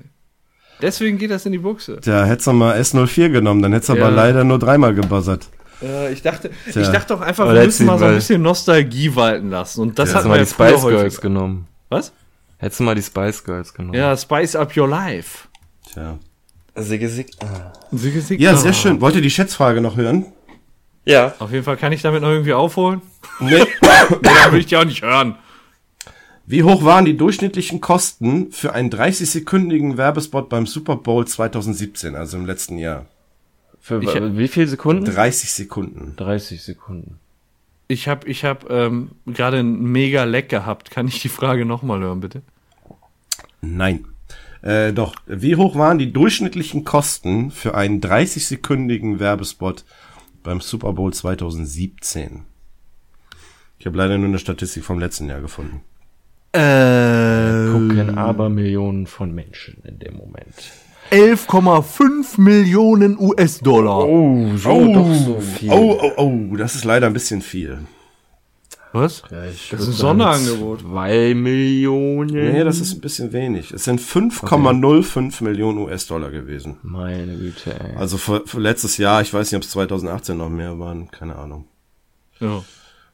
Deswegen 0.81 1.18
geht 1.18 1.31
das 1.31 1.45
in 1.45 1.53
die 1.53 1.59
Buchse. 1.59 2.01
Tja, 2.01 2.25
hättest 2.25 2.47
du 2.47 2.53
mal 2.53 2.77
S04 2.79 3.29
genommen, 3.31 3.61
dann 3.62 3.73
hättest 3.73 3.91
du 3.91 3.95
Ja. 3.97 4.05
aber 4.07 4.14
leider 4.14 4.45
nur 4.45 4.59
dreimal 4.59 4.95
gebuzzert. 4.95 5.49
Äh, 5.83 6.12
ich 6.12 6.22
dachte, 6.22 6.51
Tja. 6.70 6.83
ich 6.83 6.89
dachte 6.89 7.14
doch 7.14 7.20
einfach, 7.20 7.45
Oder 7.45 7.55
wir 7.61 7.64
müssen 7.66 7.87
mal 7.87 7.99
so 7.99 8.05
ein 8.05 8.14
bisschen 8.14 8.43
Nostalgie 8.43 9.14
walten 9.16 9.51
lassen. 9.51 9.80
Und 9.83 9.99
das 9.99 10.11
Ja, 10.12 10.16
hat 10.16 10.24
Hättest 10.24 10.59
du 10.59 10.62
man 10.62 10.70
ja 10.70 10.74
die 10.74 10.80
Spice. 10.80 10.89
Girls 11.01 11.20
genommen. 11.20 11.66
Was? 11.89 12.12
Hättest 12.59 12.80
du 12.80 12.85
mal 12.85 12.95
die 12.95 13.03
Spice 13.03 13.45
Girls 13.45 13.74
genommen. 13.74 13.95
Ja, 13.95 14.16
Spice 14.16 14.55
Up 14.57 14.76
Your 14.76 14.89
Life. 14.89 15.49
Tja. 15.93 16.18
Sigge, 16.76 17.09
Sigge. 17.09 17.30
Ah. 17.41 17.72
Sie 17.91 18.12
gesiegt- 18.12 18.41
Ja, 18.41 18.55
Oh. 18.55 18.57
sehr 18.57 18.72
schön. 18.72 19.01
Wollt 19.01 19.14
ihr 19.16 19.20
die 19.20 19.30
Schätzfrage 19.30 19.80
noch 19.80 19.97
hören? 19.97 20.26
Ja. 21.05 21.35
Auf 21.41 21.51
jeden 21.51 21.64
Fall 21.64 21.76
kann 21.76 21.93
ich 21.93 22.01
damit 22.03 22.22
noch 22.22 22.28
irgendwie 22.30 22.53
aufholen. 22.55 23.03
Nee. 23.41 23.64
Nee, 24.11 24.18
dann 24.22 24.53
will 24.53 24.61
ich 24.61 24.66
die 24.66 24.76
auch 24.76 24.85
nicht 24.85 25.03
hören. 25.03 25.37
Wie 26.47 26.62
hoch 26.64 26.85
waren 26.85 27.05
die 27.05 27.16
durchschnittlichen 27.16 27.80
Kosten 27.80 28.51
für 28.53 28.72
einen 28.72 28.91
30-sekündigen 28.91 29.97
Werbespot 29.97 30.49
beim 30.49 30.66
Super 30.66 30.97
Bowl 30.97 31.26
2017, 31.26 32.14
also 32.16 32.37
im 32.37 32.47
letzten 32.47 32.78
Jahr? 32.78 33.07
Für 33.83 34.01
Ich- 34.03 34.14
wie 34.39 34.47
viele 34.49 34.68
Sekunden? 34.68 35.05
30 35.05 35.51
Sekunden. 35.53 36.14
30 36.16 36.62
Sekunden. 36.62 37.18
Ich 37.89 38.07
habe 38.09 38.26
ich 38.28 38.45
hab, 38.45 38.70
ähm, 38.70 39.11
gerade 39.26 39.59
ein 39.59 39.83
mega 39.83 40.22
Leck 40.24 40.49
gehabt. 40.49 40.91
Kann 40.93 41.09
ich 41.09 41.20
die 41.20 41.28
Frage 41.28 41.64
nochmal 41.66 42.01
hören, 42.01 42.20
bitte? 42.20 42.43
Nein. 43.61 44.07
Äh, 44.62 44.93
doch, 44.93 45.16
wie 45.26 45.57
hoch 45.57 45.74
waren 45.76 45.99
die 45.99 46.12
durchschnittlichen 46.12 46.85
Kosten 46.85 47.51
für 47.51 47.74
einen 47.74 48.01
30-sekündigen 48.01 49.18
Werbespot 49.18 49.85
beim 50.45 50.61
Super 50.61 50.93
Bowl 50.93 51.12
2017? 51.12 52.45
Ich 53.80 53.87
habe 53.87 53.99
leider 53.99 54.16
nur 54.16 54.28
eine 54.28 54.39
Statistik 54.39 54.85
vom 54.85 55.01
letzten 55.01 55.28
Jahr 55.28 55.41
gefunden. 55.41 55.83
Äh, 56.53 57.72
Gucken 57.72 58.16
aber 58.16 58.49
Millionen 58.49 59.09
von 59.09 59.35
Menschen 59.35 59.83
in 59.85 59.99
dem 59.99 60.14
Moment. 60.16 60.55
11,5 61.13 62.41
Millionen 62.41 63.19
US-Dollar. 63.19 64.07
Oh, 64.09 64.57
so 64.57 64.93
doch 64.93 65.15
so 65.15 65.41
viel. 65.41 65.71
Oh, 65.71 65.99
oh, 66.01 66.13
oh, 66.17 66.57
das 66.57 66.75
ist 66.75 66.85
leider 66.85 67.07
ein 67.07 67.13
bisschen 67.13 67.43
viel. 67.43 67.81
Was? 68.93 69.23
Ja, 69.31 69.45
ich 69.47 69.71
Das 69.71 69.81
ist 69.81 69.89
ein 69.89 69.93
Sonderangebot. 69.93 70.81
Zwei 70.81 71.35
Millionen. 71.35 72.53
Nee, 72.53 72.65
das 72.65 72.79
ist 72.81 72.95
ein 72.95 73.01
bisschen 73.01 73.33
wenig. 73.33 73.73
Es 73.73 73.85
sind 73.85 74.01
5,05 74.01 75.43
Millionen 75.45 75.79
US-Dollar 75.79 76.31
gewesen. 76.31 76.77
Meine 76.83 77.37
Güte, 77.37 77.79
ey. 77.79 77.97
Also 77.97 78.19
für, 78.19 78.43
für 78.47 78.61
letztes 78.61 78.99
Jahr, 78.99 79.23
ich 79.23 79.33
weiß 79.33 79.51
nicht, 79.51 79.57
ob 79.57 79.63
es 79.65 79.71
2018 79.71 80.37
noch 80.37 80.51
mehr 80.51 80.79
waren, 80.79 81.11
keine 81.11 81.37
Ahnung. 81.37 81.67
Ja. 82.41 82.63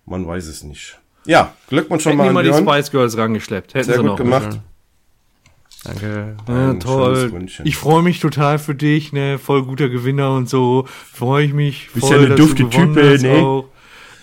Man 0.07 0.27
weiß 0.27 0.47
es 0.47 0.65
nicht. 0.65 0.99
Ja, 1.27 1.53
Glückwunsch 1.69 2.03
schon 2.05 2.19
Hätten 2.19 2.33
mal 2.35 2.43
die 2.45 2.51
an 2.51 2.65
mal 2.65 2.67
die. 2.67 2.81
Spice 2.83 2.91
Girls 2.91 3.17
rangeschleppt. 3.17 3.75
Hätten 3.75 3.85
Sehr 3.85 3.97
sie 3.97 4.01
gut 4.01 4.11
noch. 4.11 4.17
gemacht. 4.17 4.61
Danke. 5.85 6.37
Ja, 6.49 6.75
toll. 6.75 7.47
Ich 7.65 7.77
freue 7.77 8.03
mich 8.03 8.19
total 8.21 8.59
für 8.59 8.75
dich, 8.75 9.13
ne? 9.13 9.39
Voll 9.39 9.63
guter 9.65 9.89
Gewinner 9.89 10.35
und 10.35 10.49
so. 10.49 10.87
Freue 10.89 11.45
ich 11.45 11.53
mich. 11.55 11.89
Bist 11.95 12.07
voll, 12.07 12.17
ja 12.17 12.23
eine 12.23 12.29
dass 12.31 12.39
dufte 12.39 12.65
du 12.65 12.69
gewonnen 12.71 12.95
Type, 12.95 13.13
hast 13.15 13.23
ne? 13.23 13.33
Auch. 13.37 13.65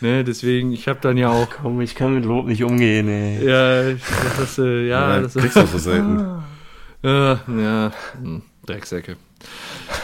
Ne, 0.01 0.23
deswegen, 0.25 0.73
ich 0.73 0.87
habe 0.89 0.99
dann 1.01 1.15
ja 1.17 1.29
auch. 1.31 1.47
Komm, 1.61 1.79
ich 1.81 1.95
kann 1.95 2.13
mit 2.13 2.25
Lob 2.25 2.45
nicht 2.47 2.63
umgehen, 2.63 3.07
ey. 3.07 3.45
Ja, 3.47 3.83
das 3.93 4.39
ist, 4.51 4.57
äh, 4.59 4.87
ja, 4.87 5.15
Ja, 5.15 5.21
das 5.21 5.33
kriegst 5.33 5.55
du 5.55 5.65
so 5.65 5.77
selten. 5.77 6.19
Äh, 7.03 7.09
ja, 7.09 7.91
hm, 8.21 8.41
Drecksäcke. 8.65 9.15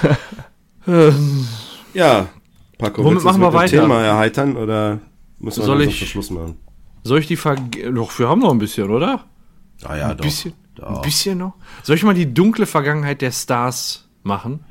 Ja, 1.94 2.28
Paco, 2.78 3.04
Womit 3.04 3.24
machen 3.24 3.42
wir 3.42 3.54
weiter? 3.54 3.82
Thema 3.82 4.02
erheitern 4.02 4.56
oder 4.58 5.00
müssen 5.40 5.60
wir 5.60 5.66
Soll 5.66 5.82
ich- 5.84 6.10
Schluss 6.10 6.30
machen? 6.32 6.58
soll 7.04 7.20
ich 7.20 7.28
die 7.28 7.36
Ver 7.36 7.56
Doch, 7.94 8.18
wir 8.18 8.30
haben 8.30 8.40
noch 8.40 8.52
ein 8.52 8.60
bisschen, 8.60 8.90
oder? 8.90 9.26
Ah 9.84 9.96
ja, 9.98 10.10
Ein 10.10 10.18
doch. 10.18 10.24
bisschen, 10.26 10.54
Doch. 10.76 10.96
ein 10.98 11.02
bisschen 11.02 11.38
noch. 11.38 11.54
Soll 11.84 11.96
ich 11.96 12.04
mal 12.04 12.14
die 12.14 12.34
dunkle 12.34 12.66
Vergangenheit 12.66 13.22
der 13.22 13.32
Stars 13.32 14.08
machen? 14.24 14.62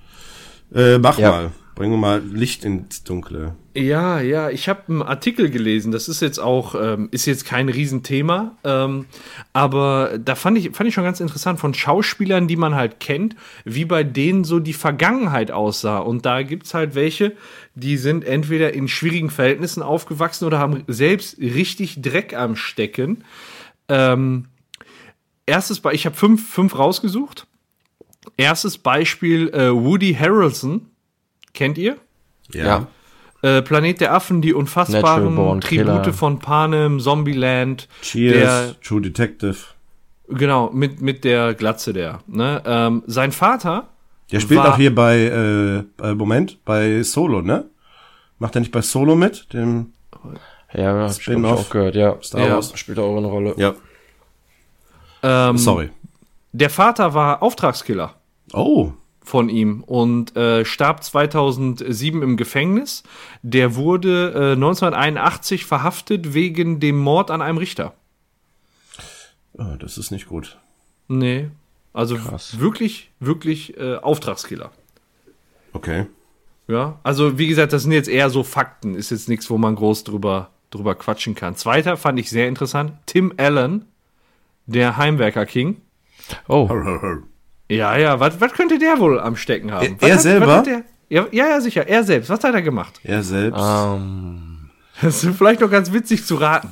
Äh, 0.75 0.99
mach 0.99 1.19
Ja. 1.19 1.31
mal. 1.31 1.51
Bringen 1.77 1.93
wir 1.95 1.99
mal 1.99 2.23
Licht 2.23 2.67
ins 2.67 3.05
Dunkle. 3.05 3.55
Ja, 3.75 4.21
ja, 4.21 4.51
ich 4.51 4.69
habe 4.69 4.83
einen 4.89 5.03
Artikel 5.03 5.49
gelesen. 5.49 5.93
Das 5.93 6.09
ist 6.09 6.21
jetzt 6.21 6.39
auch, 6.39 6.75
ähm, 6.75 7.09
ist 7.11 7.25
jetzt 7.25 7.47
kein 7.47 7.71
Riesenthema, 7.71 8.57
ähm, 8.65 9.07
aber 9.55 10.19
da 10.23 10.35
fand 10.35 10.59
ich, 10.59 10.73
fand 10.77 10.89
ich 10.89 10.95
schon 10.95 11.05
ganz 11.05 11.21
interessant 11.21 11.59
von 11.59 11.73
Schauspielern, 11.73 12.49
die 12.49 12.57
man 12.57 12.75
halt 12.75 13.01
kennt, 13.01 13.35
wie 13.65 13.87
bei 13.87 14.03
denen 14.05 14.45
so 14.45 14.59
die 14.61 14.75
Vergangenheit 14.75 15.53
aussah. 15.53 15.99
Und 16.01 16.27
da 16.27 16.43
gibt's 16.43 16.75
halt 16.75 16.95
welche, 16.95 17.33
die 17.75 17.97
sind 17.97 18.25
entweder 18.25 18.75
in 18.75 18.87
schwierigen 18.87 19.31
Verhältnissen 19.31 19.83
aufgewachsen 19.83 20.45
oder 20.45 20.59
haben 20.59 20.83
selbst 20.87 21.39
richtig 21.39 22.03
Dreck 22.03 22.35
am 22.37 22.57
Stecken. 22.57 23.25
Ähm, 23.89 24.49
erstes 25.51 25.81
Beispiel, 25.81 25.97
ich 25.97 26.07
habe 26.07 26.17
fünf, 26.17 26.49
fünf 26.51 26.79
rausgesucht. 26.79 27.47
Erstes 28.37 28.79
Beispiel, 28.79 29.49
äh, 29.51 29.71
Woody 29.73 30.15
Harrelson. 30.15 30.87
Kennt 31.55 31.79
ihr? 31.79 31.97
Ja. 32.53 32.87
Äh, 33.43 33.63
Planet 33.63 34.01
der 34.01 34.13
Affen, 34.15 34.43
die 34.43 34.53
unfassbaren 34.53 35.35
Tribute 35.61 35.65
Killer. 35.65 36.13
von 36.13 36.39
Panem, 36.39 37.01
Zombieland. 37.01 37.89
Cheers, 38.03 38.77
True 38.83 39.01
Detective. 39.01 39.57
Der, 40.29 40.37
genau, 40.39 40.71
mit, 40.73 41.01
mit 41.01 41.25
der 41.25 41.55
Glatze 41.55 41.93
der. 41.93 42.21
Ne? 42.27 42.63
Ähm, 42.67 43.03
sein 43.07 43.33
Vater. 43.33 43.89
Der 44.31 44.41
spielt 44.41 44.61
war- 44.61 44.75
auch 44.75 44.77
hier 44.77 44.95
bei, 44.95 45.17
äh, 45.19 45.79
äh, 46.07 46.15
Moment, 46.15 46.65
bei 46.65 47.03
Solo, 47.03 47.41
ne? 47.43 47.65
Macht 48.39 48.55
er 48.57 48.61
nicht 48.61 48.73
bei 48.73 48.83
Solo 48.83 49.17
mit? 49.17 49.53
Dem, 49.55 49.93
Ja, 50.73 51.09
hab 51.09 51.11
ich 51.19 51.45
auch 51.45 51.71
gehört, 51.71 51.95
ja. 51.97 52.17
Star 52.23 52.47
Ja. 52.47 52.55
Wars. 52.55 52.73
Spielt 52.79 52.99
auch 52.99 53.17
eine 53.17 53.27
Rolle. 53.27 53.55
Ja, 53.57 53.75
Ähm, 55.23 55.59
sorry. 55.59 55.91
Der 56.53 56.71
Vater 56.71 57.15
war 57.15 57.43
Auftragskiller. 57.43 58.15
Oh, 58.53 58.93
von 59.23 59.49
ihm 59.49 59.85
und 59.85 60.37
äh, 60.37 60.65
starb 60.65 61.05
2007 61.05 62.23
im 62.23 62.37
Gefängnis. 62.37 63.05
Der 63.43 63.77
wurde 63.77 64.33
äh, 64.35 64.53
1981 64.53 65.65
verhaftet 65.65 66.35
wegen 66.35 66.81
dem 66.81 66.99
Mord 66.99 67.31
an 67.31 67.41
einem 67.41 67.59
Richter. 67.59 67.95
oh, 69.53 69.77
das 69.79 69.99
ist 69.99 70.11
nicht 70.11 70.27
gut. 70.27 70.59
Nee, 71.07 71.49
also 71.93 72.17
Krass. 72.17 72.59
wirklich, 72.59 73.11
wirklich 73.21 73.77
äh, 73.79 73.97
Auftragskiller. 73.97 74.71
Okay. 75.73 76.07
Ja, 76.67 76.99
also 77.03 77.39
wie 77.39 77.47
gesagt, 77.47 77.73
das 77.73 77.83
sind 77.83 77.93
jetzt 77.93 78.09
eher 78.09 78.31
so 78.31 78.43
Fakten, 78.43 78.95
ist 78.95 79.11
jetzt 79.11 79.29
nichts, 79.29 79.51
wo 79.51 79.59
man 79.59 79.75
groß 79.75 80.05
drüber, 80.05 80.51
drüber 80.71 80.95
quatschen 80.95 81.35
kann. 81.35 81.57
Zweiter 81.57 81.97
fand 81.97 82.19
ich 82.19 82.31
sehr 82.31 82.49
interessant, 82.49 82.93
Tim 83.07 83.33
Allen, 83.37 83.87
der 84.71 84.97
Heimwerker 84.97 85.47
King. 85.47 85.81
Oh, 86.49 86.69
Ja, 87.69 87.97
ja, 87.97 88.19
was 88.21 88.41
was 88.41 88.53
könnte 88.53 88.79
der 88.79 88.99
wohl 88.99 89.21
am 89.21 89.37
Stecken 89.37 89.71
haben? 89.73 89.97
Er- 90.01 90.09
er 90.09 90.15
hat- 90.15 90.23
selber? 90.23 90.47
Was 90.47 90.57
hat 90.59 90.67
der, 90.67 90.83
ja, 91.09 91.27
ja, 91.33 91.49
ja, 91.49 91.61
sicher, 91.61 91.87
er 91.89 92.05
selbst. 92.05 92.31
Was 92.31 92.43
hat 92.45 92.55
er 92.55 92.63
gemacht? 92.63 93.01
Er 93.05 93.23
selbst. 93.23 93.61
ähm, 93.61 94.71
Das 95.01 95.25
ist 95.25 95.37
vielleicht 95.37 95.61
noch 95.61 95.71
ganz 95.71 95.93
witzig 95.93 96.25
zu 96.27 96.37
raten. 96.37 96.69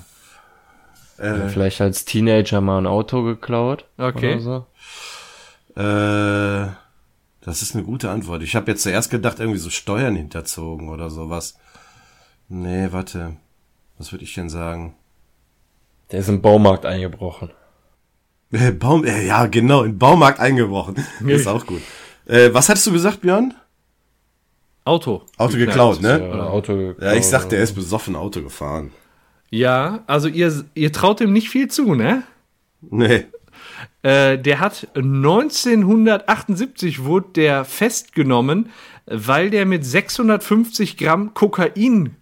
vielleicht 1.17 1.81
als 1.81 2.05
Teenager 2.05 2.61
mal 2.61 2.79
ein 2.79 2.87
Auto 2.87 3.23
geklaut. 3.25 3.85
Okay. 3.97 4.35
Oder 4.35 4.41
so. 4.41 4.67
Äh, 5.81 6.69
das 7.41 7.63
ist 7.63 7.75
eine 7.75 7.85
gute 7.85 8.11
Antwort. 8.11 8.43
Ich 8.43 8.55
habe 8.57 8.71
jetzt 8.71 8.83
zuerst 8.83 9.11
gedacht, 9.11 9.41
irgendwie 9.41 9.59
so 9.59 9.71
Steuern 9.71 10.15
hinterzogen 10.17 10.89
oder 10.89 11.11
sowas. 11.11 11.57
Nee, 12.49 12.89
warte. 12.93 13.37
Was 13.99 14.13
würde 14.13 14.25
ich 14.25 14.35
denn 14.35 14.49
sagen? 14.49 14.95
Der 16.13 16.21
ist 16.21 16.29
im 16.29 16.41
Baumarkt 16.41 16.87
eingebrochen. 16.87 17.51
Äh, 18.51 18.73
Baum, 18.73 19.05
äh, 19.05 19.27
ja, 19.27 19.47
genau, 19.47 19.83
in 19.83 19.93
den 19.93 19.99
Baumarkt 19.99 20.41
eingebrochen. 20.41 20.97
ist 21.27 21.47
auch 21.47 21.67
gut. 21.67 21.83
Äh, 22.27 22.53
was 22.53 22.69
hattest 22.69 22.87
du 22.87 22.93
gesagt, 22.93 23.21
Björn? 23.21 23.55
Auto. 24.85 25.23
Auto 25.37 25.59
geklaut, 25.59 26.01
ne? 26.01 26.19
Ja, 26.19 26.45
Auto 26.45 26.75
geklaut. 26.75 27.03
Ja, 27.03 27.15
ich 27.15 27.27
sagte, 27.27 27.57
er 27.57 27.63
ist 27.63 27.75
besoffen 27.75 28.17
Auto 28.17 28.43
gefahren. 28.43 28.91
Ja, 29.51 30.03
also 30.07 30.29
ihr, 30.29 30.65
ihr 30.75 30.93
traut 30.93 31.21
ihm 31.21 31.33
nicht 31.33 31.51
viel 31.51 31.69
zu, 31.69 31.95
ne? 31.95 32.23
Nee. 32.81 33.27
Äh, 34.03 34.39
der 34.39 34.61
hat 34.61 34.89
1978 34.95 37.05
wurde 37.05 37.29
der 37.35 37.65
festgenommen, 37.65 38.71
weil 39.07 39.51
der 39.51 39.67
mit 39.67 39.85
650 39.85 40.97
Gramm 40.97 41.35
Kokain 41.35 42.17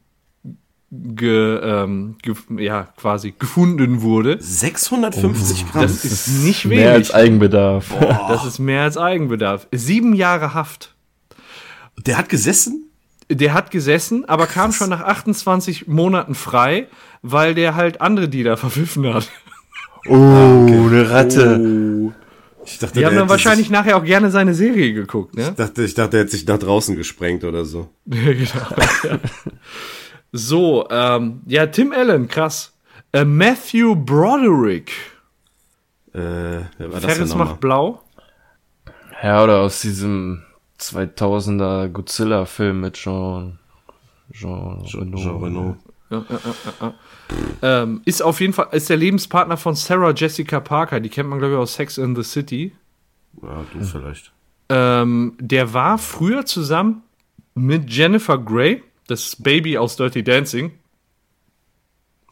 ge, 1.14 1.59
ähm, 1.62 2.16
ge, 2.22 2.34
ja, 2.59 2.84
quasi 2.97 3.34
gefunden 3.38 4.03
wurde. 4.03 4.36
650 4.40 5.70
Gramm. 5.70 5.82
Das 5.82 6.05
ist 6.05 6.28
nicht 6.44 6.64
Mehr 6.64 6.92
als 6.92 7.09
wenig. 7.09 7.14
Eigenbedarf. 7.14 7.94
Das 8.28 8.44
ist 8.44 8.59
mehr 8.59 8.82
als 8.82 8.97
Eigenbedarf. 8.97 9.66
Sieben 9.72 10.14
Jahre 10.14 10.55
Haft. 10.55 10.94
Der 12.07 12.18
hat 12.18 12.28
gesessen? 12.28 12.90
Der 13.30 13.55
hat 13.55 13.70
gesessen, 13.70 14.24
aber 14.28 14.47
kam 14.47 14.72
schon 14.72 14.90
nach 14.90 15.01
28 15.01 15.88
Monaten 15.88 16.34
frei, 16.34 16.88
weil 17.22 17.55
der 17.55 17.74
halt 17.74 18.01
andere 18.01 18.28
Dealer 18.28 18.57
verpfiffen 18.57 19.12
hat. 19.12 19.28
Oh, 20.09 20.14
eine 20.14 21.11
Ratte. 21.11 22.12
Ich 22.64 22.78
dachte, 22.78 22.99
Die 22.99 23.07
haben 23.07 23.16
dann 23.16 23.28
wahrscheinlich 23.28 23.66
Sich, 23.66 23.72
nachher 23.72 23.97
auch 23.97 24.05
gerne 24.05 24.30
seine 24.30 24.55
Serie 24.55 24.92
geguckt, 24.92 25.36
ne? 25.36 25.49
ich, 25.51 25.55
dachte, 25.55 25.84
ich 25.84 25.94
dachte, 25.94 26.16
er 26.16 26.22
hätte 26.24 26.32
sich 26.32 26.47
nach 26.47 26.59
draußen 26.59 26.97
gesprengt 26.97 27.44
oder 27.44 27.64
so. 27.64 27.88
genau. 28.07 28.47
so, 30.37 30.89
ähm, 30.91 31.43
ja, 31.47 31.66
Tim 31.66 31.93
Allen, 31.93 32.28
krass. 32.28 32.72
Äh, 33.12 33.24
Matthew 33.24 33.95
Broderick. 33.95 34.93
Äh, 36.12 36.18
wer 36.18 36.93
war 36.93 37.01
das 37.01 37.05
Ferris 37.05 37.34
macht 37.34 37.61
blau. 37.61 38.03
Ja, 39.22 39.43
oder 39.43 39.61
aus 39.61 39.80
diesem 39.80 40.43
2000er 40.78 41.89
Godzilla-Film 41.89 42.80
mit 42.80 42.95
Jean, 42.95 43.59
Jean, 44.32 44.82
Reno. 44.95 45.16
Jean 45.16 45.43
Reno. 45.43 45.76
Ähm, 47.62 48.03
ist 48.05 48.22
auf 48.22 48.41
jeden 48.41 48.53
Fall, 48.53 48.68
ist 48.72 48.89
der 48.89 48.97
Lebenspartner 48.97 49.57
von 49.57 49.74
Sarah 49.74 50.12
Jessica 50.12 50.61
Parker. 50.61 51.01
Die 51.01 51.09
kennt 51.09 51.28
man, 51.28 51.39
glaube 51.39 51.55
ich, 51.55 51.59
aus 51.59 51.74
Sex 51.74 51.99
in 51.99 52.14
the 52.14 52.22
City. 52.22 52.72
Ja, 53.43 53.64
du 53.72 53.84
vielleicht. 53.84 54.32
Ähm, 54.68 55.34
der 55.39 55.72
war 55.72 55.99
früher 55.99 56.45
zusammen 56.45 57.03
mit 57.55 57.91
Jennifer 57.91 58.39
Grey, 58.39 58.82
das 59.07 59.37
Baby 59.37 59.79
aus 59.79 59.97
Dirty 59.97 60.23
Dancing, 60.25 60.73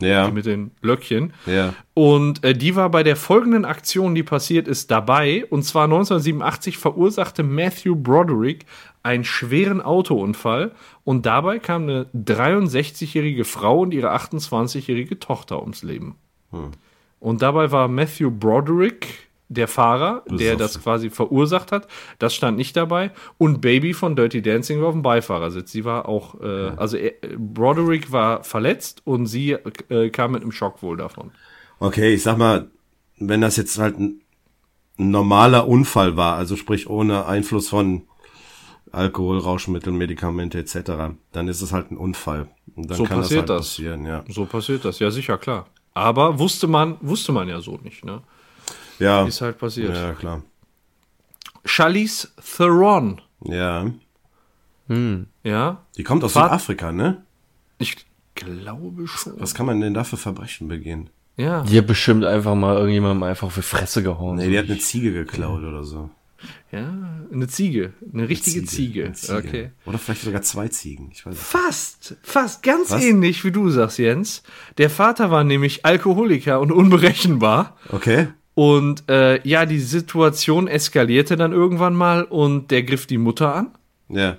Ja, 0.01 0.29
mit 0.31 0.45
den 0.47 0.73
Löckchen. 0.83 1.33
ja. 1.47 1.75
Und 1.95 2.43
äh, 2.45 2.55
die 2.55 2.75
war 2.75 2.91
bei 2.91 3.03
der 3.05 3.15
folgenden 3.17 3.65
Aktion, 3.65 4.15
die 4.15 4.23
passiert 4.25 4.67
ist, 4.67 4.91
dabei. 4.91 5.45
Und 5.51 5.63
zwar 5.63 5.85
1987 5.85 6.77
verursachte 6.79 7.43
Matthew 7.45 7.95
Broderick 7.97 8.67
einen 9.05 9.25
schweren 9.25 9.81
Autounfall. 9.81 10.73
Und 11.05 11.27
dabei 11.27 11.59
kam 11.61 11.85
eine 11.85 12.07
63-jährige 12.15 13.45
Frau 13.45 13.81
und 13.83 13.95
ihre 13.95 14.13
28-jährige 14.15 15.21
Tochter 15.21 15.61
ums 15.61 15.83
Leben. 15.83 16.17
Und 17.21 17.43
dabei 17.43 17.71
war 17.71 17.87
Matthew 17.89 18.31
Broderick 18.31 19.29
der 19.55 19.69
Fahrer, 19.69 20.23
der 20.29 20.57
das 20.57 20.81
quasi 20.83 21.11
verursacht 21.11 21.73
hat. 21.73 21.89
Das 22.19 22.35
stand 22.35 22.57
nicht 22.59 22.77
dabei. 22.77 23.13
Und 23.39 23.61
Baby 23.61 23.95
von 23.95 24.17
Dirty 24.17 24.43
Dancing 24.43 24.81
war 24.81 24.89
auf 24.89 24.95
dem 24.95 25.03
Beifahrersitz. 25.03 25.73
Sie 25.73 25.85
war 25.85 26.09
auch, 26.09 26.41
äh, 26.41 26.73
also 26.77 26.97
er, 26.97 27.13
Broderick 27.39 28.13
war 28.13 28.45
verletzt 28.45 29.03
und 29.05 29.27
sie 29.27 29.53
äh, 29.89 30.11
kam 30.11 30.33
mit 30.33 30.43
einem 30.43 30.53
Schock 30.53 30.83
wohl 30.83 30.97
davon. 30.97 31.33
Okay, 31.79 32.15
ich 32.15 32.23
sag 32.23 32.39
mal, 32.39 32.71
wenn 33.19 33.41
das 33.41 33.57
jetzt 33.57 33.79
halt 33.79 33.99
ein, 33.99 34.21
ein 34.99 35.11
normaler 35.11 35.67
Unfall 35.69 36.17
war, 36.17 36.37
also 36.37 36.57
sprich 36.57 36.89
ohne 36.89 37.27
Einfluss 37.27 37.69
von 37.69 38.03
Alkohol, 38.93 39.39
Rauschmittel, 39.39 39.93
Medikamente 39.93 40.59
etc., 40.59 41.15
dann 41.33 41.49
ist 41.49 41.63
es 41.63 41.73
halt 41.73 41.91
ein 41.91 41.97
Unfall. 41.97 42.49
Und 42.77 42.91
dann 42.91 42.97
So 42.97 43.05
kann 43.05 43.21
passiert 43.21 43.49
das 43.49 43.51
halt 43.51 43.61
das. 43.61 43.67
passieren, 43.69 44.07
ja. 44.07 44.25
So 44.29 44.45
passiert 44.47 44.85
das, 44.85 44.99
ja 45.01 45.11
sicher, 45.11 45.37
klar. 45.39 45.67
Aber 45.95 46.39
wusste 46.39 46.67
man, 46.67 46.97
wusste 47.01 47.33
man 47.33 47.49
ja 47.49 47.61
so 47.61 47.79
nicht, 47.83 48.05
ne? 48.05 48.23
Ja, 48.99 49.27
Ist 49.27 49.41
halt 49.41 49.59
passiert. 49.59 49.95
ja 49.95 50.13
klar. 50.13 50.43
Charlize 51.65 52.29
Theron, 52.57 53.21
Ja, 53.45 53.87
ja? 55.43 55.83
die 55.97 56.03
kommt 56.05 56.23
aus 56.25 56.33
Fahrt- 56.33 56.51
Südafrika, 56.53 56.93
ne? 56.93 57.23
Ich 57.79 57.97
glaube 58.35 59.07
schon. 59.07 59.41
Was 59.41 59.55
kann 59.55 59.67
man 59.67 59.81
denn 59.81 59.95
da 59.95 60.05
für 60.05 60.17
Verbrechen 60.19 60.69
begehen? 60.69 61.09
Ja. 61.37 61.63
Die 61.63 61.79
hat 61.79 61.87
bestimmt 61.87 62.25
einfach 62.25 62.55
mal 62.55 62.77
irgendjemandem 62.77 63.23
einfach 63.25 63.51
für 63.51 63.63
Fresse 63.63 64.03
gehauen. 64.03 64.37
Nee, 64.37 64.49
die 64.51 64.59
hat 64.59 64.67
eine 64.67 64.79
Ziege 64.79 65.13
geklaut 65.13 65.63
oder 65.65 65.83
so. 65.85 66.11
Ja, 66.71 66.93
eine 67.33 67.49
Ziege. 67.49 67.95
Eine 68.13 68.29
richtige 68.29 68.65
Ziege. 68.65 69.07
eine 69.07 69.15
Ziege. 69.15 69.39
Okay. 69.39 69.71
Oder 69.87 69.99
vielleicht 69.99 70.23
sogar 70.23 70.43
zwei 70.43 70.69
Ziegen. 70.69 71.09
Ich 71.13 71.25
weiß 71.25 71.33
nicht. 71.35 71.43
Fast, 71.43 72.17
fast 72.23 72.63
ganz 72.63 72.91
Was? 72.91 73.03
ähnlich 73.03 73.45
wie 73.45 73.51
du 73.53 73.71
sagst, 73.71 73.99
Jens. 73.99 74.43
Der 74.77 74.91
Vater 74.91 75.31
war 75.31 75.43
nämlich 75.43 75.87
Alkoholiker 75.87 76.61
und 76.61 76.71
unberechenbar. 76.71 77.77
Okay. 77.89 78.29
Und 78.55 79.09
äh, 79.11 79.47
ja, 79.47 79.67
die 79.67 79.81
Situation 79.81 80.69
eskalierte 80.69 81.37
dann 81.37 81.53
irgendwann 81.53 81.95
mal 81.95 82.23
und 82.23 82.71
der 82.71 82.85
griff 82.85 83.07
die 83.07 83.19
Mutter 83.19 83.55
an. 83.55 83.71
Ja. 84.09 84.37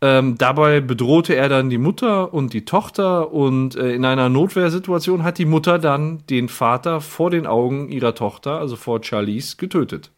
Ähm, 0.00 0.36
dabei 0.36 0.80
bedrohte 0.80 1.34
er 1.34 1.48
dann 1.48 1.70
die 1.70 1.78
Mutter 1.78 2.34
und 2.34 2.52
die 2.52 2.64
Tochter 2.64 3.32
und 3.32 3.76
äh, 3.76 3.92
in 3.92 4.04
einer 4.04 4.28
Notwehrsituation 4.28 5.22
hat 5.22 5.38
die 5.38 5.46
Mutter 5.46 5.78
dann 5.78 6.26
den 6.28 6.48
Vater 6.48 7.00
vor 7.00 7.30
den 7.30 7.46
Augen 7.46 7.88
ihrer 7.88 8.14
Tochter, 8.14 8.58
also 8.58 8.76
vor 8.76 9.02
Charlize, 9.02 9.56
getötet. 9.56 10.10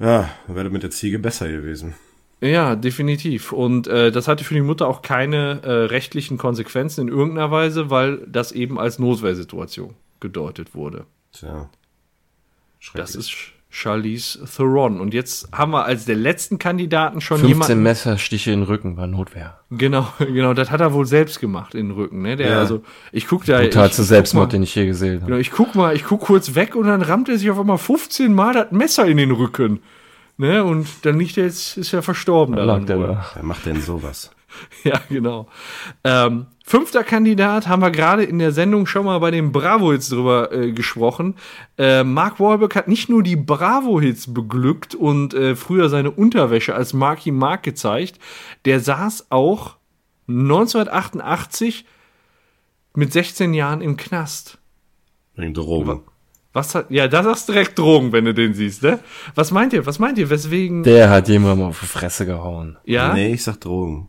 Ja, 0.00 0.28
wäre 0.46 0.68
mit 0.68 0.82
der 0.82 0.90
Ziege 0.90 1.18
besser 1.18 1.48
gewesen. 1.48 1.94
Ja, 2.40 2.76
definitiv. 2.76 3.52
Und 3.52 3.86
äh, 3.86 4.12
das 4.12 4.28
hatte 4.28 4.44
für 4.44 4.54
die 4.54 4.60
Mutter 4.60 4.86
auch 4.86 5.02
keine 5.02 5.62
äh, 5.62 5.70
rechtlichen 5.86 6.38
Konsequenzen 6.38 7.02
in 7.02 7.08
irgendeiner 7.08 7.50
Weise, 7.50 7.88
weil 7.88 8.18
das 8.26 8.52
eben 8.52 8.78
als 8.78 8.98
Notwehrsituation 8.98 9.94
gedeutet 10.20 10.74
wurde. 10.74 11.06
Tja. 11.32 11.68
Das 12.94 13.14
ist 13.14 13.32
Charlize 13.70 14.38
Theron. 14.46 15.00
Und 15.00 15.12
jetzt 15.12 15.48
haben 15.52 15.72
wir 15.72 15.84
als 15.84 16.06
der 16.06 16.16
letzten 16.16 16.58
Kandidaten 16.58 17.20
schon 17.20 17.38
15 17.38 17.48
jemanden. 17.48 17.82
Messerstiche 17.82 18.50
in 18.52 18.60
den 18.60 18.66
Rücken 18.66 18.96
war 18.96 19.06
Notwehr. 19.06 19.58
Genau, 19.70 20.08
genau, 20.18 20.54
das 20.54 20.70
hat 20.70 20.80
er 20.80 20.92
wohl 20.94 21.04
selbst 21.06 21.38
gemacht 21.40 21.74
in 21.74 21.88
den 21.88 21.96
Rücken. 21.96 22.22
Ne? 22.22 22.36
Der, 22.36 22.50
Ja. 22.52 22.58
also, 22.60 22.82
ich 23.12 23.26
guck 23.26 23.44
da. 23.44 23.60
Brutalste 23.60 24.04
Selbstmord, 24.04 24.46
mal- 24.48 24.50
den 24.52 24.62
ich 24.62 24.74
je 24.74 24.86
gesehen 24.86 25.16
habe. 25.16 25.26
Genau, 25.26 25.38
ich 25.38 25.50
guck 25.50 25.74
mal, 25.74 25.94
ich 25.94 26.04
guck 26.04 26.20
kurz 26.22 26.54
weg 26.54 26.76
und 26.76 26.86
dann 26.86 27.02
rammt 27.02 27.28
er 27.28 27.36
sich 27.36 27.50
auf 27.50 27.58
einmal 27.58 27.78
15 27.78 28.32
Mal 28.32 28.54
das 28.54 28.70
Messer 28.72 29.06
in 29.06 29.18
den 29.18 29.32
Rücken. 29.32 29.80
Ne? 30.38 30.64
Und 30.64 30.86
dann 31.04 31.18
liegt 31.18 31.36
er 31.36 31.44
jetzt, 31.44 31.76
ist 31.76 31.92
er 31.92 32.02
verstorben 32.02 32.54
Da 32.56 32.64
daran 32.64 32.82
lag 32.82 32.86
der 32.86 32.98
da. 33.06 33.26
Wer 33.34 33.42
macht 33.42 33.66
denn 33.66 33.80
sowas? 33.82 34.30
Ja, 34.84 35.00
genau. 35.08 35.48
Ähm, 36.04 36.46
fünfter 36.64 37.04
Kandidat 37.04 37.68
haben 37.68 37.82
wir 37.82 37.90
gerade 37.90 38.24
in 38.24 38.38
der 38.38 38.52
Sendung 38.52 38.86
schon 38.86 39.04
mal 39.04 39.18
bei 39.18 39.30
den 39.30 39.52
Bravo-Hits 39.52 40.08
drüber 40.08 40.52
äh, 40.52 40.72
gesprochen. 40.72 41.34
Äh, 41.76 42.04
Mark 42.04 42.40
Wahlberg 42.40 42.74
hat 42.74 42.88
nicht 42.88 43.08
nur 43.08 43.22
die 43.22 43.36
Bravo-Hits 43.36 44.32
beglückt 44.32 44.94
und 44.94 45.34
äh, 45.34 45.54
früher 45.56 45.88
seine 45.88 46.10
Unterwäsche 46.10 46.74
als 46.74 46.92
Marky 46.92 47.30
Mark 47.30 47.62
gezeigt, 47.62 48.18
der 48.64 48.80
saß 48.80 49.26
auch 49.30 49.76
1988 50.28 51.84
mit 52.94 53.12
16 53.12 53.54
Jahren 53.54 53.80
im 53.80 53.96
Knast. 53.96 54.58
Wegen 55.36 55.54
Drogen. 55.54 56.00
Was 56.52 56.74
hat, 56.74 56.90
ja, 56.90 57.06
da 57.06 57.22
sagst 57.22 57.48
du 57.48 57.52
direkt 57.52 57.78
Drogen, 57.78 58.12
wenn 58.12 58.24
du 58.24 58.34
den 58.34 58.54
siehst, 58.54 58.82
ne? 58.82 58.98
Was 59.34 59.50
meint 59.52 59.72
ihr? 59.72 59.86
Was 59.86 59.98
meint 59.98 60.18
ihr? 60.18 60.30
Weswegen? 60.30 60.82
Der 60.82 61.10
hat 61.10 61.28
jemandem 61.28 61.66
auf 61.68 61.78
die 61.80 61.86
Fresse 61.86 62.26
gehauen. 62.26 62.76
ja? 62.84 63.12
Nee, 63.12 63.34
ich 63.34 63.44
sag 63.44 63.60
Drogen. 63.60 64.08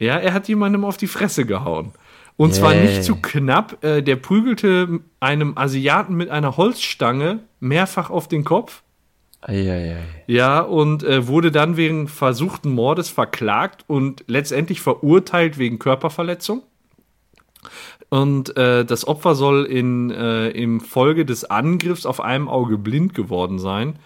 Ja, 0.00 0.16
er 0.16 0.32
hat 0.32 0.48
jemandem 0.48 0.84
auf 0.84 0.96
die 0.96 1.06
Fresse 1.06 1.46
gehauen. 1.46 1.92
Und 2.36 2.54
zwar 2.54 2.74
nicht 2.74 3.04
zu 3.04 3.16
knapp. 3.16 3.84
Äh, 3.84 4.02
der 4.02 4.16
prügelte 4.16 5.00
einem 5.20 5.58
Asiaten 5.58 6.14
mit 6.16 6.30
einer 6.30 6.56
Holzstange 6.56 7.40
mehrfach 7.60 8.08
auf 8.08 8.28
den 8.28 8.44
Kopf. 8.44 8.82
Eieiei. 9.42 9.98
Ja, 10.26 10.60
und 10.60 11.02
äh, 11.02 11.26
wurde 11.26 11.50
dann 11.50 11.76
wegen 11.76 12.08
versuchten 12.08 12.70
Mordes 12.70 13.10
verklagt 13.10 13.84
und 13.88 14.24
letztendlich 14.26 14.80
verurteilt 14.80 15.58
wegen 15.58 15.78
Körperverletzung. 15.78 16.62
Und 18.08 18.56
äh, 18.56 18.86
das 18.86 19.06
Opfer 19.06 19.34
soll 19.34 19.66
in, 19.66 20.10
äh, 20.10 20.48
im 20.48 20.80
Folge 20.80 21.26
des 21.26 21.44
Angriffs 21.44 22.06
auf 22.06 22.20
einem 22.20 22.48
Auge 22.48 22.78
blind 22.78 23.14
geworden 23.14 23.58
sein. 23.58 23.98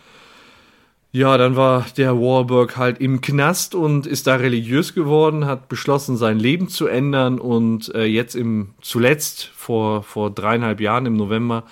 Ja, 1.14 1.38
dann 1.38 1.54
war 1.54 1.86
der 1.96 2.18
Warburg 2.18 2.76
halt 2.76 3.00
im 3.00 3.20
Knast 3.20 3.76
und 3.76 4.04
ist 4.04 4.26
da 4.26 4.34
religiös 4.34 4.94
geworden, 4.94 5.46
hat 5.46 5.68
beschlossen, 5.68 6.16
sein 6.16 6.40
Leben 6.40 6.68
zu 6.68 6.88
ändern 6.88 7.38
und 7.38 7.94
äh, 7.94 8.02
jetzt 8.02 8.34
im 8.34 8.74
zuletzt 8.82 9.44
vor, 9.54 10.02
vor 10.02 10.32
dreieinhalb 10.32 10.80
Jahren 10.80 11.06
im 11.06 11.16
November 11.16 11.62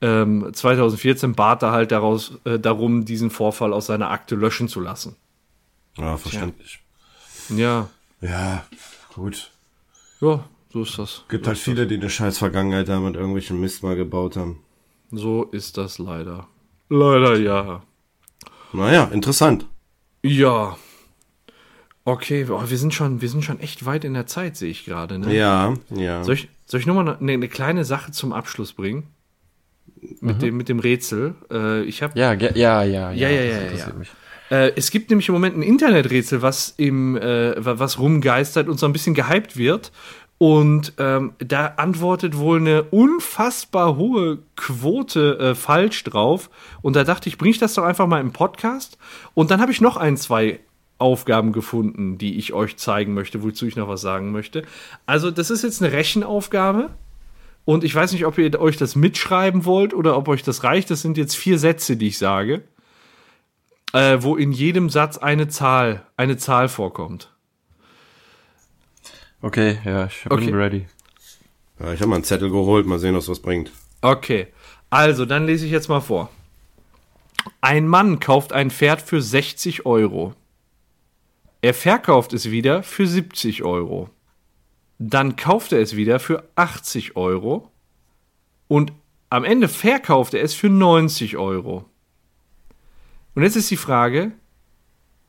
ähm, 0.00 0.48
2014 0.54 1.34
bat 1.34 1.62
er 1.62 1.72
halt 1.72 1.92
daraus, 1.92 2.38
äh, 2.44 2.58
darum, 2.58 3.04
diesen 3.04 3.28
Vorfall 3.28 3.74
aus 3.74 3.84
seiner 3.84 4.08
Akte 4.08 4.36
löschen 4.36 4.68
zu 4.68 4.80
lassen. 4.80 5.16
Ja, 5.98 6.16
verständlich. 6.16 6.80
Ja, 7.50 7.90
Ja, 8.22 8.64
gut. 9.14 9.50
ja, 10.22 10.44
so 10.72 10.80
ist 10.80 10.98
das. 10.98 11.24
Gibt 11.28 11.44
so 11.44 11.48
halt 11.48 11.58
viele, 11.58 11.86
die 11.86 11.96
eine 11.96 12.08
scheiß 12.08 12.38
Vergangenheit 12.38 12.88
haben 12.88 13.04
und 13.04 13.16
irgendwelchen 13.16 13.60
Mist 13.60 13.82
mal 13.82 13.96
gebaut 13.96 14.36
haben. 14.38 14.60
das. 15.10 15.20
So 15.20 15.44
ist 15.44 15.76
das 15.76 15.98
leider. 15.98 16.46
Leider 16.88 17.36
ja. 17.38 17.82
Naja, 18.72 19.04
interessant. 19.12 19.66
Ja. 20.22 20.76
Okay, 22.04 22.44
boah, 22.44 22.68
wir 22.70 22.78
sind 22.78 22.94
schon, 22.94 23.20
wir 23.20 23.28
sind 23.28 23.44
schon 23.44 23.60
echt 23.60 23.84
weit 23.84 24.04
in 24.04 24.14
der 24.14 24.26
Zeit, 24.26 24.56
sehe 24.56 24.70
ich 24.70 24.84
gerade. 24.84 25.18
Ne? 25.18 25.34
Ja, 25.36 25.74
ja. 25.90 26.24
Soll 26.24 26.34
ich, 26.34 26.48
soll 26.66 26.80
ich 26.80 26.86
nur 26.86 26.96
mal 27.02 27.16
eine, 27.18 27.32
eine 27.32 27.48
kleine 27.48 27.84
Sache 27.84 28.12
zum 28.12 28.32
Abschluss 28.32 28.72
bringen? 28.72 29.04
Mit, 30.20 30.40
dem, 30.42 30.56
mit 30.56 30.68
dem 30.68 30.78
Rätsel. 30.78 31.34
Äh, 31.50 31.82
ich 31.82 32.02
habe 32.02 32.18
Ja, 32.18 32.32
ja, 32.32 32.50
ja, 32.54 32.82
Ja, 32.82 33.12
ja, 33.12 33.28
ja, 33.28 33.72
ja. 33.72 33.92
mich. 33.94 34.08
Äh, 34.50 34.72
es 34.76 34.90
gibt 34.90 35.10
nämlich 35.10 35.28
im 35.28 35.34
Moment 35.34 35.56
ein 35.56 35.62
Interneträtsel, 35.62 36.40
was 36.40 36.72
im 36.76 37.16
äh, 37.16 37.62
wa- 37.62 37.78
was 37.78 37.98
rumgeistert 37.98 38.68
und 38.68 38.78
so 38.78 38.86
ein 38.86 38.92
bisschen 38.92 39.12
gehypt 39.14 39.56
wird. 39.56 39.92
Und 40.38 40.92
ähm, 40.98 41.32
da 41.38 41.66
antwortet 41.76 42.38
wohl 42.38 42.58
eine 42.58 42.84
unfassbar 42.84 43.96
hohe 43.96 44.38
Quote 44.56 45.38
äh, 45.38 45.54
falsch 45.54 46.04
drauf. 46.04 46.48
Und 46.80 46.94
da 46.94 47.02
dachte 47.04 47.28
ich, 47.28 47.38
bringe 47.38 47.50
ich 47.50 47.58
das 47.58 47.74
doch 47.74 47.82
einfach 47.82 48.06
mal 48.06 48.20
im 48.20 48.32
Podcast. 48.32 48.98
Und 49.34 49.50
dann 49.50 49.60
habe 49.60 49.72
ich 49.72 49.80
noch 49.80 49.96
ein, 49.96 50.16
zwei 50.16 50.60
Aufgaben 50.98 51.52
gefunden, 51.52 52.18
die 52.18 52.38
ich 52.38 52.52
euch 52.52 52.76
zeigen 52.76 53.14
möchte, 53.14 53.42
wozu 53.42 53.66
ich 53.66 53.76
noch 53.76 53.88
was 53.88 54.00
sagen 54.00 54.30
möchte. 54.30 54.62
Also, 55.06 55.30
das 55.30 55.50
ist 55.50 55.62
jetzt 55.62 55.82
eine 55.82 55.92
Rechenaufgabe. 55.92 56.90
Und 57.64 57.84
ich 57.84 57.94
weiß 57.94 58.12
nicht, 58.12 58.24
ob 58.24 58.38
ihr 58.38 58.60
euch 58.60 58.76
das 58.76 58.96
mitschreiben 58.96 59.64
wollt 59.64 59.92
oder 59.92 60.16
ob 60.16 60.28
euch 60.28 60.42
das 60.42 60.62
reicht. 60.62 60.90
Das 60.90 61.02
sind 61.02 61.18
jetzt 61.18 61.36
vier 61.36 61.58
Sätze, 61.58 61.96
die 61.96 62.08
ich 62.08 62.18
sage 62.18 62.62
äh, 63.92 64.18
wo 64.20 64.36
in 64.36 64.52
jedem 64.52 64.90
Satz 64.90 65.18
eine 65.18 65.48
Zahl, 65.48 66.06
eine 66.16 66.36
Zahl 66.36 66.68
vorkommt. 66.68 67.32
Okay, 69.40 69.78
ja, 69.84 70.06
ich 70.06 70.24
bin 70.24 70.32
Okay. 70.32 70.50
ready. 70.54 70.86
ja 71.78 71.92
ich 71.92 72.00
habe 72.00 72.08
mal 72.10 72.16
einen 72.16 72.24
Zettel 72.24 72.50
geholt, 72.50 72.86
mal 72.86 72.98
sehen, 72.98 73.14
was 73.14 73.28
was 73.28 73.40
bringt. 73.40 73.70
Okay, 74.00 74.48
also 74.90 75.24
dann 75.24 75.46
lese 75.46 75.64
ich 75.66 75.72
jetzt 75.72 75.88
mal 75.88 76.00
vor. 76.00 76.30
Ein 77.60 77.86
Mann 77.88 78.20
kauft 78.20 78.52
ein 78.52 78.70
Pferd 78.70 79.00
für 79.00 79.22
60 79.22 79.86
Euro. 79.86 80.34
Er 81.62 81.74
verkauft 81.74 82.32
es 82.32 82.50
wieder 82.50 82.82
für 82.82 83.06
70 83.06 83.62
Euro. 83.64 84.10
Dann 84.98 85.36
kauft 85.36 85.72
er 85.72 85.80
es 85.80 85.96
wieder 85.96 86.18
für 86.20 86.44
80 86.56 87.16
Euro. 87.16 87.70
Und 88.66 88.92
am 89.30 89.44
Ende 89.44 89.68
verkauft 89.68 90.34
er 90.34 90.42
es 90.42 90.54
für 90.54 90.68
90 90.68 91.36
Euro. 91.36 91.84
Und 93.34 93.42
jetzt 93.44 93.56
ist 93.56 93.70
die 93.70 93.76
Frage, 93.76 94.32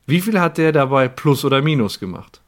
wie 0.08 0.22
viel 0.22 0.40
hat 0.40 0.58
der 0.58 0.72
dabei 0.72 1.08
plus 1.08 1.46
oder 1.46 1.62
minus 1.62 2.00
gemacht? 2.00 2.42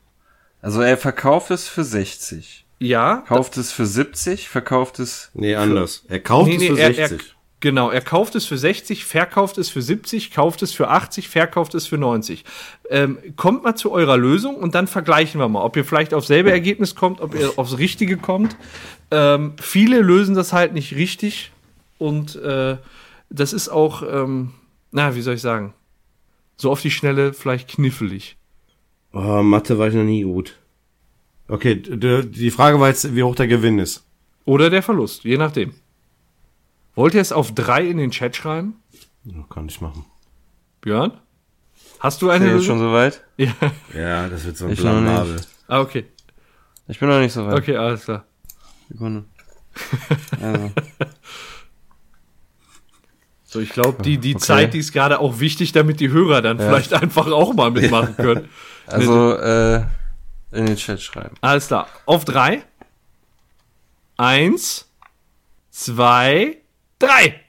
Also 0.62 0.82
er 0.82 0.98
verkauft 0.98 1.52
es 1.52 1.68
für 1.68 1.84
60. 1.84 2.66
Ja, 2.80 3.18
Kauft 3.28 3.58
es 3.58 3.72
für 3.72 3.86
70, 3.86 4.50
verkauft 4.50 5.00
es. 5.00 5.30
Nee, 5.34 5.54
anders. 5.56 6.04
Er 6.08 6.20
kauft 6.20 6.50
Nee, 6.50 6.56
es 6.56 6.62
nee, 6.62 6.68
für 6.70 6.80
er- 6.80 6.94
60. 6.94 7.20
Er, 7.20 7.26
genau, 7.60 7.90
er 7.92 8.02
kauft 8.02 8.34
es 8.36 8.46
für 8.46 8.58
60, 8.58 9.06
verkauft 9.06 9.60
es 9.60 9.70
für 9.70 9.84
70, 9.84 10.32
kauft 10.32 10.64
es 10.64 10.72
für 10.74 10.88
80, 10.90 11.30
verkauft 11.30 11.76
es 11.76 11.86
für 11.86 12.00
90. 12.00 12.44
Ähm, 12.90 13.20
kommt 13.36 13.64
mal 13.64 13.76
zu 13.76 13.92
eurer 13.92 14.18
Lösung 14.18 14.56
und 14.56 14.74
dann 14.74 14.88
vergleichen 14.88 15.40
wir 15.40 15.48
mal, 15.48 15.62
ob 15.64 15.78
ihr 15.78 15.86
vielleicht 15.86 16.14
aufs 16.16 16.28
selbe 16.28 16.52
Ergebnis 16.52 16.96
kommt, 16.96 17.22
ob 17.22 17.36
ihr 17.36 17.54
aufs 17.58 17.78
Richtige 17.78 18.18
kommt. 18.18 18.56
Ähm, 19.12 19.54
viele 19.62 20.02
lösen 20.02 20.34
das 20.34 20.52
halt 20.54 20.74
nicht 20.74 20.96
richtig 20.96 21.52
und 22.00 22.36
äh, 22.38 22.78
das 23.30 23.54
ist 23.54 23.70
auch, 23.70 24.02
ähm, 24.02 24.54
na, 24.92 25.16
wie 25.16 25.22
soll 25.22 25.36
ich 25.36 25.42
sagen, 25.42 25.74
so 26.58 26.72
auf 26.72 26.82
die 26.82 26.92
Schnelle 26.92 27.34
vielleicht 27.34 27.70
knifflig. 27.70 28.38
Oh, 29.14 29.42
Mathe 29.44 29.78
war 29.78 29.88
ich 29.88 29.94
noch 29.94 30.04
nie 30.04 30.24
gut. 30.24 30.58
Okay, 31.48 31.76
die 31.76 32.52
Frage 32.52 32.80
war 32.80 32.88
jetzt, 32.88 33.14
wie 33.14 33.24
hoch 33.24 33.36
der 33.36 33.48
Gewinn 33.48 33.80
ist. 33.80 34.06
Oder 34.46 34.70
der 34.70 34.82
Verlust, 34.82 35.24
je 35.24 35.38
nachdem. 35.38 35.74
Wollt 36.96 37.14
ihr 37.14 37.22
es 37.22 37.32
auf 37.32 37.54
drei 37.54 37.86
in 37.88 37.98
den 37.98 38.12
Chat 38.12 38.36
schreiben? 38.36 38.76
Ja, 39.26 39.44
kann 39.50 39.68
ich 39.68 39.82
machen. 39.82 40.06
Björn? 40.82 41.14
Hast 42.00 42.22
du 42.22 42.30
Ist 42.30 42.36
eine 42.36 42.54
jetzt 42.56 42.66
schon 42.66 42.80
soweit? 42.80 43.24
Ja. 43.38 43.54
Ja, 43.94 44.28
das 44.30 44.46
wird 44.46 44.58
so 44.58 44.66
ein. 44.68 44.76
Blamabel. 44.76 45.42
Ah, 45.68 45.82
okay. 45.82 46.06
Ich 46.88 47.00
bin 47.00 47.08
noch 47.10 47.20
nicht 47.20 47.34
so 47.34 47.46
weit. 47.46 47.60
Okay, 47.60 47.76
alles 47.76 48.06
klar. 48.06 48.26
Sekunde. 48.90 49.26
Also, 50.42 50.72
So, 53.52 53.60
ich 53.60 53.72
glaube, 53.72 54.02
die, 54.02 54.18
die 54.18 54.36
Okay. 54.36 54.46
Zeit, 54.46 54.74
die 54.74 54.78
ist 54.80 54.94
gerade 54.94 55.20
auch 55.20 55.42
wichtig, 55.42 55.74
damit 55.74 56.00
die 56.00 56.10
Hörer 56.10 56.42
dann 56.42 56.58
vielleicht 56.58 56.94
einfach 56.94 57.28
auch 57.28 57.54
mal 57.54 57.70
mitmachen 57.70 58.16
können. 58.16 58.48
also 58.88 59.36
äh, 59.36 59.82
in 60.54 60.68
den 60.68 60.78
Chat 60.78 61.02
schreiben. 61.02 61.36
Alles 61.42 61.68
klar. 61.68 61.90
Auf 62.06 62.24
drei. 62.24 62.64
Eins, 64.16 64.90
zwei, 65.70 66.60
drei. 66.98 67.42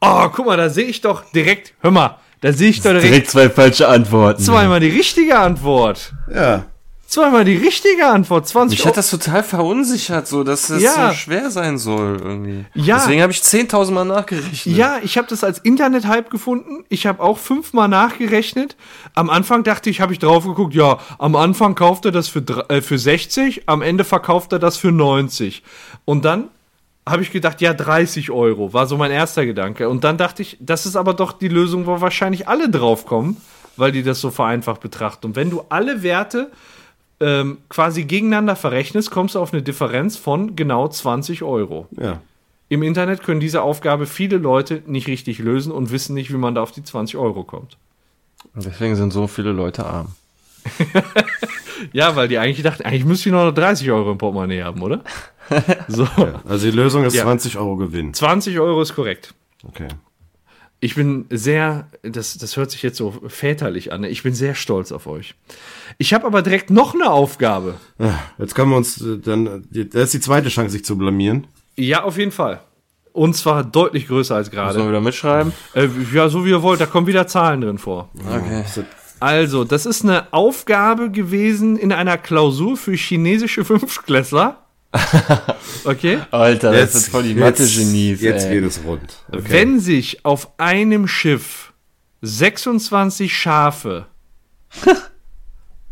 Oh, 0.00 0.28
guck 0.32 0.46
mal, 0.46 0.56
da 0.56 0.70
sehe 0.70 0.86
ich 0.86 1.02
doch 1.02 1.30
direkt, 1.32 1.74
hör 1.80 1.90
mal, 1.90 2.18
da 2.40 2.54
sehe 2.54 2.70
ich 2.70 2.78
doch 2.78 2.92
direkt 2.92 3.04
Direkt 3.04 3.30
zwei 3.30 3.50
falsche 3.50 3.88
Antworten. 3.88 4.42
zweimal 4.42 4.80
die 4.80 4.88
richtige 4.88 5.38
Antwort. 5.38 6.14
Ja. 6.32 6.64
Zweimal 7.06 7.44
die 7.44 7.56
richtige 7.56 8.06
Antwort. 8.08 8.48
20 8.48 8.78
Mich 8.80 8.86
hat 8.86 8.96
das 8.96 9.10
total 9.10 9.44
verunsichert, 9.44 10.26
so 10.26 10.42
dass 10.42 10.70
es 10.70 10.82
Ja. 10.82 11.10
so 11.10 11.14
schwer 11.14 11.50
sein 11.52 11.78
soll 11.78 12.18
irgendwie. 12.20 12.64
Ja. 12.74 12.96
Deswegen 12.98 13.22
habe 13.22 13.32
ich 13.32 13.40
10.000 13.42 13.94
Mal 13.94 14.04
nachgerechnet. 14.04 14.76
Ja, 14.76 14.98
ich 15.02 15.16
habe 15.16 15.28
das 15.28 15.44
als 15.44 15.58
Internet-Hype 15.60 16.30
gefunden. 16.30 16.84
Ich 16.88 17.06
habe 17.06 17.22
auch 17.22 17.38
fünfmal 17.38 17.86
nachgerechnet. 17.88 18.76
Am 19.14 19.30
Anfang 19.30 19.62
dachte 19.62 19.88
ich, 19.88 20.00
habe 20.00 20.12
ich 20.12 20.18
drauf 20.18 20.44
geguckt, 20.46 20.74
ja, 20.74 20.98
am 21.18 21.36
Anfang 21.36 21.76
kauft 21.76 22.04
er 22.06 22.12
das 22.12 22.26
für, 22.28 22.42
äh, 22.68 22.82
für 22.82 22.98
60, 22.98 23.68
am 23.68 23.82
Ende 23.82 24.02
verkauft 24.02 24.52
er 24.52 24.58
das 24.58 24.76
für 24.76 24.90
90. 24.90 25.62
Und 26.04 26.24
dann 26.24 26.48
habe 27.08 27.22
ich 27.22 27.30
gedacht, 27.30 27.60
ja, 27.60 27.72
30 27.72 28.32
Euro, 28.32 28.72
war 28.72 28.88
so 28.88 28.96
mein 28.96 29.12
erster 29.12 29.46
Gedanke. 29.46 29.88
Und 29.88 30.02
dann 30.02 30.18
dachte 30.18 30.42
ich, 30.42 30.56
das 30.58 30.86
ist 30.86 30.96
aber 30.96 31.14
doch 31.14 31.32
die 31.32 31.46
Lösung, 31.48 31.86
wo 31.86 32.00
wahrscheinlich 32.00 32.48
alle 32.48 32.68
draufkommen, 32.68 33.36
weil 33.76 33.92
die 33.92 34.02
das 34.02 34.20
so 34.20 34.32
vereinfacht 34.32 34.80
betrachten. 34.80 35.26
Und 35.26 35.36
wenn 35.36 35.50
du 35.50 35.62
alle 35.68 36.02
Werte 36.02 36.50
ähm, 37.20 37.58
quasi 37.68 38.04
gegeneinander 38.04 38.56
verrechnest, 38.56 39.10
kommst 39.10 39.34
du 39.34 39.40
auf 39.40 39.52
eine 39.52 39.62
Differenz 39.62 40.16
von 40.16 40.56
genau 40.56 40.88
20 40.88 41.42
Euro. 41.42 41.86
Ja. 41.98 42.20
Im 42.68 42.82
Internet 42.82 43.22
können 43.22 43.40
diese 43.40 43.62
Aufgabe 43.62 44.06
viele 44.06 44.38
Leute 44.38 44.82
nicht 44.86 45.06
richtig 45.06 45.38
lösen 45.38 45.70
und 45.72 45.90
wissen 45.92 46.14
nicht, 46.14 46.32
wie 46.32 46.36
man 46.36 46.54
da 46.54 46.62
auf 46.62 46.72
die 46.72 46.82
20 46.82 47.16
Euro 47.16 47.44
kommt. 47.44 47.76
Deswegen 48.54 48.96
sind 48.96 49.12
so 49.12 49.26
viele 49.26 49.52
Leute 49.52 49.86
arm. 49.86 50.08
Ja, 51.92 52.16
weil 52.16 52.28
die 52.28 52.38
eigentlich 52.38 52.62
dachten, 52.62 52.84
eigentlich 52.84 53.04
müsste 53.04 53.28
ich 53.28 53.32
noch 53.34 53.50
30 53.52 53.90
Euro 53.90 54.12
im 54.12 54.18
Portemonnaie 54.18 54.62
haben, 54.62 54.82
oder? 54.82 55.02
So, 55.88 56.06
Also 56.48 56.70
die 56.70 56.76
Lösung 56.76 57.04
ist 57.04 57.14
Ja. 57.14 57.22
20 57.22 57.56
Euro 57.58 57.76
Gewinn. 57.76 58.12
20 58.14 58.58
Euro 58.58 58.80
ist 58.82 58.94
korrekt. 58.94 59.34
Okay. 59.68 59.88
Ich 60.78 60.94
bin 60.94 61.24
sehr, 61.30 61.88
das, 62.02 62.36
das 62.36 62.56
hört 62.56 62.70
sich 62.70 62.82
jetzt 62.82 62.98
so 62.98 63.14
väterlich 63.28 63.92
an, 63.92 64.02
ne? 64.02 64.08
ich 64.08 64.22
bin 64.22 64.34
sehr 64.34 64.54
stolz 64.54 64.92
auf 64.92 65.06
euch. 65.06 65.34
Ich 65.96 66.12
habe 66.12 66.26
aber 66.26 66.42
direkt 66.42 66.70
noch 66.70 66.94
eine 66.94 67.10
Aufgabe. 67.10 67.76
Jetzt 68.38 68.54
können 68.54 68.70
wir 68.70 68.76
uns 68.76 69.00
äh, 69.00 69.18
dann, 69.18 69.66
das 69.70 70.04
ist 70.04 70.14
die 70.14 70.20
zweite 70.20 70.48
Chance, 70.50 70.70
sich 70.72 70.84
zu 70.84 70.98
blamieren. 70.98 71.46
Ja, 71.76 72.04
auf 72.04 72.18
jeden 72.18 72.32
Fall. 72.32 72.60
Und 73.12 73.34
zwar 73.34 73.64
deutlich 73.64 74.08
größer 74.08 74.36
als 74.36 74.48
Sollen 74.48 74.58
wir 74.58 74.72
gerade. 74.74 74.88
wieder 74.88 75.00
mitschreiben? 75.00 75.52
Äh, 75.74 75.88
ja, 76.12 76.28
so 76.28 76.44
wie 76.44 76.50
ihr 76.50 76.62
wollt, 76.62 76.80
da 76.82 76.86
kommen 76.86 77.06
wieder 77.06 77.26
Zahlen 77.26 77.62
drin 77.62 77.78
vor. 77.78 78.10
Okay. 78.18 78.62
Also, 79.18 79.64
das 79.64 79.86
ist 79.86 80.04
eine 80.04 80.30
Aufgabe 80.34 81.10
gewesen 81.10 81.78
in 81.78 81.92
einer 81.92 82.18
Klausur 82.18 82.76
für 82.76 82.92
chinesische 82.92 83.64
Fünftklässler. 83.64 84.65
Okay? 85.84 86.18
Alter, 86.32 86.72
das 86.72 86.92
sind 86.92 87.10
voll 87.12 87.22
die 87.22 87.34
Mathe-Genies, 87.34 88.20
Jetzt 88.20 88.46
ey. 88.46 88.54
geht 88.54 88.64
es 88.64 88.82
rund. 88.84 89.14
Okay. 89.28 89.44
Wenn 89.46 89.78
sich 89.78 90.24
auf 90.24 90.58
einem 90.58 91.06
Schiff 91.06 91.72
26 92.22 93.36
Schafe 93.36 94.06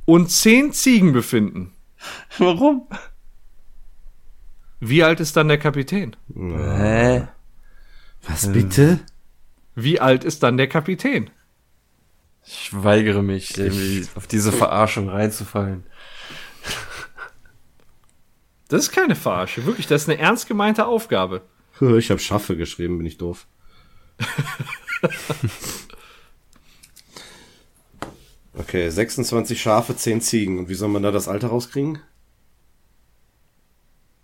und 0.04 0.30
10 0.30 0.72
Ziegen 0.72 1.12
befinden, 1.12 1.72
Warum? 2.38 2.88
wie 4.80 5.04
alt 5.04 5.20
ist 5.20 5.36
dann 5.36 5.48
der 5.48 5.58
Kapitän? 5.58 6.16
Hä? 6.34 7.28
Was 8.28 8.52
bitte? 8.52 9.00
Wie 9.74 10.00
alt 10.00 10.24
ist 10.24 10.42
dann 10.42 10.56
der 10.56 10.68
Kapitän? 10.68 11.30
Ich 12.46 12.70
weigere 12.72 13.22
mich, 13.22 13.56
irgendwie 13.56 14.06
auf 14.16 14.26
diese 14.26 14.52
Verarschung 14.52 15.08
reinzufallen. 15.08 15.84
Das 18.74 18.86
ist 18.86 18.90
keine 18.92 19.14
Verarsche, 19.14 19.66
wirklich, 19.66 19.86
das 19.86 20.02
ist 20.02 20.08
eine 20.08 20.18
ernst 20.18 20.48
gemeinte 20.48 20.86
Aufgabe. 20.86 21.42
Ich 21.80 22.10
habe 22.10 22.18
Schaffe 22.18 22.56
geschrieben, 22.56 22.98
bin 22.98 23.06
ich 23.06 23.18
doof. 23.18 23.46
okay, 28.58 28.88
26 28.90 29.62
Schafe, 29.62 29.96
10 29.96 30.20
Ziegen. 30.20 30.58
Und 30.58 30.68
wie 30.68 30.74
soll 30.74 30.88
man 30.88 31.04
da 31.04 31.12
das 31.12 31.28
Alter 31.28 31.48
rauskriegen? 31.48 32.00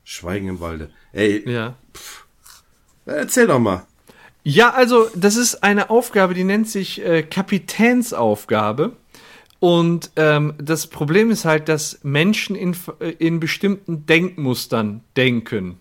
Schweigen 0.03 0.49
im 0.49 0.59
Walde. 0.59 0.91
Ey, 1.13 1.49
Ja. 1.49 1.77
erzähl 3.07 3.47
doch 3.47 3.61
mal. 3.61 3.87
Ja, 4.43 4.71
also 4.71 5.09
das 5.15 5.37
ist 5.37 5.63
eine 5.63 5.91
Aufgabe, 5.91 6.35
die 6.35 6.43
nennt 6.45 6.69
sich 6.69 7.01
äh, 7.05 7.23
Kapitänsaufgabe. 7.23 8.97
Und 9.61 10.11
ähm, 10.17 10.55
das 10.59 10.87
Problem 10.87 11.31
ist 11.31 11.45
halt, 11.45 11.69
dass 11.69 12.01
Menschen 12.03 12.57
in, 12.57 12.75
in 13.19 13.41
bestimmten 13.41 14.07
Denkmustern 14.07 15.03
denken. 15.17 15.77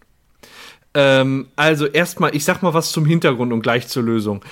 Ähm, 0.94 1.48
also 1.56 1.86
erstmal, 1.86 2.36
ich 2.36 2.44
sag 2.44 2.62
mal 2.62 2.74
was 2.74 2.92
zum 2.92 3.06
Hintergrund 3.06 3.54
und 3.54 3.62
gleich 3.62 3.88
zur 3.88 4.04
Lösung. 4.04 4.44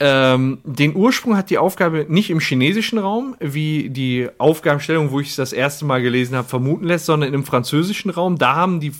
Ähm, 0.00 0.58
den 0.64 0.96
Ursprung 0.96 1.36
hat 1.36 1.48
die 1.50 1.58
Aufgabe 1.58 2.06
nicht 2.08 2.30
im 2.30 2.40
chinesischen 2.40 2.98
Raum, 2.98 3.36
wie 3.38 3.88
die 3.88 4.28
Aufgabenstellung, 4.38 5.12
wo 5.12 5.20
ich 5.20 5.30
es 5.30 5.36
das 5.36 5.52
erste 5.52 5.84
Mal 5.84 6.02
gelesen 6.02 6.34
habe, 6.36 6.48
vermuten 6.48 6.86
lässt, 6.86 7.06
sondern 7.06 7.32
im 7.32 7.44
französischen 7.44 8.10
Raum. 8.10 8.36
Da 8.36 8.56
haben 8.56 8.80
die 8.80 8.92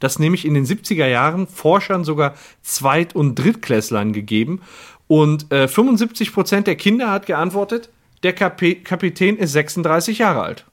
das 0.00 0.18
nämlich 0.18 0.44
in 0.44 0.54
den 0.54 0.66
70er 0.66 1.06
Jahren 1.06 1.46
Forschern 1.46 2.04
sogar 2.04 2.34
Zweit- 2.62 3.14
und 3.14 3.36
Drittklässlern 3.36 4.12
gegeben. 4.12 4.60
Und 5.06 5.52
äh, 5.52 5.68
75 5.68 6.32
Prozent 6.32 6.66
der 6.66 6.76
Kinder 6.76 7.10
hat 7.10 7.26
geantwortet, 7.26 7.90
der 8.22 8.32
Kapi 8.32 8.76
Kapitän 8.76 9.36
ist 9.36 9.52
36 9.52 10.18
Jahre 10.18 10.42
alt. 10.42 10.66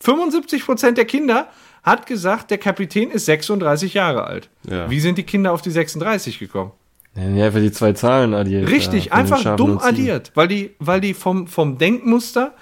75 0.00 0.64
Prozent 0.64 0.98
der 0.98 1.04
Kinder 1.06 1.48
hat 1.82 2.06
gesagt, 2.06 2.50
der 2.50 2.58
Kapitän 2.58 3.10
ist 3.10 3.26
36 3.26 3.94
Jahre 3.94 4.24
alt. 4.24 4.48
Ja. 4.68 4.88
Wie 4.90 5.00
sind 5.00 5.18
die 5.18 5.22
Kinder 5.22 5.52
auf 5.52 5.62
die 5.62 5.70
36 5.70 6.38
gekommen? 6.38 6.72
Ja, 7.16 7.46
einfach 7.46 7.60
die 7.60 7.70
zwei 7.72 7.92
Zahlen 7.92 8.34
addiert. 8.34 8.68
Richtig, 8.70 9.04
den 9.04 9.12
einfach 9.12 9.56
dumm 9.56 9.78
addiert, 9.78 10.32
weil 10.34 10.48
die, 10.48 10.74
weil 10.80 11.00
die 11.00 11.14
vom, 11.14 11.46
vom 11.46 11.78
Denkmuster 11.78 12.54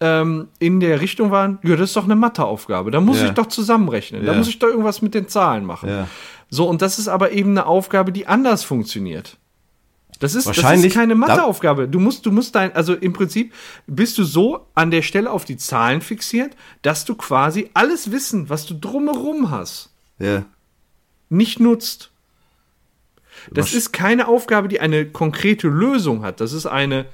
ähm, 0.00 0.48
in 0.58 0.80
der 0.80 1.00
Richtung 1.00 1.30
waren, 1.30 1.58
ja, 1.62 1.76
das 1.76 1.90
ist 1.90 1.96
doch 1.96 2.04
eine 2.04 2.16
Matheaufgabe, 2.16 2.90
da 2.90 3.00
muss 3.00 3.20
Ja. 3.20 3.26
ich 3.26 3.32
doch 3.32 3.46
zusammenrechnen, 3.46 4.26
da 4.26 4.32
Ja. 4.32 4.38
muss 4.38 4.48
ich 4.48 4.58
doch 4.58 4.68
irgendwas 4.68 5.00
mit 5.00 5.14
den 5.14 5.28
Zahlen 5.28 5.64
machen. 5.64 5.88
Ja. 5.88 6.08
So, 6.50 6.68
und 6.68 6.82
das 6.82 6.98
ist 6.98 7.08
aber 7.08 7.32
eben 7.32 7.50
eine 7.50 7.64
Aufgabe, 7.66 8.12
die 8.12 8.26
anders 8.26 8.62
funktioniert. 8.64 9.38
Das 10.20 10.34
ist, 10.34 10.46
das 10.46 10.56
Wahrscheinlich- 10.56 10.86
ist 10.88 10.94
keine 10.94 11.14
Matheaufgabe. 11.14 11.88
Du 11.88 11.98
musst, 11.98 12.24
du 12.24 12.30
musst 12.30 12.54
dein, 12.54 12.74
also 12.74 12.94
im 12.94 13.12
Prinzip 13.12 13.52
bist 13.86 14.16
du 14.16 14.24
so 14.24 14.66
an 14.74 14.90
der 14.90 15.02
Stelle 15.02 15.30
auf 15.30 15.44
die 15.44 15.56
Zahlen 15.56 16.00
fixiert, 16.00 16.56
dass 16.82 17.04
du 17.04 17.14
quasi 17.14 17.70
alles 17.74 18.10
Wissen, 18.12 18.48
was 18.48 18.64
du 18.66 18.74
drumherum 18.74 19.50
hast, 19.50 19.90
Ja. 20.18 20.44
nicht 21.28 21.58
nutzt. 21.60 22.10
Das 23.50 23.66
Was- 23.68 23.74
ist 23.74 23.92
keine 23.92 24.28
Aufgabe, 24.28 24.68
die 24.68 24.80
eine 24.80 25.04
konkrete 25.06 25.68
Lösung 25.68 26.22
hat. 26.22 26.40
Das 26.40 26.52
ist 26.52 26.66
eine, 26.66 27.06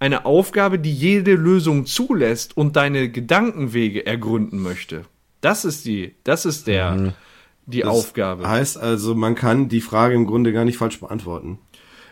eine 0.00 0.24
Aufgabe, 0.24 0.78
die 0.78 0.92
jede 0.92 1.34
Lösung 1.34 1.86
zulässt 1.86 2.56
und 2.56 2.76
deine 2.76 3.10
Gedankenwege 3.10 4.06
ergründen 4.06 4.60
möchte. 4.60 5.04
Das 5.42 5.64
ist 5.64 5.84
die, 5.84 6.14
das 6.24 6.46
ist 6.46 6.66
der, 6.66 7.12
die 7.66 7.80
Das 7.80 7.90
Aufgabe. 7.90 8.48
Heißt 8.48 8.78
also, 8.78 9.14
man 9.14 9.34
kann 9.34 9.68
die 9.68 9.80
Frage 9.82 10.14
im 10.14 10.26
Grunde 10.26 10.52
gar 10.52 10.64
nicht 10.64 10.78
falsch 10.78 10.98
beantworten. 10.98 11.58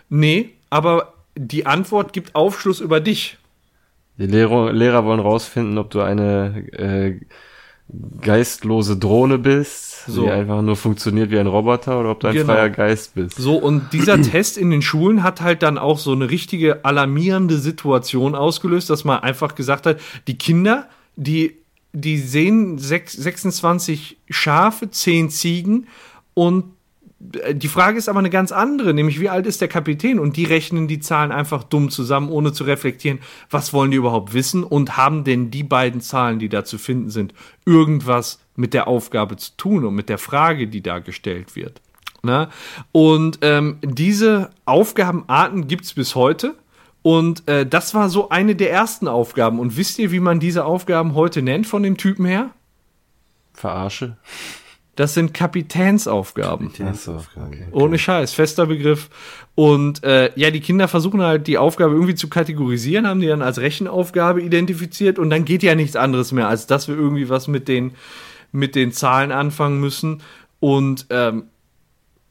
Nee, 0.08 0.50
aber 0.70 1.14
die 1.36 1.66
Antwort 1.66 2.12
gibt 2.12 2.34
Aufschluss 2.34 2.80
über 2.80 3.00
dich. 3.00 3.38
Die 4.18 4.26
Lehrer, 4.26 4.72
Lehrer 4.72 5.04
wollen 5.04 5.20
rausfinden, 5.20 5.76
ob 5.78 5.90
du 5.90 6.00
eine 6.00 6.64
äh, 6.72 7.20
geistlose 8.20 8.96
Drohne 8.96 9.38
bist, 9.38 10.06
So. 10.06 10.22
die 10.24 10.30
einfach 10.30 10.62
nur 10.62 10.76
funktioniert 10.76 11.30
wie 11.30 11.38
ein 11.38 11.46
Roboter, 11.46 11.98
oder 12.00 12.10
ob 12.12 12.20
du 12.20 12.28
ein 12.28 12.34
Genau. 12.34 12.52
freier 12.52 12.70
Geist 12.70 13.14
bist. 13.14 13.36
So, 13.36 13.56
und 13.56 13.92
dieser 13.92 14.20
Test 14.22 14.56
in 14.56 14.70
den 14.70 14.82
Schulen 14.82 15.22
hat 15.22 15.40
halt 15.40 15.62
dann 15.62 15.78
auch 15.78 15.98
so 15.98 16.12
eine 16.12 16.30
richtige 16.30 16.84
alarmierende 16.84 17.58
Situation 17.58 18.34
ausgelöst, 18.34 18.88
dass 18.88 19.04
man 19.04 19.20
einfach 19.20 19.54
gesagt 19.54 19.86
hat, 19.86 20.00
die 20.28 20.38
Kinder, 20.38 20.88
die, 21.16 21.56
die 21.92 22.18
sehen 22.18 22.78
sechs, 22.78 23.12
26 23.12 24.16
Schafe, 24.30 24.90
10 24.90 25.30
Ziegen 25.30 25.86
und 26.34 26.64
die 27.52 27.68
Frage 27.68 27.96
ist 27.96 28.08
aber 28.08 28.18
eine 28.18 28.30
ganz 28.30 28.52
andere, 28.52 28.92
nämlich 28.92 29.18
wie 29.18 29.28
alt 29.28 29.46
ist 29.46 29.60
der 29.60 29.68
Kapitän? 29.68 30.18
Und 30.18 30.36
die 30.36 30.44
rechnen 30.44 30.88
die 30.88 31.00
Zahlen 31.00 31.32
einfach 31.32 31.64
dumm 31.64 31.90
zusammen, 31.90 32.28
ohne 32.28 32.52
zu 32.52 32.64
reflektieren, 32.64 33.20
was 33.50 33.72
wollen 33.72 33.90
die 33.90 33.96
überhaupt 33.96 34.34
wissen 34.34 34.62
und 34.62 34.96
haben 34.96 35.24
denn 35.24 35.50
die 35.50 35.62
beiden 35.62 36.00
Zahlen, 36.00 36.38
die 36.38 36.48
da 36.48 36.64
zu 36.64 36.76
finden 36.76 37.10
sind, 37.10 37.32
irgendwas 37.64 38.40
mit 38.56 38.74
der 38.74 38.88
Aufgabe 38.88 39.36
zu 39.36 39.56
tun 39.56 39.84
und 39.84 39.94
mit 39.94 40.08
der 40.08 40.18
Frage, 40.18 40.68
die 40.68 40.82
da 40.82 40.98
gestellt 40.98 41.56
wird. 41.56 41.80
Ne? 42.22 42.48
Und 42.92 43.38
ähm, 43.42 43.78
diese 43.82 44.50
Aufgabenarten 44.64 45.66
gibt's 45.66 45.94
bis 45.94 46.14
heute. 46.14 46.54
Und 47.02 47.46
äh, 47.48 47.66
das 47.66 47.94
war 47.94 48.08
so 48.08 48.30
eine 48.30 48.56
der 48.56 48.70
ersten 48.70 49.08
Aufgaben. 49.08 49.60
Und 49.60 49.76
wisst 49.76 49.98
ihr, 49.98 50.10
wie 50.10 50.20
man 50.20 50.40
diese 50.40 50.64
Aufgaben 50.64 51.14
heute 51.14 51.42
nennt 51.42 51.66
von 51.66 51.82
den 51.82 51.96
Typen 51.96 52.24
her? 52.24 52.50
Verarsche? 53.52 54.16
Das 54.96 55.14
sind 55.14 55.34
Kapitänsaufgaben. 55.34 56.70
Achso, 56.86 57.16
okay. 57.16 57.66
Ohne 57.72 57.98
Scheiß, 57.98 58.32
fester 58.32 58.66
Begriff. 58.66 59.10
Und 59.56 60.04
äh, 60.04 60.30
ja, 60.36 60.50
die 60.50 60.60
Kinder 60.60 60.86
versuchen 60.88 61.20
halt 61.20 61.46
die 61.46 61.58
Aufgabe 61.58 61.94
irgendwie 61.94 62.14
zu 62.14 62.28
kategorisieren, 62.28 63.06
haben 63.06 63.20
die 63.20 63.26
dann 63.26 63.42
als 63.42 63.58
Rechenaufgabe 63.58 64.40
identifiziert 64.40 65.18
und 65.18 65.30
dann 65.30 65.44
geht 65.44 65.62
ja 65.62 65.74
nichts 65.74 65.96
anderes 65.96 66.32
mehr, 66.32 66.48
als 66.48 66.66
dass 66.66 66.88
wir 66.88 66.96
irgendwie 66.96 67.28
was 67.28 67.48
mit 67.48 67.66
den, 67.66 67.92
mit 68.52 68.74
den 68.74 68.92
Zahlen 68.92 69.32
anfangen 69.32 69.80
müssen. 69.80 70.22
Und 70.60 71.06
ähm, 71.10 71.44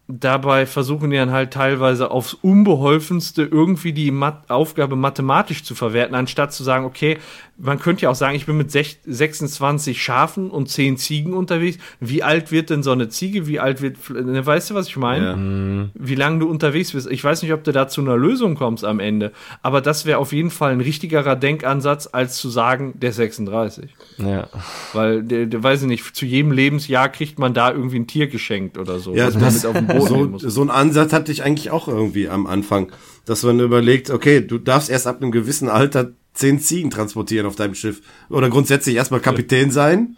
dabei 0.07 0.65
versuchen 0.65 1.09
die 1.09 1.17
dann 1.17 1.31
halt 1.31 1.53
teilweise 1.53 2.11
aufs 2.11 2.33
Unbeholfenste 2.33 3.43
irgendwie 3.43 3.93
die 3.93 4.11
Mat 4.11 4.49
Aufgabe 4.49 4.95
mathematisch 4.95 5.63
zu 5.63 5.75
verwerten, 5.75 6.15
anstatt 6.15 6.53
zu 6.53 6.63
sagen, 6.63 6.85
okay, 6.85 7.17
man 7.57 7.79
könnte 7.79 8.03
ja 8.03 8.09
auch 8.09 8.15
sagen, 8.15 8.35
ich 8.35 8.47
bin 8.47 8.57
mit 8.57 8.71
sech 8.71 8.97
26 9.05 10.01
Schafen 10.01 10.49
und 10.49 10.69
10 10.69 10.97
Ziegen 10.97 11.33
unterwegs. 11.33 11.77
Wie 11.99 12.23
alt 12.23 12.51
wird 12.51 12.71
denn 12.71 12.81
so 12.81 12.91
eine 12.91 13.09
Ziege? 13.09 13.45
Wie 13.45 13.59
alt 13.59 13.81
wird, 13.81 14.09
ne, 14.09 14.43
weißt 14.43 14.71
du, 14.71 14.73
was 14.73 14.87
ich 14.87 14.97
meine? 14.97 15.25
Ja. 15.25 15.89
Wie 15.93 16.15
lange 16.15 16.39
du 16.39 16.49
unterwegs 16.49 16.93
bist. 16.93 17.09
Ich 17.11 17.23
weiß 17.23 17.43
nicht, 17.43 17.53
ob 17.53 17.63
du 17.63 17.71
da 17.71 17.87
zu 17.87 18.01
einer 18.01 18.17
Lösung 18.17 18.55
kommst 18.55 18.83
am 18.83 18.99
Ende, 18.99 19.31
aber 19.61 19.81
das 19.81 20.05
wäre 20.05 20.17
auf 20.17 20.33
jeden 20.33 20.49
Fall 20.49 20.71
ein 20.71 20.81
richtigerer 20.81 21.35
Denkansatz, 21.35 22.09
als 22.11 22.37
zu 22.37 22.49
sagen, 22.49 22.93
der 22.99 23.11
ist 23.11 23.17
36. 23.17 23.93
Ja. 24.17 24.47
Weil, 24.93 25.21
der, 25.23 25.45
der 25.45 25.61
weiß 25.61 25.83
ich 25.83 25.87
nicht, 25.87 26.15
zu 26.15 26.25
jedem 26.25 26.51
Lebensjahr 26.51 27.09
kriegt 27.09 27.37
man 27.37 27.53
da 27.53 27.71
irgendwie 27.71 27.99
ein 27.99 28.07
Tier 28.07 28.27
geschenkt 28.27 28.79
oder 28.79 28.97
so. 28.97 29.13
Ja, 29.13 29.29
das, 29.29 29.63
mit 29.63 29.65
auf 29.67 29.73
den 29.73 29.87
Boden 29.87 30.13
nehmen 30.13 30.39
so, 30.39 30.45
muss. 30.45 30.53
so 30.53 30.61
ein 30.61 30.71
Ansatz 30.71 31.13
hatte 31.13 31.31
ich 31.31 31.43
eigentlich 31.43 31.69
auch 31.69 31.87
irgendwie 31.87 32.29
am 32.29 32.47
Anfang, 32.47 32.91
dass 33.25 33.43
man 33.43 33.59
überlegt, 33.59 34.09
okay, 34.09 34.41
du 34.41 34.57
darfst 34.57 34.89
erst 34.89 35.05
ab 35.05 35.21
einem 35.21 35.31
gewissen 35.31 35.69
Alter 35.69 36.11
zehn 36.33 36.59
Ziegen 36.59 36.89
transportieren 36.89 37.45
auf 37.45 37.55
deinem 37.55 37.75
Schiff 37.75 38.01
oder 38.29 38.49
grundsätzlich 38.49 38.95
erstmal 38.95 39.19
Kapitän 39.19 39.71
sein 39.71 40.15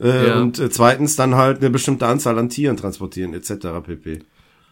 äh, 0.00 0.28
Ja. 0.28 0.40
und 0.40 0.58
äh, 0.58 0.70
zweitens 0.70 1.16
dann 1.16 1.34
halt 1.34 1.58
eine 1.58 1.70
bestimmte 1.70 2.06
Anzahl 2.06 2.38
an 2.38 2.48
Tieren 2.48 2.76
transportieren 2.76 3.34
etc. 3.34 3.52
pp. 3.84 4.20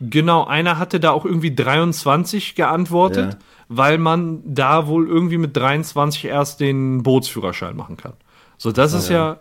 Genau, 0.00 0.44
einer 0.44 0.78
hatte 0.78 0.98
da 0.98 1.12
auch 1.12 1.24
irgendwie 1.24 1.54
23 1.54 2.54
geantwortet, 2.56 3.34
Ja. 3.34 3.38
weil 3.68 3.98
man 3.98 4.42
da 4.44 4.86
wohl 4.88 5.06
irgendwie 5.06 5.38
mit 5.38 5.56
23 5.56 6.24
erst 6.24 6.58
den 6.60 7.02
Bootsführerschein 7.04 7.76
machen 7.76 7.96
kann. 7.96 8.14
So, 8.58 8.72
das 8.72 8.92
ist 8.94 9.08
ja. 9.08 9.38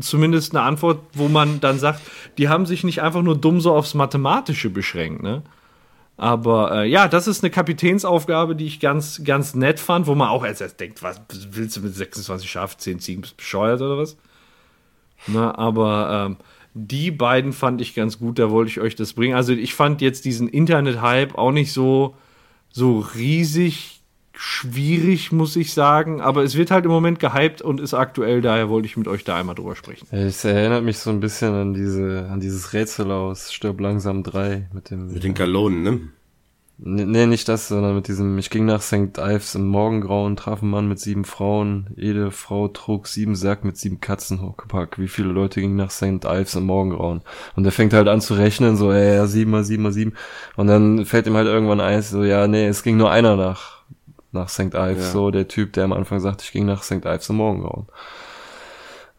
zumindest 0.00 0.54
eine 0.54 0.64
Antwort, 0.64 0.98
wo 1.12 1.28
man 1.28 1.60
dann 1.60 1.78
sagt, 1.78 2.00
die 2.38 2.48
haben 2.48 2.66
sich 2.66 2.82
nicht 2.82 3.02
einfach 3.02 3.22
nur 3.22 3.36
dumm 3.36 3.60
so 3.60 3.72
aufs 3.74 3.94
Mathematische 3.94 4.68
beschränkt, 4.70 5.22
ne? 5.22 5.42
Aber 6.16 6.82
äh, 6.82 6.88
ja, 6.88 7.08
das 7.08 7.26
ist 7.26 7.42
eine 7.42 7.50
Kapitänsaufgabe, 7.50 8.54
die 8.54 8.66
ich 8.66 8.78
ganz, 8.78 9.22
ganz 9.24 9.54
nett 9.54 9.80
fand, 9.80 10.06
wo 10.06 10.14
man 10.14 10.28
auch 10.28 10.44
als 10.44 10.60
erst 10.60 10.78
denkt, 10.78 11.02
was 11.02 11.20
willst 11.50 11.76
du 11.76 11.80
mit 11.80 11.94
26 11.94 12.48
Schafen, 12.48 12.78
10 12.78 13.00
Ziegen, 13.00 13.22
bist 13.22 13.36
bescheuert 13.36 13.80
oder 13.80 13.98
was? 13.98 14.16
Na, 15.26 15.56
aber 15.56 16.26
ähm, 16.26 16.36
die 16.74 17.10
beiden 17.10 17.52
fand 17.52 17.80
ich 17.80 17.94
ganz 17.94 18.18
gut, 18.18 18.38
da 18.38 18.50
wollte 18.50 18.70
ich 18.70 18.80
euch 18.80 18.94
das 18.94 19.14
bringen. 19.14 19.34
Also 19.34 19.52
ich 19.52 19.74
fand 19.74 20.00
jetzt 20.00 20.24
diesen 20.24 20.48
Internet-Hype 20.48 21.36
auch 21.36 21.52
nicht 21.52 21.72
so, 21.72 22.16
so 22.70 22.98
riesig 22.98 24.03
schwierig, 24.36 25.32
muss 25.32 25.56
ich 25.56 25.72
sagen. 25.72 26.20
Aber 26.20 26.42
es 26.42 26.56
wird 26.56 26.70
halt 26.70 26.84
im 26.84 26.90
Moment 26.90 27.18
gehypt 27.18 27.62
und 27.62 27.80
ist 27.80 27.94
aktuell, 27.94 28.40
daher 28.40 28.68
wollte 28.68 28.86
ich 28.86 28.96
mit 28.96 29.08
euch 29.08 29.24
da 29.24 29.36
einmal 29.36 29.54
drüber 29.54 29.76
sprechen. 29.76 30.06
Es 30.10 30.44
erinnert 30.44 30.84
mich 30.84 30.98
so 30.98 31.10
ein 31.10 31.20
bisschen 31.20 31.54
an 31.54 31.74
diese, 31.74 32.28
an 32.30 32.40
dieses 32.40 32.72
Rätsel 32.72 33.10
aus 33.10 33.52
Stirb 33.52 33.80
langsam 33.80 34.22
3 34.22 34.68
mit 34.72 34.90
dem. 34.90 35.12
Mit 35.12 35.24
den 35.24 35.34
Galonen, 35.34 35.82
ne? 35.82 36.00
Nee, 36.76 37.26
nicht 37.26 37.48
das, 37.48 37.68
sondern 37.68 37.94
mit 37.94 38.08
diesem, 38.08 38.36
ich 38.36 38.50
ging 38.50 38.64
nach 38.64 38.82
St. 38.82 39.16
Ives 39.16 39.54
im 39.54 39.68
Morgengrauen, 39.68 40.34
traf 40.34 40.60
einen 40.60 40.72
Mann 40.72 40.88
mit 40.88 40.98
sieben 40.98 41.24
Frauen, 41.24 41.86
jede 41.94 42.32
Frau 42.32 42.66
trug 42.66 43.06
sieben 43.06 43.36
Särg 43.36 43.64
mit 43.64 43.76
sieben 43.76 44.00
Katzen 44.00 44.42
hochgepackt. 44.42 44.98
Wie 44.98 45.06
viele 45.06 45.28
Leute 45.28 45.60
gingen 45.60 45.76
nach 45.76 45.92
St. 45.92 46.24
Ives 46.24 46.56
im 46.56 46.64
Morgengrauen? 46.64 47.22
Und 47.54 47.64
er 47.64 47.70
fängt 47.70 47.92
halt 47.92 48.08
an 48.08 48.20
zu 48.20 48.34
rechnen, 48.34 48.76
so, 48.76 48.90
ey, 48.90 49.14
ja, 49.14 49.26
sieben 49.28 49.52
mal 49.52 49.62
sieben 49.62 49.84
mal 49.84 49.92
sieben. 49.92 50.14
Und 50.56 50.66
dann 50.66 51.06
fällt 51.06 51.28
ihm 51.28 51.36
halt 51.36 51.46
irgendwann 51.46 51.80
eins, 51.80 52.10
so, 52.10 52.24
ja, 52.24 52.48
nee, 52.48 52.66
es 52.66 52.82
ging 52.82 52.96
nur 52.96 53.10
einer 53.10 53.36
nach, 53.36 53.73
nach 54.34 54.48
St. 54.48 54.74
Ives, 54.74 55.04
Ja. 55.04 55.10
so, 55.10 55.30
der 55.30 55.48
Typ, 55.48 55.72
der 55.72 55.84
am 55.84 55.92
Anfang 55.92 56.20
sagt, 56.20 56.42
ich 56.42 56.52
ging 56.52 56.66
nach 56.66 56.82
St. 56.82 57.04
Ives 57.04 57.28
im 57.30 57.36
Morgengrauen. 57.36 57.86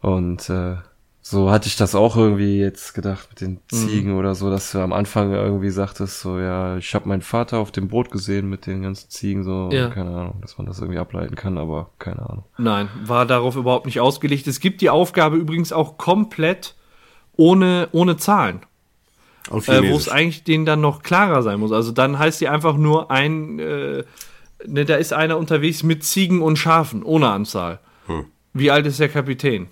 Und, 0.00 0.48
äh, 0.50 0.76
so 1.22 1.50
hatte 1.50 1.66
ich 1.66 1.74
das 1.76 1.96
auch 1.96 2.16
irgendwie 2.16 2.60
jetzt 2.60 2.94
gedacht 2.94 3.26
mit 3.30 3.40
den 3.40 3.58
Ziegen 3.68 4.16
oder 4.16 4.36
so, 4.36 4.48
dass 4.48 4.70
du 4.70 4.78
am 4.78 4.92
Anfang 4.92 5.32
irgendwie 5.32 5.70
sagtest, 5.70 6.20
so 6.20 6.38
ja, 6.38 6.76
ich 6.76 6.94
habe 6.94 7.08
meinen 7.08 7.20
Vater 7.22 7.58
auf 7.58 7.72
dem 7.72 7.88
Boot 7.88 8.12
gesehen 8.12 8.48
mit 8.48 8.66
den 8.66 8.82
ganzen 8.82 9.10
Ziegen, 9.10 9.42
so 9.42 9.68
Ja. 9.72 9.88
keine 9.88 10.10
Ahnung, 10.10 10.38
dass 10.40 10.56
man 10.56 10.68
das 10.68 10.78
irgendwie 10.78 11.00
ableiten 11.00 11.34
kann, 11.34 11.58
aber 11.58 11.90
keine 11.98 12.20
Ahnung. 12.30 12.44
Nein, 12.58 12.88
war 13.04 13.26
darauf 13.26 13.56
überhaupt 13.56 13.86
nicht 13.86 13.98
ausgelegt. 13.98 14.46
Es 14.46 14.60
gibt 14.60 14.80
die 14.82 14.90
Aufgabe 14.90 15.34
übrigens 15.36 15.72
auch 15.72 15.98
komplett 15.98 16.76
ohne, 17.36 17.88
ohne 17.90 18.16
Zahlen. 18.18 18.60
Äh, 19.50 19.90
wo 19.90 19.96
es 19.96 20.08
eigentlich 20.08 20.44
denen 20.44 20.64
dann 20.64 20.80
noch 20.80 21.02
klarer 21.02 21.42
sein 21.42 21.58
muss. 21.58 21.72
Also 21.72 21.90
dann 21.90 22.18
heißt 22.20 22.40
die 22.40 22.48
einfach 22.48 22.76
nur 22.76 23.10
ein, 23.10 23.58
äh, 23.58 24.04
ne, 24.64 24.84
da 24.84 24.96
ist 24.96 25.12
einer 25.12 25.38
unterwegs 25.38 25.82
mit 25.82 26.04
Ziegen 26.04 26.42
und 26.42 26.56
Schafen, 26.56 27.02
ohne 27.02 27.28
Anzahl. 27.28 27.80
Hm. 28.06 28.26
Wie 28.52 28.70
alt 28.70 28.86
ist 28.86 29.00
der 29.00 29.08
Kapitän? 29.08 29.68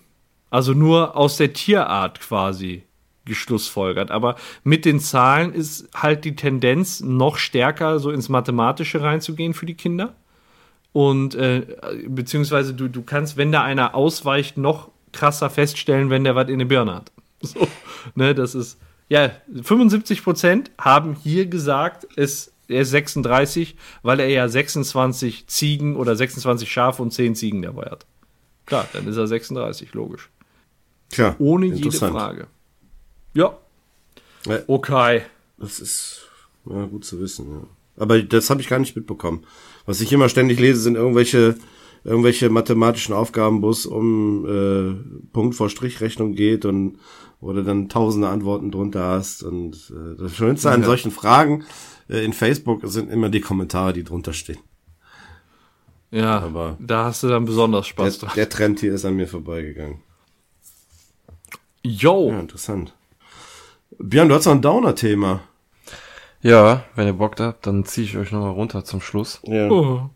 Also 0.50 0.72
nur 0.72 1.16
aus 1.16 1.36
der 1.36 1.52
Tierart 1.52 2.20
quasi 2.20 2.84
geschlussfolgert. 3.24 4.10
Aber 4.10 4.36
mit 4.62 4.84
den 4.84 5.00
Zahlen 5.00 5.52
ist 5.52 5.88
halt 5.94 6.24
die 6.24 6.36
Tendenz, 6.36 7.00
noch 7.00 7.38
stärker 7.38 7.98
so 7.98 8.10
ins 8.10 8.28
Mathematische 8.28 9.00
reinzugehen 9.00 9.54
für 9.54 9.66
die 9.66 9.74
Kinder. 9.74 10.14
Und 10.92 11.34
äh, 11.34 11.66
beziehungsweise 12.06 12.74
du, 12.74 12.88
du 12.88 13.02
kannst, 13.02 13.36
wenn 13.36 13.50
da 13.50 13.62
einer 13.62 13.94
ausweicht, 13.94 14.56
noch 14.56 14.90
krasser 15.12 15.50
feststellen, 15.50 16.10
wenn 16.10 16.24
der 16.24 16.36
was 16.36 16.48
in 16.48 16.58
der 16.58 16.66
Birne 16.66 16.94
hat. 16.94 17.12
So, 17.40 17.68
ne, 18.14 18.34
das 18.34 18.54
ist, 18.54 18.78
ja, 19.08 19.30
75 19.52 20.22
Prozent 20.22 20.70
haben 20.78 21.14
hier 21.14 21.46
gesagt, 21.46 22.06
es, 22.16 22.53
er 22.68 22.82
ist 22.82 22.90
36, 22.90 23.76
weil 24.02 24.20
er 24.20 24.28
ja 24.28 24.48
26 24.48 25.46
Ziegen 25.46 25.96
oder 25.96 26.16
26 26.16 26.70
Schafe 26.70 27.02
und 27.02 27.12
10 27.12 27.34
Ziegen 27.34 27.62
dabei 27.62 27.90
hat. 27.90 28.06
Klar, 28.66 28.88
dann 28.92 29.06
ist 29.06 29.16
er 29.16 29.26
36, 29.26 29.92
logisch. 29.94 30.30
Tja, 31.10 31.36
Ohne 31.38 31.66
jede. 31.66 31.92
Frage. 31.92 32.46
Ja, 33.34 33.56
Ja, 34.46 34.60
okay. 34.66 35.22
Das 35.58 35.80
ist 35.80 36.22
ja, 36.66 36.84
gut 36.86 37.04
zu 37.04 37.20
wissen. 37.20 37.50
Ja. 37.50 38.02
Aber 38.02 38.20
das 38.22 38.50
habe 38.50 38.60
ich 38.60 38.68
gar 38.68 38.78
nicht 38.78 38.96
mitbekommen. 38.96 39.44
Was 39.86 40.00
ich 40.00 40.12
immer 40.12 40.28
ständig 40.28 40.58
lese, 40.58 40.80
sind 40.80 40.96
irgendwelche 40.96 41.56
irgendwelche 42.04 42.48
mathematischen 42.50 43.14
Aufgaben, 43.14 43.62
wo 43.62 43.70
es 43.70 43.86
um 43.86 44.46
äh, 44.46 45.26
Punkt 45.32 45.54
vor 45.54 45.68
Strichrechnung 45.70 46.34
geht 46.34 46.64
und 46.64 46.98
wo 47.40 47.52
du 47.52 47.62
dann 47.64 47.88
tausende 47.88 48.28
Antworten 48.28 48.70
drunter 48.70 49.04
hast. 49.04 49.42
Und 49.42 49.92
äh, 49.94 50.16
das 50.20 50.34
Schönste 50.36 50.70
an 50.70 50.80
Ja. 50.82 50.86
solchen 50.86 51.10
Fragen 51.10 51.64
äh, 52.08 52.24
in 52.24 52.32
Facebook 52.32 52.80
sind 52.84 53.10
immer 53.10 53.28
die 53.30 53.40
Kommentare, 53.40 53.92
die 53.92 54.04
drunter 54.04 54.32
stehen. 54.32 54.58
Ja, 56.10 56.40
Aber- 56.40 56.76
da 56.78 57.06
hast 57.06 57.22
du 57.22 57.28
dann 57.28 57.44
besonders 57.44 57.86
Der, 57.86 57.90
Spaß 57.90 58.18
dran. 58.20 58.30
der 58.36 58.48
Trend 58.48 58.80
hier 58.80 58.94
ist 58.94 59.04
an 59.04 59.16
mir 59.16 59.26
vorbeigegangen. 59.26 59.98
Yo, 61.82 62.30
Ja, 62.30 62.40
interessant. 62.40 62.94
Björn, 63.98 64.28
du 64.28 64.34
hast 64.34 64.46
noch 64.46 64.52
ein 64.54 64.62
Downer-Thema. 64.62 65.40
Ja, 66.40 66.84
wenn 66.94 67.06
ihr 67.06 67.12
Bock 67.14 67.38
habt, 67.40 67.66
dann 67.66 67.84
ziehe 67.84 68.06
ich 68.06 68.16
euch 68.16 68.32
nochmal 68.32 68.52
runter 68.52 68.84
zum 68.84 69.00
Schluss. 69.00 69.40
Ja. 69.44 69.70
Oh. 69.70 70.10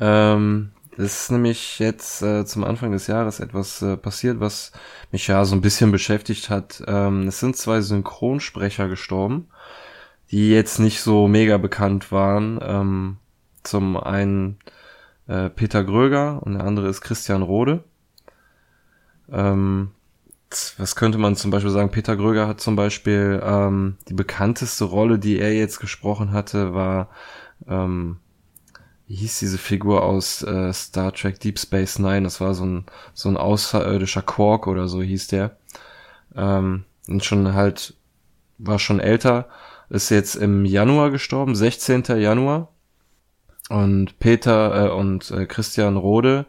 Ähm, 0.00 0.70
es 0.98 1.22
ist 1.22 1.30
nämlich 1.30 1.78
jetzt 1.78 2.22
äh, 2.22 2.44
zum 2.44 2.64
Anfang 2.64 2.90
des 2.90 3.06
Jahres 3.06 3.38
etwas 3.38 3.80
äh, 3.82 3.96
passiert, 3.96 4.40
was 4.40 4.72
mich 5.12 5.28
ja 5.28 5.44
so 5.44 5.54
ein 5.54 5.60
bisschen 5.60 5.92
beschäftigt 5.92 6.50
hat. 6.50 6.82
Ähm, 6.88 7.28
es 7.28 7.38
sind 7.38 7.56
zwei 7.56 7.80
Synchronsprecher 7.80 8.88
gestorben, 8.88 9.48
die 10.32 10.50
jetzt 10.50 10.80
nicht 10.80 11.00
so 11.00 11.28
mega 11.28 11.56
bekannt 11.56 12.10
waren. 12.10 12.58
Ähm, 12.60 13.16
zum 13.62 13.96
einen 13.96 14.58
äh, 15.28 15.50
Peter 15.50 15.84
Gröger 15.84 16.42
und 16.42 16.54
der 16.54 16.64
andere 16.64 16.88
ist 16.88 17.00
Christian 17.00 17.42
Rode. 17.42 17.84
Ähm, 19.30 19.92
was 20.78 20.96
könnte 20.96 21.18
man 21.18 21.36
zum 21.36 21.52
Beispiel 21.52 21.70
sagen? 21.70 21.90
Peter 21.90 22.16
Gröger 22.16 22.48
hat 22.48 22.60
zum 22.60 22.74
Beispiel 22.74 23.40
ähm, 23.44 23.98
die 24.08 24.14
bekannteste 24.14 24.84
Rolle, 24.84 25.20
die 25.20 25.38
er 25.38 25.54
jetzt 25.54 25.78
gesprochen 25.78 26.32
hatte, 26.32 26.74
war 26.74 27.08
ähm, 27.68 28.16
hieß 29.14 29.38
diese 29.38 29.58
Figur 29.58 30.02
aus 30.02 30.42
äh, 30.42 30.72
Star 30.72 31.12
Trek 31.12 31.40
Deep 31.40 31.58
Space 31.58 31.98
Nine? 31.98 32.22
Das 32.22 32.40
war 32.40 32.54
so 32.54 32.64
ein 32.64 32.86
so 33.14 33.28
ein 33.28 33.36
außerirdischer 33.36 34.22
Quark 34.22 34.66
oder 34.66 34.88
so 34.88 35.02
hieß 35.02 35.28
der. 35.28 35.56
Ähm, 36.36 36.84
und 37.08 37.24
schon 37.24 37.54
halt 37.54 37.94
war 38.58 38.78
schon 38.78 39.00
älter, 39.00 39.48
ist 39.88 40.10
jetzt 40.10 40.34
im 40.34 40.64
Januar 40.64 41.10
gestorben, 41.10 41.54
16. 41.54 42.04
Januar. 42.18 42.68
Und 43.70 44.18
Peter 44.18 44.86
äh, 44.86 44.90
und 44.90 45.30
äh, 45.30 45.46
Christian 45.46 45.96
Rode 45.96 46.46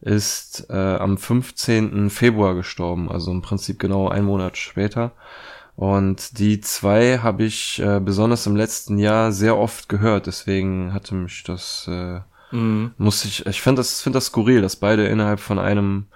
ist 0.00 0.66
äh, 0.68 0.96
am 0.96 1.16
15. 1.16 2.10
Februar 2.10 2.54
gestorben, 2.54 3.10
also 3.10 3.30
im 3.30 3.42
Prinzip 3.42 3.78
genau 3.78 4.08
einen 4.08 4.26
Monat 4.26 4.56
später. 4.56 5.12
Und 5.82 6.38
die 6.38 6.60
zwei 6.60 7.18
habe 7.18 7.42
ich 7.42 7.80
äh, 7.80 7.98
besonders 7.98 8.46
im 8.46 8.54
letzten 8.54 8.98
Jahr 8.98 9.32
sehr 9.32 9.58
oft 9.58 9.88
gehört, 9.88 10.28
deswegen 10.28 10.92
hatte 10.94 11.16
mich 11.16 11.42
das, 11.42 11.88
äh, 11.88 12.20
Mhm. 12.52 12.92
musste 12.98 13.26
ich, 13.26 13.46
ich 13.46 13.60
finde 13.60 13.80
das, 13.80 14.00
finde 14.00 14.18
das 14.18 14.26
skurril, 14.26 14.62
dass 14.62 14.76
beide 14.76 15.08
innerhalb 15.08 15.40
von 15.40 15.58
einem 15.58 16.06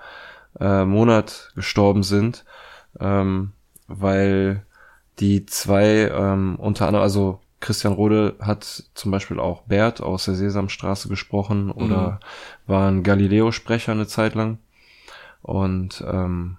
äh, 0.61 0.85
Monat 0.85 1.51
gestorben 1.57 2.05
sind, 2.05 2.45
ähm, 3.01 3.55
weil 3.89 4.65
die 5.19 5.47
zwei 5.47 6.13
ähm, 6.15 6.55
unter 6.61 6.87
anderem, 6.87 7.03
also 7.03 7.41
Christian 7.59 7.95
Rode 7.95 8.37
hat 8.39 8.85
zum 8.95 9.11
Beispiel 9.11 9.41
auch 9.41 9.63
Bert 9.63 10.01
aus 10.01 10.27
der 10.27 10.37
Sesamstraße 10.37 11.09
gesprochen 11.09 11.73
oder 11.73 12.21
war 12.69 12.89
ein 12.89 13.03
Galileo-Sprecher 13.03 13.91
eine 13.91 14.07
Zeit 14.07 14.37
lang. 14.37 14.59
Und 15.43 16.05
ähm, 16.07 16.59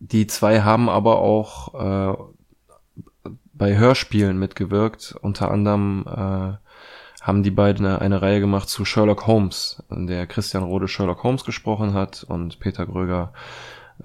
die 0.00 0.26
zwei 0.26 0.62
haben 0.62 0.88
aber 0.88 1.18
auch 1.18 1.74
äh, 1.74 3.30
bei 3.52 3.76
Hörspielen 3.76 4.38
mitgewirkt. 4.38 5.16
Unter 5.20 5.50
anderem 5.50 6.04
äh, 6.06 7.22
haben 7.22 7.42
die 7.42 7.50
beiden 7.50 7.84
eine, 7.84 8.00
eine 8.00 8.22
Reihe 8.22 8.40
gemacht 8.40 8.68
zu 8.68 8.84
Sherlock 8.84 9.26
Holmes, 9.26 9.82
in 9.90 10.06
der 10.06 10.26
Christian 10.26 10.62
Rode 10.62 10.88
Sherlock 10.88 11.22
Holmes 11.24 11.44
gesprochen 11.44 11.92
hat 11.92 12.24
und 12.24 12.60
Peter 12.60 12.86
Gröger 12.86 13.32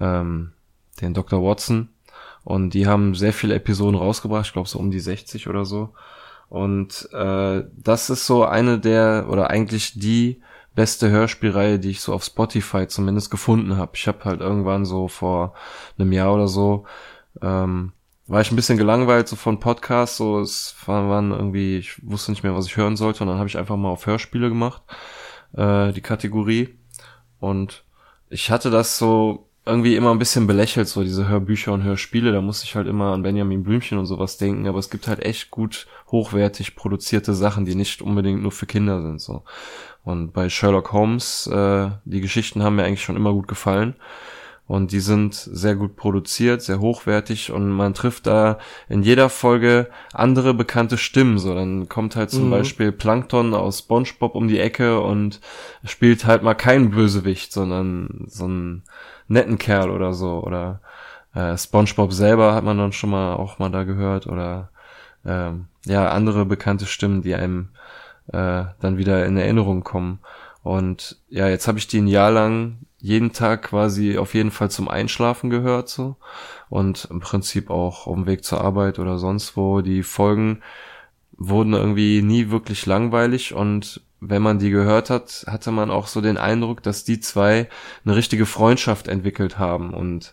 ähm, 0.00 0.52
den 1.00 1.14
Dr. 1.14 1.42
Watson. 1.42 1.88
Und 2.42 2.74
die 2.74 2.86
haben 2.86 3.14
sehr 3.14 3.32
viele 3.32 3.54
Episoden 3.54 3.98
rausgebracht, 3.98 4.46
ich 4.46 4.52
glaube 4.52 4.68
so 4.68 4.78
um 4.78 4.90
die 4.90 5.00
60 5.00 5.48
oder 5.48 5.64
so. 5.64 5.94
Und 6.50 7.08
äh, 7.12 7.64
das 7.74 8.10
ist 8.10 8.26
so 8.26 8.44
eine 8.44 8.78
der, 8.78 9.26
oder 9.30 9.48
eigentlich 9.48 9.98
die 9.98 10.42
beste 10.74 11.10
Hörspielreihe, 11.10 11.78
die 11.78 11.90
ich 11.90 12.00
so 12.00 12.12
auf 12.12 12.24
Spotify 12.24 12.86
zumindest 12.86 13.30
gefunden 13.30 13.76
habe. 13.76 13.92
Ich 13.94 14.08
habe 14.08 14.24
halt 14.24 14.40
irgendwann 14.40 14.84
so 14.84 15.08
vor 15.08 15.54
einem 15.98 16.12
Jahr 16.12 16.34
oder 16.34 16.48
so, 16.48 16.84
ähm, 17.42 17.92
war 18.26 18.40
ich 18.40 18.50
ein 18.50 18.56
bisschen 18.56 18.78
gelangweilt 18.78 19.28
so 19.28 19.36
von 19.36 19.60
Podcasts, 19.60 20.16
so 20.16 20.40
es 20.40 20.74
waren, 20.86 21.30
irgendwie, 21.30 21.78
ich 21.78 22.02
wusste 22.08 22.32
nicht 22.32 22.42
mehr, 22.42 22.56
was 22.56 22.66
ich 22.66 22.76
hören 22.76 22.96
sollte 22.96 23.22
und 23.22 23.28
dann 23.28 23.38
habe 23.38 23.48
ich 23.48 23.58
einfach 23.58 23.76
mal 23.76 23.90
auf 23.90 24.06
Hörspiele 24.06 24.48
gemacht, 24.48 24.82
äh, 25.52 25.92
die 25.92 26.00
Kategorie. 26.00 26.78
Und 27.38 27.84
ich 28.30 28.50
hatte 28.50 28.70
das 28.70 28.96
so 28.96 29.48
irgendwie 29.66 29.96
immer 29.96 30.10
ein 30.10 30.18
bisschen 30.18 30.46
belächelt, 30.46 30.88
so 30.88 31.02
diese 31.02 31.28
Hörbücher 31.28 31.72
und 31.72 31.82
Hörspiele. 31.82 32.32
Da 32.32 32.40
musste 32.40 32.64
ich 32.64 32.76
halt 32.76 32.86
immer 32.86 33.12
an 33.12 33.22
Benjamin 33.22 33.62
Blümchen 33.62 33.98
und 33.98 34.06
sowas 34.06 34.36
denken, 34.38 34.66
aber 34.66 34.78
es 34.78 34.90
gibt 34.90 35.08
halt 35.08 35.20
echt 35.20 35.50
gut 35.50 35.86
hochwertig 36.10 36.76
produzierte 36.76 37.34
Sachen, 37.34 37.64
die 37.64 37.74
nicht 37.74 38.02
unbedingt 38.02 38.42
nur 38.42 38.52
für 38.52 38.66
Kinder 38.66 39.02
sind, 39.02 39.20
so. 39.20 39.42
Und 40.04 40.32
bei 40.32 40.48
Sherlock 40.48 40.92
Holmes, 40.92 41.46
äh, 41.46 41.88
die 42.04 42.20
Geschichten 42.20 42.62
haben 42.62 42.76
mir 42.76 42.84
eigentlich 42.84 43.02
schon 43.02 43.16
immer 43.16 43.32
gut 43.32 43.48
gefallen. 43.48 43.94
Und 44.66 44.92
die 44.92 45.00
sind 45.00 45.34
sehr 45.34 45.76
gut 45.76 45.94
produziert, 45.94 46.62
sehr 46.62 46.80
hochwertig 46.80 47.52
und 47.52 47.68
man 47.70 47.92
trifft 47.92 48.26
da 48.26 48.58
in 48.88 49.02
jeder 49.02 49.28
Folge 49.28 49.88
andere 50.14 50.54
bekannte 50.54 50.96
Stimmen. 50.96 51.38
So, 51.38 51.54
dann 51.54 51.86
kommt 51.90 52.16
halt 52.16 52.30
zum 52.30 52.46
Mhm. 52.46 52.50
Beispiel 52.50 52.90
Plankton 52.90 53.52
aus 53.52 53.80
SpongeBob 53.80 54.34
um 54.34 54.48
die 54.48 54.58
Ecke 54.60 55.00
und 55.00 55.40
spielt 55.84 56.24
halt 56.24 56.42
mal 56.42 56.54
keinen 56.54 56.90
Bösewicht, 56.92 57.52
sondern 57.52 58.24
so 58.26 58.44
einen 58.44 58.84
netten 59.28 59.58
Kerl 59.58 59.90
oder 59.90 60.14
so. 60.14 60.42
Oder 60.42 60.80
äh, 61.34 61.58
SpongeBob 61.58 62.14
selber 62.14 62.54
hat 62.54 62.64
man 62.64 62.78
dann 62.78 62.92
schon 62.92 63.10
mal 63.10 63.34
auch 63.34 63.58
mal 63.58 63.70
da 63.70 63.84
gehört 63.84 64.26
oder 64.26 64.70
ähm, 65.26 65.66
ja 65.84 66.08
andere 66.08 66.46
bekannte 66.46 66.86
Stimmen, 66.86 67.20
die 67.20 67.34
einem 67.34 67.68
äh, 68.28 68.64
dann 68.80 68.96
wieder 68.96 69.26
in 69.26 69.36
Erinnerung 69.36 69.84
kommen. 69.84 70.20
Und 70.62 71.18
ja, 71.28 71.48
jetzt 71.48 71.68
habe 71.68 71.78
ich 71.78 71.86
die 71.86 72.00
ein 72.00 72.06
Jahr 72.06 72.30
lang 72.30 72.78
jeden 72.98 73.34
Tag 73.34 73.64
quasi 73.64 74.16
auf 74.16 74.32
jeden 74.32 74.50
Fall 74.50 74.70
zum 74.70 74.88
Einschlafen 74.88 75.50
gehört 75.50 75.90
so 75.90 76.16
und 76.70 77.06
im 77.10 77.20
Prinzip 77.20 77.68
auch 77.68 78.06
auf 78.06 78.14
dem 78.14 78.26
Weg 78.26 78.44
zur 78.44 78.62
Arbeit 78.62 78.98
oder 78.98 79.18
sonst 79.18 79.58
wo. 79.58 79.82
Die 79.82 80.02
Folgen 80.02 80.62
wurden 81.36 81.74
irgendwie 81.74 82.22
nie 82.22 82.48
wirklich 82.48 82.86
langweilig 82.86 83.52
und 83.52 84.00
wenn 84.20 84.40
man 84.40 84.58
die 84.58 84.70
gehört 84.70 85.10
hat, 85.10 85.44
hatte 85.46 85.70
man 85.70 85.90
auch 85.90 86.06
so 86.06 86.22
den 86.22 86.38
Eindruck, 86.38 86.82
dass 86.82 87.04
die 87.04 87.20
zwei 87.20 87.68
eine 88.06 88.16
richtige 88.16 88.46
Freundschaft 88.46 89.06
entwickelt 89.06 89.58
haben 89.58 89.92
und 89.92 90.32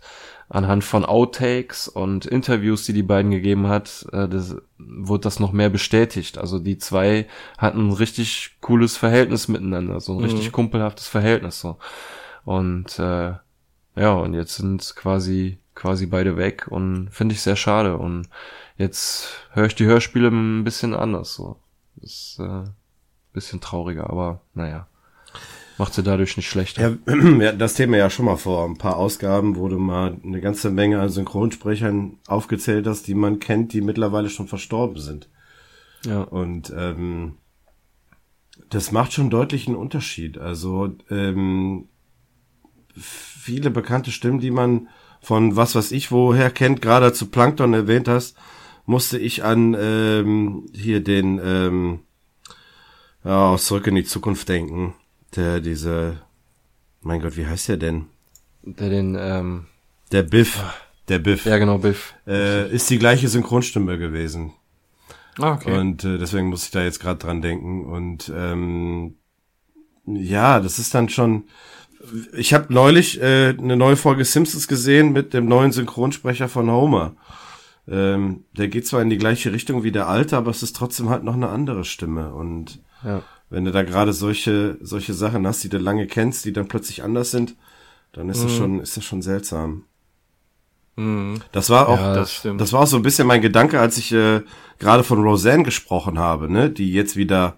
anhand 0.52 0.84
von 0.84 1.06
Outtakes 1.06 1.88
und 1.88 2.26
Interviews, 2.26 2.86
die 2.86 2.94
die 2.94 3.04
beiden 3.04 3.32
gegeben 3.32 3.68
hat, 3.68 4.06
äh, 4.12 4.28
das, 4.28 4.56
wurde 4.78 5.22
das 5.24 5.40
noch 5.40 5.52
mehr 5.54 5.70
bestätigt. 5.70 6.38
Also 6.38 6.60
die 6.60 6.78
zwei 6.78 7.28
hatten 7.58 7.88
ein 7.88 7.94
richtig 7.94 8.58
cooles 8.62 8.98
Verhältnis 8.98 9.48
miteinander, 9.48 10.00
so 10.02 10.12
ein 10.14 10.18
Mhm. 10.20 10.24
richtig 10.26 10.52
kumpelhaftes 10.52 11.08
Verhältnis 11.08 11.60
so. 11.62 11.78
Und 12.44 13.00
äh, 13.00 13.34
ja, 13.96 14.14
und 14.14 14.34
jetzt 14.34 14.56
sind 14.56 14.94
quasi 14.96 15.58
quasi 15.74 16.06
beide 16.06 16.36
weg 16.38 16.68
und 16.70 17.10
finde 17.12 17.34
ich 17.34 17.42
sehr 17.42 17.56
schade. 17.56 17.98
Und 17.98 18.28
jetzt 18.78 19.30
höre 19.54 19.68
ich 19.68 19.76
die 19.76 19.86
Hörspiele 19.86 20.28
ein 20.28 20.64
bisschen 20.66 20.94
anders 20.94 21.34
so. 21.34 21.58
Ist 22.02 22.38
äh, 22.40 22.44
ein 22.44 22.74
bisschen 23.34 23.62
trauriger, 23.62 24.10
aber 24.10 24.42
naja. 24.54 24.88
Macht 25.82 25.96
sie 25.96 26.04
dadurch 26.04 26.38
nicht 26.38 26.48
schlechter. 26.48 26.80
Ja, 26.80 26.96
wir 27.08 27.48
hatten 27.48 27.58
das 27.58 27.74
Thema 27.74 27.98
ja 27.98 28.12
schon 28.12 28.26
mal 28.26 28.38
vor 28.38 28.66
ein 28.66 28.78
paar 28.78 28.98
Ausgaben, 28.98 29.56
wo 29.56 29.68
du 29.68 29.80
mal 29.80 30.16
eine 30.24 30.40
ganze 30.40 30.70
Menge 30.70 31.00
an 31.00 31.10
Synchronsprechern 31.10 32.20
aufgezählt 32.28 32.86
hast, 32.86 33.08
die 33.08 33.16
man 33.16 33.40
kennt, 33.40 33.74
die 33.74 33.82
mittlerweile 33.82 34.30
schon 34.30 34.48
verstorben 34.48 35.02
sind. 35.02 35.28
Ja. 36.06 36.22
Und 36.22 36.72
ähm, 36.78 37.40
das 38.70 38.92
macht 38.92 39.14
schon 39.14 39.32
deutlich 39.32 39.66
einen 39.66 39.76
Unterschied. 39.76 40.38
Also 40.38 40.94
ähm, 41.10 41.88
viele 42.96 43.72
bekannte 43.72 44.12
Stimmen, 44.12 44.40
die 44.40 44.52
man 44.52 44.88
von 45.20 45.56
was 45.56 45.74
weiß 45.74 45.94
ich 45.94 46.12
woher 46.12 46.52
kennt, 46.52 46.84
gerade 46.84 47.12
zu 47.12 47.26
Plankton 47.26 47.74
erwähnt 47.74 48.08
hast, 48.08 48.38
musste 48.86 49.18
ich 49.18 49.44
an 49.44 49.76
ähm, 49.80 50.68
hier 50.76 51.04
den 51.04 51.42
ähm, 51.44 52.00
ja, 53.24 53.50
aus 53.50 53.66
Zurück 53.66 53.88
in 53.88 53.96
die 53.96 54.06
Zukunft 54.06 54.48
denken. 54.48 54.94
Der 55.36 55.60
diese, 55.62 56.22
mein 57.02 57.22
Gott, 57.22 57.38
wie 57.38 57.48
heißt 57.48 57.70
der 57.70 57.78
denn? 57.78 58.08
Der 58.64 58.90
den, 58.90 59.16
ähm, 59.20 59.66
Der 60.12 60.24
Biff. 60.24 60.62
Der 61.08 61.20
Biff. 61.20 61.46
ja 61.46 61.58
genau, 61.58 61.78
Biff. 61.78 62.14
Äh, 62.28 62.70
ist 62.74 62.90
die 62.90 63.00
gleiche 63.00 63.28
Synchronstimme 63.28 63.98
gewesen. 63.98 64.54
Ah, 65.40 65.54
okay. 65.54 65.78
Und 65.78 66.04
äh, 66.04 66.18
deswegen 66.18 66.48
muss 66.50 66.66
ich 66.66 66.72
da 66.72 66.84
jetzt 66.84 67.00
gerade 67.00 67.20
dran 67.20 67.42
denken. 67.42 67.86
Und 67.86 68.32
ähm, 68.36 69.16
ja, 70.06 70.60
das 70.60 70.80
ist 70.80 70.94
dann 70.94 71.10
schon. 71.10 71.46
Ich 72.34 72.54
habe 72.54 72.74
neulich 72.74 73.22
äh, 73.22 73.50
eine 73.58 73.78
neue 73.78 73.96
Folge 73.96 74.26
Simpsons 74.26 74.68
gesehen 74.68 75.14
mit 75.14 75.34
dem 75.34 75.46
neuen 75.48 75.72
Synchronsprecher 75.72 76.50
von 76.50 76.70
Homer. 76.70 77.16
Ähm, 77.88 78.46
der 78.58 78.68
geht 78.68 78.88
zwar 78.88 79.02
in 79.02 79.10
die 79.10 79.18
gleiche 79.18 79.52
Richtung 79.54 79.84
wie 79.84 79.92
der 79.92 80.08
alte, 80.08 80.38
aber 80.38 80.52
es 80.52 80.64
ist 80.64 80.76
trotzdem 80.76 81.10
halt 81.10 81.24
noch 81.24 81.36
eine 81.36 81.50
andere 81.50 81.84
Stimme. 81.86 82.34
Und 82.34 82.80
Ja. 83.04 83.24
Wenn 83.52 83.66
du 83.66 83.72
da 83.72 83.84
gerade 83.84 84.14
solche 84.14 84.78
solche 84.82 85.14
Sachen 85.14 85.46
hast, 85.46 85.64
die 85.64 85.70
du 85.70 85.78
lange 85.78 86.08
kennst, 86.08 86.46
die 86.46 86.54
dann 86.54 86.68
plötzlich 86.68 87.04
anders 87.04 87.30
sind, 87.32 87.56
dann 88.14 88.30
ist 88.30 88.44
das 88.44 88.52
schon 88.54 88.80
ist 88.80 88.98
das 88.98 89.04
schon 89.06 89.22
seltsam. 89.22 89.86
Das 91.52 91.70
war 91.70 91.88
auch 91.88 91.98
Ja, 91.98 92.16
das 92.16 92.34
stimmt. 92.34 92.60
das 92.62 92.74
war 92.74 92.82
auch 92.82 92.88
so 92.88 92.98
ein 92.98 93.04
bisschen 93.04 93.28
mein 93.28 93.42
Gedanke, 93.42 93.80
als 93.80 93.98
ich 93.98 94.12
äh, 94.12 94.42
gerade 94.80 95.04
von 95.04 95.22
Roseanne 95.24 95.64
gesprochen 95.64 96.20
habe, 96.20 96.52
ne, 96.52 96.70
die 96.70 96.92
jetzt 96.92 97.16
wieder 97.16 97.58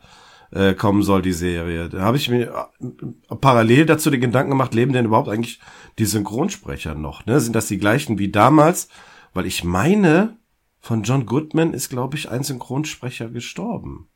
äh, 0.52 0.74
kommen 0.76 1.02
soll, 1.03 1.22
die 1.22 1.34
Serie. 1.34 1.90
Da 1.90 2.02
habe 2.02 2.18
ich 2.18 2.30
mir 2.30 2.70
äh, 2.80 3.36
parallel 3.41 3.86
dazu 3.86 4.10
den 4.11 4.22
Gedanken 4.22 4.52
gemacht, 4.52 4.74
leben 4.74 4.94
denn 4.94 5.06
überhaupt 5.06 5.30
eigentlich 5.30 5.60
die 5.99 6.06
Synchronsprecher 6.06 6.95
noch? 6.95 7.26
Ne? 7.26 7.40
Sind 7.40 7.56
das 7.56 7.68
die 7.68 7.80
gleichen 7.80 8.20
wie 8.20 8.30
damals? 8.32 8.88
Weil 9.34 9.48
ich 9.48 9.64
meine, 9.64 10.38
von 10.80 11.03
John 11.03 11.26
Goodman 11.26 11.74
ist, 11.74 11.90
glaube 11.90 12.18
ich, 12.18 12.30
ein 12.30 12.44
Synchronsprecher 12.44 13.30
gestorben. 13.30 14.10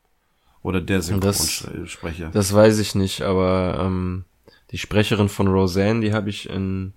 Oder 0.63 0.81
der 0.81 0.97
das- 0.97 1.07
Synchronsprecher. 1.59 2.29
Das 2.33 2.53
weiß 2.53 2.79
ich 2.79 2.95
nicht, 2.95 3.21
aber 3.21 3.79
ähm, 3.81 4.25
die 4.71 4.77
Sprecherin 4.77 5.29
von 5.29 5.47
Roseanne, 5.47 6.01
die 6.01 6.13
habe 6.13 6.29
ich 6.29 6.49
in 6.49 6.93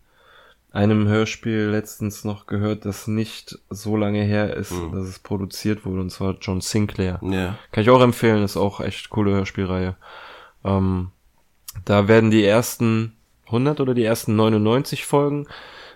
einem 0.72 1.08
Hörspiel 1.08 1.68
letztens 1.70 2.24
noch 2.24 2.46
gehört, 2.46 2.84
das 2.84 3.08
nicht 3.08 3.58
so 3.70 3.96
lange 3.96 4.22
her 4.22 4.56
ist, 4.56 4.72
dass 4.92 5.08
es 5.08 5.18
produziert 5.18 5.84
wurde, 5.84 6.00
und 6.00 6.10
zwar 6.10 6.36
John 6.40 6.60
Sinclair. 6.60 7.18
ja. 7.22 7.58
Kann 7.72 7.82
ich 7.82 7.90
auch 7.90 8.00
empfehlen, 8.00 8.42
ist 8.44 8.56
auch 8.56 8.80
echt 8.80 9.10
coole 9.10 9.32
Hörspielreihe. 9.32 9.96
Ähm, 10.64 11.10
da 11.84 12.06
werden 12.08 12.30
die 12.30 12.44
ersten 12.44 13.14
100 13.46 13.80
oder 13.80 13.94
die 13.94 14.04
ersten 14.04 14.36
99 14.36 15.06
Folgen 15.06 15.46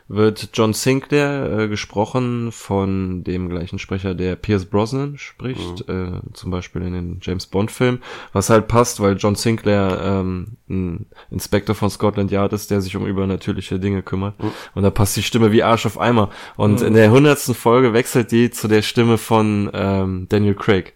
wird 0.06 0.50
John 0.52 0.74
Sinclair 0.74 1.60
äh, 1.60 1.68
gesprochen 1.68 2.52
von 2.52 3.24
dem 3.24 3.48
gleichen 3.48 3.78
Sprecher, 3.78 4.14
der 4.14 4.36
Pierce 4.36 4.66
Brosnan 4.66 5.16
spricht, 5.16 5.88
äh, 5.88 6.20
zum 6.34 6.50
Beispiel 6.50 6.82
in 6.82 6.92
den 6.92 7.18
James 7.22 7.46
Bond 7.46 7.70
Film, 7.70 8.00
was 8.32 8.50
halt 8.50 8.68
passt, 8.68 9.00
weil 9.00 9.16
John 9.16 9.34
Sinclair 9.34 10.00
ähm, 10.02 10.58
ein 10.68 11.06
Inspektor 11.30 11.74
von 11.74 11.88
Scotland 11.88 12.30
Yard 12.30 12.52
ist, 12.52 12.70
der 12.70 12.82
sich 12.82 12.96
um 12.96 13.06
übernatürliche 13.06 13.78
Dinge 13.78 14.02
kümmert. 14.02 14.34
Und 14.74 14.82
da 14.82 14.90
passt 14.90 15.16
die 15.16 15.22
Stimme 15.22 15.52
wie 15.52 15.62
Arsch 15.62 15.86
auf 15.86 15.98
Eimer. 15.98 16.30
Und 16.56 16.82
in 16.82 16.94
der 16.94 17.10
hundertsten 17.10 17.54
Folge 17.54 17.94
wechselt 17.94 18.30
die 18.30 18.50
zu 18.50 18.68
der 18.68 18.82
Stimme 18.82 19.16
von 19.16 19.70
ähm, 19.72 20.26
Daniel 20.28 20.54
Craig, 20.54 20.92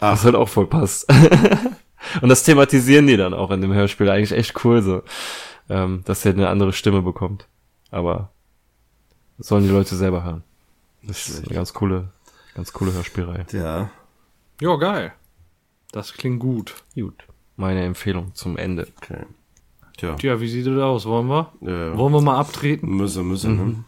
was 0.00 0.24
halt 0.24 0.34
auch 0.34 0.48
voll 0.48 0.66
passt. 0.66 1.10
und 2.20 2.28
das 2.28 2.42
thematisieren 2.42 3.06
die 3.06 3.16
dann 3.16 3.32
auch 3.32 3.50
in 3.50 3.62
dem 3.62 3.72
Hörspiel, 3.72 4.10
eigentlich 4.10 4.32
echt 4.32 4.64
cool 4.64 4.82
so, 4.82 5.02
ähm, 5.70 6.02
dass 6.04 6.26
er 6.26 6.32
eine 6.32 6.48
andere 6.48 6.74
Stimme 6.74 7.00
bekommt, 7.00 7.46
aber 7.90 8.30
das 9.40 9.48
sollen 9.48 9.64
die 9.64 9.70
Leute 9.70 9.96
selber 9.96 10.22
hören. 10.22 10.42
Das 11.02 11.28
ist 11.28 11.44
eine 11.44 11.54
ganz 11.54 11.72
coole, 11.74 12.08
ganz 12.54 12.72
coole 12.72 12.92
Hörspielreihe. 12.92 13.46
Ja. 13.52 13.90
ja, 14.60 14.76
geil. 14.76 15.12
Das 15.92 16.12
klingt 16.12 16.40
gut. 16.40 16.74
Gut. 16.94 17.24
Meine 17.56 17.82
Empfehlung 17.84 18.34
zum 18.34 18.56
Ende. 18.56 18.86
Okay. 18.98 19.24
Tja. 19.96 20.14
Tja, 20.14 20.40
wie 20.40 20.48
sieht 20.48 20.66
das 20.66 20.78
aus? 20.78 21.06
Wollen 21.06 21.26
wir? 21.28 21.52
Ja. 21.62 21.96
Wollen 21.98 22.12
wir 22.12 22.20
mal 22.20 22.38
abtreten? 22.38 22.88
Müsse, 22.96 23.22
müsse, 23.22 23.50
ne? 23.50 23.84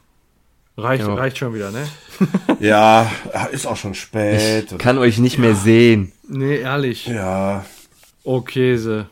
Reicht, 0.76 1.06
Ja. 1.06 1.14
reicht 1.14 1.36
schon 1.38 1.54
wieder, 1.54 1.70
ne? 1.70 1.86
Ja, 2.60 3.10
ist 3.50 3.66
auch 3.66 3.76
schon 3.76 3.94
spät. 3.94 4.74
Kann 4.78 4.96
euch 4.98 5.18
nicht 5.18 5.36
mehr 5.38 5.54
sehen. 5.54 6.12
Nee, 6.26 6.56
ehrlich. 6.60 7.06
ja. 7.06 7.64
Okay, 8.24 8.76
se. 8.76 9.06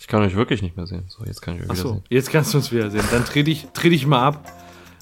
Ich 0.00 0.06
kann 0.06 0.22
euch 0.22 0.34
wirklich 0.34 0.62
nicht 0.62 0.76
mehr 0.76 0.86
sehen. 0.86 1.04
So, 1.08 1.24
jetzt 1.24 1.42
kann 1.42 1.54
ich 1.54 1.60
euch 1.60 1.64
wieder 1.64 1.72
Achso, 1.74 1.92
sehen. 1.94 2.04
jetzt 2.08 2.30
kannst 2.30 2.54
du 2.54 2.58
uns 2.58 2.72
wiedersehen. 2.72 3.04
Dann 3.10 3.24
trete 3.26 3.50
ich, 3.50 3.66
trete 3.74 3.94
ich 3.94 4.06
mal 4.06 4.22
ab. 4.22 4.52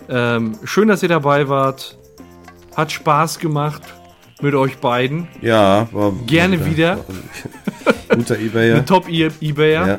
Ähm, 0.08 0.56
schön, 0.64 0.88
dass 0.88 1.02
ihr 1.02 1.08
dabei 1.08 1.48
wart. 1.48 1.98
Hat 2.76 2.92
Spaß 2.92 3.38
gemacht 3.38 3.82
mit 4.42 4.54
euch 4.54 4.76
beiden. 4.78 5.28
Ja, 5.40 5.88
war 5.92 6.12
Gerne 6.26 6.60
war- 6.60 6.66
wieder. 6.66 6.96
war- 6.98 8.16
Guter 8.16 8.38
Ebayer. 8.38 8.76
Ein 8.78 8.86
Top-Ebayer. 8.86 9.86
Ja, 9.86 9.98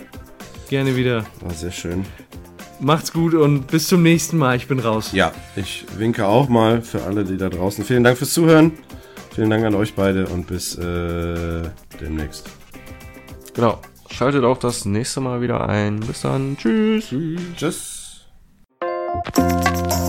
Gerne 0.70 0.96
wieder. 0.96 1.26
war 1.42 1.54
sehr 1.54 1.72
schön. 1.72 2.06
Macht's 2.80 3.12
gut 3.12 3.34
und 3.34 3.66
bis 3.68 3.88
zum 3.88 4.04
nächsten 4.04 4.38
Mal. 4.38 4.56
Ich 4.56 4.68
bin 4.68 4.80
raus. 4.80 5.10
Ja, 5.12 5.32
ich 5.56 5.86
winke 5.98 6.28
auch 6.28 6.48
mal 6.48 6.82
für 6.84 7.02
alle, 7.04 7.24
die 7.26 7.36
da 7.38 7.50
draußen. 7.50 7.84
Vielen 7.84 8.04
Dank 8.04 8.18
fürs 8.20 8.34
Zuhören. 8.34 8.74
Vielen 9.34 9.50
Dank 9.50 9.66
an 9.66 9.74
euch 9.76 9.96
beide 9.96 10.28
und 10.28 10.46
bis 10.48 10.76
äh, 10.78 11.64
demnächst. 12.00 12.50
Genau. 13.56 13.80
Schaltet 14.12 14.44
auch 14.44 14.58
das 14.60 14.86
nächste 14.86 15.20
Mal 15.22 15.42
wieder 15.42 15.68
ein. 15.68 16.00
Bis 16.00 16.22
dann. 16.22 16.56
Tschüss. 16.58 17.10
Tschüss. 17.56 17.97
Música 19.26 20.07